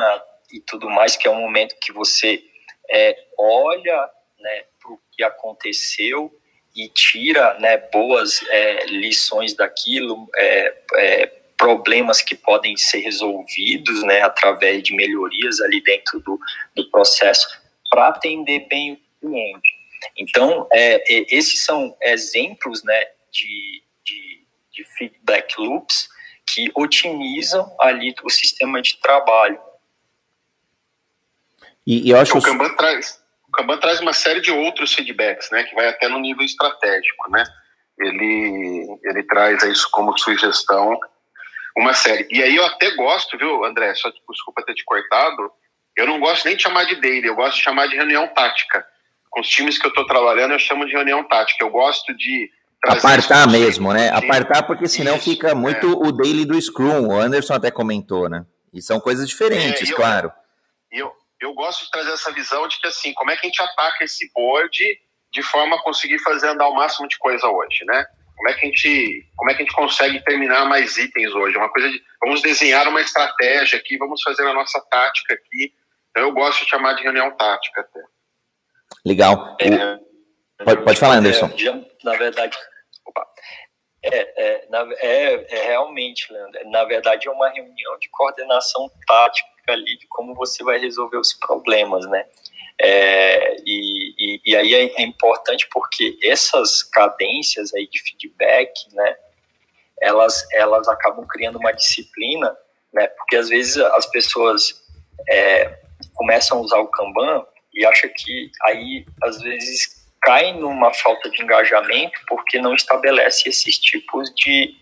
e 0.51 0.59
tudo 0.59 0.89
mais, 0.89 1.15
que 1.15 1.27
é 1.27 1.31
um 1.31 1.39
momento 1.39 1.75
que 1.79 1.91
você 1.91 2.43
é, 2.89 3.15
olha 3.37 4.09
né, 4.39 4.63
para 4.81 4.91
o 4.91 4.99
que 5.11 5.23
aconteceu 5.23 6.33
e 6.75 6.87
tira 6.89 7.57
né, 7.59 7.77
boas 7.77 8.43
é, 8.49 8.85
lições 8.85 9.55
daquilo, 9.55 10.27
é, 10.35 10.77
é, 10.95 11.25
problemas 11.57 12.21
que 12.21 12.35
podem 12.35 12.75
ser 12.77 12.99
resolvidos 12.99 14.03
né, 14.03 14.21
através 14.21 14.81
de 14.81 14.95
melhorias 14.95 15.59
ali 15.61 15.81
dentro 15.81 16.19
do, 16.21 16.39
do 16.75 16.89
processo 16.89 17.47
para 17.89 18.07
atender 18.07 18.67
bem 18.67 18.93
o 18.93 19.27
cliente. 19.27 19.79
Então, 20.17 20.67
é, 20.71 21.03
esses 21.35 21.63
são 21.65 21.95
exemplos 22.01 22.83
né, 22.83 23.05
de, 23.31 23.83
de, 24.05 24.45
de 24.71 24.83
feedback 24.97 25.55
loops 25.57 26.07
que 26.53 26.71
otimizam 26.75 27.75
ali 27.79 28.13
o 28.23 28.29
sistema 28.29 28.81
de 28.81 28.99
trabalho. 28.99 29.59
E, 31.85 32.07
e 32.07 32.11
eu 32.11 32.19
acho 32.19 32.37
o 32.37 32.41
Kanban 32.41 32.75
traz 32.75 33.19
o 33.47 33.51
Kanban 33.51 33.77
traz 33.77 33.99
uma 33.99 34.13
série 34.13 34.41
de 34.41 34.51
outros 34.51 34.93
feedbacks, 34.93 35.49
né, 35.51 35.63
que 35.63 35.73
vai 35.73 35.87
até 35.87 36.07
no 36.07 36.19
nível 36.19 36.45
estratégico, 36.45 37.31
né? 37.31 37.43
Ele 37.99 38.99
ele 39.03 39.23
traz 39.23 39.63
isso 39.63 39.89
como 39.91 40.17
sugestão 40.17 40.99
uma 41.77 41.93
série. 41.93 42.27
E 42.29 42.43
aí 42.43 42.55
eu 42.55 42.65
até 42.65 42.91
gosto, 42.91 43.37
viu, 43.37 43.63
André, 43.63 43.93
só 43.95 44.11
desculpa 44.29 44.63
ter 44.65 44.73
te 44.73 44.83
cortado, 44.83 45.51
eu 45.95 46.07
não 46.07 46.19
gosto 46.19 46.45
nem 46.45 46.55
de 46.55 46.63
chamar 46.63 46.85
de 46.85 46.95
daily, 46.95 47.27
eu 47.27 47.35
gosto 47.35 47.57
de 47.57 47.63
chamar 47.63 47.87
de 47.87 47.95
reunião 47.95 48.27
tática. 48.27 48.85
Com 49.29 49.41
os 49.41 49.49
times 49.49 49.77
que 49.77 49.85
eu 49.85 49.89
estou 49.89 50.05
trabalhando, 50.05 50.51
eu 50.51 50.59
chamo 50.59 50.85
de 50.85 50.93
reunião 50.93 51.23
tática. 51.23 51.63
Eu 51.63 51.69
gosto 51.69 52.15
de 52.15 52.49
Apartar 52.85 53.47
mesmo, 53.47 53.91
né? 53.91 54.09
Apartar 54.09 54.63
porque 54.63 54.87
senão 54.87 55.15
Isso, 55.15 55.25
fica 55.25 55.53
muito 55.53 55.87
é. 55.87 56.07
o 56.07 56.11
daily 56.11 56.45
do 56.45 56.59
Scrum. 56.61 57.07
O 57.07 57.19
Anderson 57.19 57.53
até 57.53 57.69
comentou, 57.69 58.29
né? 58.29 58.45
E 58.73 58.81
são 58.81 58.99
coisas 58.99 59.27
diferentes, 59.27 59.89
é, 59.89 59.91
eu, 59.91 59.95
claro. 59.95 60.31
Eu, 60.91 61.11
eu 61.41 61.53
gosto 61.53 61.85
de 61.85 61.91
trazer 61.91 62.11
essa 62.11 62.31
visão 62.31 62.67
de 62.67 62.79
que, 62.79 62.87
assim, 62.87 63.13
como 63.13 63.31
é 63.31 63.35
que 63.35 63.45
a 63.45 63.49
gente 63.49 63.61
ataca 63.61 64.03
esse 64.03 64.31
board 64.33 64.77
de 65.31 65.43
forma 65.43 65.75
a 65.75 65.81
conseguir 65.81 66.19
fazer 66.19 66.47
andar 66.47 66.67
o 66.69 66.75
máximo 66.75 67.07
de 67.07 67.17
coisa 67.17 67.47
hoje, 67.47 67.83
né? 67.85 68.05
Como 68.35 68.49
é 68.49 68.53
que 68.53 68.65
a 68.65 68.69
gente, 68.69 69.29
como 69.35 69.51
é 69.51 69.53
que 69.53 69.61
a 69.61 69.65
gente 69.65 69.75
consegue 69.75 70.23
terminar 70.23 70.65
mais 70.65 70.97
itens 70.97 71.33
hoje? 71.33 71.57
Uma 71.57 71.69
coisa 71.69 71.89
de, 71.89 72.01
vamos 72.23 72.41
desenhar 72.41 72.87
uma 72.87 73.01
estratégia 73.01 73.77
aqui, 73.77 73.97
vamos 73.97 74.21
fazer 74.21 74.47
a 74.47 74.53
nossa 74.53 74.79
tática 74.89 75.33
aqui. 75.33 75.73
Então, 76.09 76.23
eu 76.23 76.31
gosto 76.31 76.63
de 76.63 76.69
chamar 76.69 76.93
de 76.93 77.03
reunião 77.03 77.35
tática 77.35 77.81
até. 77.81 77.99
Legal. 79.05 79.57
É, 79.59 79.99
Pode, 80.63 80.83
pode 80.83 80.99
falar, 80.99 81.15
Anderson. 81.15 81.45
É, 81.47 82.03
na 82.03 82.15
verdade, 82.17 82.57
opa, 83.05 83.25
é, 84.03 84.17
é, 84.17 84.67
é, 84.99 85.45
é, 85.49 85.67
realmente, 85.67 86.31
Leandro, 86.31 86.69
na 86.69 86.83
verdade 86.85 87.27
é 87.27 87.31
uma 87.31 87.49
reunião 87.49 87.97
de 87.99 88.09
coordenação 88.09 88.89
tática 89.07 89.47
ali 89.67 89.97
de 89.97 90.07
como 90.07 90.33
você 90.35 90.63
vai 90.63 90.79
resolver 90.79 91.17
os 91.17 91.33
problemas, 91.33 92.05
né? 92.07 92.25
É, 92.81 93.55
e, 93.65 94.15
e, 94.17 94.41
e, 94.45 94.55
aí 94.55 94.73
é, 94.73 95.01
é, 95.01 95.01
importante 95.01 95.67
porque 95.69 96.17
essas 96.23 96.81
cadências 96.81 97.73
aí 97.73 97.87
de 97.89 98.01
feedback, 98.01 98.71
né, 98.93 99.17
elas, 100.01 100.47
elas 100.53 100.87
acabam 100.87 101.27
criando 101.27 101.59
uma 101.59 101.73
disciplina, 101.73 102.55
né, 102.93 103.07
porque 103.07 103.35
às 103.35 103.49
vezes 103.49 103.77
as 103.77 104.05
pessoas 104.05 104.81
é, 105.29 105.77
começam 106.15 106.57
a 106.57 106.61
usar 106.61 106.79
o 106.79 106.87
Kanban 106.87 107.45
e 107.73 107.85
acham 107.85 108.09
que 108.15 108.49
aí, 108.63 109.05
às 109.23 109.41
vezes, 109.41 109.98
cai 110.29 110.53
numa 110.53 110.93
falta 110.93 111.27
de 111.27 111.41
engajamento 111.41 112.21
porque 112.27 112.59
não 112.59 112.75
estabelece 112.75 113.49
esses 113.49 113.79
tipos 113.79 114.31
de, 114.35 114.75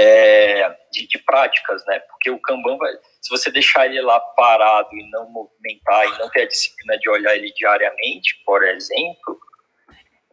é, 0.00 0.72
de, 0.92 1.08
de, 1.08 1.18
práticas, 1.18 1.84
né? 1.86 1.98
Porque 1.98 2.30
o 2.30 2.38
Kanban, 2.38 2.78
vai, 2.78 2.92
se 3.20 3.28
você 3.28 3.50
deixar 3.50 3.86
ele 3.86 4.00
lá 4.00 4.20
parado 4.20 4.88
e 4.92 5.10
não 5.10 5.28
movimentar 5.30 6.06
e 6.06 6.18
não 6.20 6.30
ter 6.30 6.42
a 6.42 6.46
disciplina 6.46 6.96
de 6.96 7.10
olhar 7.10 7.34
ele 7.34 7.52
diariamente, 7.54 8.40
por 8.46 8.64
exemplo, 8.64 9.40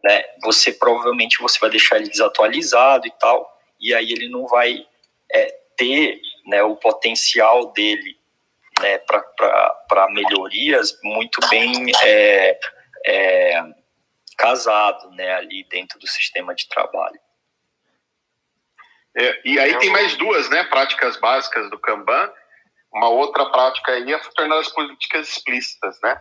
né? 0.04 0.22
Você 0.44 0.72
provavelmente 0.74 1.40
você 1.40 1.58
vai 1.58 1.70
deixar 1.70 1.96
ele 1.96 2.08
desatualizado 2.08 3.04
e 3.04 3.12
tal, 3.18 3.52
e 3.80 3.92
aí 3.92 4.12
ele 4.12 4.28
não 4.28 4.46
vai 4.46 4.86
é, 5.32 5.58
ter 5.76 6.20
né, 6.46 6.62
o 6.62 6.76
potencial 6.76 7.72
dele 7.72 8.16
né, 8.80 8.98
para 8.98 10.08
melhorias 10.10 10.96
muito 11.02 11.40
bem 11.50 11.90
é, 12.04 12.56
é, 13.04 13.76
casado, 14.36 15.10
né, 15.12 15.34
ali 15.34 15.66
dentro 15.68 15.98
do 15.98 16.06
sistema 16.06 16.54
de 16.54 16.68
trabalho. 16.68 17.18
É, 19.16 19.40
e 19.44 19.58
aí 19.58 19.78
tem 19.78 19.90
mais 19.90 20.14
duas, 20.16 20.50
né, 20.50 20.64
práticas 20.64 21.16
básicas 21.16 21.70
do 21.70 21.78
Kanban. 21.78 22.30
Uma 22.92 23.08
outra 23.08 23.46
prática 23.46 23.92
aí 23.92 24.12
é 24.12 24.18
tornar 24.34 24.58
as 24.58 24.68
políticas 24.68 25.28
explícitas, 25.28 25.98
né? 26.02 26.20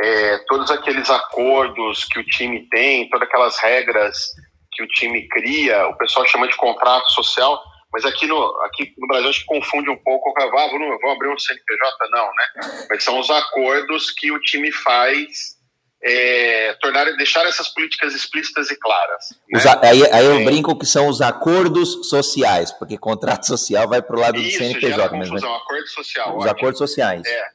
É, 0.00 0.38
todos 0.46 0.70
aqueles 0.70 1.10
acordos 1.10 2.04
que 2.04 2.20
o 2.20 2.24
time 2.24 2.68
tem, 2.70 3.08
todas 3.08 3.26
aquelas 3.26 3.58
regras 3.58 4.30
que 4.72 4.82
o 4.82 4.88
time 4.88 5.26
cria, 5.28 5.88
o 5.88 5.96
pessoal 5.96 6.26
chama 6.26 6.46
de 6.46 6.56
contrato 6.56 7.10
social, 7.10 7.60
mas 7.92 8.04
aqui 8.04 8.26
no, 8.26 8.44
aqui 8.62 8.94
no 8.96 9.08
Brasil 9.08 9.30
acho 9.30 9.40
que 9.40 9.46
confunde 9.46 9.90
um 9.90 9.96
pouco, 9.96 10.32
ah, 10.38 10.46
vamos, 10.46 11.00
vamos 11.00 11.16
abrir 11.16 11.28
um 11.28 11.38
CNPJ, 11.38 12.10
não, 12.10 12.26
né? 12.26 12.86
Mas 12.88 13.02
são 13.02 13.18
os 13.18 13.30
acordos 13.30 14.10
que 14.12 14.30
o 14.30 14.40
time 14.40 14.70
faz 14.70 15.57
é, 16.02 16.74
tornar, 16.80 17.04
deixar 17.16 17.44
essas 17.46 17.68
políticas 17.68 18.14
explícitas 18.14 18.70
e 18.70 18.76
claras. 18.76 19.30
Né? 19.50 19.60
aí, 19.82 20.12
aí, 20.12 20.24
eu 20.24 20.38
é. 20.38 20.44
brinco 20.44 20.78
que 20.78 20.86
são 20.86 21.08
os 21.08 21.20
acordos 21.20 22.08
sociais, 22.08 22.70
porque 22.72 22.96
contrato 22.96 23.44
social 23.46 23.88
vai 23.88 24.00
para 24.00 24.16
o 24.16 24.20
lado 24.20 24.38
Isso, 24.38 24.58
do 24.58 24.64
CNPJ. 24.64 25.08
Confusão, 25.08 25.18
mesmo, 25.18 25.48
né? 25.48 25.56
acordo 25.56 25.88
social. 25.88 26.36
Os 26.36 26.46
acordos 26.46 26.78
sociais. 26.78 27.26
É, 27.26 27.48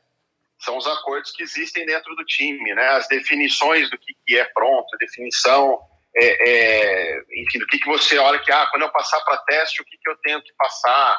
são 0.60 0.78
os 0.78 0.86
acordos 0.88 1.32
que 1.32 1.44
existem 1.44 1.86
dentro 1.86 2.14
do 2.15 2.26
time, 2.26 2.74
né? 2.74 2.88
as 2.90 3.07
definições 3.07 3.90
do 3.90 3.98
que, 3.98 4.14
que 4.26 4.38
é 4.38 4.45
pronto, 4.45 4.88
a 4.94 4.98
definição, 4.98 5.80
é, 6.15 6.49
é, 6.49 7.22
enfim, 7.38 7.60
do 7.60 7.68
que, 7.68 7.80
que 7.80 7.88
você 7.88 8.18
olha 8.18 8.40
que, 8.40 8.52
ah, 8.52 8.68
quando 8.72 8.84
eu 8.84 8.90
passar 8.90 9.22
para 9.22 9.38
teste, 9.38 9.82
o 9.82 9.86
que, 9.86 9.98
que 9.98 10.10
eu 10.10 10.18
tenho 10.18 10.41
que 10.41 10.53
passar. 10.57 11.18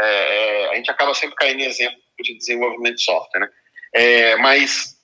É, 0.00 0.68
a 0.70 0.74
gente 0.76 0.90
acaba 0.90 1.14
sempre 1.14 1.34
caindo 1.34 1.60
em 1.60 1.64
exemplo 1.64 1.98
de 2.20 2.36
desenvolvimento 2.36 2.96
de 2.96 3.02
software, 3.02 3.40
né? 3.40 4.36
mas 4.36 4.97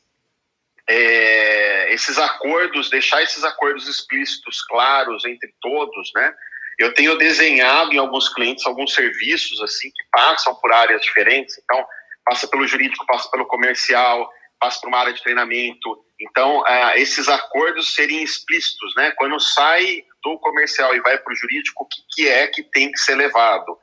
é, 0.89 1.93
esses 1.95 2.19
acordos, 2.19 2.91
deixar 2.91 3.23
esses 3.23 3.43
acordos 3.45 3.89
explícitos, 3.89 4.63
claros 4.63 5.25
entre 5.25 5.53
todos, 5.61 6.11
né? 6.15 6.35
Eu 6.79 6.93
tenho 6.93 7.17
desenhado 7.17 7.93
em 7.93 7.99
alguns 7.99 8.29
clientes 8.29 8.67
alguns 8.67 8.93
serviços 8.93 9.61
assim 9.63 9.89
que 9.91 10.05
passam 10.11 10.55
por 10.57 10.73
áreas 10.73 11.01
diferentes, 11.03 11.57
então 11.59 11.87
passa 12.25 12.49
pelo 12.49 12.67
jurídico, 12.67 13.07
passa 13.07 13.31
pelo 13.31 13.47
comercial, 13.47 14.31
passa 14.59 14.81
por 14.81 14.89
uma 14.89 14.99
área 14.99 15.13
de 15.13 15.23
treinamento. 15.23 16.05
Então, 16.21 16.67
é, 16.67 17.01
esses 17.01 17.29
acordos 17.29 17.95
seriam 17.95 18.23
explícitos, 18.23 18.95
né? 18.97 19.13
Quando 19.17 19.39
sai 19.41 20.05
do 20.23 20.39
comercial 20.39 20.95
e 20.95 21.01
vai 21.01 21.19
para 21.19 21.33
o 21.33 21.37
jurídico, 21.37 21.85
o 21.85 21.87
que, 21.87 22.03
que 22.11 22.29
é 22.29 22.47
que 22.49 22.63
tem 22.63 22.91
que 22.91 22.99
ser 22.99 23.15
levado, 23.15 23.77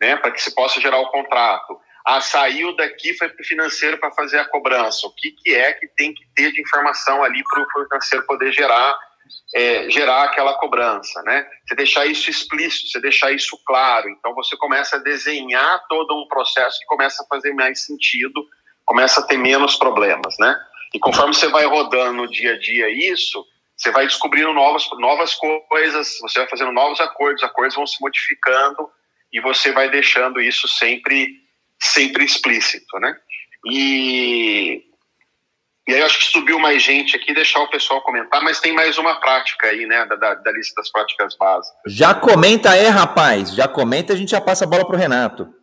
né? 0.00 0.16
Para 0.16 0.30
que 0.30 0.40
se 0.40 0.54
possa 0.54 0.80
gerar 0.80 0.98
o 0.98 1.10
contrato 1.10 1.78
ah, 2.04 2.20
saiu 2.20 2.76
daqui, 2.76 3.14
foi 3.14 3.30
para 3.30 3.42
o 3.42 3.46
financeiro 3.46 3.98
para 3.98 4.12
fazer 4.12 4.38
a 4.38 4.44
cobrança. 4.44 5.06
O 5.06 5.14
que, 5.14 5.30
que 5.30 5.54
é 5.54 5.72
que 5.72 5.88
tem 5.88 6.12
que 6.12 6.22
ter 6.34 6.52
de 6.52 6.60
informação 6.60 7.24
ali 7.24 7.42
para 7.44 7.62
o 7.62 7.84
financeiro 7.84 8.26
poder 8.26 8.52
gerar, 8.52 8.98
é, 9.54 9.88
gerar 9.88 10.24
aquela 10.24 10.54
cobrança, 10.54 11.22
né? 11.22 11.46
Você 11.66 11.74
deixar 11.74 12.04
isso 12.04 12.28
explícito, 12.28 12.88
você 12.88 13.00
deixar 13.00 13.32
isso 13.32 13.58
claro. 13.66 14.10
Então 14.10 14.34
você 14.34 14.54
começa 14.58 14.96
a 14.96 15.00
desenhar 15.00 15.82
todo 15.88 16.14
um 16.14 16.28
processo 16.28 16.78
que 16.78 16.86
começa 16.86 17.22
a 17.22 17.26
fazer 17.26 17.54
mais 17.54 17.86
sentido, 17.86 18.46
começa 18.84 19.20
a 19.20 19.26
ter 19.26 19.38
menos 19.38 19.76
problemas, 19.76 20.36
né? 20.38 20.54
E 20.92 20.98
conforme 20.98 21.32
você 21.32 21.48
vai 21.48 21.64
rodando 21.64 22.12
no 22.12 22.30
dia 22.30 22.52
a 22.52 22.58
dia 22.58 22.90
isso, 22.90 23.42
você 23.74 23.90
vai 23.90 24.06
descobrindo 24.06 24.52
novas, 24.52 24.86
novas 24.98 25.34
coisas, 25.68 26.18
você 26.20 26.40
vai 26.40 26.48
fazendo 26.48 26.70
novos 26.70 27.00
acordos, 27.00 27.42
acordos 27.42 27.74
vão 27.74 27.86
se 27.86 28.00
modificando 28.00 28.90
e 29.32 29.40
você 29.40 29.72
vai 29.72 29.88
deixando 29.88 30.40
isso 30.40 30.68
sempre 30.68 31.43
sempre 31.84 32.24
explícito, 32.24 32.98
né? 32.98 33.16
E, 33.66 34.82
e 35.86 35.92
aí 35.92 36.00
eu 36.00 36.06
acho 36.06 36.18
que 36.18 36.24
subiu 36.24 36.58
mais 36.58 36.82
gente 36.82 37.16
aqui, 37.16 37.34
deixar 37.34 37.60
o 37.60 37.70
pessoal 37.70 38.02
comentar, 38.02 38.42
mas 38.42 38.60
tem 38.60 38.72
mais 38.72 38.98
uma 38.98 39.20
prática 39.20 39.68
aí, 39.68 39.86
né, 39.86 40.04
da, 40.06 40.34
da 40.34 40.52
lista 40.52 40.74
das 40.80 40.90
práticas 40.90 41.36
básicas. 41.36 41.80
Já 41.86 42.14
comenta 42.14 42.70
aí, 42.70 42.86
rapaz, 42.86 43.54
já 43.54 43.68
comenta 43.68 44.12
a 44.12 44.16
gente 44.16 44.30
já 44.30 44.40
passa 44.40 44.64
a 44.64 44.68
bola 44.68 44.86
para 44.86 44.96
o 44.96 44.98
Renato. 44.98 45.54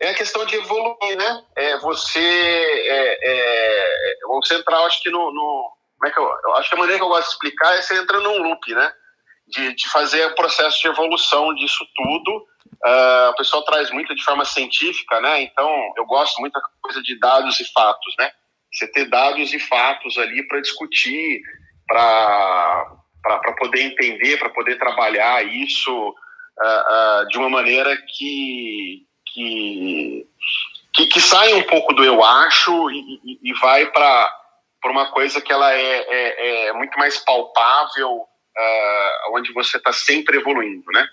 É 0.00 0.10
a 0.10 0.14
questão 0.14 0.46
de 0.46 0.56
evoluir, 0.56 1.16
né? 1.16 1.44
É, 1.54 1.78
você, 1.78 2.18
é, 2.18 3.18
é, 3.22 4.16
você 4.26 4.54
entrar, 4.54 4.78
acho 4.86 5.02
que 5.02 5.10
no, 5.10 5.30
no 5.30 5.70
como 5.98 6.08
é 6.08 6.10
que 6.10 6.18
eu, 6.18 6.24
eu, 6.24 6.54
acho 6.54 6.70
que 6.70 6.74
a 6.74 6.78
maneira 6.78 6.98
que 6.98 7.04
eu 7.04 7.08
gosto 7.08 7.26
de 7.26 7.32
explicar 7.34 7.76
é 7.76 7.82
você 7.82 7.98
entra 7.98 8.18
num 8.20 8.38
loop, 8.38 8.74
né? 8.74 8.90
De, 9.46 9.74
de 9.74 9.90
fazer 9.90 10.24
o 10.26 10.34
processo 10.34 10.80
de 10.80 10.88
evolução 10.88 11.54
disso 11.54 11.84
tudo 11.94 12.46
Uh, 12.84 13.30
o 13.30 13.36
pessoal 13.36 13.62
traz 13.64 13.90
muito 13.90 14.14
de 14.14 14.24
forma 14.24 14.44
científica, 14.44 15.20
né? 15.20 15.42
Então, 15.42 15.68
eu 15.98 16.06
gosto 16.06 16.40
muito 16.40 16.54
da 16.54 16.62
coisa 16.80 17.02
de 17.02 17.18
dados 17.18 17.60
e 17.60 17.72
fatos, 17.72 18.14
né? 18.18 18.30
Você 18.72 18.86
ter 18.90 19.04
dados 19.04 19.52
e 19.52 19.58
fatos 19.58 20.16
ali 20.16 20.46
para 20.48 20.60
discutir, 20.60 21.42
para 21.86 22.96
poder 23.58 23.82
entender, 23.82 24.38
para 24.38 24.48
poder 24.48 24.78
trabalhar 24.78 25.44
isso 25.44 25.92
uh, 25.92 27.22
uh, 27.22 27.28
de 27.28 27.36
uma 27.36 27.50
maneira 27.50 27.94
que, 28.16 29.06
que, 29.26 30.26
que, 30.94 31.06
que 31.06 31.20
sai 31.20 31.52
um 31.52 31.64
pouco 31.64 31.92
do 31.92 32.02
eu 32.02 32.24
acho 32.24 32.90
e, 32.90 33.20
e, 33.24 33.50
e 33.50 33.52
vai 33.60 33.86
para 33.86 34.32
uma 34.86 35.10
coisa 35.10 35.38
que 35.42 35.52
ela 35.52 35.70
é, 35.74 36.06
é, 36.08 36.66
é 36.68 36.72
muito 36.72 36.98
mais 36.98 37.18
palpável, 37.18 38.24
onde 39.32 39.52
você 39.52 39.76
está 39.76 39.92
sempre 39.92 40.38
evoluindo, 40.38 40.84
né? 40.92 41.06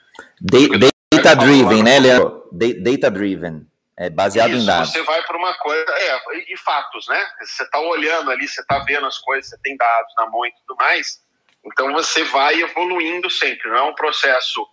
Data 1.22 1.36
driven, 1.36 1.84
né, 1.84 2.00
Leandro? 2.00 2.50
Data 2.52 3.12
driven. 3.12 3.68
É 4.00 4.12
baseado 4.12 4.52
Isso, 4.52 4.62
em 4.62 4.66
dados. 4.66 4.92
Você 4.92 5.02
vai 5.02 5.24
para 5.24 5.36
uma 5.36 5.54
coisa. 5.56 5.92
É, 5.92 6.22
e, 6.36 6.54
e 6.54 6.58
fatos, 6.58 7.08
né? 7.08 7.20
Você 7.42 7.64
está 7.64 7.80
olhando 7.80 8.30
ali, 8.30 8.48
você 8.48 8.62
está 8.62 8.80
vendo 8.80 9.08
as 9.08 9.18
coisas, 9.18 9.50
você 9.50 9.58
tem 9.64 9.76
dados 9.76 10.14
na 10.18 10.30
mão 10.30 10.46
e 10.46 10.52
tudo 10.52 10.78
mais. 10.78 11.20
Então 11.66 11.92
você 11.94 12.24
vai 12.26 12.62
evoluindo 12.62 13.30
sempre. 13.30 13.70
Não 13.70 13.78
é 13.78 13.82
um 13.84 13.96
processo 13.96 14.66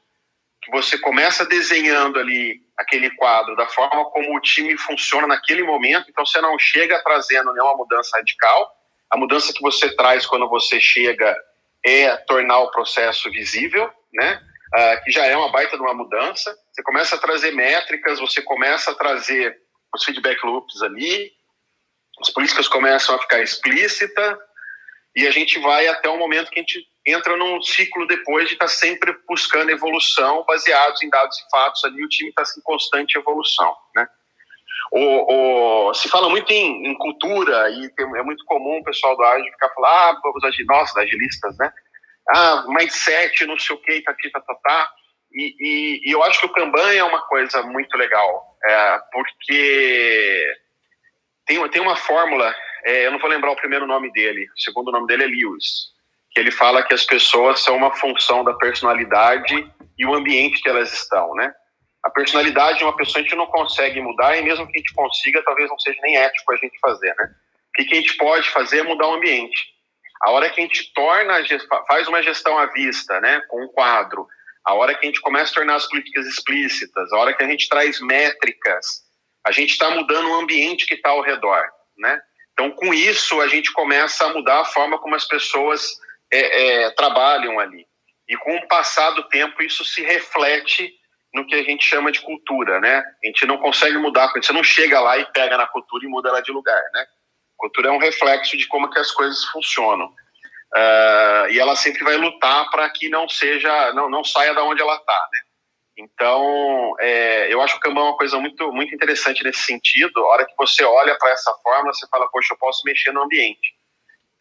que 0.62 0.70
você 0.70 0.98
começa 0.98 1.44
desenhando 1.46 2.18
ali 2.18 2.60
aquele 2.76 3.10
quadro 3.12 3.56
da 3.56 3.66
forma 3.66 4.04
como 4.10 4.36
o 4.36 4.40
time 4.40 4.76
funciona 4.76 5.26
naquele 5.26 5.62
momento. 5.62 6.06
Então 6.10 6.24
você 6.24 6.40
não 6.42 6.58
chega 6.58 7.02
trazendo 7.02 7.52
nenhuma 7.52 7.76
mudança 7.76 8.16
radical. 8.18 8.70
A 9.10 9.16
mudança 9.16 9.52
que 9.54 9.62
você 9.62 9.94
traz 9.96 10.26
quando 10.26 10.48
você 10.48 10.78
chega 10.78 11.34
é 11.82 12.16
tornar 12.18 12.58
o 12.58 12.70
processo 12.70 13.30
visível, 13.30 13.90
né? 14.12 14.40
Uh, 14.74 15.04
que 15.04 15.10
já 15.10 15.24
é 15.26 15.36
uma 15.36 15.50
baita 15.50 15.76
de 15.76 15.82
uma 15.82 15.94
mudança. 15.94 16.54
Você 16.72 16.82
começa 16.82 17.14
a 17.14 17.18
trazer 17.18 17.52
métricas, 17.52 18.18
você 18.18 18.42
começa 18.42 18.90
a 18.90 18.94
trazer 18.94 19.56
os 19.94 20.04
feedback 20.04 20.44
loops 20.44 20.82
ali, 20.82 21.32
as 22.20 22.30
políticas 22.30 22.68
começam 22.68 23.14
a 23.14 23.18
ficar 23.20 23.40
explícitas 23.40 24.36
e 25.16 25.26
a 25.26 25.30
gente 25.30 25.58
vai 25.60 25.86
até 25.86 26.08
o 26.08 26.18
momento 26.18 26.50
que 26.50 26.58
a 26.58 26.62
gente 26.62 26.84
entra 27.06 27.36
num 27.36 27.62
ciclo 27.62 28.06
depois 28.06 28.48
de 28.48 28.54
estar 28.54 28.66
tá 28.66 28.70
sempre 28.70 29.16
buscando 29.28 29.70
evolução 29.70 30.44
baseados 30.46 31.02
em 31.02 31.10
dados 31.10 31.38
e 31.38 31.50
fatos 31.50 31.84
ali, 31.84 32.04
o 32.04 32.08
time 32.08 32.30
está 32.30 32.42
em 32.42 32.62
constante 32.62 33.16
evolução, 33.16 33.76
né? 33.94 34.08
O, 34.90 35.88
o, 35.88 35.94
se 35.94 36.08
fala 36.08 36.28
muito 36.28 36.50
em, 36.52 36.86
em 36.86 36.94
cultura 36.96 37.70
e 37.70 37.88
tem, 37.90 38.06
é 38.16 38.22
muito 38.22 38.44
comum 38.44 38.78
o 38.78 38.84
pessoal 38.84 39.16
do 39.16 39.22
ágil 39.24 39.50
ficar 39.52 39.70
falando, 39.70 39.90
ah, 39.90 40.30
os 40.36 40.44
agi, 40.44 40.64
nós, 40.64 40.96
agilistas, 40.96 41.56
né? 41.58 41.72
Ah, 42.30 42.64
mindset, 42.68 43.44
não 43.46 43.58
sei 43.58 43.76
o 43.76 43.80
que, 43.80 44.00
tá, 44.02 44.14
tá, 44.32 44.40
tá, 44.40 44.54
tá. 44.62 44.90
E, 45.32 45.56
e, 45.58 46.08
e, 46.08 46.12
eu 46.12 46.22
acho 46.22 46.40
que 46.40 46.46
o 46.46 46.52
Kanban 46.52 46.92
é 46.92 47.02
uma 47.02 47.20
coisa 47.22 47.62
muito 47.62 47.96
legal, 47.96 48.56
é, 48.64 49.00
porque 49.12 50.54
tem, 51.44 51.68
tem 51.68 51.82
uma 51.82 51.96
fórmula, 51.96 52.54
é, 52.84 53.06
eu 53.06 53.12
não 53.12 53.18
vou 53.18 53.28
lembrar 53.28 53.50
o 53.50 53.56
primeiro 53.56 53.86
nome 53.86 54.12
dele, 54.12 54.46
o 54.56 54.60
segundo 54.60 54.92
nome 54.92 55.08
dele 55.08 55.24
é 55.24 55.26
Lewis, 55.26 55.92
que 56.30 56.40
ele 56.40 56.52
fala 56.52 56.84
que 56.84 56.94
as 56.94 57.04
pessoas 57.04 57.60
são 57.60 57.76
uma 57.76 57.94
função 57.96 58.44
da 58.44 58.54
personalidade 58.54 59.68
e 59.98 60.06
o 60.06 60.14
ambiente 60.14 60.62
que 60.62 60.68
elas 60.68 60.92
estão, 60.92 61.34
né? 61.34 61.52
A 62.04 62.10
personalidade 62.10 62.78
de 62.78 62.84
uma 62.84 62.96
pessoa 62.96 63.20
a 63.20 63.22
gente 63.22 63.34
não 63.34 63.46
consegue 63.46 64.00
mudar 64.00 64.36
e 64.36 64.42
mesmo 64.42 64.66
que 64.66 64.76
a 64.76 64.78
gente 64.78 64.94
consiga, 64.94 65.42
talvez 65.42 65.68
não 65.68 65.78
seja 65.78 65.98
nem 66.02 66.16
ético 66.16 66.52
a 66.52 66.56
gente 66.56 66.78
fazer, 66.78 67.14
né? 67.16 67.34
O 67.70 67.72
que 67.72 67.92
a 67.92 67.96
gente 67.96 68.16
pode 68.16 68.48
fazer 68.50 68.80
é 68.80 68.82
mudar 68.82 69.08
o 69.08 69.14
ambiente. 69.14 69.73
A 70.24 70.30
hora 70.30 70.48
que 70.48 70.60
a 70.60 70.62
gente 70.64 70.92
torna, 70.94 71.34
faz 71.86 72.08
uma 72.08 72.22
gestão 72.22 72.58
à 72.58 72.66
vista, 72.66 73.20
né, 73.20 73.42
com 73.48 73.62
um 73.62 73.68
quadro, 73.68 74.26
a 74.64 74.72
hora 74.72 74.94
que 74.94 75.04
a 75.04 75.08
gente 75.08 75.20
começa 75.20 75.52
a 75.52 75.54
tornar 75.56 75.74
as 75.74 75.86
políticas 75.86 76.26
explícitas, 76.26 77.12
a 77.12 77.18
hora 77.18 77.34
que 77.34 77.44
a 77.44 77.46
gente 77.46 77.68
traz 77.68 78.00
métricas, 78.00 79.04
a 79.46 79.52
gente 79.52 79.70
está 79.70 79.90
mudando 79.90 80.30
o 80.30 80.34
ambiente 80.36 80.86
que 80.86 80.94
está 80.94 81.10
ao 81.10 81.20
redor, 81.20 81.62
né? 81.98 82.18
Então, 82.54 82.70
com 82.70 82.94
isso, 82.94 83.40
a 83.42 83.48
gente 83.48 83.70
começa 83.72 84.24
a 84.24 84.32
mudar 84.32 84.60
a 84.60 84.64
forma 84.64 84.98
como 84.98 85.14
as 85.14 85.26
pessoas 85.26 85.98
é, 86.32 86.84
é, 86.84 86.90
trabalham 86.92 87.58
ali. 87.58 87.84
E 88.26 88.36
com 88.38 88.56
o 88.56 88.68
passar 88.68 89.10
do 89.10 89.28
tempo, 89.28 89.62
isso 89.62 89.84
se 89.84 90.02
reflete 90.02 90.90
no 91.34 91.46
que 91.46 91.54
a 91.54 91.62
gente 91.62 91.84
chama 91.84 92.10
de 92.10 92.20
cultura, 92.20 92.80
né? 92.80 93.04
A 93.22 93.26
gente 93.26 93.44
não 93.44 93.58
consegue 93.58 93.98
mudar, 93.98 94.32
você 94.32 94.52
não 94.52 94.62
chega 94.62 95.00
lá 95.00 95.18
e 95.18 95.26
pega 95.32 95.58
na 95.58 95.66
cultura 95.66 96.06
e 96.06 96.08
muda 96.08 96.30
ela 96.30 96.40
de 96.40 96.52
lugar, 96.52 96.82
né? 96.94 97.04
Cultura 97.56 97.88
é 97.88 97.92
um 97.92 97.98
reflexo 97.98 98.56
de 98.56 98.66
como 98.68 98.90
que 98.90 98.98
as 98.98 99.10
coisas 99.10 99.44
funcionam. 99.46 100.06
Uh, 100.06 101.50
e 101.50 101.58
ela 101.58 101.76
sempre 101.76 102.02
vai 102.02 102.16
lutar 102.16 102.68
para 102.70 102.90
que 102.90 103.08
não 103.08 103.28
seja, 103.28 103.92
não, 103.92 104.10
não 104.10 104.24
saia 104.24 104.52
da 104.52 104.64
onde 104.64 104.82
ela 104.82 104.96
está, 104.96 105.28
né? 105.32 105.40
Então, 105.96 106.96
é, 106.98 107.52
eu 107.52 107.62
acho 107.62 107.76
o 107.76 107.80
Kanban 107.80 108.02
uma 108.02 108.16
coisa 108.16 108.38
muito, 108.38 108.72
muito 108.72 108.92
interessante 108.92 109.44
nesse 109.44 109.62
sentido. 109.62 110.18
A 110.18 110.28
hora 110.30 110.44
que 110.44 110.54
você 110.56 110.82
olha 110.82 111.16
para 111.16 111.30
essa 111.30 111.52
forma, 111.62 111.92
você 111.92 112.06
fala, 112.08 112.28
poxa, 112.30 112.54
eu 112.54 112.58
posso 112.58 112.82
mexer 112.84 113.12
no 113.12 113.22
ambiente. 113.22 113.74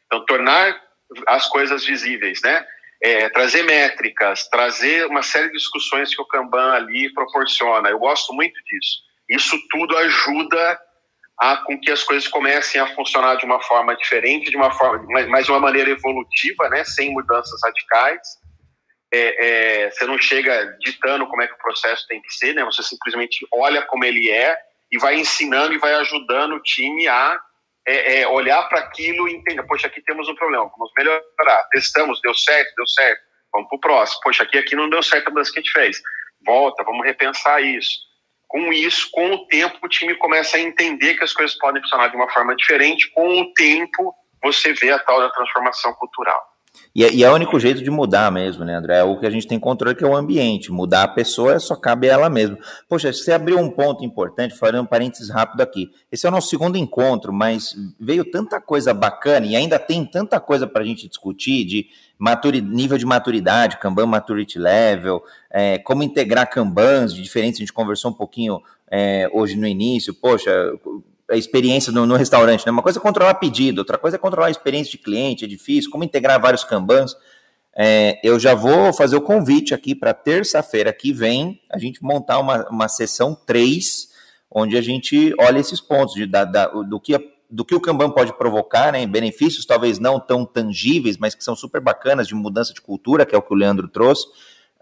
Então, 0.08 0.26
tornar 0.26 0.82
as 1.28 1.48
coisas 1.48 1.86
visíveis, 1.86 2.42
né? 2.42 2.66
É, 3.02 3.30
trazer 3.30 3.64
métricas, 3.64 4.48
trazer 4.48 5.06
uma 5.08 5.22
série 5.22 5.48
de 5.48 5.58
discussões 5.58 6.16
que 6.16 6.22
o 6.22 6.26
Kanban 6.26 6.74
ali 6.74 7.14
proporciona. 7.14 7.90
Eu 7.90 8.00
gosto 8.00 8.34
muito 8.34 8.56
disso. 8.64 9.02
Isso 9.30 9.58
tudo 9.70 9.96
ajuda 9.98 10.80
a 11.40 11.58
com 11.58 11.80
que 11.80 11.92
as 11.92 12.04
coisas 12.04 12.28
comecem 12.28 12.80
a 12.80 12.88
funcionar 12.96 13.36
de 13.36 13.46
uma 13.46 13.62
forma 13.62 13.96
diferente, 13.96 14.52
de 14.52 14.58
uma 14.58 14.72
forma, 14.72 15.06
mas 15.30 15.46
de 15.46 15.52
uma 15.52 15.60
maneira 15.60 15.90
evolutiva, 15.90 16.70
né, 16.70 16.84
sem 16.84 17.12
mudanças 17.12 17.60
radicais. 17.64 18.22
É, 19.12 19.46
é, 19.86 19.92
você 19.92 20.06
não 20.06 20.18
chega 20.18 20.76
ditando 20.80 21.28
como 21.28 21.42
é 21.42 21.48
que 21.48 21.54
o 21.54 21.60
processo 21.60 22.06
tem 22.08 22.20
que 22.22 22.34
ser, 22.34 22.56
né? 22.56 22.66
Você 22.66 22.82
simplesmente 22.82 23.46
olha 23.52 23.84
como 23.84 24.04
ele 24.04 24.32
é 24.32 24.58
e 24.92 24.98
vai 24.98 25.16
ensinando 25.16 25.72
e 25.72 25.78
vai 25.78 25.94
ajudando 25.96 26.54
o 26.56 26.64
time 26.64 27.08
a 27.08 27.40
é, 27.86 28.22
é 28.22 28.28
olhar 28.28 28.64
para 28.70 28.80
aquilo 28.80 29.28
e 29.28 29.36
entender, 29.36 29.62
poxa, 29.64 29.86
aqui 29.86 30.02
temos 30.02 30.28
um 30.28 30.36
problema, 30.36 30.66
vamos 30.66 30.92
melhorar. 30.98 31.68
Testamos, 31.72 32.20
deu 32.22 32.34
certo, 32.34 32.74
deu 32.76 32.88
certo, 32.88 33.22
vamos 33.52 33.68
para 33.70 33.78
o 33.78 33.80
próximo. 33.80 34.20
Poxa, 34.24 34.44
aqui, 34.44 34.58
aqui 34.58 34.76
não 34.76 34.90
deu 34.90 35.04
certo 35.04 35.28
a 35.28 35.30
mudança 35.30 35.52
que 35.52 35.60
a 35.60 35.62
gente 35.62 35.74
fez. 35.74 36.02
Volta, 36.44 36.84
vamos 36.84 37.06
repensar 37.06 37.62
isso 37.62 38.13
com 38.54 38.72
isso, 38.72 39.10
com 39.12 39.34
o 39.34 39.48
tempo, 39.48 39.80
o 39.82 39.90
time 39.90 40.14
começa 40.14 40.58
a 40.58 40.60
entender 40.60 41.16
que 41.16 41.24
as 41.24 41.34
coisas 41.34 41.58
podem 41.58 41.82
funcionar 41.82 42.10
de 42.10 42.16
uma 42.16 42.30
forma 42.30 42.56
diferente. 42.56 43.10
Com 43.10 43.42
o 43.42 43.52
tempo, 43.56 44.14
você 44.44 44.74
vê 44.74 44.92
a 44.92 45.00
tal 45.00 45.20
da 45.20 45.32
transformação 45.32 45.92
cultural. 45.96 46.40
E 46.96 47.04
é, 47.04 47.12
e 47.12 47.24
é 47.24 47.30
o 47.30 47.34
único 47.34 47.60
jeito 47.60 47.84
de 47.84 47.90
mudar 47.90 48.32
mesmo, 48.32 48.64
né, 48.64 48.76
André? 48.76 49.00
É 49.00 49.04
o 49.04 49.20
que 49.20 49.26
a 49.26 49.30
gente 49.30 49.48
tem 49.48 49.60
controle, 49.60 49.96
que 49.96 50.04
é 50.04 50.08
o 50.08 50.16
ambiente. 50.16 50.72
Mudar 50.72 51.04
a 51.04 51.08
pessoa 51.08 51.60
só 51.60 51.76
cabe 51.76 52.10
a 52.10 52.14
ela 52.14 52.30
mesma. 52.30 52.58
Poxa, 52.88 53.12
você 53.12 53.32
abriu 53.32 53.58
um 53.58 53.70
ponto 53.70 54.06
importante, 54.06 54.56
falando 54.56 54.84
um 54.84 54.86
parênteses 54.86 55.30
rápido 55.30 55.62
aqui. 55.62 55.92
Esse 56.12 56.26
é 56.26 56.30
o 56.30 56.32
nosso 56.32 56.50
segundo 56.50 56.78
encontro, 56.78 57.34
mas 57.34 57.76
veio 58.00 58.24
tanta 58.24 58.62
coisa 58.62 58.94
bacana 58.94 59.46
e 59.48 59.56
ainda 59.56 59.80
tem 59.80 60.06
tanta 60.06 60.40
coisa 60.40 60.68
para 60.68 60.84
a 60.84 60.86
gente 60.86 61.08
discutir 61.08 61.66
de 61.66 61.88
nível 62.64 62.98
de 62.98 63.06
maturidade, 63.06 63.80
Kanban 63.80 64.06
Maturity 64.06 64.58
Level, 64.58 65.24
é, 65.50 65.78
como 65.80 66.04
integrar 66.04 66.50
Kanbans 66.50 67.14
de 67.14 67.22
diferentes, 67.22 67.60
a 67.60 67.64
gente 67.64 67.74
conversou 67.74 68.12
um 68.12 68.14
pouquinho 68.14 68.62
é, 68.90 69.30
hoje 69.34 69.58
no 69.58 69.68
início, 69.68 70.14
poxa, 70.14 70.52
a 71.30 71.36
experiência 71.36 71.92
no, 71.92 72.06
no, 72.06 72.16
restaurante, 72.16 72.66
né? 72.66 72.72
Uma 72.72 72.82
coisa 72.82 73.00
é 73.00 73.02
controlar 73.02 73.36
pedido, 73.36 73.80
outra 73.80 73.98
coisa 73.98 74.18
é 74.18 74.20
controlar 74.20 74.48
a 74.48 74.52
experiência 74.52 74.92
de 74.92 74.98
cliente, 74.98 75.46
é 75.46 75.48
difícil, 75.48 75.90
como 75.90 76.04
integrar 76.04 76.40
vários 76.42 76.64
Kanbans. 76.64 77.16
É, 77.76 78.20
eu 78.24 78.40
já 78.40 78.54
vou 78.54 78.94
fazer 78.94 79.16
o 79.16 79.22
convite 79.22 79.74
aqui 79.74 79.96
para 79.96 80.14
terça-feira 80.14 80.94
que 80.94 81.12
vem, 81.12 81.60
a 81.72 81.80
gente 81.80 82.04
montar 82.04 82.40
uma, 82.40 82.70
uma 82.70 82.88
sessão 82.88 83.34
3, 83.34 84.10
onde 84.52 84.78
a 84.78 84.82
gente 84.82 85.34
olha 85.40 85.60
esses 85.60 85.82
pontos 85.82 86.14
de, 86.14 86.28
da, 86.28 86.46
da, 86.46 86.68
do 86.68 87.00
que 87.00 87.34
do 87.50 87.64
que 87.64 87.76
o 87.76 87.80
Kanban 87.80 88.10
pode 88.10 88.36
provocar, 88.36 88.92
né, 88.92 89.06
benefícios 89.06 89.64
talvez 89.64 90.00
não 90.00 90.20
tão 90.20 90.44
tangíveis, 90.44 91.18
mas 91.18 91.36
que 91.36 91.44
são 91.44 91.56
super 91.56 91.80
bacanas 91.80 92.28
de 92.28 92.34
mudança 92.34 92.74
de 92.74 92.82
cultura, 92.82 93.28
que 93.28 93.36
é 93.36 93.38
o 93.38 93.44
que 93.44 93.54
o 93.54 93.56
Leandro 93.56 93.88
trouxe. 93.88 94.26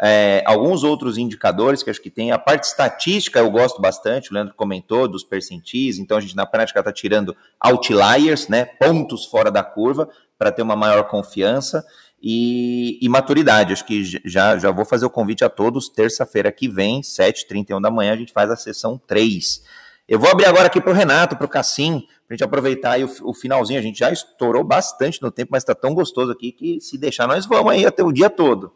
É, 0.04 0.42
alguns 0.48 0.84
outros 0.84 1.16
indicadores 1.18 1.84
que 1.84 1.90
acho 1.90 2.02
que 2.02 2.10
tem. 2.10 2.32
A 2.32 2.40
parte 2.40 2.64
estatística 2.64 3.38
eu 3.38 3.52
gosto 3.52 3.80
bastante, 3.80 4.32
o 4.32 4.34
Leandro 4.34 4.56
comentou, 4.56 5.08
dos 5.08 5.24
percentis, 5.24 6.00
então 6.00 6.18
a 6.18 6.22
gente 6.22 6.36
na 6.36 6.46
prática 6.46 6.80
está 6.80 6.92
tirando 6.92 7.36
outliers, 7.60 8.48
né, 8.48 8.66
pontos 8.66 9.26
fora 9.26 9.52
da 9.52 9.64
curva, 9.64 10.10
para 10.40 10.52
ter 10.52 10.64
uma 10.64 10.76
maior 10.76 11.04
confiança. 11.04 11.86
E, 12.24 13.00
e, 13.02 13.10
maturidade, 13.10 13.74
acho 13.74 13.86
que 13.86 14.04
já, 14.26 14.58
já 14.58 14.70
vou 14.70 14.86
fazer 14.86 15.06
o 15.06 15.10
convite 15.10 15.44
a 15.44 15.50
todos, 15.50 15.90
terça-feira 15.90 16.52
que 16.52 16.68
vem, 16.68 17.02
7h31 17.02 17.82
da 17.82 17.90
manhã, 17.90 18.14
a 18.14 18.18
gente 18.18 18.32
faz 18.32 18.50
a 18.52 18.56
sessão 18.56 19.00
3. 19.08 19.64
Eu 20.08 20.20
vou 20.20 20.30
abrir 20.30 20.46
agora 20.46 20.68
aqui 20.68 20.80
para 20.80 20.92
o 20.92 20.96
Renato, 20.96 21.36
para 21.36 21.46
o 21.46 21.50
Cassim, 21.50 22.06
a 22.30 22.34
gente 22.34 22.44
aproveitar 22.44 22.92
aí 22.92 23.04
o, 23.04 23.10
o, 23.24 23.34
finalzinho. 23.34 23.80
A 23.80 23.82
gente 23.82 24.00
já 24.00 24.12
estourou 24.12 24.64
bastante 24.64 25.22
no 25.22 25.32
tempo, 25.32 25.50
mas 25.52 25.64
está 25.64 25.74
tão 25.74 25.94
gostoso 25.94 26.32
aqui 26.32 26.52
que 26.52 26.80
se 26.80 26.98
deixar, 26.98 27.28
nós 27.28 27.46
vamos 27.46 27.72
aí 27.72 27.86
até 27.86 28.04
o 28.04 28.12
dia 28.12 28.30
todo. 28.30 28.72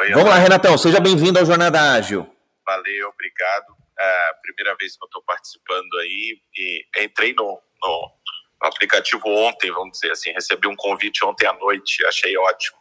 Oi, 0.00 0.12
vamos 0.12 0.28
lá, 0.28 0.38
Renatão, 0.38 0.78
seja 0.78 1.00
bem-vindo 1.00 1.40
ao 1.40 1.44
Jornada 1.44 1.94
Ágil. 1.94 2.24
Valeu, 2.64 3.08
obrigado. 3.08 3.74
É 3.98 4.30
a 4.30 4.34
primeira 4.34 4.76
vez 4.76 4.96
que 4.96 5.02
eu 5.02 5.06
estou 5.06 5.20
participando 5.24 5.92
aí 5.98 6.40
e 6.56 6.86
entrei 6.98 7.34
no, 7.34 7.60
no, 7.82 8.12
aplicativo 8.60 9.26
ontem, 9.26 9.72
vamos 9.72 9.98
dizer 9.98 10.12
assim, 10.12 10.30
recebi 10.30 10.68
um 10.68 10.76
convite 10.76 11.24
ontem 11.24 11.46
à 11.48 11.52
noite, 11.52 12.06
achei 12.06 12.36
ótimo. 12.38 12.78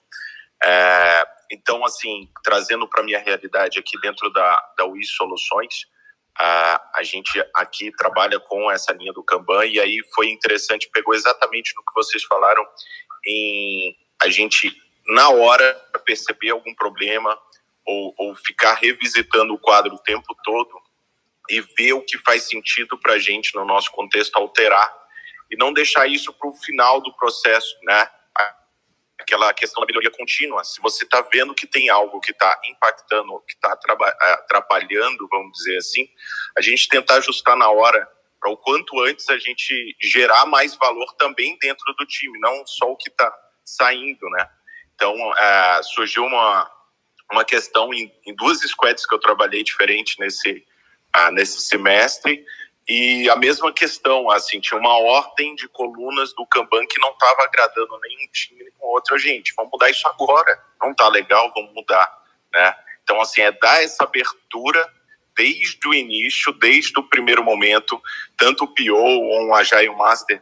É, 0.63 1.23
então, 1.51 1.83
assim, 1.83 2.29
trazendo 2.43 2.87
para 2.87 3.01
minha 3.01 3.19
realidade 3.19 3.79
aqui 3.79 3.99
dentro 3.99 4.31
da, 4.31 4.73
da 4.77 4.85
UI 4.85 5.03
Soluções, 5.03 5.87
a, 6.37 6.99
a 6.99 7.01
gente 7.01 7.43
aqui 7.55 7.91
trabalha 7.93 8.39
com 8.39 8.69
essa 8.69 8.93
linha 8.93 9.11
do 9.11 9.23
Kanban 9.23 9.65
e 9.65 9.79
aí 9.79 9.97
foi 10.13 10.29
interessante, 10.29 10.87
pegou 10.93 11.15
exatamente 11.15 11.73
no 11.75 11.81
que 11.81 11.95
vocês 11.95 12.23
falaram 12.25 12.63
em 13.25 13.97
a 14.21 14.29
gente, 14.29 14.71
na 15.07 15.29
hora, 15.29 15.73
perceber 16.05 16.51
algum 16.51 16.73
problema 16.75 17.37
ou, 17.85 18.13
ou 18.17 18.35
ficar 18.35 18.73
revisitando 18.75 19.53
o 19.53 19.59
quadro 19.59 19.95
o 19.95 19.99
tempo 19.99 20.35
todo 20.43 20.81
e 21.49 21.61
ver 21.61 21.93
o 21.93 22.01
que 22.01 22.17
faz 22.17 22.43
sentido 22.43 22.97
para 22.97 23.13
a 23.13 23.19
gente, 23.19 23.55
no 23.55 23.65
nosso 23.65 23.91
contexto, 23.91 24.35
alterar 24.35 24.93
e 25.49 25.55
não 25.55 25.71
deixar 25.71 26.07
isso 26.07 26.33
para 26.33 26.49
o 26.49 26.55
final 26.55 27.01
do 27.01 27.13
processo, 27.15 27.75
né? 27.83 28.09
Aquela 29.19 29.53
questão 29.53 29.81
da 29.81 29.87
melhoria 29.87 30.11
contínua. 30.11 30.63
Se 30.63 30.79
você 30.81 31.03
está 31.03 31.21
vendo 31.21 31.55
que 31.55 31.65
tem 31.65 31.89
algo 31.89 32.19
que 32.19 32.31
está 32.31 32.59
impactando, 32.65 33.41
que 33.47 33.53
está 33.53 33.73
atrapalhando, 33.73 35.27
vamos 35.29 35.57
dizer 35.57 35.77
assim, 35.77 36.07
a 36.57 36.61
gente 36.61 36.87
tentar 36.87 37.15
ajustar 37.15 37.57
na 37.57 37.69
hora 37.69 38.07
para 38.39 38.51
o 38.51 38.57
quanto 38.57 38.99
antes 39.01 39.27
a 39.29 39.37
gente 39.37 39.95
gerar 40.01 40.45
mais 40.45 40.75
valor 40.75 41.13
também 41.17 41.57
dentro 41.59 41.93
do 41.97 42.05
time, 42.05 42.39
não 42.39 42.65
só 42.67 42.91
o 42.91 42.95
que 42.95 43.09
está 43.09 43.33
saindo, 43.65 44.29
né? 44.29 44.49
Então, 44.97 45.13
uh, 45.13 45.83
surgiu 45.83 46.25
uma, 46.25 46.67
uma 47.31 47.45
questão 47.45 47.93
em, 47.93 48.11
em, 48.25 48.35
duas 48.35 48.59
squads 48.61 49.05
que 49.05 49.13
eu 49.13 49.19
trabalhei 49.19 49.63
diferente 49.63 50.19
nesse, 50.19 50.65
uh, 51.15 51.31
nesse 51.31 51.61
semestre, 51.61 52.43
e 52.89 53.29
a 53.29 53.35
mesma 53.35 53.71
questão, 53.71 54.31
assim, 54.31 54.59
tinha 54.59 54.79
uma 54.79 54.97
ordem 54.97 55.53
de 55.53 55.67
colunas 55.67 56.33
do 56.33 56.45
Kanban 56.47 56.87
que 56.87 56.99
não 56.99 57.11
estava 57.11 57.43
agradando 57.43 57.99
nem 58.01 58.25
um 58.25 58.31
time 58.31 58.63
nem 58.63 58.73
outro. 58.79 59.19
Gente, 59.19 59.53
vamos 59.57 59.71
mudar 59.71 59.89
isso 59.89 60.07
agora. 60.07 60.63
Não 60.81 60.93
tá 60.95 61.09
legal, 61.09 61.51
vamos 61.53 61.73
mudar, 61.73 62.09
né? 62.53 62.73
Então, 63.03 63.19
assim, 63.19 63.41
é 63.41 63.51
dar 63.51 63.83
essa 63.83 64.05
abertura 64.05 64.89
desde 65.35 65.85
o 65.85 65.93
início, 65.93 66.53
desde 66.53 66.97
o 66.97 67.03
primeiro 67.03 67.43
momento, 67.43 68.01
tanto 68.37 68.63
o 68.63 68.67
PO 68.73 68.95
ou 68.95 69.47
um 69.47 69.53
Agile 69.53 69.89
Master 69.89 70.41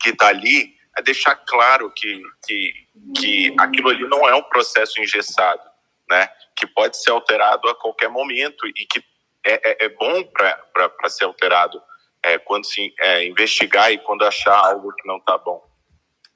que 0.00 0.10
está 0.10 0.28
ali, 0.28 0.74
é 0.96 1.02
deixar 1.02 1.36
claro 1.36 1.90
que, 1.90 2.22
que, 2.46 2.72
que 3.16 3.54
aquilo 3.58 3.88
ali 3.88 4.06
não 4.08 4.28
é 4.28 4.34
um 4.34 4.42
processo 4.42 5.00
engessado, 5.00 5.62
né? 6.08 6.28
Que 6.56 6.66
pode 6.66 6.96
ser 7.02 7.10
alterado 7.10 7.68
a 7.68 7.74
qualquer 7.74 8.08
momento 8.08 8.66
e 8.66 8.86
que 8.86 9.02
é, 9.44 9.84
é, 9.84 9.86
é 9.86 9.88
bom 9.88 10.22
para 10.24 11.08
ser 11.08 11.24
alterado 11.24 11.82
é, 12.22 12.38
quando 12.38 12.66
se 12.66 12.94
é, 13.00 13.24
investigar 13.24 13.90
e 13.90 13.98
quando 13.98 14.24
achar 14.24 14.54
algo 14.54 14.94
que 14.94 15.06
não 15.06 15.16
está 15.16 15.36
bom, 15.38 15.64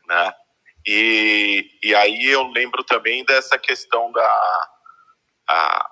né? 0.06 0.34
E, 0.86 1.78
e 1.82 1.94
aí 1.94 2.26
eu 2.26 2.44
lembro 2.44 2.84
também 2.84 3.24
dessa 3.24 3.58
questão 3.58 4.10
da, 4.12 4.70
a, 5.48 5.90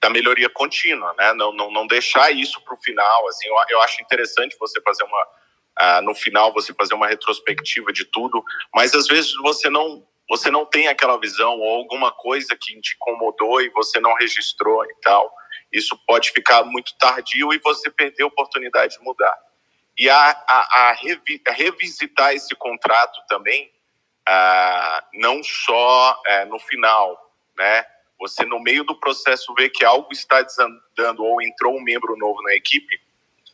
da 0.00 0.10
melhoria 0.10 0.48
contínua, 0.48 1.14
né? 1.18 1.32
Não, 1.34 1.52
não, 1.52 1.70
não 1.70 1.86
deixar 1.86 2.30
isso 2.30 2.60
para 2.62 2.74
o 2.74 2.82
final. 2.82 3.28
Assim, 3.28 3.46
eu, 3.46 3.54
eu 3.68 3.80
acho 3.82 4.02
interessante 4.02 4.56
você 4.58 4.80
fazer 4.80 5.04
uma 5.04 5.26
uh, 5.80 6.02
no 6.02 6.14
final 6.14 6.52
você 6.52 6.74
fazer 6.74 6.94
uma 6.94 7.08
retrospectiva 7.08 7.92
de 7.92 8.04
tudo, 8.04 8.42
mas 8.74 8.94
às 8.94 9.06
vezes 9.06 9.34
você 9.42 9.70
não 9.70 10.06
você 10.28 10.48
não 10.48 10.64
tem 10.64 10.86
aquela 10.86 11.18
visão 11.18 11.58
ou 11.58 11.78
alguma 11.78 12.12
coisa 12.12 12.56
que 12.56 12.80
te 12.80 12.94
incomodou 12.94 13.60
e 13.60 13.68
você 13.70 13.98
não 13.98 14.14
registrou 14.14 14.84
e 14.84 14.94
tal. 15.02 15.28
Isso 15.72 15.98
pode 16.06 16.30
ficar 16.30 16.62
muito 16.62 16.96
tardio 16.98 17.52
e 17.52 17.58
você 17.58 17.90
perder 17.90 18.22
a 18.22 18.28
oportunidade 18.28 18.96
de 18.96 19.04
mudar. 19.04 19.36
E 19.98 20.08
a, 20.08 20.30
a, 20.30 20.88
a, 20.88 20.92
revi, 20.92 21.42
a 21.48 21.52
revisitar 21.52 22.32
esse 22.32 22.54
contrato 22.54 23.20
também, 23.28 23.72
uh, 24.28 25.04
não 25.14 25.42
só 25.42 26.12
uh, 26.12 26.46
no 26.48 26.60
final, 26.60 27.18
né? 27.56 27.84
Você, 28.20 28.44
no 28.44 28.60
meio 28.60 28.84
do 28.84 28.94
processo, 29.00 29.52
vê 29.54 29.68
que 29.68 29.84
algo 29.84 30.12
está 30.12 30.42
desandando 30.42 31.24
ou 31.24 31.42
entrou 31.42 31.76
um 31.76 31.82
membro 31.82 32.16
novo 32.16 32.40
na 32.42 32.54
equipe, 32.54 33.00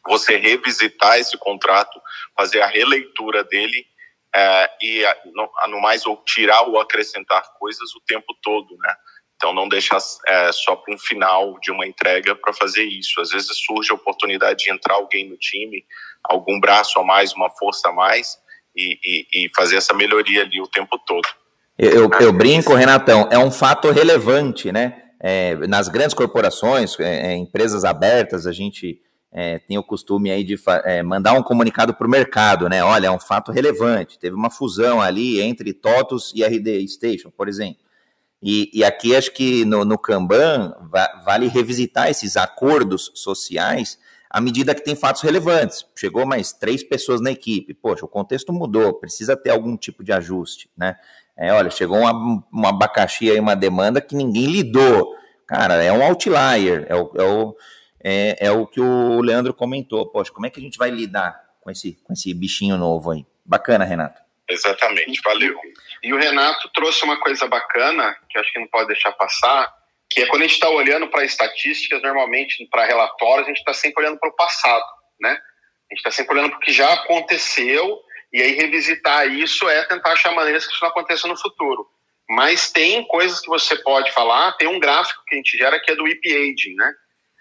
você 0.09 0.37
revisitar 0.37 1.19
esse 1.19 1.37
contrato, 1.37 2.01
fazer 2.37 2.61
a 2.61 2.67
releitura 2.67 3.45
dele 3.45 3.87
é, 4.35 4.71
e, 4.83 5.05
no, 5.33 5.51
no, 5.69 5.81
mais, 5.81 6.07
ou 6.07 6.17
tirar 6.25 6.63
ou 6.63 6.81
acrescentar 6.81 7.43
coisas 7.59 7.95
o 7.95 8.01
tempo 8.07 8.37
todo, 8.43 8.77
né? 8.79 8.95
Então, 9.37 9.53
não 9.53 9.69
deixar 9.69 9.99
é, 10.27 10.51
só 10.53 10.77
para 10.77 10.95
um 10.95 10.99
final 10.99 11.59
de 11.61 11.71
uma 11.71 11.87
entrega 11.87 12.35
para 12.35 12.55
fazer 12.55 12.85
isso. 12.85 13.21
Às 13.21 13.31
vezes 13.31 13.49
surge 13.67 13.93
a 13.93 13.95
oportunidade 13.95 14.65
de 14.65 14.73
entrar 14.73 14.95
alguém 14.95 15.29
no 15.29 15.37
time, 15.37 15.85
algum 16.25 16.59
braço 16.59 16.99
a 16.99 17.05
mais, 17.05 17.35
uma 17.35 17.51
força 17.51 17.89
a 17.89 17.93
mais, 17.93 18.39
e, 18.75 18.99
e, 19.05 19.45
e 19.45 19.51
fazer 19.55 19.77
essa 19.77 19.95
melhoria 19.95 20.43
ali 20.43 20.61
o 20.61 20.67
tempo 20.67 20.99
todo. 21.07 21.29
Eu, 21.79 22.11
eu 22.21 22.33
brinco, 22.33 22.75
Renatão, 22.75 23.29
é 23.31 23.39
um 23.39 23.51
fato 23.51 23.91
relevante, 23.91 24.73
né? 24.73 25.03
É, 25.21 25.55
nas 25.67 25.89
grandes 25.89 26.15
corporações, 26.15 26.99
é, 27.01 27.33
é 27.33 27.37
empresas 27.37 27.85
abertas, 27.85 28.47
a 28.47 28.53
gente 28.53 29.01
é, 29.39 29.59
tem 29.59 29.77
o 29.77 29.83
costume 29.83 30.31
aí 30.31 30.43
de 30.43 30.59
é, 30.87 31.03
mandar 31.03 31.35
um 31.35 31.43
comunicado 31.43 31.93
para 31.93 32.07
o 32.07 32.11
mercado, 32.11 32.71
né? 32.71 32.83
Olha, 32.83 33.09
é 33.09 33.11
um 33.11 33.21
fato 33.21 33.53
relevante. 33.53 34.19
Teve 34.19 34.35
uma 34.35 34.49
fusão 34.49 34.99
ali 34.99 35.43
entre 35.43 35.75
TOTUS 35.75 36.33
e 36.35 36.43
RD 36.43 36.89
Station, 36.89 37.31
por 37.31 37.47
exemplo. 37.47 37.85
E, 38.43 38.71
e 38.73 38.83
aqui 38.83 39.15
acho 39.15 39.31
que 39.33 39.67
no, 39.67 39.85
no 39.85 39.99
Kanban 39.99 40.75
va, 40.91 41.21
vale 41.23 41.49
revisitar 41.49 42.09
esses 42.09 42.35
acordos 42.39 43.13
sociais 43.15 43.99
à 44.31 44.41
medida 44.41 44.75
que 44.75 44.83
tem 44.83 44.97
fatos 44.97 45.21
relevantes. 45.21 45.85
Chegou 45.95 46.25
mais 46.25 46.55
três 46.55 46.83
pessoas 46.83 47.21
na 47.21 47.31
equipe. 47.31 47.75
Poxa, 47.75 48.07
o 48.07 48.09
contexto 48.09 48.55
mudou, 48.55 48.95
precisa 48.95 49.37
ter 49.37 49.51
algum 49.51 49.77
tipo 49.77 50.03
de 50.03 50.13
ajuste, 50.13 50.71
né? 50.75 50.97
É, 51.37 51.53
olha, 51.53 51.69
chegou 51.69 51.99
uma, 51.99 52.43
um 52.51 52.67
abacaxi 52.67 53.31
aí, 53.31 53.39
uma 53.39 53.55
demanda 53.55 54.01
que 54.01 54.17
ninguém 54.17 54.47
lidou. 54.47 55.15
Cara, 55.47 55.75
é 55.75 55.93
um 55.93 56.03
outlier, 56.03 56.87
é 56.89 56.97
o, 56.97 57.11
é 57.17 57.23
o, 57.23 57.55
é, 58.09 58.37
é 58.47 58.53
o 58.53 58.65
que 58.69 58.81
o 58.81 59.21
Leandro 59.21 59.53
comentou. 59.53 60.07
Poxa, 60.07 60.31
como 60.31 60.47
é 60.47 60.51
que 60.51 60.61
a 60.61 60.63
gente 60.63 60.79
vai 60.79 60.91
lidar 60.91 61.43
com 61.61 61.69
esse, 61.73 61.99
com 62.05 62.13
esse 62.13 62.33
bichinho 62.33 62.77
novo 62.77 63.11
aí? 63.11 63.27
Bacana, 63.45 63.85
Renato. 63.85 64.23
Exatamente, 64.49 65.21
valeu. 65.25 65.59
E 66.05 66.15
o 66.15 66.17
Renato 66.17 66.71
trouxe 66.73 67.03
uma 67.03 67.19
coisa 67.19 67.49
bacana, 67.49 68.17
que 68.31 68.39
acho 68.39 68.53
que 68.53 68.61
não 68.61 68.69
pode 68.69 68.87
deixar 68.87 69.11
passar, 69.11 69.75
que 70.09 70.23
é 70.23 70.27
quando 70.27 70.43
a 70.43 70.45
gente 70.45 70.55
está 70.55 70.71
olhando 70.71 71.09
para 71.09 71.25
estatísticas, 71.25 72.01
normalmente 72.01 72.65
para 72.71 72.87
relatórios, 72.87 73.47
a 73.47 73.49
gente 73.49 73.59
está 73.59 73.75
sempre 73.75 74.05
olhando 74.05 74.21
para 74.21 74.29
o 74.29 74.37
passado, 74.37 74.85
né? 75.21 75.31
A 75.31 75.95
gente 75.95 75.99
está 75.99 76.13
sempre 76.13 76.35
olhando 76.35 76.51
para 76.51 76.59
o 76.59 76.61
que 76.61 76.73
já 76.73 76.93
aconteceu 76.93 78.01
e 78.33 78.41
aí 78.41 78.53
revisitar 78.53 79.27
isso 79.27 79.69
é 79.69 79.85
tentar 79.85 80.13
achar 80.13 80.33
maneiras 80.33 80.65
que 80.65 80.73
isso 80.73 80.83
não 80.83 80.91
aconteça 80.91 81.27
no 81.27 81.37
futuro. 81.37 81.89
Mas 82.29 82.71
tem 82.71 83.05
coisas 83.09 83.41
que 83.41 83.49
você 83.49 83.75
pode 83.83 84.13
falar, 84.13 84.53
tem 84.53 84.69
um 84.69 84.79
gráfico 84.79 85.25
que 85.27 85.35
a 85.35 85.39
gente 85.39 85.59
gera 85.59 85.81
que 85.81 85.91
é 85.91 85.97
do 85.97 86.07
IP 86.07 86.29
Aging, 86.29 86.77
né? 86.77 86.93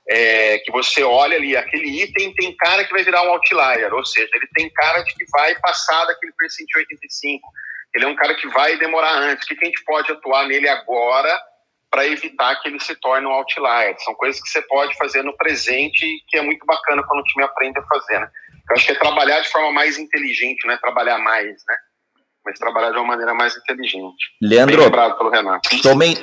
É, 0.07 0.60
que 0.60 0.72
você 0.72 1.02
olha 1.03 1.36
ali, 1.36 1.57
aquele 1.57 2.03
item 2.03 2.34
tem 2.36 2.56
cara 2.57 2.84
que 2.84 2.94
vai 2.94 3.03
virar 3.03 3.23
um 3.23 3.32
outlier, 3.32 3.91
ou 3.91 4.06
seja, 4.06 4.30
ele 4.36 4.48
tem 4.53 4.69
cara 4.69 5.02
de 5.02 5.14
que 5.15 5.26
vai 5.32 5.56
passar 5.60 6.06
daquele 6.06 6.32
percentil 6.34 6.80
85. 6.80 7.49
Ele 7.95 8.06
é 8.06 8.07
um 8.07 8.15
cara 8.15 8.36
que 8.36 8.48
vai 8.49 8.77
demorar 8.77 9.14
antes. 9.14 9.45
O 9.45 9.48
que, 9.48 9.56
que 9.56 9.64
a 9.64 9.68
gente 9.68 9.84
pode 9.84 10.11
atuar 10.11 10.48
nele 10.48 10.68
agora 10.68 11.41
para 11.90 12.06
evitar 12.06 12.61
que 12.61 12.68
ele 12.68 12.80
se 12.80 12.94
torne 12.95 13.26
um 13.26 13.32
outlier? 13.32 13.95
São 13.99 14.14
coisas 14.15 14.41
que 14.41 14.49
você 14.49 14.61
pode 14.64 14.95
fazer 14.98 15.23
no 15.23 15.36
presente 15.38 16.06
que 16.27 16.38
é 16.38 16.41
muito 16.41 16.65
bacana 16.65 17.02
quando 17.07 17.22
o 17.22 17.23
time 17.23 17.44
aprende 17.44 17.80
a 17.80 17.84
fazer, 17.84 18.19
né? 18.19 18.30
Eu 18.69 18.76
acho 18.76 18.86
que 18.86 18.91
é 18.91 18.95
trabalhar 18.95 19.40
de 19.40 19.49
forma 19.49 19.72
mais 19.72 19.98
inteligente, 19.98 20.65
não 20.65 20.73
é 20.73 20.77
trabalhar 20.77 21.18
mais, 21.19 21.64
né? 21.68 21.76
Mas 22.44 22.60
trabalhar 22.60 22.91
de 22.91 22.98
uma 22.98 23.07
maneira 23.07 23.34
mais 23.34 23.56
inteligente. 23.56 24.34
Leandro, 24.41 24.76
Bem 24.76 24.86
lembrado 24.86 25.18
pelo 25.18 25.30
Renato. 25.30 25.82
Tomei, 25.82 26.15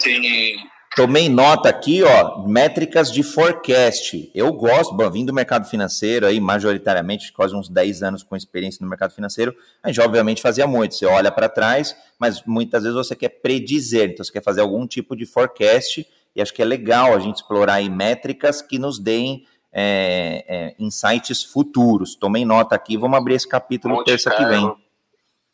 tomei 0.94 1.28
nota 1.28 1.68
aqui, 1.68 2.02
ó, 2.02 2.46
métricas 2.46 3.10
de 3.10 3.22
forecast. 3.22 4.30
Eu 4.34 4.52
gosto, 4.52 4.94
bom, 4.94 5.10
vim 5.10 5.24
do 5.24 5.32
mercado 5.32 5.66
financeiro 5.66 6.26
aí, 6.26 6.40
majoritariamente, 6.40 7.32
quase 7.32 7.54
uns 7.54 7.68
10 7.68 8.02
anos 8.02 8.22
com 8.22 8.36
experiência 8.36 8.78
no 8.82 8.88
mercado 8.88 9.14
financeiro, 9.14 9.54
a 9.82 9.88
gente 9.88 10.00
obviamente 10.00 10.42
fazia 10.42 10.66
muito. 10.66 10.94
Você 10.94 11.06
olha 11.06 11.30
para 11.30 11.48
trás, 11.48 11.96
mas 12.18 12.42
muitas 12.44 12.82
vezes 12.82 12.96
você 12.96 13.14
quer 13.14 13.28
predizer, 13.28 14.10
então 14.10 14.24
você 14.24 14.32
quer 14.32 14.42
fazer 14.42 14.60
algum 14.60 14.86
tipo 14.86 15.16
de 15.16 15.24
forecast, 15.24 16.06
e 16.34 16.40
acho 16.40 16.52
que 16.52 16.62
é 16.62 16.64
legal 16.64 17.14
a 17.14 17.18
gente 17.18 17.36
explorar 17.36 17.74
aí 17.74 17.90
métricas 17.90 18.62
que 18.62 18.78
nos 18.78 18.98
deem 18.98 19.46
é, 19.72 20.44
é, 20.46 20.74
insights 20.78 21.42
futuros. 21.42 22.14
Tomei 22.14 22.44
nota 22.44 22.74
aqui, 22.74 22.96
vamos 22.96 23.16
abrir 23.16 23.34
esse 23.34 23.48
capítulo 23.48 24.04
terça 24.04 24.30
que 24.30 24.44
vem. 24.44 24.74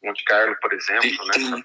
Monte 0.09 0.25
Carlo, 0.25 0.57
por 0.61 0.73
exemplo, 0.73 1.03
tem, 1.03 1.13
né? 1.13 1.33
Tem, 1.33 1.65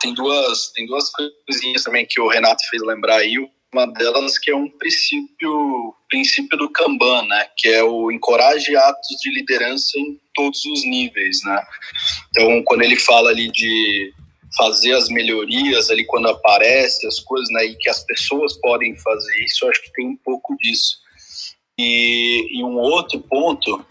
tem, 0.00 0.14
duas, 0.14 0.72
tem 0.72 0.86
duas 0.86 1.10
coisinhas 1.10 1.82
também 1.82 2.06
que 2.06 2.20
o 2.20 2.28
Renato 2.28 2.62
fez 2.70 2.82
lembrar 2.82 3.16
aí. 3.16 3.34
Uma 3.72 3.86
delas 3.86 4.36
que 4.36 4.50
é 4.50 4.56
um 4.56 4.68
princípio, 4.68 5.94
princípio 6.08 6.58
do 6.58 6.70
Kanban, 6.70 7.24
né? 7.26 7.46
Que 7.56 7.68
é 7.68 7.84
o 7.84 8.10
encoraje 8.10 8.74
atos 8.76 9.16
de 9.20 9.30
liderança 9.30 9.98
em 9.98 10.20
todos 10.34 10.64
os 10.64 10.84
níveis, 10.84 11.40
né? 11.44 11.62
Então, 12.30 12.62
quando 12.64 12.82
ele 12.82 12.96
fala 12.96 13.30
ali 13.30 13.50
de 13.50 14.12
fazer 14.56 14.92
as 14.94 15.08
melhorias 15.08 15.90
ali 15.90 16.04
quando 16.04 16.28
aparece 16.28 17.06
as 17.06 17.20
coisas, 17.20 17.48
né? 17.50 17.66
E 17.66 17.76
que 17.76 17.88
as 17.88 18.04
pessoas 18.04 18.58
podem 18.60 18.96
fazer 18.98 19.44
isso, 19.44 19.64
eu 19.64 19.70
acho 19.70 19.82
que 19.82 19.92
tem 19.92 20.08
um 20.08 20.16
pouco 20.16 20.56
disso. 20.56 20.98
E, 21.78 22.58
e 22.58 22.64
um 22.64 22.76
outro 22.76 23.20
ponto 23.20 23.84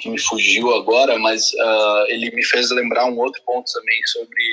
que 0.00 0.08
me 0.08 0.18
fugiu 0.20 0.74
agora, 0.74 1.18
mas 1.18 1.52
uh, 1.52 2.06
ele 2.08 2.30
me 2.30 2.44
fez 2.44 2.70
lembrar 2.70 3.06
um 3.06 3.18
outro 3.18 3.42
ponto 3.44 3.70
também 3.72 4.00
sobre, 4.06 4.44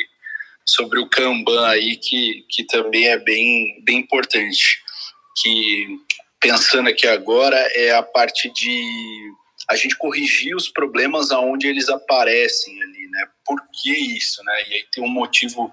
sobre 0.65 0.99
o 0.99 1.09
Kanban 1.09 1.67
aí, 1.67 1.97
que, 1.97 2.45
que 2.49 2.63
também 2.65 3.07
é 3.07 3.17
bem, 3.17 3.81
bem 3.83 3.97
importante. 3.99 4.81
Que, 5.41 5.99
pensando 6.39 6.89
aqui 6.89 7.07
agora, 7.07 7.57
é 7.75 7.91
a 7.91 8.03
parte 8.03 8.51
de 8.53 9.33
a 9.69 9.75
gente 9.75 9.97
corrigir 9.97 10.55
os 10.55 10.67
problemas 10.67 11.31
aonde 11.31 11.67
eles 11.67 11.87
aparecem 11.87 12.81
ali, 12.81 13.07
né? 13.09 13.27
Por 13.45 13.61
que 13.81 13.91
isso, 14.17 14.43
né? 14.43 14.53
E 14.69 14.73
aí 14.73 14.85
tem 14.91 15.03
um 15.03 15.09
motivo 15.09 15.71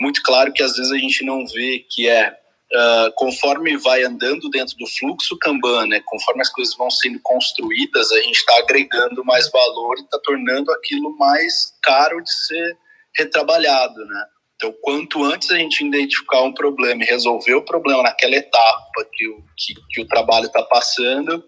muito 0.00 0.22
claro 0.22 0.52
que 0.52 0.62
às 0.62 0.76
vezes 0.76 0.92
a 0.92 0.98
gente 0.98 1.24
não 1.24 1.46
vê, 1.46 1.84
que 1.90 2.08
é 2.08 2.36
uh, 2.72 3.12
conforme 3.14 3.76
vai 3.76 4.02
andando 4.02 4.48
dentro 4.50 4.76
do 4.76 4.86
fluxo 4.86 5.38
Kanban, 5.38 5.86
né, 5.86 6.00
conforme 6.04 6.42
as 6.42 6.50
coisas 6.50 6.76
vão 6.76 6.90
sendo 6.90 7.18
construídas, 7.22 8.10
a 8.12 8.20
gente 8.20 8.36
está 8.36 8.58
agregando 8.58 9.24
mais 9.24 9.50
valor 9.50 9.96
e 9.98 10.02
está 10.02 10.18
tornando 10.22 10.70
aquilo 10.72 11.16
mais 11.16 11.74
caro 11.82 12.22
de 12.22 12.32
ser 12.32 12.76
retrabalhado, 13.16 14.04
né? 14.04 14.24
Então, 14.56 14.74
quanto 14.82 15.22
antes 15.22 15.50
a 15.52 15.56
gente 15.56 15.84
identificar 15.84 16.42
um 16.42 16.52
problema 16.52 17.02
e 17.04 17.06
resolver 17.06 17.54
o 17.54 17.64
problema 17.64 18.02
naquela 18.02 18.34
etapa 18.34 19.06
que 19.12 19.28
o, 19.28 19.44
que, 19.56 19.74
que 19.90 20.00
o 20.00 20.06
trabalho 20.06 20.46
está 20.46 20.62
passando, 20.64 21.44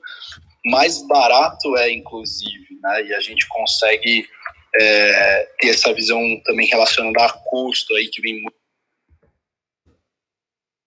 mais 0.64 1.04
barato 1.08 1.76
é, 1.76 1.92
inclusive, 1.92 2.68
né? 2.80 3.04
E 3.06 3.14
a 3.14 3.20
gente 3.20 3.48
consegue 3.48 4.28
é, 4.80 5.48
ter 5.58 5.70
essa 5.70 5.92
visão 5.92 6.20
também 6.44 6.68
relacionada 6.68 7.24
a 7.24 7.32
custo 7.32 7.94
aí 7.96 8.06
que 8.08 8.22
vem 8.22 8.34
muito 8.34 8.59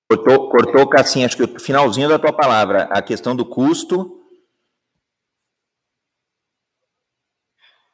Cortou, 0.09 0.49
cortou, 0.49 0.89
Cassim, 0.89 1.23
acho 1.23 1.37
que 1.37 1.43
o 1.43 1.59
finalzinho 1.59 2.09
da 2.09 2.19
tua 2.19 2.33
palavra, 2.33 2.83
a 2.83 3.01
questão 3.01 3.35
do 3.35 3.45
custo. 3.45 4.19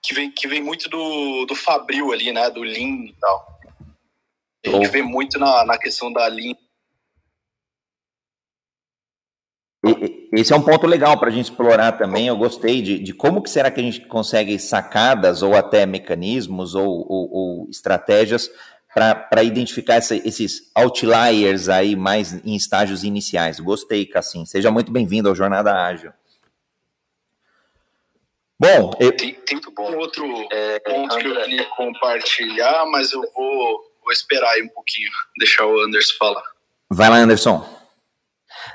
Que 0.02 0.14
vem, 0.14 0.32
que 0.32 0.48
vem 0.48 0.62
muito 0.62 0.90
do, 0.90 1.46
do 1.46 1.56
Fabril 1.56 2.12
ali, 2.12 2.32
né? 2.32 2.50
Do 2.50 2.62
Lean 2.62 3.06
e 3.06 3.16
tal. 3.20 3.60
A 4.66 4.70
gente 4.70 4.88
vê 4.90 5.02
muito 5.02 5.40
na, 5.40 5.66
na 5.66 5.78
questão 5.78 6.12
da 6.12 6.28
Lean. 6.28 6.56
Esse 10.34 10.54
é 10.54 10.56
um 10.56 10.62
ponto 10.62 10.86
legal 10.86 11.18
para 11.18 11.30
a 11.30 11.32
gente 11.32 11.46
explorar 11.46 11.94
também. 11.94 12.28
Eu 12.28 12.38
gostei 12.38 12.82
de, 12.82 13.00
de, 13.00 13.14
como 13.14 13.42
que 13.42 13.50
será 13.50 13.72
que 13.72 13.80
a 13.80 13.84
gente 13.84 14.02
consegue 14.08 14.60
sacadas 14.60 15.42
ou 15.42 15.56
até 15.56 15.86
mecanismos 15.86 16.76
ou, 16.76 16.88
ou, 16.88 17.32
ou 17.32 17.70
estratégias 17.70 18.50
para 18.94 19.44
identificar 19.44 19.96
essa, 19.96 20.16
esses 20.16 20.72
outliers 20.76 21.70
aí 21.70 21.96
mais 21.96 22.34
em 22.46 22.56
estágios 22.56 23.04
iniciais. 23.04 23.60
Gostei, 23.60 24.06
Cassim. 24.06 24.46
Seja 24.46 24.72
muito 24.72 24.92
bem-vindo 24.92 25.30
ao 25.30 25.36
Jornada 25.36 25.74
Ágil. 25.74 26.12
Bom, 28.60 28.92
eu... 29.00 29.16
tem, 29.16 29.34
tem 29.36 29.58
um 29.58 29.98
outro 29.98 30.26
é, 30.52 30.80
ponto 30.80 31.14
André... 31.14 31.22
que 31.22 31.28
eu 31.28 31.44
queria 31.44 31.66
compartilhar, 31.66 32.86
mas 32.88 33.14
eu 33.14 33.22
vou, 33.34 33.94
vou 34.04 34.12
esperar 34.12 34.50
aí 34.52 34.64
um 34.64 34.70
pouquinho, 34.70 35.10
deixar 35.38 35.66
o 35.66 35.80
Anderson 35.80 36.16
falar. 36.18 36.44
Vai 36.90 37.10
lá, 37.10 37.18
Anderson. 37.18 37.80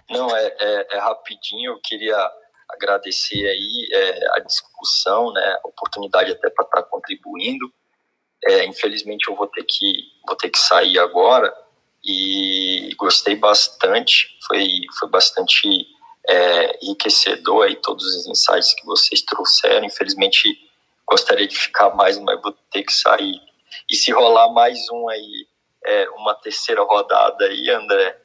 Não, 0.08 0.34
é, 0.34 0.56
é, 0.58 0.96
é 0.96 0.98
rapidinho, 0.98 1.72
eu 1.72 1.80
queria 1.82 2.16
agradecer 2.70 3.46
aí 3.46 3.88
é, 3.92 4.36
a 4.36 4.40
discussão, 4.40 5.32
né, 5.32 5.58
a 5.62 5.68
oportunidade 5.68 6.32
até 6.32 6.48
para 6.48 6.64
estar 6.64 6.82
tá 6.82 6.88
contribuindo. 6.88 7.70
É, 8.46 8.64
infelizmente 8.66 9.28
eu 9.28 9.34
vou 9.34 9.46
ter 9.46 9.64
que 9.64 10.12
vou 10.26 10.36
ter 10.36 10.50
que 10.50 10.58
sair 10.58 10.98
agora 10.98 11.54
e 12.04 12.94
gostei 12.96 13.34
bastante. 13.34 14.36
Foi 14.46 14.82
foi 14.98 15.08
bastante 15.08 15.86
é, 16.28 16.84
enriquecedor 16.84 17.64
aí 17.64 17.76
todos 17.76 18.04
os 18.04 18.26
insights 18.26 18.74
que 18.74 18.84
vocês 18.84 19.22
trouxeram. 19.22 19.86
Infelizmente 19.86 20.58
gostaria 21.06 21.46
de 21.46 21.56
ficar 21.56 21.94
mais, 21.94 22.18
mas 22.18 22.40
vou 22.42 22.52
ter 22.70 22.82
que 22.82 22.92
sair. 22.92 23.40
E 23.90 23.96
se 23.96 24.12
rolar 24.12 24.50
mais 24.50 24.78
um 24.90 25.08
aí, 25.08 25.46
é, 25.84 26.08
uma 26.10 26.34
terceira 26.34 26.82
rodada 26.82 27.44
aí, 27.46 27.68
André, 27.70 28.16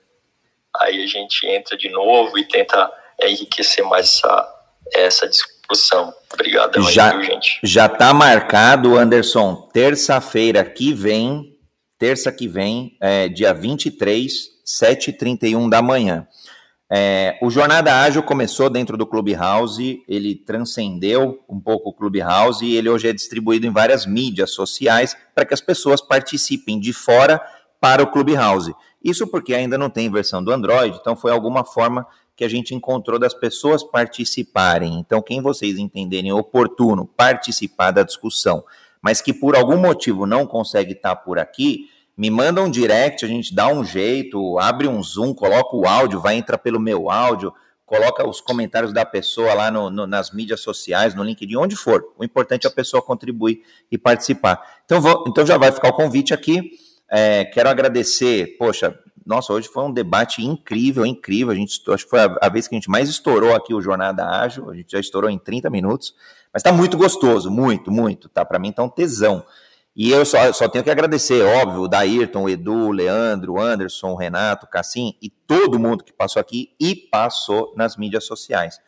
aí 0.75 1.03
a 1.03 1.07
gente 1.07 1.45
entra 1.47 1.77
de 1.77 1.89
novo 1.89 2.37
e 2.37 2.47
tenta 2.47 2.91
é, 3.19 3.29
enriquecer 3.29 3.83
mais 3.85 4.07
essa, 4.07 4.65
essa 4.93 5.27
discussão 5.27 5.58
discussão. 5.69 6.13
Obrigado, 6.33 6.81
já, 6.89 7.11
viu, 7.11 7.23
gente? 7.23 7.59
Já 7.63 7.85
está 7.85 8.13
marcado, 8.13 8.97
Anderson, 8.97 9.69
terça-feira 9.73 10.63
que 10.63 10.93
vem, 10.93 11.55
terça 11.97 12.31
que 12.31 12.47
vem, 12.47 12.97
é, 13.01 13.27
dia 13.27 13.53
23, 13.53 14.31
7h31 14.65 15.69
da 15.69 15.81
manhã. 15.81 16.27
É, 16.91 17.37
o 17.41 17.51
Jornada 17.51 18.01
Ágil 18.01 18.23
começou 18.23 18.67
dentro 18.67 18.97
do 18.97 19.05
Clubhouse, 19.05 20.03
ele 20.07 20.35
transcendeu 20.35 21.39
um 21.47 21.59
pouco 21.59 21.89
o 21.89 21.93
Clubhouse 21.93 22.65
e 22.65 22.75
ele 22.75 22.89
hoje 22.89 23.07
é 23.07 23.13
distribuído 23.13 23.67
em 23.67 23.71
várias 23.71 24.07
mídias 24.07 24.51
sociais 24.51 25.15
para 25.35 25.45
que 25.45 25.53
as 25.53 25.61
pessoas 25.61 26.01
participem 26.01 26.79
de 26.79 26.91
fora 26.91 27.39
para 27.79 28.01
o 28.01 28.07
Clubhouse. 28.07 28.73
Isso 29.03 29.27
porque 29.27 29.53
ainda 29.53 29.77
não 29.77 29.89
tem 29.89 30.09
versão 30.09 30.43
do 30.43 30.51
Android, 30.51 30.97
então 30.99 31.15
foi 31.15 31.31
alguma 31.31 31.63
forma 31.63 32.07
que 32.39 32.45
a 32.45 32.49
gente 32.49 32.73
encontrou 32.73 33.19
das 33.19 33.33
pessoas 33.33 33.83
participarem. 33.83 34.97
Então, 34.97 35.21
quem 35.21 35.41
vocês 35.41 35.77
entenderem 35.77 36.31
oportuno 36.31 37.05
participar 37.05 37.91
da 37.91 38.01
discussão, 38.01 38.63
mas 39.01 39.21
que 39.21 39.33
por 39.33 39.57
algum 39.57 39.75
motivo 39.75 40.25
não 40.25 40.47
consegue 40.47 40.93
estar 40.93 41.17
por 41.17 41.37
aqui, 41.37 41.89
me 42.17 42.29
manda 42.29 42.61
um 42.61 42.71
direct, 42.71 43.25
a 43.25 43.27
gente 43.27 43.53
dá 43.53 43.67
um 43.67 43.83
jeito, 43.83 44.57
abre 44.57 44.87
um 44.87 45.03
Zoom, 45.03 45.33
coloca 45.33 45.75
o 45.75 45.85
áudio, 45.85 46.21
vai 46.21 46.35
entrar 46.35 46.57
pelo 46.57 46.79
meu 46.79 47.11
áudio, 47.11 47.53
coloca 47.85 48.25
os 48.25 48.39
comentários 48.39 48.93
da 48.93 49.03
pessoa 49.03 49.53
lá 49.53 49.69
no, 49.69 49.89
no, 49.89 50.07
nas 50.07 50.31
mídias 50.31 50.61
sociais, 50.61 51.13
no 51.13 51.25
LinkedIn, 51.25 51.57
onde 51.57 51.75
for. 51.75 52.13
O 52.17 52.23
importante 52.23 52.65
é 52.65 52.69
a 52.69 52.73
pessoa 52.73 53.01
contribuir 53.01 53.63
e 53.91 53.97
participar. 53.97 54.65
Então, 54.85 55.01
vou, 55.01 55.25
então 55.27 55.45
já 55.45 55.57
vai 55.57 55.73
ficar 55.73 55.89
o 55.89 55.93
convite 55.93 56.33
aqui. 56.33 56.71
É, 57.11 57.43
quero 57.43 57.67
agradecer, 57.67 58.55
poxa, 58.57 58.97
nossa, 59.29 59.53
hoje 59.53 59.67
foi 59.67 59.83
um 59.83 59.93
debate 59.93 60.43
incrível, 60.43 61.05
incrível. 61.05 61.53
A 61.53 61.55
gente, 61.55 61.79
acho 61.91 62.03
que 62.03 62.09
foi 62.09 62.19
a, 62.19 62.35
a, 62.41 62.49
vez 62.49 62.67
que 62.67 62.73
a 62.73 62.77
gente 62.77 62.89
mais 62.89 63.07
estourou 63.07 63.53
aqui 63.53 63.75
o 63.75 63.81
Jornada 63.81 64.25
Ágil. 64.25 64.71
A 64.71 64.73
gente 64.73 64.91
já 64.91 64.99
estourou 64.99 65.29
em 65.29 65.37
30 65.37 65.69
minutos. 65.69 66.15
Mas 66.51 66.61
está 66.61 66.71
muito 66.71 66.97
gostoso, 66.97 67.51
muito, 67.51 67.91
muito. 67.91 68.27
Tá? 68.27 68.43
Para 68.43 68.57
mim 68.57 68.69
está 68.69 68.81
um 68.81 68.89
tesão. 68.89 69.45
E 69.95 70.09
eu 70.09 70.25
só, 70.25 70.51
só 70.51 70.67
tenho 70.67 70.83
que 70.83 70.89
agradecer, 70.89 71.43
óbvio, 71.43 71.81
o 71.81 71.87
Daírton, 71.87 72.45
o 72.45 72.49
Edu, 72.49 72.87
o 72.87 72.91
Leandro, 72.91 73.53
o 73.53 73.61
Anderson, 73.61 74.13
o 74.13 74.15
Renato, 74.15 74.65
o 74.65 74.69
Cassim 74.69 75.13
e 75.21 75.29
todo 75.29 75.77
mundo 75.77 76.03
que 76.03 76.11
passou 76.11 76.39
aqui 76.39 76.73
e 76.79 76.95
passou 76.95 77.71
nas 77.77 77.97
mídias 77.97 78.25
sociais. 78.25 78.79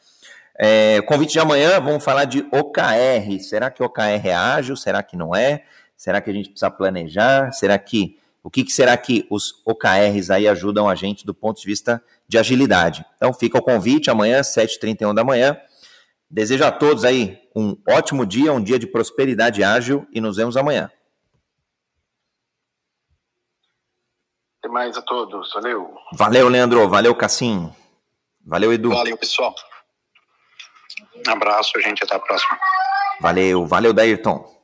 É, 0.58 1.02
convite 1.04 1.34
de 1.34 1.40
amanhã, 1.40 1.80
vamos 1.80 2.04
falar 2.04 2.26
de 2.26 2.48
OKR. 2.52 3.40
Será 3.42 3.70
que 3.70 3.84
OKR 3.84 4.26
é 4.28 4.34
ágil? 4.34 4.76
Será 4.76 5.04
que 5.04 5.16
não 5.16 5.36
é? 5.36 5.66
Será 5.96 6.20
que 6.20 6.32
a 6.32 6.34
gente 6.34 6.50
precisa 6.50 6.72
planejar? 6.72 7.52
Será 7.52 7.78
que 7.78 8.18
o 8.44 8.50
que, 8.50 8.64
que, 8.64 8.72
será 8.72 8.98
que 8.98 9.28
os 9.30 9.62
OKRs 9.66 10.32
aí 10.32 10.48
ajudam 10.48 10.90
a 10.90 10.96
gente 10.96 11.26
do 11.26 11.34
ponto 11.34 11.62
de 11.62 11.68
vista 11.68 12.04
de 12.28 12.38
agilidade? 12.38 13.06
Então 13.16 13.34
fica 13.34 13.58
o 13.58 13.62
convite, 13.62 14.10
amanhã, 14.10 14.42
7h31 14.42 15.14
da 15.14 15.24
manhã. 15.24 15.60
Desejo 16.30 16.64
a 16.66 16.72
todos 16.72 17.04
aí 17.04 17.40
um 17.56 17.78
ótimo 17.88 18.26
dia, 18.26 18.52
um 18.52 18.64
dia 18.64 18.80
de 18.80 18.88
prosperidade 18.88 19.64
ágil 19.64 20.08
e 20.12 20.20
nos 20.20 20.38
vemos 20.38 20.58
amanhã. 20.58 20.90
Até 24.60 24.70
mais 24.70 24.98
a 24.98 25.02
todos, 25.02 25.52
valeu. 25.54 25.94
Valeu, 26.14 26.48
Leandro, 26.48 26.88
valeu, 26.88 27.14
Cassim. 27.16 27.72
Valeu, 28.46 28.74
Edu. 28.74 28.90
Valeu, 28.90 29.18
pessoal. 29.18 29.54
Um 31.28 31.32
abraço, 31.32 31.80
gente, 31.82 32.04
até 32.04 32.16
a 32.16 32.20
próxima. 32.20 32.58
Valeu, 33.20 33.68
valeu, 33.68 33.94
Dairton. 33.94 34.61